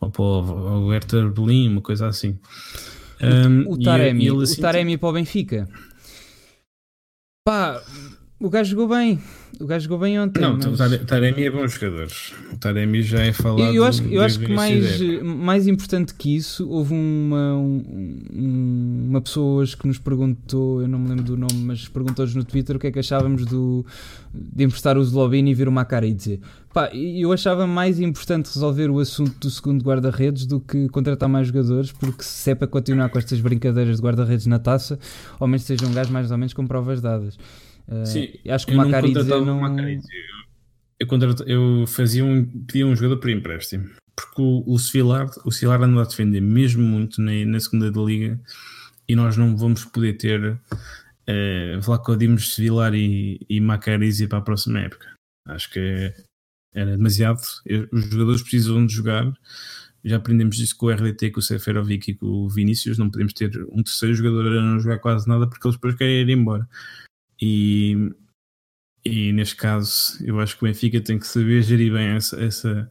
ou 0.00 0.10
para 0.10 0.22
o 0.22 1.30
Berlim, 1.30 1.68
uma 1.68 1.80
coisa 1.80 2.08
assim. 2.08 2.38
Um, 3.22 3.72
o 3.72 3.78
Taremi, 3.78 4.24
e, 4.24 4.26
e 4.28 4.42
assim, 4.42 4.58
o 4.58 4.62
Taremi 4.62 4.98
para 4.98 5.08
o 5.08 5.12
Benfica. 5.12 5.68
Pá, 7.46 7.82
o 8.40 8.48
gajo 8.48 8.70
jogou 8.70 8.88
bem. 8.88 9.18
O 9.60 9.66
gajo 9.66 9.84
jogou 9.84 9.98
bem 9.98 10.18
ontem. 10.18 10.40
Não, 10.40 10.56
mas... 10.56 10.92
o 10.92 11.04
Taremi 11.04 11.44
é 11.44 11.50
bom 11.50 11.68
jogador. 11.68 12.08
O 12.50 12.56
Taremi 12.56 13.02
já 13.02 13.20
é 13.20 13.34
falado. 13.34 13.74
Eu, 13.74 13.84
acho, 13.84 14.02
eu 14.04 14.22
acho 14.22 14.40
que 14.40 14.50
mais, 14.50 14.98
mais 15.22 15.66
importante 15.66 16.14
que 16.14 16.34
isso, 16.34 16.66
houve 16.66 16.94
uma, 16.94 17.54
um, 17.54 19.06
uma 19.10 19.20
pessoa 19.20 19.60
hoje 19.60 19.76
que 19.76 19.86
nos 19.86 19.98
perguntou, 19.98 20.80
eu 20.80 20.88
não 20.88 20.98
me 20.98 21.10
lembro 21.10 21.24
do 21.24 21.36
nome, 21.36 21.62
mas 21.62 21.86
perguntou-nos 21.86 22.34
no 22.34 22.42
Twitter 22.42 22.76
o 22.76 22.78
que 22.78 22.86
é 22.86 22.90
que 22.90 22.98
achávamos 22.98 23.44
do, 23.44 23.84
de 24.32 24.64
emprestar 24.64 24.96
o 24.96 25.04
Zlobin 25.04 25.46
e 25.46 25.52
vir 25.52 25.68
uma 25.68 25.84
cara 25.84 26.06
e 26.06 26.14
dizer. 26.14 26.40
Pá, 26.72 26.88
eu 26.94 27.32
achava 27.32 27.66
mais 27.66 28.00
importante 28.00 28.46
resolver 28.46 28.88
o 28.88 29.00
assunto 29.00 29.38
do 29.38 29.50
segundo 29.50 29.84
guarda-redes 29.84 30.46
do 30.46 30.60
que 30.60 30.88
contratar 30.88 31.28
mais 31.28 31.48
jogadores, 31.48 31.92
porque 31.92 32.22
se 32.22 32.52
é 32.52 32.54
para 32.54 32.66
continuar 32.66 33.10
com 33.10 33.18
estas 33.18 33.38
brincadeiras 33.40 33.96
de 33.96 34.02
guarda-redes 34.02 34.46
na 34.46 34.58
taça, 34.58 34.98
ao 35.38 35.46
menos 35.46 35.64
seja 35.64 35.84
um 35.84 35.92
gajo 35.92 36.10
mais 36.10 36.30
ou 36.30 36.38
menos 36.38 36.54
com 36.54 36.66
provas 36.66 37.02
dadas. 37.02 37.36
Uh, 37.90 38.06
Sim, 38.06 38.28
acho 38.48 38.66
que 38.66 38.74
o 38.74 38.76
não... 38.76 39.78
Eu, 40.98 41.08
eu, 41.08 41.80
eu 41.80 41.86
fazia 41.86 42.24
um, 42.24 42.44
pedia 42.44 42.86
um 42.86 42.94
jogador 42.94 43.18
por 43.18 43.30
empréstimo, 43.30 43.90
porque 44.14 44.40
o, 44.40 44.62
o 44.66 44.78
Civilar, 44.78 45.28
o 45.44 45.50
Civilar 45.50 45.82
anda 45.82 46.02
a 46.02 46.04
defender 46.04 46.40
mesmo 46.40 46.82
muito 46.82 47.20
na, 47.20 47.32
na 47.46 47.58
segunda 47.58 47.90
da 47.90 48.00
Liga 48.00 48.38
e 49.08 49.16
nós 49.16 49.36
não 49.36 49.56
vamos 49.56 49.84
poder 49.86 50.12
ter 50.18 50.52
uh, 50.52 51.80
Vlaco 51.80 52.16
Dimos, 52.16 52.54
Civilar 52.54 52.94
e, 52.94 53.40
e 53.48 53.60
para 54.28 54.38
a 54.38 54.42
próxima 54.42 54.80
época. 54.80 55.06
Acho 55.48 55.70
que 55.70 56.14
era 56.72 56.96
demasiado. 56.96 57.40
Os 57.92 58.04
jogadores 58.04 58.42
precisam 58.42 58.86
de 58.86 58.94
jogar. 58.94 59.32
Já 60.04 60.16
aprendemos 60.16 60.58
isso 60.58 60.76
com 60.76 60.86
o 60.86 60.90
RDT, 60.90 61.30
com 61.30 61.40
o 61.40 61.42
Seferovic 61.42 62.10
e 62.10 62.14
com 62.14 62.26
o 62.26 62.48
Vinícius. 62.48 62.98
Não 62.98 63.10
podemos 63.10 63.32
ter 63.32 63.50
um 63.70 63.82
terceiro 63.82 64.14
jogador 64.14 64.46
a 64.46 64.62
não 64.62 64.78
jogar 64.78 64.98
quase 64.98 65.28
nada 65.28 65.48
porque 65.48 65.66
eles 65.66 65.76
depois 65.76 65.94
querem 65.94 66.20
ir 66.20 66.30
embora. 66.30 66.68
E, 67.40 67.96
e 69.04 69.32
neste 69.32 69.56
caso, 69.56 70.18
eu 70.24 70.38
acho 70.40 70.56
que 70.56 70.64
o 70.64 70.68
Benfica 70.68 71.00
tem 71.00 71.18
que 71.18 71.26
saber 71.26 71.62
gerir 71.62 71.92
bem 71.92 72.08
essa, 72.08 72.40
essa, 72.40 72.90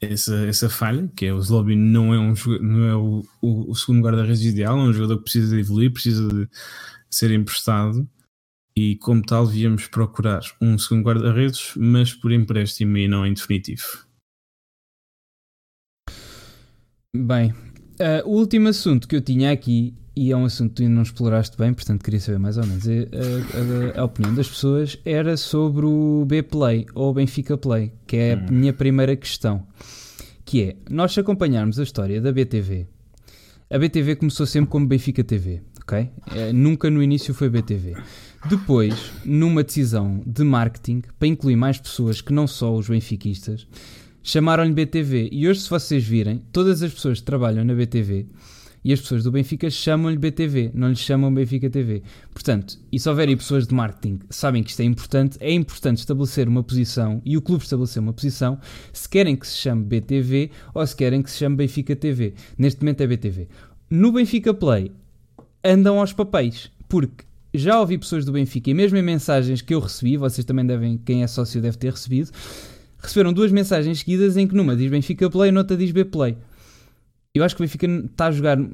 essa, 0.00 0.34
essa 0.46 0.68
falha, 0.68 1.10
que 1.16 1.26
é 1.26 1.32
o 1.32 1.40
Zlobin 1.40 1.76
não 1.76 2.12
é, 2.12 2.18
um, 2.18 2.34
não 2.60 2.84
é 2.88 2.96
o, 2.96 3.24
o, 3.40 3.70
o 3.70 3.74
segundo 3.74 4.02
guarda-redes 4.02 4.44
ideal, 4.44 4.78
é 4.78 4.82
um 4.82 4.92
jogador 4.92 5.18
que 5.18 5.24
precisa 5.24 5.54
de 5.54 5.60
evoluir, 5.60 5.92
precisa 5.92 6.26
de 6.28 6.48
ser 7.10 7.30
emprestado 7.30 8.08
e 8.76 8.96
como 8.96 9.22
tal 9.22 9.46
viemos 9.46 9.86
procurar 9.86 10.42
um 10.60 10.76
segundo 10.76 11.04
guarda-redes, 11.04 11.72
mas 11.76 12.12
por 12.12 12.32
empréstimo 12.32 12.96
e 12.96 13.06
não 13.06 13.24
em 13.24 13.32
definitivo. 13.32 14.04
Bem, 17.16 17.52
uh, 17.52 18.26
o 18.26 18.32
último 18.32 18.68
assunto 18.68 19.06
que 19.06 19.14
eu 19.14 19.22
tinha 19.22 19.52
aqui, 19.52 19.94
e 20.16 20.30
é 20.30 20.36
um 20.36 20.44
assunto 20.44 20.70
que 20.70 20.76
tu 20.76 20.82
ainda 20.82 20.94
não 20.94 21.02
exploraste 21.02 21.56
bem, 21.56 21.72
portanto 21.72 22.02
queria 22.02 22.20
saber 22.20 22.38
mais 22.38 22.56
ou 22.56 22.66
menos 22.66 22.86
a, 22.86 23.98
a, 23.98 24.00
a 24.00 24.04
opinião 24.04 24.34
das 24.34 24.48
pessoas, 24.48 24.98
era 25.04 25.36
sobre 25.36 25.86
o 25.86 26.24
B-Play 26.26 26.86
ou 26.94 27.12
Benfica 27.12 27.56
Play, 27.58 27.92
que 28.06 28.16
é 28.16 28.34
a 28.34 28.36
hum. 28.36 28.46
minha 28.50 28.72
primeira 28.72 29.16
questão. 29.16 29.66
Que 30.44 30.62
é, 30.62 30.76
nós 30.88 31.12
se 31.12 31.20
acompanharmos 31.20 31.78
a 31.78 31.82
história 31.82 32.20
da 32.20 32.30
BTV, 32.30 32.86
a 33.70 33.78
BTV 33.78 34.16
começou 34.16 34.46
sempre 34.46 34.70
como 34.70 34.86
Benfica 34.86 35.24
TV, 35.24 35.62
ok? 35.80 36.10
É, 36.34 36.52
nunca 36.52 36.90
no 36.90 37.02
início 37.02 37.34
foi 37.34 37.48
BTV. 37.48 37.96
Depois, 38.48 39.10
numa 39.24 39.64
decisão 39.64 40.22
de 40.26 40.44
marketing, 40.44 41.02
para 41.18 41.28
incluir 41.28 41.56
mais 41.56 41.78
pessoas 41.78 42.20
que 42.20 42.32
não 42.32 42.46
só 42.46 42.74
os 42.74 42.88
benfiquistas, 42.88 43.66
chamaram-lhe 44.22 44.72
BTV. 44.72 45.30
E 45.32 45.48
hoje, 45.48 45.60
se 45.60 45.70
vocês 45.70 46.04
virem, 46.04 46.42
todas 46.52 46.82
as 46.82 46.92
pessoas 46.92 47.20
que 47.20 47.24
trabalham 47.24 47.64
na 47.64 47.74
BTV 47.74 48.26
e 48.84 48.92
as 48.92 49.00
pessoas 49.00 49.24
do 49.24 49.32
Benfica 49.32 49.70
chamam-lhe 49.70 50.18
BTV, 50.18 50.70
não 50.74 50.88
lhe 50.88 50.96
chamam 50.96 51.32
Benfica 51.32 51.70
TV. 51.70 52.02
Portanto, 52.32 52.78
e 52.92 53.00
se 53.00 53.08
houverem 53.08 53.36
pessoas 53.36 53.66
de 53.66 53.74
marketing 53.74 54.20
sabem 54.28 54.62
que 54.62 54.70
isto 54.70 54.80
é 54.80 54.84
importante, 54.84 55.38
é 55.40 55.52
importante 55.52 55.98
estabelecer 55.98 56.46
uma 56.46 56.62
posição 56.62 57.22
e 57.24 57.36
o 57.36 57.42
clube 57.42 57.64
estabelecer 57.64 58.02
uma 58.02 58.12
posição 58.12 58.58
se 58.92 59.08
querem 59.08 59.34
que 59.34 59.46
se 59.46 59.56
chame 59.56 59.84
BTV 59.84 60.50
ou 60.74 60.86
se 60.86 60.94
querem 60.94 61.22
que 61.22 61.30
se 61.30 61.38
chame 61.38 61.56
Benfica 61.56 61.96
TV. 61.96 62.34
Neste 62.58 62.82
momento 62.82 63.00
é 63.00 63.06
BTV. 63.06 63.48
No 63.90 64.12
Benfica 64.12 64.52
Play 64.52 64.92
andam 65.64 65.98
aos 65.98 66.12
papéis, 66.12 66.70
porque 66.88 67.24
já 67.54 67.80
ouvi 67.80 67.96
pessoas 67.96 68.24
do 68.24 68.32
Benfica 68.32 68.68
e 68.70 68.74
mesmo 68.74 68.98
em 68.98 69.02
mensagens 69.02 69.62
que 69.62 69.74
eu 69.74 69.80
recebi, 69.80 70.16
vocês 70.16 70.44
também 70.44 70.66
devem, 70.66 70.98
quem 70.98 71.22
é 71.22 71.26
sócio 71.26 71.62
deve 71.62 71.78
ter 71.78 71.92
recebido, 71.92 72.30
receberam 72.98 73.32
duas 73.32 73.52
mensagens 73.52 74.00
seguidas 74.00 74.36
em 74.36 74.46
que 74.46 74.54
numa 74.54 74.76
diz 74.76 74.90
Benfica 74.90 75.30
Play 75.30 75.48
e 75.48 75.52
noutra 75.52 75.76
diz 75.76 75.90
B 75.92 76.04
Play. 76.04 76.36
Eu 77.34 77.42
acho 77.42 77.56
que 77.56 77.62
o 77.62 77.64
Benfica 77.64 77.86
está 77.88 78.26
a 78.26 78.30
jogar 78.30 78.60
uh, 78.60 78.64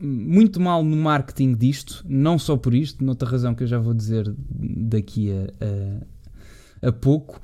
muito 0.00 0.60
mal 0.60 0.84
no 0.84 0.96
marketing 0.96 1.54
disto, 1.54 2.04
não 2.08 2.38
só 2.38 2.56
por 2.56 2.74
isto, 2.74 3.04
noutra 3.04 3.28
razão 3.28 3.56
que 3.56 3.64
eu 3.64 3.66
já 3.66 3.76
vou 3.76 3.92
dizer 3.92 4.32
daqui 4.48 5.32
a, 5.32 6.86
a, 6.86 6.90
a 6.90 6.92
pouco, 6.92 7.40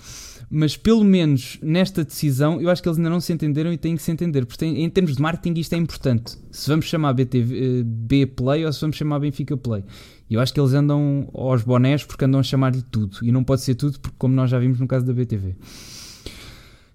mas 0.49 0.77
pelo 0.77 1.03
menos 1.03 1.59
nesta 1.61 2.05
decisão 2.05 2.61
eu 2.61 2.71
acho 2.71 2.81
que 2.81 2.89
eles 2.89 2.99
ainda 2.99 3.11
não 3.11 3.21
se 3.21 3.33
entenderam 3.33 3.73
e 3.73 3.77
têm 3.77 3.97
que 3.97 4.03
se 4.03 4.13
entender, 4.13 4.47
porque 4.47 4.65
tem, 4.65 4.85
em 4.85 4.89
termos 4.89 5.17
de 5.17 5.21
marketing 5.21 5.59
isto 5.59 5.73
é 5.73 5.77
importante. 5.77 6.39
Se 6.53 6.71
vamos 6.71 6.85
chamar 6.85 7.15
BTV, 7.15 7.81
uh, 7.81 7.85
B 7.85 8.25
Play 8.27 8.65
ou 8.65 8.73
se 8.73 8.81
vamos 8.81 8.95
chamar 8.95 9.19
Benfica 9.19 9.57
Play. 9.57 9.83
Eu 10.31 10.39
acho 10.39 10.55
que 10.55 10.61
eles 10.61 10.73
andam 10.73 11.29
aos 11.35 11.65
bonés 11.65 12.05
porque 12.05 12.25
andam 12.25 12.39
a 12.39 12.45
chamar-lhe 12.45 12.83
tudo. 12.83 13.19
E 13.23 13.33
não 13.33 13.43
pode 13.43 13.63
ser 13.63 13.75
tudo, 13.75 13.99
porque, 13.99 14.15
como 14.17 14.37
nós 14.37 14.51
já 14.51 14.59
vimos 14.61 14.79
no 14.79 14.87
caso 14.87 15.05
da 15.05 15.13
BTV. 15.13 15.57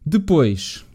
Depois, 0.05 0.85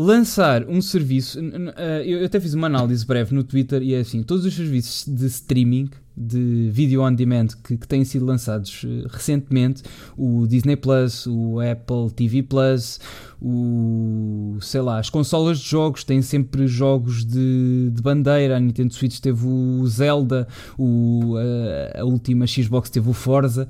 lançar 0.00 0.66
um 0.66 0.80
serviço. 0.80 1.38
Eh, 1.76 2.02
eu 2.06 2.24
até 2.24 2.40
fiz 2.40 2.54
uma 2.54 2.66
análise 2.66 3.04
breve 3.04 3.34
no 3.34 3.44
Twitter 3.44 3.82
e 3.82 3.94
é 3.94 4.00
assim: 4.00 4.22
todos 4.22 4.46
os 4.46 4.54
serviços 4.54 5.04
de 5.06 5.26
streaming, 5.26 5.90
de 6.16 6.70
vídeo 6.72 7.02
on 7.02 7.14
demand 7.14 7.48
que, 7.62 7.76
que 7.76 7.86
têm 7.86 8.02
sido 8.04 8.24
lançados 8.24 8.82
uh, 8.84 9.06
recentemente, 9.08 9.82
o 10.16 10.46
Disney 10.46 10.76
Plus, 10.76 11.26
o 11.26 11.60
Apple 11.60 12.10
TV 12.14 12.42
Plus, 12.42 12.98
o 13.40 14.56
sei 14.62 14.80
lá, 14.80 14.98
as 14.98 15.10
consolas 15.10 15.58
de 15.58 15.68
jogos 15.68 16.02
têm 16.02 16.22
sempre 16.22 16.66
jogos 16.66 17.24
de, 17.24 17.90
de 17.92 18.02
bandeira. 18.02 18.56
A 18.56 18.60
Nintendo 18.60 18.94
Switch 18.94 19.18
teve 19.20 19.46
o 19.46 19.86
Zelda, 19.86 20.48
o, 20.78 21.36
a, 21.36 21.42
eh, 21.42 22.00
a 22.00 22.04
última 22.04 22.46
Xbox 22.46 22.88
teve 22.88 23.08
o 23.08 23.12
Forza. 23.12 23.68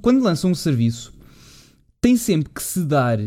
Quando 0.00 0.22
lançam 0.22 0.50
um 0.50 0.54
serviço, 0.54 1.12
tem 2.00 2.16
sempre 2.16 2.50
que 2.52 2.62
se 2.62 2.84
dar 2.84 3.18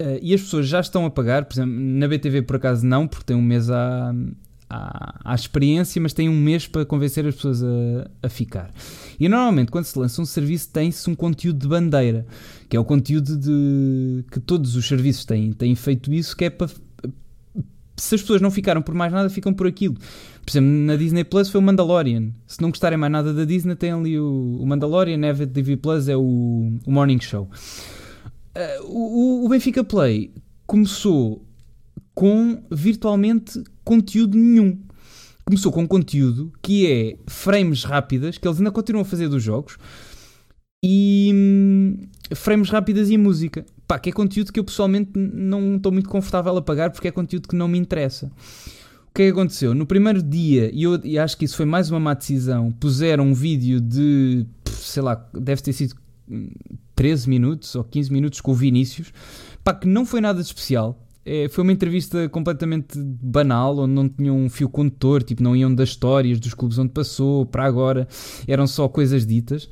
Uh, 0.00 0.18
e 0.20 0.34
as 0.34 0.42
pessoas 0.42 0.68
já 0.68 0.80
estão 0.80 1.06
a 1.06 1.10
pagar, 1.10 1.44
por 1.46 1.54
exemplo, 1.54 1.72
na 1.74 2.06
BTV 2.06 2.42
por 2.42 2.56
acaso 2.56 2.84
não, 2.84 3.08
porque 3.08 3.24
tem 3.24 3.36
um 3.36 3.42
mês 3.42 3.70
à, 3.70 4.14
à, 4.68 5.32
à 5.32 5.34
experiência, 5.34 6.00
mas 6.02 6.12
tem 6.12 6.28
um 6.28 6.38
mês 6.38 6.66
para 6.66 6.84
convencer 6.84 7.26
as 7.26 7.34
pessoas 7.34 7.62
a, 7.62 7.66
a 8.22 8.28
ficar. 8.28 8.70
E 9.18 9.28
normalmente 9.28 9.70
quando 9.70 9.84
se 9.84 9.98
lança 9.98 10.20
um 10.20 10.26
serviço 10.26 10.70
tem-se 10.70 11.08
um 11.08 11.14
conteúdo 11.14 11.60
de 11.60 11.68
bandeira, 11.68 12.26
que 12.68 12.76
é 12.76 12.80
o 12.80 12.84
conteúdo 12.84 13.38
de 13.38 14.24
que 14.30 14.38
todos 14.38 14.76
os 14.76 14.86
serviços 14.86 15.24
têm, 15.24 15.52
têm 15.52 15.74
feito 15.74 16.12
isso, 16.12 16.36
que 16.36 16.44
é 16.44 16.50
para 16.50 16.68
se 17.96 18.14
as 18.14 18.20
pessoas 18.20 18.42
não 18.42 18.50
ficaram 18.50 18.82
por 18.82 18.94
mais 18.94 19.10
nada, 19.12 19.30
ficam 19.30 19.54
por 19.54 19.66
aquilo. 19.66 19.94
Por 20.44 20.50
exemplo, 20.50 20.70
na 20.70 20.96
Disney 20.96 21.24
Plus 21.24 21.48
foi 21.48 21.60
o 21.60 21.64
Mandalorian. 21.64 22.30
Se 22.46 22.60
não 22.60 22.68
gostarem 22.68 22.98
mais 22.98 23.10
nada 23.10 23.32
da 23.32 23.44
Disney, 23.44 23.74
tem 23.74 23.90
ali 23.90 24.20
o, 24.20 24.58
o 24.60 24.66
Mandalorian, 24.66 25.18
a 25.30 25.46
TV 25.46 25.76
Plus 25.76 26.06
é 26.08 26.16
o, 26.16 26.72
o 26.84 26.92
Morning 26.92 27.20
Show. 27.20 27.48
Uh, 28.56 28.86
o, 28.86 29.44
o 29.44 29.48
Benfica 29.50 29.84
Play 29.84 30.32
começou 30.66 31.46
com 32.14 32.64
virtualmente 32.70 33.62
conteúdo 33.84 34.38
nenhum. 34.38 34.80
Começou 35.44 35.70
com 35.70 35.86
conteúdo 35.86 36.50
que 36.62 36.90
é 36.90 37.18
frames 37.26 37.84
rápidas, 37.84 38.38
que 38.38 38.48
eles 38.48 38.58
ainda 38.58 38.70
continuam 38.70 39.02
a 39.02 39.04
fazer 39.04 39.28
dos 39.28 39.42
jogos, 39.42 39.76
e 40.82 41.30
hum, 41.34 41.98
frames 42.34 42.70
rápidas 42.70 43.10
e 43.10 43.18
música. 43.18 43.66
Pá, 43.86 43.98
que 43.98 44.08
é 44.08 44.12
conteúdo 44.12 44.50
que 44.50 44.58
eu 44.58 44.64
pessoalmente 44.64 45.10
não 45.14 45.76
estou 45.76 45.92
muito 45.92 46.08
confortável 46.08 46.56
a 46.56 46.62
pagar 46.62 46.90
porque 46.90 47.08
é 47.08 47.12
conteúdo 47.12 47.48
que 47.48 47.54
não 47.54 47.68
me 47.68 47.78
interessa. 47.78 48.32
O 49.08 49.14
que 49.14 49.22
é 49.22 49.26
que 49.26 49.32
aconteceu? 49.32 49.74
No 49.74 49.86
primeiro 49.86 50.22
dia, 50.22 50.70
e 50.72 50.82
eu 50.82 50.98
e 51.04 51.18
acho 51.18 51.36
que 51.36 51.44
isso 51.44 51.56
foi 51.56 51.66
mais 51.66 51.90
uma 51.90 52.00
má 52.00 52.14
decisão, 52.14 52.72
puseram 52.72 53.24
um 53.28 53.34
vídeo 53.34 53.80
de, 53.80 54.46
sei 54.70 55.02
lá, 55.02 55.28
deve 55.32 55.62
ter 55.62 55.72
sido 55.72 55.94
13 56.96 57.28
minutos 57.28 57.74
ou 57.76 57.84
15 57.84 58.12
minutos 58.12 58.40
com 58.40 58.50
o 58.50 58.54
Vinícius, 58.54 59.12
pá, 59.62 59.72
que 59.72 59.86
não 59.86 60.04
foi 60.04 60.20
nada 60.20 60.40
de 60.40 60.46
especial. 60.46 61.00
É, 61.24 61.48
foi 61.48 61.62
uma 61.62 61.72
entrevista 61.72 62.28
completamente 62.28 62.98
banal, 62.98 63.78
onde 63.78 63.92
não 63.92 64.08
tinham 64.08 64.36
um 64.36 64.48
fio 64.48 64.68
condutor, 64.68 65.22
tipo, 65.22 65.42
não 65.42 65.56
iam 65.56 65.74
das 65.74 65.90
histórias 65.90 66.38
dos 66.40 66.54
clubes 66.54 66.78
onde 66.78 66.92
passou 66.92 67.44
para 67.44 67.64
agora, 67.64 68.08
eram 68.46 68.66
só 68.66 68.88
coisas 68.88 69.26
ditas. 69.26 69.68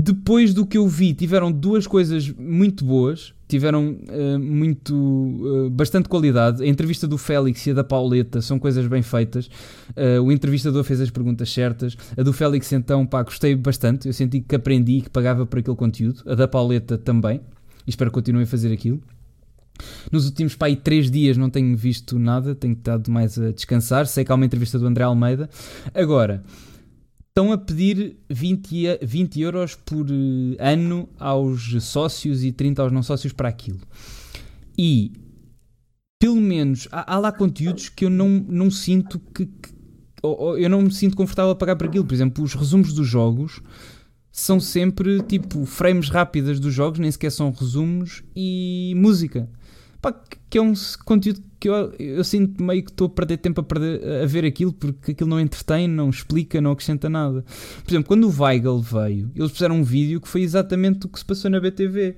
Depois 0.00 0.54
do 0.54 0.64
que 0.64 0.78
eu 0.78 0.86
vi, 0.86 1.12
tiveram 1.12 1.50
duas 1.50 1.84
coisas 1.84 2.30
muito 2.30 2.84
boas, 2.84 3.34
tiveram 3.48 3.98
uh, 4.08 4.38
muito 4.38 4.94
uh, 4.94 5.68
bastante 5.70 6.08
qualidade. 6.08 6.62
A 6.62 6.66
entrevista 6.68 7.08
do 7.08 7.18
Félix 7.18 7.66
e 7.66 7.72
a 7.72 7.74
da 7.74 7.82
Pauleta 7.82 8.40
são 8.40 8.60
coisas 8.60 8.86
bem 8.86 9.02
feitas. 9.02 9.50
Uh, 9.96 10.22
o 10.22 10.30
entrevistador 10.30 10.84
fez 10.84 11.00
as 11.00 11.10
perguntas 11.10 11.52
certas. 11.52 11.96
A 12.16 12.22
do 12.22 12.32
Félix, 12.32 12.72
então, 12.72 13.04
pá, 13.04 13.24
gostei 13.24 13.56
bastante. 13.56 14.06
Eu 14.06 14.12
senti 14.12 14.40
que 14.40 14.54
aprendi 14.54 14.98
e 14.98 15.02
que 15.02 15.10
pagava 15.10 15.44
por 15.44 15.58
aquele 15.58 15.76
conteúdo. 15.76 16.22
A 16.26 16.36
da 16.36 16.46
Pauleta 16.46 16.96
também. 16.96 17.40
E 17.84 17.90
espero 17.90 18.10
que 18.10 18.14
continuem 18.14 18.44
a 18.44 18.46
fazer 18.46 18.72
aquilo. 18.72 19.02
Nos 20.12 20.26
últimos 20.26 20.54
pá, 20.54 20.66
três 20.76 21.10
dias 21.10 21.36
não 21.36 21.50
tenho 21.50 21.76
visto 21.76 22.20
nada, 22.20 22.54
tenho 22.54 22.74
estado 22.74 23.10
mais 23.10 23.36
a 23.36 23.50
descansar. 23.50 24.06
Sei 24.06 24.24
que 24.24 24.30
há 24.30 24.36
uma 24.36 24.46
entrevista 24.46 24.78
do 24.78 24.86
André 24.86 25.02
Almeida. 25.02 25.50
Agora, 25.92 26.44
estão 27.38 27.52
a 27.52 27.56
pedir 27.58 28.16
20, 28.28 28.98
20 29.00 29.40
euros 29.40 29.76
por 29.76 30.06
eh, 30.10 30.56
ano 30.58 31.08
aos 31.16 31.70
sócios 31.84 32.42
e 32.42 32.50
30 32.50 32.82
aos 32.82 32.90
não 32.90 33.00
sócios 33.00 33.32
para 33.32 33.48
aquilo. 33.48 33.78
E 34.76 35.12
pelo 36.18 36.40
menos 36.40 36.88
há, 36.90 37.14
há 37.14 37.18
lá 37.20 37.30
conteúdos 37.30 37.90
que 37.90 38.04
eu 38.04 38.10
não, 38.10 38.28
não 38.28 38.72
sinto 38.72 39.20
que, 39.32 39.46
que 39.46 39.70
eu 40.20 40.68
não 40.68 40.82
me 40.82 40.92
sinto 40.92 41.16
confortável 41.16 41.52
a 41.52 41.54
pagar 41.54 41.76
por 41.76 41.86
aquilo. 41.86 42.04
Por 42.04 42.12
exemplo, 42.12 42.42
os 42.42 42.54
resumos 42.54 42.92
dos 42.92 43.06
jogos 43.06 43.62
são 44.32 44.58
sempre 44.58 45.22
tipo 45.22 45.64
frames 45.64 46.08
rápidas 46.08 46.58
dos 46.58 46.74
jogos, 46.74 46.98
nem 46.98 47.12
sequer 47.12 47.30
são 47.30 47.52
resumos, 47.52 48.24
e 48.34 48.94
música. 48.96 49.48
Pá, 50.02 50.12
que 50.50 50.58
é 50.58 50.60
um 50.60 50.72
conteúdo 51.04 51.40
que 51.60 51.68
eu, 51.68 51.92
eu 51.98 52.22
sinto 52.22 52.62
meio 52.62 52.84
que 52.84 52.90
estou 52.90 53.06
a 53.08 53.10
perder 53.10 53.38
tempo 53.38 53.60
a, 53.60 53.64
perder, 53.64 54.22
a 54.22 54.26
ver 54.26 54.44
aquilo 54.44 54.72
porque 54.72 55.12
aquilo 55.12 55.28
não 55.28 55.40
entretém, 55.40 55.88
não 55.88 56.08
explica, 56.08 56.60
não 56.60 56.72
acrescenta 56.72 57.08
nada. 57.08 57.44
Por 57.84 57.90
exemplo, 57.90 58.06
quando 58.06 58.28
o 58.28 58.42
Weigel 58.42 58.80
veio, 58.80 59.30
eles 59.34 59.50
fizeram 59.50 59.76
um 59.76 59.82
vídeo 59.82 60.20
que 60.20 60.28
foi 60.28 60.42
exatamente 60.42 61.06
o 61.06 61.08
que 61.08 61.18
se 61.18 61.24
passou 61.24 61.50
na 61.50 61.60
BTV. 61.60 62.16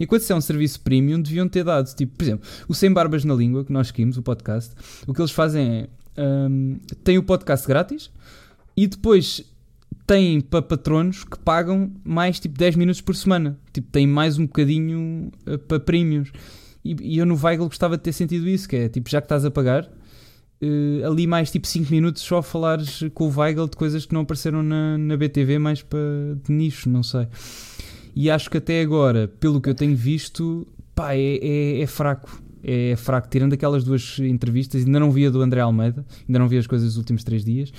E 0.00 0.06
quando 0.06 0.22
se 0.22 0.32
é 0.32 0.34
um 0.34 0.40
serviço 0.40 0.80
premium, 0.80 1.20
deviam 1.20 1.48
ter 1.48 1.64
dado, 1.64 1.94
tipo, 1.94 2.16
por 2.16 2.22
exemplo, 2.22 2.48
o 2.68 2.74
Sem 2.74 2.90
Barbas 2.92 3.24
na 3.24 3.34
Língua, 3.34 3.64
que 3.64 3.72
nós 3.72 3.88
seguimos, 3.88 4.16
o 4.16 4.22
podcast, 4.22 4.74
o 5.06 5.12
que 5.12 5.20
eles 5.20 5.32
fazem 5.32 5.88
é, 6.16 6.46
um, 6.48 6.78
o 7.18 7.22
podcast 7.22 7.66
grátis 7.66 8.10
e 8.76 8.86
depois 8.86 9.44
têm 10.06 10.40
para 10.40 10.62
patronos 10.62 11.22
que 11.22 11.38
pagam 11.38 11.92
mais 12.02 12.40
tipo 12.40 12.56
10 12.56 12.76
minutos 12.76 13.00
por 13.00 13.14
semana. 13.14 13.58
Tipo, 13.72 13.90
têm 13.90 14.06
mais 14.06 14.38
um 14.38 14.46
bocadinho 14.46 15.30
uh, 15.46 15.58
para 15.58 15.78
premiums. 15.78 16.32
E, 16.88 16.96
e, 17.14 17.18
eu 17.18 17.26
no 17.26 17.38
Weigel 17.40 17.66
gostava 17.66 17.96
de 17.96 18.02
ter 18.02 18.12
sentido 18.12 18.48
isso, 18.48 18.68
que 18.68 18.76
é 18.76 18.88
tipo, 18.88 19.10
já 19.10 19.20
que 19.20 19.26
estás 19.26 19.44
a 19.44 19.50
pagar, 19.50 19.84
uh, 19.84 21.06
ali 21.06 21.26
mais 21.26 21.50
tipo 21.50 21.66
5 21.66 21.90
minutos 21.90 22.22
só 22.22 22.38
a 22.38 22.42
falares 22.42 23.04
com 23.12 23.28
o 23.28 23.38
Weigel 23.38 23.68
de 23.68 23.76
coisas 23.76 24.06
que 24.06 24.14
não 24.14 24.22
apareceram 24.22 24.62
na, 24.62 24.96
na 24.96 25.16
BTV, 25.16 25.58
mais 25.58 25.82
para 25.82 25.98
de 26.44 26.52
nicho, 26.52 26.88
não 26.88 27.02
sei. 27.02 27.26
E 28.16 28.30
acho 28.30 28.48
que 28.50 28.56
até 28.56 28.80
agora, 28.80 29.28
pelo 29.28 29.60
que 29.60 29.68
eu 29.68 29.74
tenho 29.74 29.94
visto, 29.94 30.66
pá, 30.94 31.14
é, 31.14 31.38
é, 31.42 31.80
é 31.82 31.86
fraco. 31.86 32.42
É 32.64 32.96
fraco, 32.96 33.28
tirando 33.28 33.52
aquelas 33.52 33.84
duas 33.84 34.18
entrevistas, 34.18 34.84
ainda 34.84 34.98
não 34.98 35.12
vi 35.12 35.26
a 35.26 35.30
do 35.30 35.40
André 35.40 35.60
Almeida, 35.60 36.04
ainda 36.26 36.38
não 36.38 36.48
vi 36.48 36.58
as 36.58 36.66
coisas 36.66 36.88
dos 36.88 36.96
últimos 36.96 37.22
3 37.22 37.44
dias. 37.44 37.72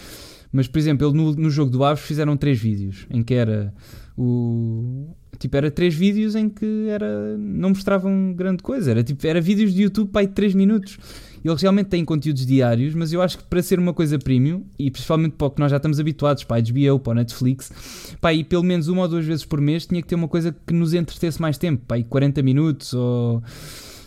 Mas, 0.51 0.67
por 0.67 0.79
exemplo, 0.79 1.07
ele 1.07 1.17
no, 1.17 1.35
no 1.35 1.49
jogo 1.49 1.69
do 1.69 1.83
Aves 1.83 2.03
fizeram 2.03 2.35
três 2.37 2.59
vídeos 2.59 3.05
em 3.09 3.21
que 3.21 3.33
era 3.33 3.73
o. 4.19 5.15
Tipo, 5.37 5.55
era 5.55 5.71
três 5.71 5.95
vídeos 5.95 6.35
em 6.35 6.49
que 6.49 6.87
era, 6.89 7.37
não 7.37 7.69
mostravam 7.69 8.33
grande 8.33 8.61
coisa. 8.61 8.91
Era, 8.91 9.01
tipo, 9.01 9.25
era 9.25 9.39
vídeos 9.39 9.73
de 9.73 9.83
YouTube 9.83 10.09
para 10.09 10.21
aí 10.21 10.27
de 10.27 10.33
3 10.33 10.53
minutos. 10.53 10.99
Eles 11.43 11.61
realmente 11.61 11.87
têm 11.87 12.03
conteúdos 12.03 12.45
diários, 12.45 12.93
mas 12.93 13.13
eu 13.13 13.21
acho 13.21 13.37
que 13.37 13.45
para 13.45 13.61
ser 13.63 13.79
uma 13.79 13.93
coisa 13.93 14.19
premium, 14.19 14.65
e 14.77 14.91
principalmente 14.91 15.35
para 15.37 15.47
o 15.47 15.51
que 15.51 15.61
nós 15.61 15.71
já 15.71 15.77
estamos 15.77 15.97
habituados, 15.97 16.43
para 16.43 16.57
a 16.57 16.61
HBO, 16.61 16.99
para 16.99 17.13
a 17.13 17.15
Netflix, 17.15 17.71
pá, 18.19 18.33
e 18.33 18.43
pelo 18.43 18.63
menos 18.63 18.89
uma 18.89 19.03
ou 19.03 19.07
duas 19.07 19.23
vezes 19.25 19.45
por 19.45 19.61
mês 19.61 19.85
tinha 19.85 20.01
que 20.01 20.07
ter 20.09 20.15
uma 20.15 20.27
coisa 20.27 20.53
que 20.67 20.73
nos 20.73 20.93
entretesse 20.93 21.41
mais 21.41 21.57
tempo, 21.57 21.85
pá, 21.87 21.95
aí 21.95 22.03
40 22.03 22.43
minutos 22.43 22.93
ou 22.93 23.41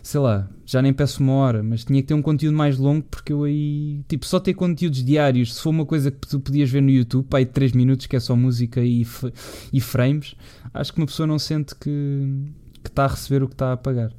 sei 0.03 0.21
lá, 0.21 0.51
já 0.67 0.83
nem 0.83 0.93
peço 0.93 1.23
uma 1.23 1.35
hora, 1.35 1.63
mas 1.63 1.85
tinha 1.85 2.03
que 2.03 2.09
ter 2.09 2.15
um 2.15 2.23
conteúdo 2.23 2.57
mais 2.57 2.77
longo 2.77 3.07
porque 3.09 3.33
eu 3.33 3.45
aí, 3.45 4.03
tipo, 4.09 4.27
só 4.27 4.41
ter 4.41 4.53
conteúdos 4.55 5.05
diários, 5.05 5.55
se 5.55 5.63
for 5.63 5.71
uma 5.71 5.87
coisa 5.87 6.11
que 6.11 6.27
tu 6.27 6.41
podias 6.41 6.69
ver 6.69 6.83
no 6.83 6.91
YouTube, 6.91 7.27
pá, 7.29 7.39
aí 7.39 7.47
3 7.47 7.73
minutos 7.73 8.07
que 8.07 8.17
é 8.17 8.21
só 8.21 8.35
música 8.35 8.83
e, 8.83 9.07
e 9.73 9.81
frames, 9.81 10.35
acho 10.75 10.93
que 10.93 10.99
uma 10.99 11.07
pessoa 11.07 11.27
não 11.27 11.39
sente 11.39 11.75
que 11.77 12.53
está 12.85 13.05
a 13.05 13.09
receber 13.09 13.45
o 13.45 13.49
que 13.49 13.55
está 13.55 13.73
a 13.73 13.77
pagar. 13.77 14.13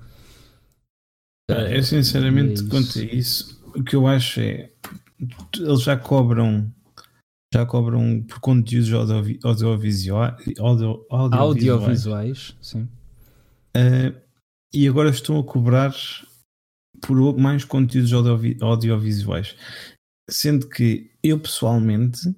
É, 1.49 1.81
sinceramente, 1.81 2.63
é 2.63 2.69
quanto 2.69 2.99
a 2.99 3.03
isso, 3.03 3.61
o 3.75 3.83
que 3.83 3.95
eu 3.95 4.07
acho 4.07 4.39
é 4.39 4.71
eles 5.57 5.81
já 5.83 5.97
cobram 5.97 6.71
já 7.53 7.65
cobram 7.65 8.23
por 8.27 8.39
conteúdos 8.39 8.91
audiovisuais, 9.43 10.35
audio, 10.59 11.05
audiovisuais, 11.09 11.41
audiovisuais 11.41 12.57
sim. 12.61 12.87
Uh, 13.75 14.23
e 14.73 14.87
agora 14.87 15.09
estão 15.09 15.39
a 15.39 15.43
cobrar 15.43 15.93
por 17.01 17.37
mais 17.37 17.63
conteúdos 17.63 18.11
audiovisuais. 18.61 19.55
Sendo 20.29 20.67
que 20.67 21.11
eu 21.21 21.39
pessoalmente, 21.39 22.33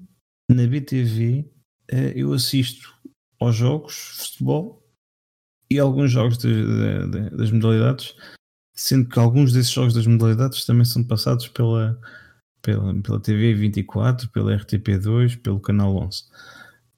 na 0.49 0.67
BTV, 0.67 1.49
eh, 1.87 2.13
eu 2.15 2.33
assisto 2.33 2.93
aos 3.39 3.55
jogos 3.55 3.93
futebol 4.17 4.83
e 5.69 5.79
alguns 5.79 6.11
jogos 6.11 6.37
de, 6.37 6.49
de, 6.49 7.07
de, 7.07 7.29
das 7.37 7.51
modalidades, 7.51 8.15
sendo 8.75 9.07
que 9.07 9.19
alguns 9.19 9.53
desses 9.53 9.71
jogos 9.71 9.93
das 9.93 10.07
modalidades 10.07 10.65
também 10.65 10.85
são 10.85 11.03
passados 11.03 11.47
pela, 11.47 11.99
pela, 12.61 12.93
pela 13.01 13.19
TV 13.19 13.53
24, 13.53 14.29
pela 14.29 14.57
RTP2, 14.57 15.41
pelo 15.41 15.59
canal 15.59 15.95
11. 15.95 16.23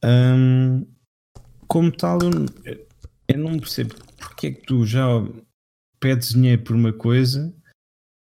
Um, 0.03 0.88
como 1.68 1.91
tal, 1.91 2.19
eu, 2.65 2.88
eu 3.27 3.38
não 3.38 3.59
percebo 3.59 3.93
porque 4.18 4.48
é 4.48 4.52
que 4.52 4.65
tu 4.65 4.85
já 4.85 5.06
pedes 5.99 6.30
dinheiro 6.30 6.64
por 6.64 6.76
uma 6.76 6.94
coisa 6.94 7.53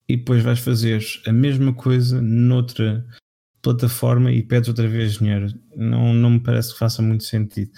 e 0.07 0.15
depois 0.15 0.43
vais 0.43 0.59
fazer 0.59 1.01
a 1.25 1.31
mesma 1.31 1.73
coisa 1.73 2.21
noutra 2.21 3.05
plataforma 3.61 4.31
e 4.31 4.41
pedes 4.41 4.69
outra 4.69 4.87
vez 4.87 5.13
dinheiro. 5.13 5.47
Não, 5.75 6.13
não 6.13 6.31
me 6.31 6.39
parece 6.39 6.73
que 6.73 6.79
faça 6.79 7.01
muito 7.01 7.23
sentido. 7.23 7.71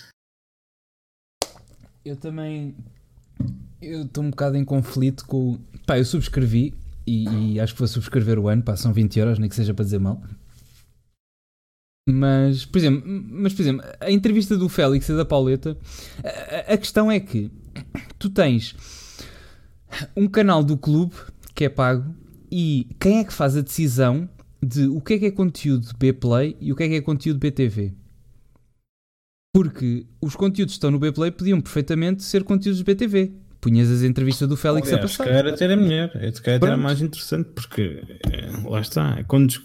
Eu 2.05 2.15
também 2.15 2.75
eu 3.81 4.03
estou 4.03 4.23
um 4.23 4.29
bocado 4.29 4.57
em 4.57 4.65
conflito 4.65 5.25
com. 5.25 5.57
Pá, 5.85 5.97
eu 5.97 6.05
subscrevi 6.05 6.73
e, 7.07 7.53
e, 7.53 7.59
acho 7.59 7.73
que 7.73 7.79
vou 7.79 7.87
subscrever 7.87 8.37
o 8.37 8.47
ano, 8.47 8.61
pá, 8.61 8.75
são 8.75 8.93
20 8.93 9.19
euros, 9.19 9.39
nem 9.39 9.49
que 9.49 9.55
seja 9.55 9.73
para 9.73 9.85
dizer 9.85 9.99
mal. 9.99 10.21
Mas, 12.13 12.65
por 12.65 12.77
exemplo, 12.77 13.03
mas, 13.05 13.53
por 13.53 13.61
exemplo, 13.61 13.85
a 13.99 14.11
entrevista 14.11 14.57
do 14.57 14.69
Félix 14.69 15.09
e 15.09 15.15
da 15.15 15.25
Pauleta, 15.25 15.77
a, 16.23 16.73
a 16.73 16.77
questão 16.77 17.11
é 17.11 17.19
que 17.19 17.51
tu 18.17 18.29
tens 18.29 18.75
um 20.15 20.27
canal 20.27 20.63
do 20.63 20.77
clube 20.77 21.15
que 21.53 21.65
é 21.65 21.69
pago 21.69 22.15
e 22.51 22.87
quem 22.99 23.19
é 23.19 23.23
que 23.23 23.33
faz 23.33 23.55
a 23.57 23.61
decisão 23.61 24.29
de 24.61 24.87
o 24.87 25.01
que 25.01 25.13
é 25.13 25.19
que 25.19 25.25
é 25.25 25.31
conteúdo 25.31 25.87
B-Play 25.97 26.57
e 26.59 26.71
o 26.71 26.75
que 26.75 26.83
é 26.83 26.89
que 26.89 26.95
é 26.95 27.01
conteúdo 27.01 27.39
BTV? 27.39 27.93
Porque 29.53 30.05
os 30.21 30.35
conteúdos 30.35 30.73
que 30.73 30.77
estão 30.77 30.91
no 30.91 30.99
B-Play 30.99 31.31
podiam 31.31 31.59
perfeitamente 31.59 32.23
ser 32.23 32.43
conteúdos 32.43 32.81
BTV. 32.81 33.33
Punhas 33.59 33.89
as 33.91 34.03
entrevistas 34.03 34.47
do 34.47 34.55
Félix 34.55 34.87
Aliás, 34.87 34.99
a 34.99 35.07
passar. 35.07 35.23
Se 35.23 35.29
calhar 35.29 35.53
até 35.53 35.65
era 35.65 35.75
melhor, 35.75 36.11
se 36.33 36.41
calhar 36.41 36.63
era 36.63 36.77
mais 36.77 37.01
interessante, 37.01 37.49
porque 37.53 38.01
eh, 38.31 38.51
lá 38.63 38.79
está, 38.79 39.21
quantos, 39.25 39.57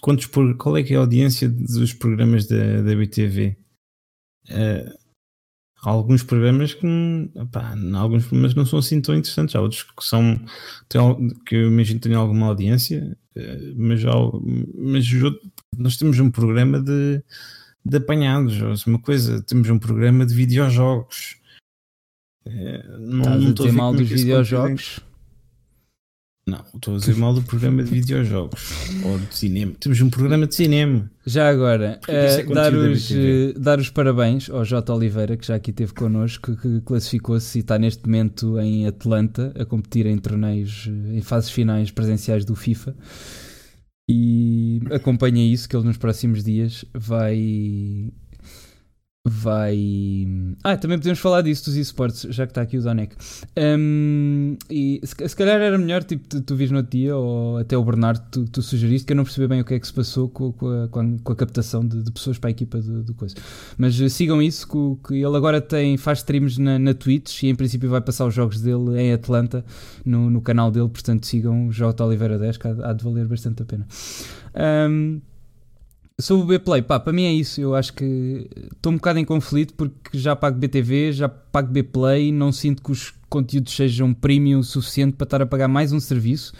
quantos, 0.00 0.26
quantos, 0.26 0.56
qual 0.56 0.76
é 0.76 0.82
que 0.82 0.94
é 0.94 0.96
a 0.96 1.00
audiência 1.00 1.48
dos 1.48 1.92
programas 1.92 2.46
da, 2.46 2.82
da 2.82 2.94
BTV? 2.94 3.56
Uh, 4.48 4.52
eh, 4.52 4.94
há 5.82 5.90
alguns 5.90 6.22
programas 6.22 6.74
que, 6.74 6.86
opá, 7.34 7.74
alguns 7.94 8.26
programas 8.26 8.54
não 8.54 8.66
são 8.66 8.78
assim 8.78 9.00
tão 9.00 9.14
interessantes, 9.14 9.54
há 9.54 9.60
outros 9.60 9.82
que 9.82 10.04
são 10.04 10.40
que 11.46 11.56
eu 11.56 11.68
imagino 11.68 12.00
que 12.00 12.08
tenham 12.08 12.20
alguma 12.20 12.46
audiência, 12.46 13.16
eh, 13.36 13.72
mas, 13.76 14.04
há, 14.04 14.12
mas 14.74 15.06
nós 15.76 15.96
temos 15.96 16.18
um 16.18 16.30
programa 16.30 16.80
de, 16.80 17.22
de 17.84 17.96
apanhados, 17.96 18.60
ou 18.60 18.74
uma 18.86 19.00
coisa, 19.00 19.42
temos 19.42 19.68
um 19.70 19.78
programa 19.78 20.26
de 20.26 20.34
videojogos. 20.34 21.36
Eh, 22.46 22.84
não, 22.98 23.20
Estás 23.20 23.42
não 23.42 23.50
a 23.50 23.54
dizer 23.54 23.72
mal 23.72 23.94
dos 23.94 24.08
videojogos? 24.08 25.00
Não, 26.48 26.64
estou 26.74 26.94
a 26.94 26.98
dizer 26.98 27.14
mal 27.16 27.34
do 27.34 27.42
programa 27.42 27.84
de 27.84 27.90
videojogos 27.90 28.72
ou 29.04 29.18
de 29.18 29.36
cinema. 29.36 29.74
Temos 29.78 30.00
um 30.00 30.08
programa 30.08 30.46
de 30.46 30.54
cinema. 30.54 31.10
Já 31.26 31.50
agora, 31.50 32.00
uh, 32.08 32.10
é 32.10 32.42
dar, 32.42 32.72
os, 32.72 33.10
uh, 33.10 33.52
dar 33.58 33.78
os 33.78 33.90
parabéns 33.90 34.48
ao 34.48 34.64
J. 34.64 34.90
Oliveira, 34.94 35.36
que 35.36 35.46
já 35.46 35.56
aqui 35.56 35.70
esteve 35.70 35.92
connosco, 35.92 36.56
que 36.56 36.80
classificou-se 36.80 37.58
e 37.58 37.60
está 37.60 37.78
neste 37.78 38.06
momento 38.06 38.58
em 38.58 38.86
Atlanta 38.86 39.52
a 39.60 39.66
competir 39.66 40.06
em 40.06 40.16
torneios, 40.16 40.88
em 41.12 41.20
fases 41.20 41.50
finais 41.50 41.90
presenciais 41.90 42.46
do 42.46 42.54
FIFA. 42.56 42.96
E 44.08 44.80
acompanha 44.90 45.44
isso, 45.44 45.68
que 45.68 45.76
ele 45.76 45.84
nos 45.84 45.98
próximos 45.98 46.42
dias 46.42 46.82
vai 46.94 48.10
vai. 49.28 50.26
Ah, 50.62 50.76
também 50.76 50.98
podemos 50.98 51.18
falar 51.18 51.42
disso 51.42 51.66
dos 51.66 51.76
esportes, 51.76 52.26
já 52.34 52.46
que 52.46 52.50
está 52.50 52.62
aqui 52.62 52.78
o 52.78 52.82
Donec. 52.82 53.14
Um, 53.56 54.56
e 54.70 55.00
se, 55.02 55.28
se, 55.28 55.36
calhar 55.36 55.60
era 55.60 55.76
melhor 55.78 56.02
tipo, 56.04 56.26
tu, 56.28 56.40
tu 56.40 56.56
vires 56.56 56.70
no 56.70 56.82
dia, 56.82 57.16
ou 57.16 57.58
até 57.58 57.76
o 57.76 57.84
Bernardo, 57.84 58.22
tu, 58.30 58.44
tu 58.44 58.62
sugeriste, 58.62 59.06
que 59.06 59.12
eu 59.12 59.16
não 59.16 59.24
percebi 59.24 59.46
bem 59.46 59.60
o 59.60 59.64
que 59.64 59.74
é 59.74 59.78
que 59.78 59.86
se 59.86 59.92
passou 59.92 60.28
com, 60.28 60.52
com, 60.52 60.68
a, 60.68 60.88
com 60.88 61.32
a, 61.32 61.36
captação 61.36 61.86
de, 61.86 62.02
de, 62.02 62.10
pessoas 62.10 62.38
para 62.38 62.48
a 62.48 62.52
equipa 62.52 62.78
do, 62.80 63.02
do 63.02 63.14
coisa. 63.14 63.36
Mas 63.76 64.00
uh, 64.00 64.08
sigam 64.08 64.42
isso, 64.42 64.66
que, 64.66 65.08
que, 65.08 65.14
ele 65.14 65.36
agora 65.36 65.60
tem, 65.60 65.96
faz 65.96 66.18
streams 66.18 66.58
na, 66.60 66.78
na 66.78 66.94
Twitch 66.94 67.42
e 67.42 67.48
em 67.48 67.54
princípio 67.54 67.88
vai 67.88 68.00
passar 68.00 68.26
os 68.26 68.34
jogos 68.34 68.60
dele 68.60 69.00
em 69.00 69.12
Atlanta 69.12 69.64
no, 70.04 70.30
no 70.30 70.40
canal 70.40 70.70
dele, 70.70 70.88
portanto 70.88 71.26
sigam 71.26 71.68
o 71.68 71.72
J. 71.72 72.04
Oliveira 72.04 72.38
10, 72.38 72.56
que 72.56 72.68
há, 72.68 72.90
há 72.90 72.92
de 72.92 73.04
valer 73.04 73.26
bastante 73.26 73.62
a 73.62 73.66
pena. 73.66 73.86
Um, 74.88 75.20
Sobre 76.20 76.42
o 76.42 76.46
B-Play, 76.46 76.82
pá, 76.82 76.98
para 76.98 77.12
mim 77.12 77.24
é 77.24 77.32
isso. 77.32 77.60
Eu 77.60 77.76
acho 77.76 77.92
que 77.92 78.48
estou 78.74 78.92
um 78.92 78.96
bocado 78.96 79.20
em 79.20 79.24
conflito 79.24 79.72
porque 79.74 80.18
já 80.18 80.34
pago 80.34 80.58
BTV, 80.58 81.12
já 81.12 81.28
pago 81.28 81.70
B-Play, 81.70 82.32
não 82.32 82.50
sinto 82.50 82.82
que 82.82 82.90
os 82.90 83.14
conteúdos 83.28 83.72
sejam 83.72 84.12
premium 84.12 84.58
o 84.58 84.64
suficiente 84.64 85.14
para 85.14 85.24
estar 85.24 85.42
a 85.42 85.46
pagar 85.46 85.68
mais 85.68 85.92
um 85.92 86.00
serviço, 86.00 86.52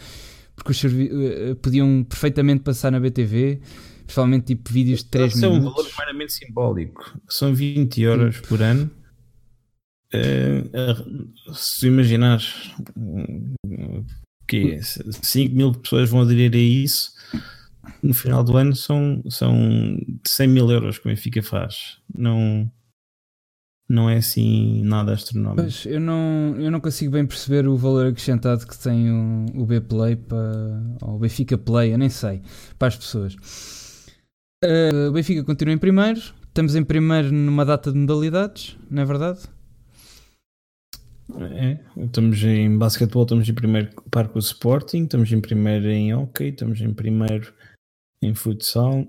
porque 0.55 0.71
os 0.71 0.81
uh, 0.83 1.55
podiam 1.61 2.05
perfeitamente 2.05 2.61
passar 2.61 2.89
na 2.89 3.01
BTV, 3.01 3.59
principalmente 4.05 4.45
tipo 4.45 4.71
vídeos 4.71 4.99
de 4.99 5.09
3 5.09 5.35
minutos. 5.35 5.57
É 5.57 5.59
um 5.59 5.71
valor 5.71 5.91
meramente 5.97 6.33
simbólico, 6.33 7.19
são 7.27 7.53
20 7.53 8.01
euros 8.01 8.37
Sim. 8.37 8.41
por 8.47 8.61
ano. 8.61 8.89
Uh, 10.13 11.53
se 11.53 11.85
imaginares 11.85 12.71
que 14.47 14.79
5 14.81 15.53
mil 15.53 15.73
pessoas 15.73 16.09
vão 16.09 16.21
aderir 16.21 16.53
a 16.53 16.57
isso 16.57 17.18
no 18.01 18.13
final 18.13 18.43
do 18.43 18.57
ano 18.57 18.75
são, 18.75 19.21
são 19.29 19.53
100 20.25 20.47
mil 20.47 20.69
euros 20.69 20.97
que 20.97 21.07
o 21.07 21.09
Benfica 21.09 21.41
faz. 21.41 21.97
Não, 22.13 22.71
não 23.89 24.09
é 24.09 24.17
assim 24.17 24.83
nada 24.83 25.13
astronómico. 25.13 25.63
Pois, 25.63 25.85
eu 25.85 25.99
não, 25.99 26.55
eu 26.59 26.69
não 26.69 26.79
consigo 26.79 27.11
bem 27.11 27.25
perceber 27.25 27.67
o 27.67 27.75
valor 27.75 28.07
acrescentado 28.07 28.67
que 28.67 28.77
tem 28.77 29.11
o, 29.11 29.45
o 29.55 29.65
B-Play 29.65 30.15
para, 30.15 30.81
ou 31.01 31.15
o 31.15 31.19
Benfica 31.19 31.57
Play, 31.57 31.93
eu 31.93 31.97
nem 31.97 32.09
sei, 32.09 32.41
para 32.77 32.89
as 32.89 32.95
pessoas. 32.95 33.35
Uh, 34.63 35.09
o 35.09 35.13
Benfica 35.13 35.43
continua 35.43 35.73
em 35.73 35.77
primeiro, 35.77 36.19
estamos 36.47 36.75
em 36.75 36.83
primeiro 36.83 37.31
numa 37.31 37.65
data 37.65 37.91
de 37.91 37.97
modalidades, 37.97 38.77
não 38.91 39.01
é 39.01 39.05
verdade? 39.05 39.39
É, 41.37 41.79
estamos 41.97 42.43
em 42.43 42.77
basquetebol, 42.77 43.23
estamos 43.23 43.47
em 43.47 43.53
primeiro 43.53 43.89
par 44.09 44.27
com 44.27 44.37
o 44.37 44.41
Sporting, 44.41 45.03
estamos 45.03 45.31
em 45.31 45.39
primeiro 45.39 45.87
em 45.87 46.13
hockey, 46.13 46.49
estamos 46.49 46.81
em 46.81 46.93
primeiro 46.93 47.53
em 48.21 48.33
futsal. 48.33 49.05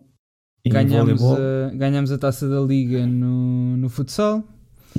Ganhamos 0.66 1.22
a, 1.22 1.70
ganhamos 1.74 2.12
a 2.12 2.18
taça 2.18 2.48
da 2.48 2.60
liga 2.60 3.06
no, 3.06 3.76
no 3.76 3.88
futsal. 3.88 4.44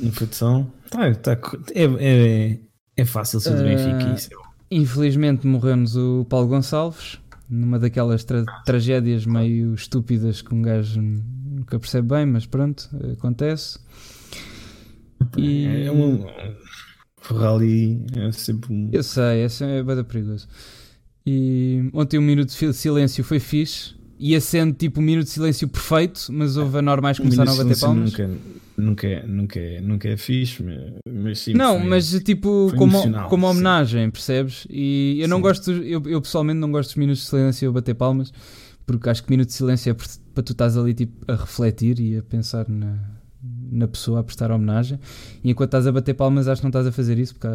No 0.02 0.12
futsal. 0.12 0.66
Tá, 0.90 1.14
tá, 1.16 1.38
é, 1.74 1.84
é, 1.84 2.60
é 2.98 3.06
fácil 3.06 3.40
ser 3.40 3.56
do 3.56 3.62
uh, 3.62 3.64
Benfica 3.64 4.14
isso. 4.14 4.30
Infelizmente 4.70 5.46
morreu-nos 5.46 5.96
o 5.96 6.26
Paulo 6.30 6.48
Gonçalves 6.48 7.20
numa 7.52 7.78
daquelas 7.78 8.24
tra 8.24 8.46
tragédias 8.66 9.26
meio 9.26 9.74
estúpidas 9.74 10.42
que 10.42 10.54
um 10.56 10.62
gajo 10.62 11.02
nunca 11.02 11.78
percebe 11.78 12.08
bem, 12.08 12.26
mas 12.26 12.46
pronto, 12.46 12.90
acontece. 13.12 13.78
E... 15.38 15.66
É 15.66 15.92
um 15.92 16.26
rally, 17.22 18.06
é 18.16 18.32
sempre 18.32 18.74
um. 18.74 18.90
Eu 18.92 19.04
sei, 19.04 19.46
é, 19.46 19.78
é 19.78 19.84
bem 19.84 20.04
perigoso. 20.04 20.48
E 21.26 21.90
ontem 21.94 22.18
um 22.18 22.22
minuto 22.22 22.50
de 22.50 22.74
silêncio 22.74 23.24
foi 23.24 23.40
fixe. 23.40 23.94
Ia 24.24 24.40
sendo 24.40 24.74
tipo 24.74 25.00
um 25.00 25.04
minuto 25.04 25.26
de 25.26 25.32
silêncio 25.32 25.68
perfeito, 25.68 26.28
mas 26.30 26.56
houve 26.56 26.78
anormais 26.78 27.18
que 27.18 27.24
começaram 27.24 27.54
a 27.54 27.56
bater 27.56 27.80
palmas. 27.80 28.12
Nunca, 28.12 28.30
nunca, 28.78 29.08
é, 29.08 29.26
nunca, 29.26 29.60
é, 29.60 29.82
nunca 29.82 30.10
é 30.10 30.16
fixe, 30.16 30.64
mas 31.12 31.40
sim. 31.40 31.54
Não, 31.54 31.80
foi, 31.80 31.88
mas 31.88 32.12
tipo, 32.24 32.72
como, 32.78 33.28
como 33.28 33.48
homenagem, 33.48 34.06
sim. 34.06 34.12
percebes? 34.12 34.68
E 34.70 35.18
eu 35.20 35.26
sim. 35.26 35.30
não 35.32 35.42
gosto, 35.42 35.72
eu, 35.72 36.04
eu 36.06 36.22
pessoalmente 36.22 36.60
não 36.60 36.72
gosto 36.72 36.90
dos 36.90 36.98
minutos 36.98 37.24
de 37.24 37.30
silêncio 37.30 37.70
a 37.70 37.74
bater 37.74 37.96
palmas, 37.96 38.32
porque 38.86 39.10
acho 39.10 39.24
que 39.24 39.32
minuto 39.32 39.48
de 39.48 39.54
silêncio 39.54 39.90
é 39.90 39.96
para 40.36 40.44
tu 40.44 40.52
estás 40.52 40.78
ali 40.78 40.94
tipo, 40.94 41.26
a 41.28 41.36
refletir 41.36 42.00
e 42.00 42.18
a 42.18 42.22
pensar 42.22 42.70
na, 42.70 43.00
na 43.72 43.88
pessoa, 43.88 44.20
a 44.20 44.24
prestar 44.24 44.52
homenagem. 44.52 45.00
E 45.44 45.50
enquanto 45.50 45.70
estás 45.70 45.88
a 45.88 45.92
bater 45.92 46.14
palmas, 46.14 46.48
acho 46.48 46.62
que 46.62 46.66
não 46.66 46.70
estás 46.70 46.86
a 46.86 46.92
fazer 46.92 47.18
isso, 47.18 47.34
porque 47.34 47.48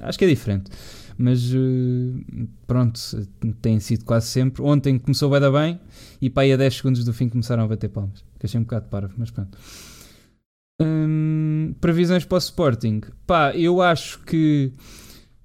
acho 0.00 0.16
que 0.16 0.24
é 0.24 0.28
diferente. 0.28 0.70
Mas 1.22 1.54
eh, 1.54 2.46
pronto, 2.66 2.98
tem 3.60 3.78
sido 3.78 4.04
quase 4.04 4.26
sempre. 4.26 4.60
Ontem 4.60 4.98
começou 4.98 5.30
bem, 5.30 5.52
bem 5.52 5.80
e 6.20 6.28
para 6.28 6.42
aí 6.42 6.52
a 6.52 6.56
10 6.56 6.78
segundos 6.78 7.04
do 7.04 7.12
fim 7.12 7.28
começaram 7.28 7.62
a 7.62 7.68
bater 7.68 7.90
palmas. 7.90 8.24
Que 8.40 8.46
achei 8.46 8.58
um 8.58 8.64
bocado 8.64 8.86
parvo, 8.88 9.14
mas 9.16 9.30
pronto. 9.30 9.56
Hum, 10.80 11.76
previsões 11.80 12.24
para 12.24 12.34
o 12.34 12.38
Sporting. 12.38 13.02
Pá, 13.24 13.54
eu 13.54 13.80
acho 13.80 14.18
que 14.24 14.72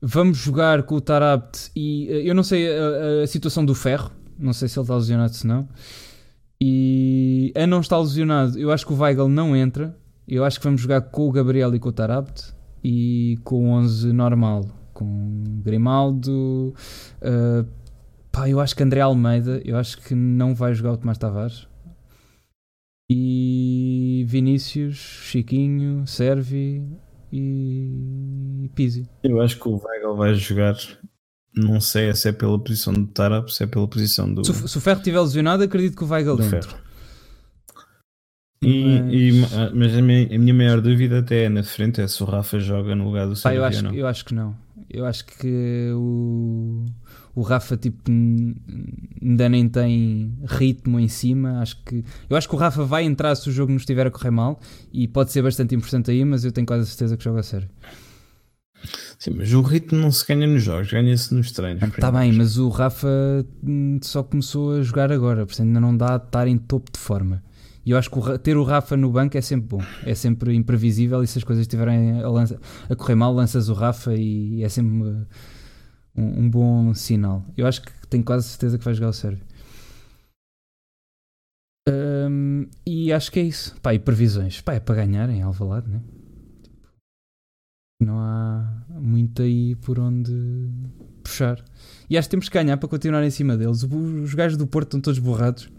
vamos 0.02 0.40
jogar 0.40 0.82
com 0.82 0.96
o 0.96 1.02
Tarabt 1.02 1.70
e 1.76 2.08
eh, 2.10 2.28
eu 2.28 2.34
não 2.34 2.42
sei 2.42 2.68
a, 2.76 3.24
a, 3.24 3.28
situação 3.28 3.64
do 3.64 3.76
Ferro, 3.76 4.12
não 4.40 4.54
sei 4.54 4.68
se 4.68 4.80
ele 4.80 4.84
está 4.84 4.96
lesionado 4.96 5.36
se 5.36 5.46
não. 5.46 5.70
E 6.60 7.54
a 7.56 7.68
não 7.68 7.82
estar 7.82 8.00
lesionado, 8.00 8.58
eu 8.58 8.72
acho 8.72 8.84
que 8.84 8.94
o 8.94 8.98
Weigl 8.98 9.30
não 9.30 9.56
entra. 9.56 9.96
Eu 10.28 10.44
acho 10.44 10.60
que 10.60 10.66
vamos 10.66 10.82
jogar 10.82 11.02
com 11.02 11.30
o 11.30 11.32
Gabriel 11.32 11.76
e 11.76 11.80
com 11.80 11.90
o 11.90 11.92
Tarabt 11.92 12.52
e 12.84 13.38
com 13.44 13.70
o 13.70 13.74
11 13.74 14.12
normal, 14.12 14.66
com 14.98 15.62
Grimaldo. 15.64 16.74
Uh, 17.22 17.68
pá, 18.32 18.50
eu 18.50 18.60
acho 18.60 18.76
que 18.76 18.82
André 18.82 19.02
Almeida, 19.02 19.62
eu 19.64 19.78
acho 19.78 20.02
que 20.02 20.16
não 20.16 20.56
vai 20.56 20.74
jogar 20.74 20.94
o 20.94 20.98
Tomás 20.98 21.20
Tavares. 21.20 21.68
E 23.10 24.26
Vinícius, 24.28 24.96
Chiquinho, 24.98 26.06
Servi 26.08 26.84
e 27.32 28.70
Pizzi. 28.74 29.08
Eu 29.24 29.40
acho 29.40 29.60
que 29.60 29.68
o 29.68 29.80
Weigl 29.82 30.16
vai 30.16 30.34
jogar. 30.34 30.76
Não 31.56 31.80
sei 31.80 32.14
se 32.14 32.30
é 32.30 32.32
pela 32.32 32.60
posição 32.60 32.92
do 32.92 33.08
Tarap, 33.08 33.50
se 33.50 33.64
é 33.64 33.68
pela 33.68 33.88
posição 33.88 34.34
do. 34.34 34.44
Se, 34.44 34.68
se 34.68 34.78
o 34.78 34.82
Ferro 34.82 34.98
estiver 34.98 35.22
lesionado, 35.22 35.64
acredito 35.64 35.96
que 35.96 36.04
o 36.04 36.08
Weigl 36.08 36.42
entre. 36.42 36.76
E, 38.62 39.00
mas... 39.00 39.14
E, 39.14 39.76
mas 39.76 39.96
a, 39.96 40.02
minha, 40.02 40.36
a 40.36 40.40
minha 40.40 40.54
maior 40.54 40.82
dúvida 40.82 41.20
até 41.20 41.44
é 41.44 41.50
na 41.50 41.64
frente 41.64 42.02
é 42.02 42.08
se 42.08 42.22
o 42.24 42.26
Rafa 42.26 42.60
joga 42.60 42.96
no 42.96 43.06
lugar 43.06 43.28
do 43.28 43.36
Sérgio. 43.36 43.60
eu, 43.60 43.64
acho, 43.64 43.86
eu 43.96 44.08
acho 44.08 44.26
que 44.26 44.34
não. 44.34 44.67
Eu 44.90 45.06
acho 45.06 45.26
que 45.26 45.92
o 45.94 46.86
o 47.36 47.42
Rafa 47.42 47.78
tipo 47.78 48.10
ainda 49.22 49.48
nem 49.50 49.70
tem 49.70 50.34
ritmo 50.46 51.00
em 51.00 51.08
cima. 51.08 51.62
Acho 51.62 51.84
que 51.84 52.04
eu 52.30 52.36
acho 52.36 52.50
que 52.50 52.56
o 52.56 52.58
Rafa 52.58 52.84
vai 52.84 53.04
entrar 53.04 53.36
se 53.36 53.50
o 53.50 53.52
jogo 53.52 53.72
não 53.72 53.78
estiver 53.78 54.08
a 54.08 54.12
correr 54.12 54.32
mal 54.32 54.60
e 54.92 55.08
pode 55.08 55.32
ser 55.32 55.42
bastante 55.42 55.76
importante 55.76 56.10
aí, 56.10 56.26
mas 56.26 56.44
eu 56.44 56.52
tenho 56.52 56.66
quase 56.66 56.84
a 56.84 56.86
certeza 56.86 57.18
que 57.18 57.24
joga 57.24 57.42
a 57.42 57.44
sério. 57.44 57.70
Sim, 59.20 59.32
mas 59.38 59.54
o 59.54 59.62
ritmo 59.62 60.00
não 60.00 60.12
se 60.12 60.26
ganha 60.26 60.48
nos 60.48 60.64
jogos, 60.64 60.92
ganha-se 60.92 61.34
nos 61.34 61.52
treinos. 61.52 61.82
Está 61.84 62.12
bem, 62.12 62.32
mas 62.32 62.58
o 62.58 62.70
Rafa 62.70 63.08
hum, 63.64 64.00
só 64.02 64.24
começou 64.24 64.74
a 64.74 64.82
jogar 64.82 65.12
agora, 65.12 65.46
portanto 65.46 65.68
ainda 65.68 65.80
não 65.80 65.96
dá 65.96 66.14
a 66.14 66.18
estar 66.18 66.48
em 66.48 66.58
topo 66.58 66.92
de 66.92 67.00
forma. 67.00 67.44
E 67.88 67.92
eu 67.92 67.98
acho 67.98 68.12
que 68.12 68.38
ter 68.40 68.58
o 68.58 68.64
Rafa 68.64 68.98
no 68.98 69.10
banco 69.10 69.38
é 69.38 69.42
sempre 69.42 69.66
bom, 69.66 69.82
é 70.04 70.14
sempre 70.14 70.54
imprevisível 70.54 71.24
e 71.24 71.28
se 71.28 71.38
as 71.38 71.44
coisas 71.46 71.62
estiverem 71.62 72.22
a, 72.22 72.28
lança, 72.28 72.60
a 72.90 72.96
correr 72.98 73.16
mal, 73.16 73.34
lanças 73.34 73.70
o 73.70 73.74
Rafa 73.74 74.14
e 74.14 74.62
é 74.62 74.68
sempre 74.68 74.92
um, 74.94 75.26
um, 76.14 76.50
bom 76.50 76.94
sinal. 76.94 77.46
Eu 77.56 77.66
acho 77.66 77.82
que 77.82 77.90
tenho 78.10 78.26
quase 78.26 78.46
certeza 78.46 78.78
que 78.78 78.84
vai 78.84 78.94
jogar 78.94 79.08
o 79.08 79.14
Sérvio. 79.14 79.46
Um, 81.88 82.68
e 82.86 83.14
acho 83.14 83.32
que 83.32 83.40
é 83.40 83.44
isso. 83.44 83.74
Pá, 83.80 83.94
e 83.94 84.00
previsões? 84.00 84.60
Pá, 84.60 84.74
é 84.74 84.82
para 84.82 84.96
ganhar 84.96 85.30
em 85.30 85.42
Alvalade, 85.42 85.90
né? 85.90 86.02
Não 88.02 88.20
há 88.20 88.84
muito 89.00 89.42
aí 89.42 89.76
por 89.76 89.98
onde 89.98 90.34
puxar. 91.24 91.64
E 92.10 92.18
acho 92.18 92.28
que 92.28 92.32
temos 92.32 92.50
que 92.50 92.54
ganhar 92.54 92.76
para 92.76 92.90
continuar 92.90 93.24
em 93.24 93.32
cima 93.32 93.56
deles. 93.56 93.82
Os 93.82 94.34
gajos 94.34 94.58
do 94.58 94.68
Porto 94.68 94.88
estão 94.88 95.00
todos 95.00 95.20
borrados. 95.20 95.70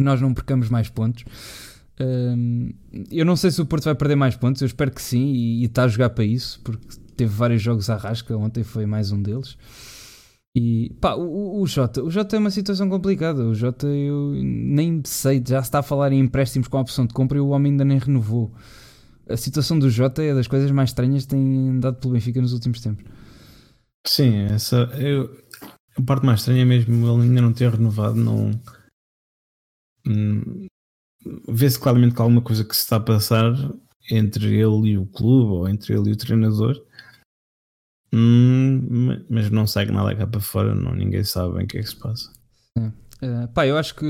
Nós 0.00 0.20
não 0.20 0.34
percamos 0.34 0.68
mais 0.68 0.88
pontos. 0.88 1.24
Eu 3.10 3.24
não 3.24 3.36
sei 3.36 3.50
se 3.50 3.60
o 3.62 3.66
Porto 3.66 3.84
vai 3.84 3.94
perder 3.94 4.16
mais 4.16 4.36
pontos. 4.36 4.60
Eu 4.60 4.66
espero 4.66 4.90
que 4.90 5.00
sim. 5.00 5.32
E, 5.32 5.62
e 5.62 5.64
está 5.64 5.84
a 5.84 5.88
jogar 5.88 6.10
para 6.10 6.24
isso. 6.24 6.60
Porque 6.62 6.86
teve 7.16 7.32
vários 7.32 7.62
jogos 7.62 7.88
à 7.88 7.96
rasca, 7.96 8.36
ontem 8.36 8.62
foi 8.62 8.86
mais 8.86 9.10
um 9.10 9.20
deles. 9.20 9.56
E 10.54 10.90
pá, 11.00 11.14
o, 11.14 11.60
o 11.60 11.66
Jota, 11.66 12.02
o 12.02 12.10
Jota 12.10 12.36
é 12.36 12.38
uma 12.38 12.50
situação 12.50 12.88
complicada. 12.88 13.42
O 13.42 13.54
Jota 13.54 13.86
eu 13.86 14.32
nem 14.34 15.02
sei, 15.04 15.42
já 15.46 15.62
se 15.62 15.68
está 15.68 15.80
a 15.80 15.82
falar 15.82 16.12
em 16.12 16.20
empréstimos 16.20 16.68
com 16.68 16.78
a 16.78 16.80
opção 16.80 17.06
de 17.06 17.12
compra 17.12 17.36
e 17.36 17.40
o 17.40 17.48
homem 17.48 17.72
ainda 17.72 17.84
nem 17.84 17.98
renovou. 17.98 18.52
A 19.28 19.36
situação 19.36 19.78
do 19.78 19.90
Jota 19.90 20.22
é 20.22 20.34
das 20.34 20.46
coisas 20.46 20.70
mais 20.70 20.90
estranhas 20.90 21.24
que 21.24 21.28
tem 21.28 21.78
dado 21.80 21.96
pelo 21.96 22.14
Benfica 22.14 22.40
nos 22.40 22.52
últimos 22.52 22.80
tempos. 22.80 23.04
Sim, 24.06 24.44
essa 24.44 24.76
eu, 24.98 25.36
a 25.98 26.02
parte 26.02 26.24
mais 26.24 26.40
estranha 26.40 26.62
é 26.62 26.64
mesmo 26.64 27.06
ele 27.06 27.24
ainda 27.24 27.42
não 27.42 27.52
ter 27.52 27.70
renovado, 27.70 28.14
não 28.16 28.50
hum, 30.06 30.66
vê-se 31.48 31.78
claramente 31.78 32.14
que 32.14 32.20
há 32.20 32.24
alguma 32.24 32.42
coisa 32.42 32.64
que 32.64 32.74
se 32.74 32.82
está 32.82 32.96
a 32.96 33.00
passar 33.00 33.52
entre 34.10 34.46
ele 34.46 34.90
e 34.90 34.98
o 34.98 35.06
clube 35.06 35.52
ou 35.52 35.68
entre 35.68 35.94
ele 35.94 36.10
e 36.10 36.12
o 36.12 36.16
treinador 36.16 36.80
Hum, 38.12 39.24
mas 39.28 39.50
não 39.50 39.66
segue 39.66 39.92
nada 39.92 40.14
cá 40.14 40.26
para 40.26 40.40
fora, 40.40 40.74
não, 40.74 40.94
ninguém 40.94 41.24
sabe 41.24 41.54
bem 41.54 41.64
o 41.64 41.68
que 41.68 41.78
é 41.78 41.82
que 41.82 41.88
se 41.88 41.96
passa. 41.96 42.32
Uh, 42.78 43.48
pá, 43.52 43.66
eu 43.66 43.76
acho 43.76 43.94
que. 43.94 44.04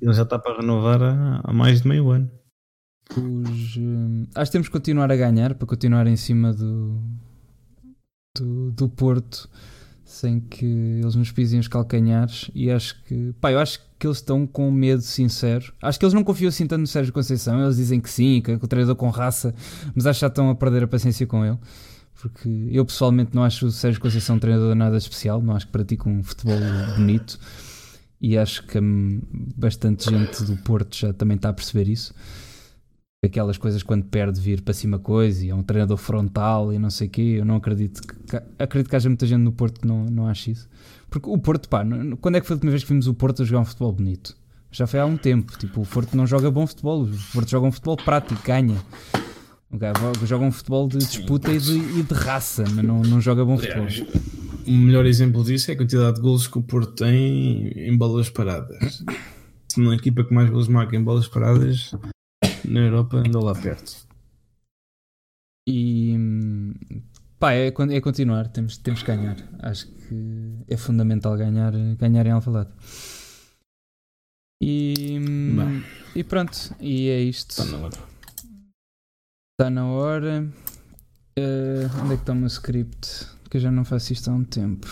Ele 0.00 0.12
já 0.12 0.22
está 0.22 0.38
para 0.38 0.60
renovar 0.60 1.02
há, 1.02 1.40
há 1.42 1.52
mais 1.52 1.82
de 1.82 1.88
meio 1.88 2.10
ano. 2.10 2.30
Os, 3.10 3.76
uh, 3.76 4.28
acho 4.36 4.50
que 4.50 4.52
temos 4.52 4.68
que 4.68 4.72
continuar 4.72 5.10
a 5.10 5.16
ganhar 5.16 5.54
para 5.54 5.66
continuar 5.66 6.06
em 6.06 6.16
cima 6.16 6.52
do, 6.52 7.00
do, 8.36 8.70
do 8.72 8.88
Porto 8.88 9.48
sem 10.20 10.40
que 10.40 10.64
eles 10.64 11.14
nos 11.14 11.32
pisem 11.32 11.58
os 11.60 11.68
calcanhares. 11.68 12.50
E 12.54 12.70
acho 12.70 13.02
que, 13.04 13.34
pá, 13.40 13.52
eu 13.52 13.58
acho 13.58 13.80
que 13.98 14.06
eles 14.06 14.18
estão 14.18 14.46
com 14.46 14.70
medo 14.70 15.02
sincero. 15.02 15.72
Acho 15.82 15.98
que 15.98 16.04
eles 16.04 16.14
não 16.14 16.24
confiam 16.24 16.48
assim 16.48 16.66
tanto 16.66 16.80
no 16.80 16.86
Sérgio 16.86 17.12
Conceição. 17.12 17.62
Eles 17.62 17.76
dizem 17.76 18.00
que 18.00 18.10
sim, 18.10 18.40
que, 18.40 18.56
que 18.58 18.64
o 18.64 18.68
treinador 18.68 18.96
com 18.96 19.08
raça, 19.10 19.54
mas 19.94 20.06
acho 20.06 20.18
que 20.18 20.22
já 20.22 20.28
estão 20.28 20.50
a 20.50 20.54
perder 20.54 20.84
a 20.84 20.88
paciência 20.88 21.26
com 21.26 21.44
ele 21.44 21.58
porque 22.20 22.68
eu 22.70 22.84
pessoalmente 22.84 23.34
não 23.34 23.42
acho 23.42 23.64
o 23.64 23.70
Sérgio 23.70 23.98
Conceição 23.98 24.36
um 24.36 24.38
treinador 24.38 24.74
nada 24.74 24.94
especial, 24.94 25.40
não 25.40 25.56
acho 25.56 25.64
que 25.64 25.72
pratique 25.72 26.06
um 26.06 26.22
futebol 26.22 26.58
bonito 26.94 27.40
e 28.20 28.36
acho 28.36 28.66
que 28.66 28.78
hum, 28.78 29.22
bastante 29.56 30.10
gente 30.10 30.44
do 30.44 30.56
Porto 30.58 30.94
já 30.94 31.12
também 31.14 31.36
está 31.36 31.48
a 31.48 31.52
perceber 31.52 31.88
isso. 31.88 32.14
Aquelas 33.22 33.58
coisas 33.58 33.82
quando 33.82 34.06
perde 34.06 34.40
vir 34.40 34.62
para 34.62 34.72
cima 34.72 34.98
coisa 34.98 35.44
e 35.44 35.50
é 35.50 35.54
um 35.54 35.62
treinador 35.62 35.98
frontal 35.98 36.72
e 36.72 36.78
não 36.78 36.88
sei 36.88 37.06
o 37.06 37.10
quê, 37.10 37.36
eu 37.38 37.44
não 37.44 37.56
acredito 37.56 38.00
que, 38.00 38.40
acredito 38.58 38.88
que 38.88 38.96
haja 38.96 39.10
muita 39.10 39.26
gente 39.26 39.42
no 39.42 39.52
Porto 39.52 39.78
que 39.78 39.86
não, 39.86 40.06
não 40.06 40.26
acha 40.26 40.50
isso. 40.50 40.66
Porque 41.10 41.28
o 41.28 41.36
Porto, 41.36 41.68
pá, 41.68 41.84
quando 42.18 42.36
é 42.36 42.40
que 42.40 42.46
foi 42.46 42.54
a 42.54 42.56
última 42.56 42.70
vez 42.70 42.82
que 42.82 42.88
vimos 42.88 43.06
o 43.06 43.12
Porto 43.12 43.42
a 43.42 43.44
jogar 43.44 43.60
um 43.60 43.64
futebol 43.66 43.92
bonito? 43.92 44.34
Já 44.72 44.86
foi 44.86 45.00
há 45.00 45.04
um 45.04 45.18
tempo. 45.18 45.52
Tipo, 45.58 45.82
o 45.82 45.86
Porto 45.86 46.16
não 46.16 46.26
joga 46.26 46.50
bom 46.50 46.66
futebol, 46.66 47.02
o 47.02 47.10
Porto 47.34 47.50
joga 47.50 47.66
um 47.66 47.72
futebol 47.72 47.98
prático, 47.98 48.40
ganha. 48.42 48.78
Joga 50.24 50.46
um 50.46 50.50
futebol 50.50 50.88
de 50.88 50.96
disputa 50.96 51.52
e 51.52 51.58
de, 51.58 51.76
e 51.76 52.02
de 52.02 52.14
raça, 52.14 52.64
mas 52.74 52.82
não, 52.82 53.02
não 53.02 53.20
joga 53.20 53.44
bom 53.44 53.58
futebol. 53.58 53.86
O 54.66 54.72
melhor 54.72 55.04
exemplo 55.04 55.44
disso 55.44 55.70
é 55.70 55.74
a 55.74 55.76
quantidade 55.76 56.16
de 56.16 56.22
golos 56.22 56.46
que 56.46 56.56
o 56.56 56.62
Porto 56.62 56.92
tem 56.92 57.68
em 57.76 57.94
bolas 57.98 58.30
paradas. 58.30 59.04
Se 59.68 59.78
uma 59.78 59.94
equipa 59.94 60.24
que 60.24 60.32
mais 60.32 60.48
golos 60.48 60.68
marca 60.68 60.96
em 60.96 61.04
bolas 61.04 61.28
paradas 61.28 61.94
na 62.64 62.80
Europa 62.80 63.18
anda 63.18 63.38
lá 63.40 63.54
perto. 63.54 64.06
E 65.68 66.16
pá, 67.38 67.52
é, 67.52 67.68
é 67.68 68.00
continuar, 68.00 68.48
temos, 68.48 68.76
temos 68.78 69.02
que 69.02 69.06
ganhar. 69.06 69.36
Acho 69.60 69.86
que 69.86 70.64
é 70.68 70.76
fundamental 70.76 71.36
ganhar, 71.36 71.72
ganhar 71.96 72.26
em 72.26 72.30
Alvalade. 72.30 72.70
E, 74.62 75.18
e 76.14 76.24
pronto, 76.24 76.74
e 76.80 77.08
é 77.08 77.20
isto. 77.20 77.50
Está 77.50 77.64
na 77.64 77.78
hora. 77.78 77.98
Está 79.52 79.70
na 79.70 79.86
hora. 79.86 80.52
Uh, 81.38 82.02
onde 82.02 82.14
é 82.14 82.16
que 82.16 82.22
está 82.22 82.32
o 82.32 82.36
meu 82.36 82.46
script? 82.46 83.26
Que 83.48 83.56
eu 83.56 83.60
já 83.60 83.70
não 83.70 83.84
faço 83.84 84.12
isto 84.12 84.30
há 84.30 84.34
um 84.34 84.44
tempo. 84.44 84.86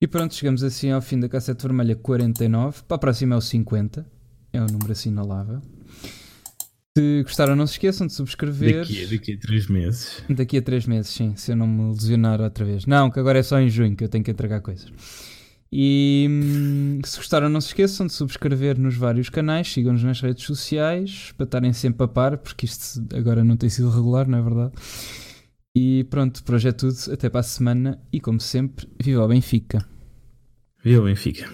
E 0.00 0.06
pronto, 0.06 0.34
chegamos 0.34 0.62
assim 0.62 0.90
ao 0.90 1.02
fim 1.02 1.18
da 1.18 1.28
cassete 1.28 1.62
vermelha 1.62 1.96
49. 1.96 2.82
Para 2.84 2.94
a 2.96 2.98
próxima 2.98 3.34
é 3.34 3.38
o 3.38 3.40
50. 3.40 4.17
É 4.52 4.60
um 4.60 4.66
número 4.66 4.92
assinalável. 4.92 5.60
Se 6.96 7.22
gostaram, 7.22 7.54
não 7.54 7.66
se 7.66 7.74
esqueçam 7.74 8.06
de 8.06 8.12
subscrever. 8.12 8.80
Daqui, 8.80 9.06
daqui 9.06 9.32
a 9.34 9.38
3 9.38 9.66
meses. 9.68 10.24
Daqui 10.28 10.56
a 10.58 10.62
3 10.62 10.86
meses, 10.86 11.10
sim. 11.10 11.36
Se 11.36 11.52
eu 11.52 11.56
não 11.56 11.66
me 11.66 11.92
lesionar 11.92 12.40
outra 12.40 12.64
vez. 12.64 12.86
Não, 12.86 13.10
que 13.10 13.20
agora 13.20 13.38
é 13.38 13.42
só 13.42 13.60
em 13.60 13.68
junho 13.68 13.94
que 13.94 14.02
eu 14.02 14.08
tenho 14.08 14.24
que 14.24 14.30
entregar 14.30 14.60
coisas. 14.60 14.92
E 15.70 16.26
hum, 16.28 17.00
se 17.04 17.18
gostaram, 17.18 17.48
não 17.48 17.60
se 17.60 17.68
esqueçam 17.68 18.06
de 18.06 18.12
subscrever 18.14 18.78
nos 18.78 18.96
vários 18.96 19.28
canais, 19.28 19.70
sigam-nos 19.70 20.02
nas 20.02 20.20
redes 20.20 20.44
sociais 20.44 21.32
para 21.36 21.44
estarem 21.44 21.72
sempre 21.72 22.04
a 22.04 22.08
par, 22.08 22.38
porque 22.38 22.64
isto 22.64 23.04
agora 23.14 23.44
não 23.44 23.56
tem 23.56 23.68
sido 23.68 23.90
regular, 23.90 24.26
não 24.26 24.38
é 24.38 24.42
verdade? 24.42 24.72
E 25.76 26.04
pronto, 26.04 26.42
por 26.42 26.54
hoje 26.54 26.68
é 26.68 26.72
tudo. 26.72 26.96
Até 27.12 27.28
para 27.28 27.40
a 27.40 27.44
semana 27.44 28.00
e, 28.12 28.18
como 28.18 28.40
sempre, 28.40 28.88
viva 29.00 29.24
o 29.24 29.28
Benfica! 29.28 29.86
Viva 30.82 31.02
o 31.02 31.04
Benfica! 31.04 31.48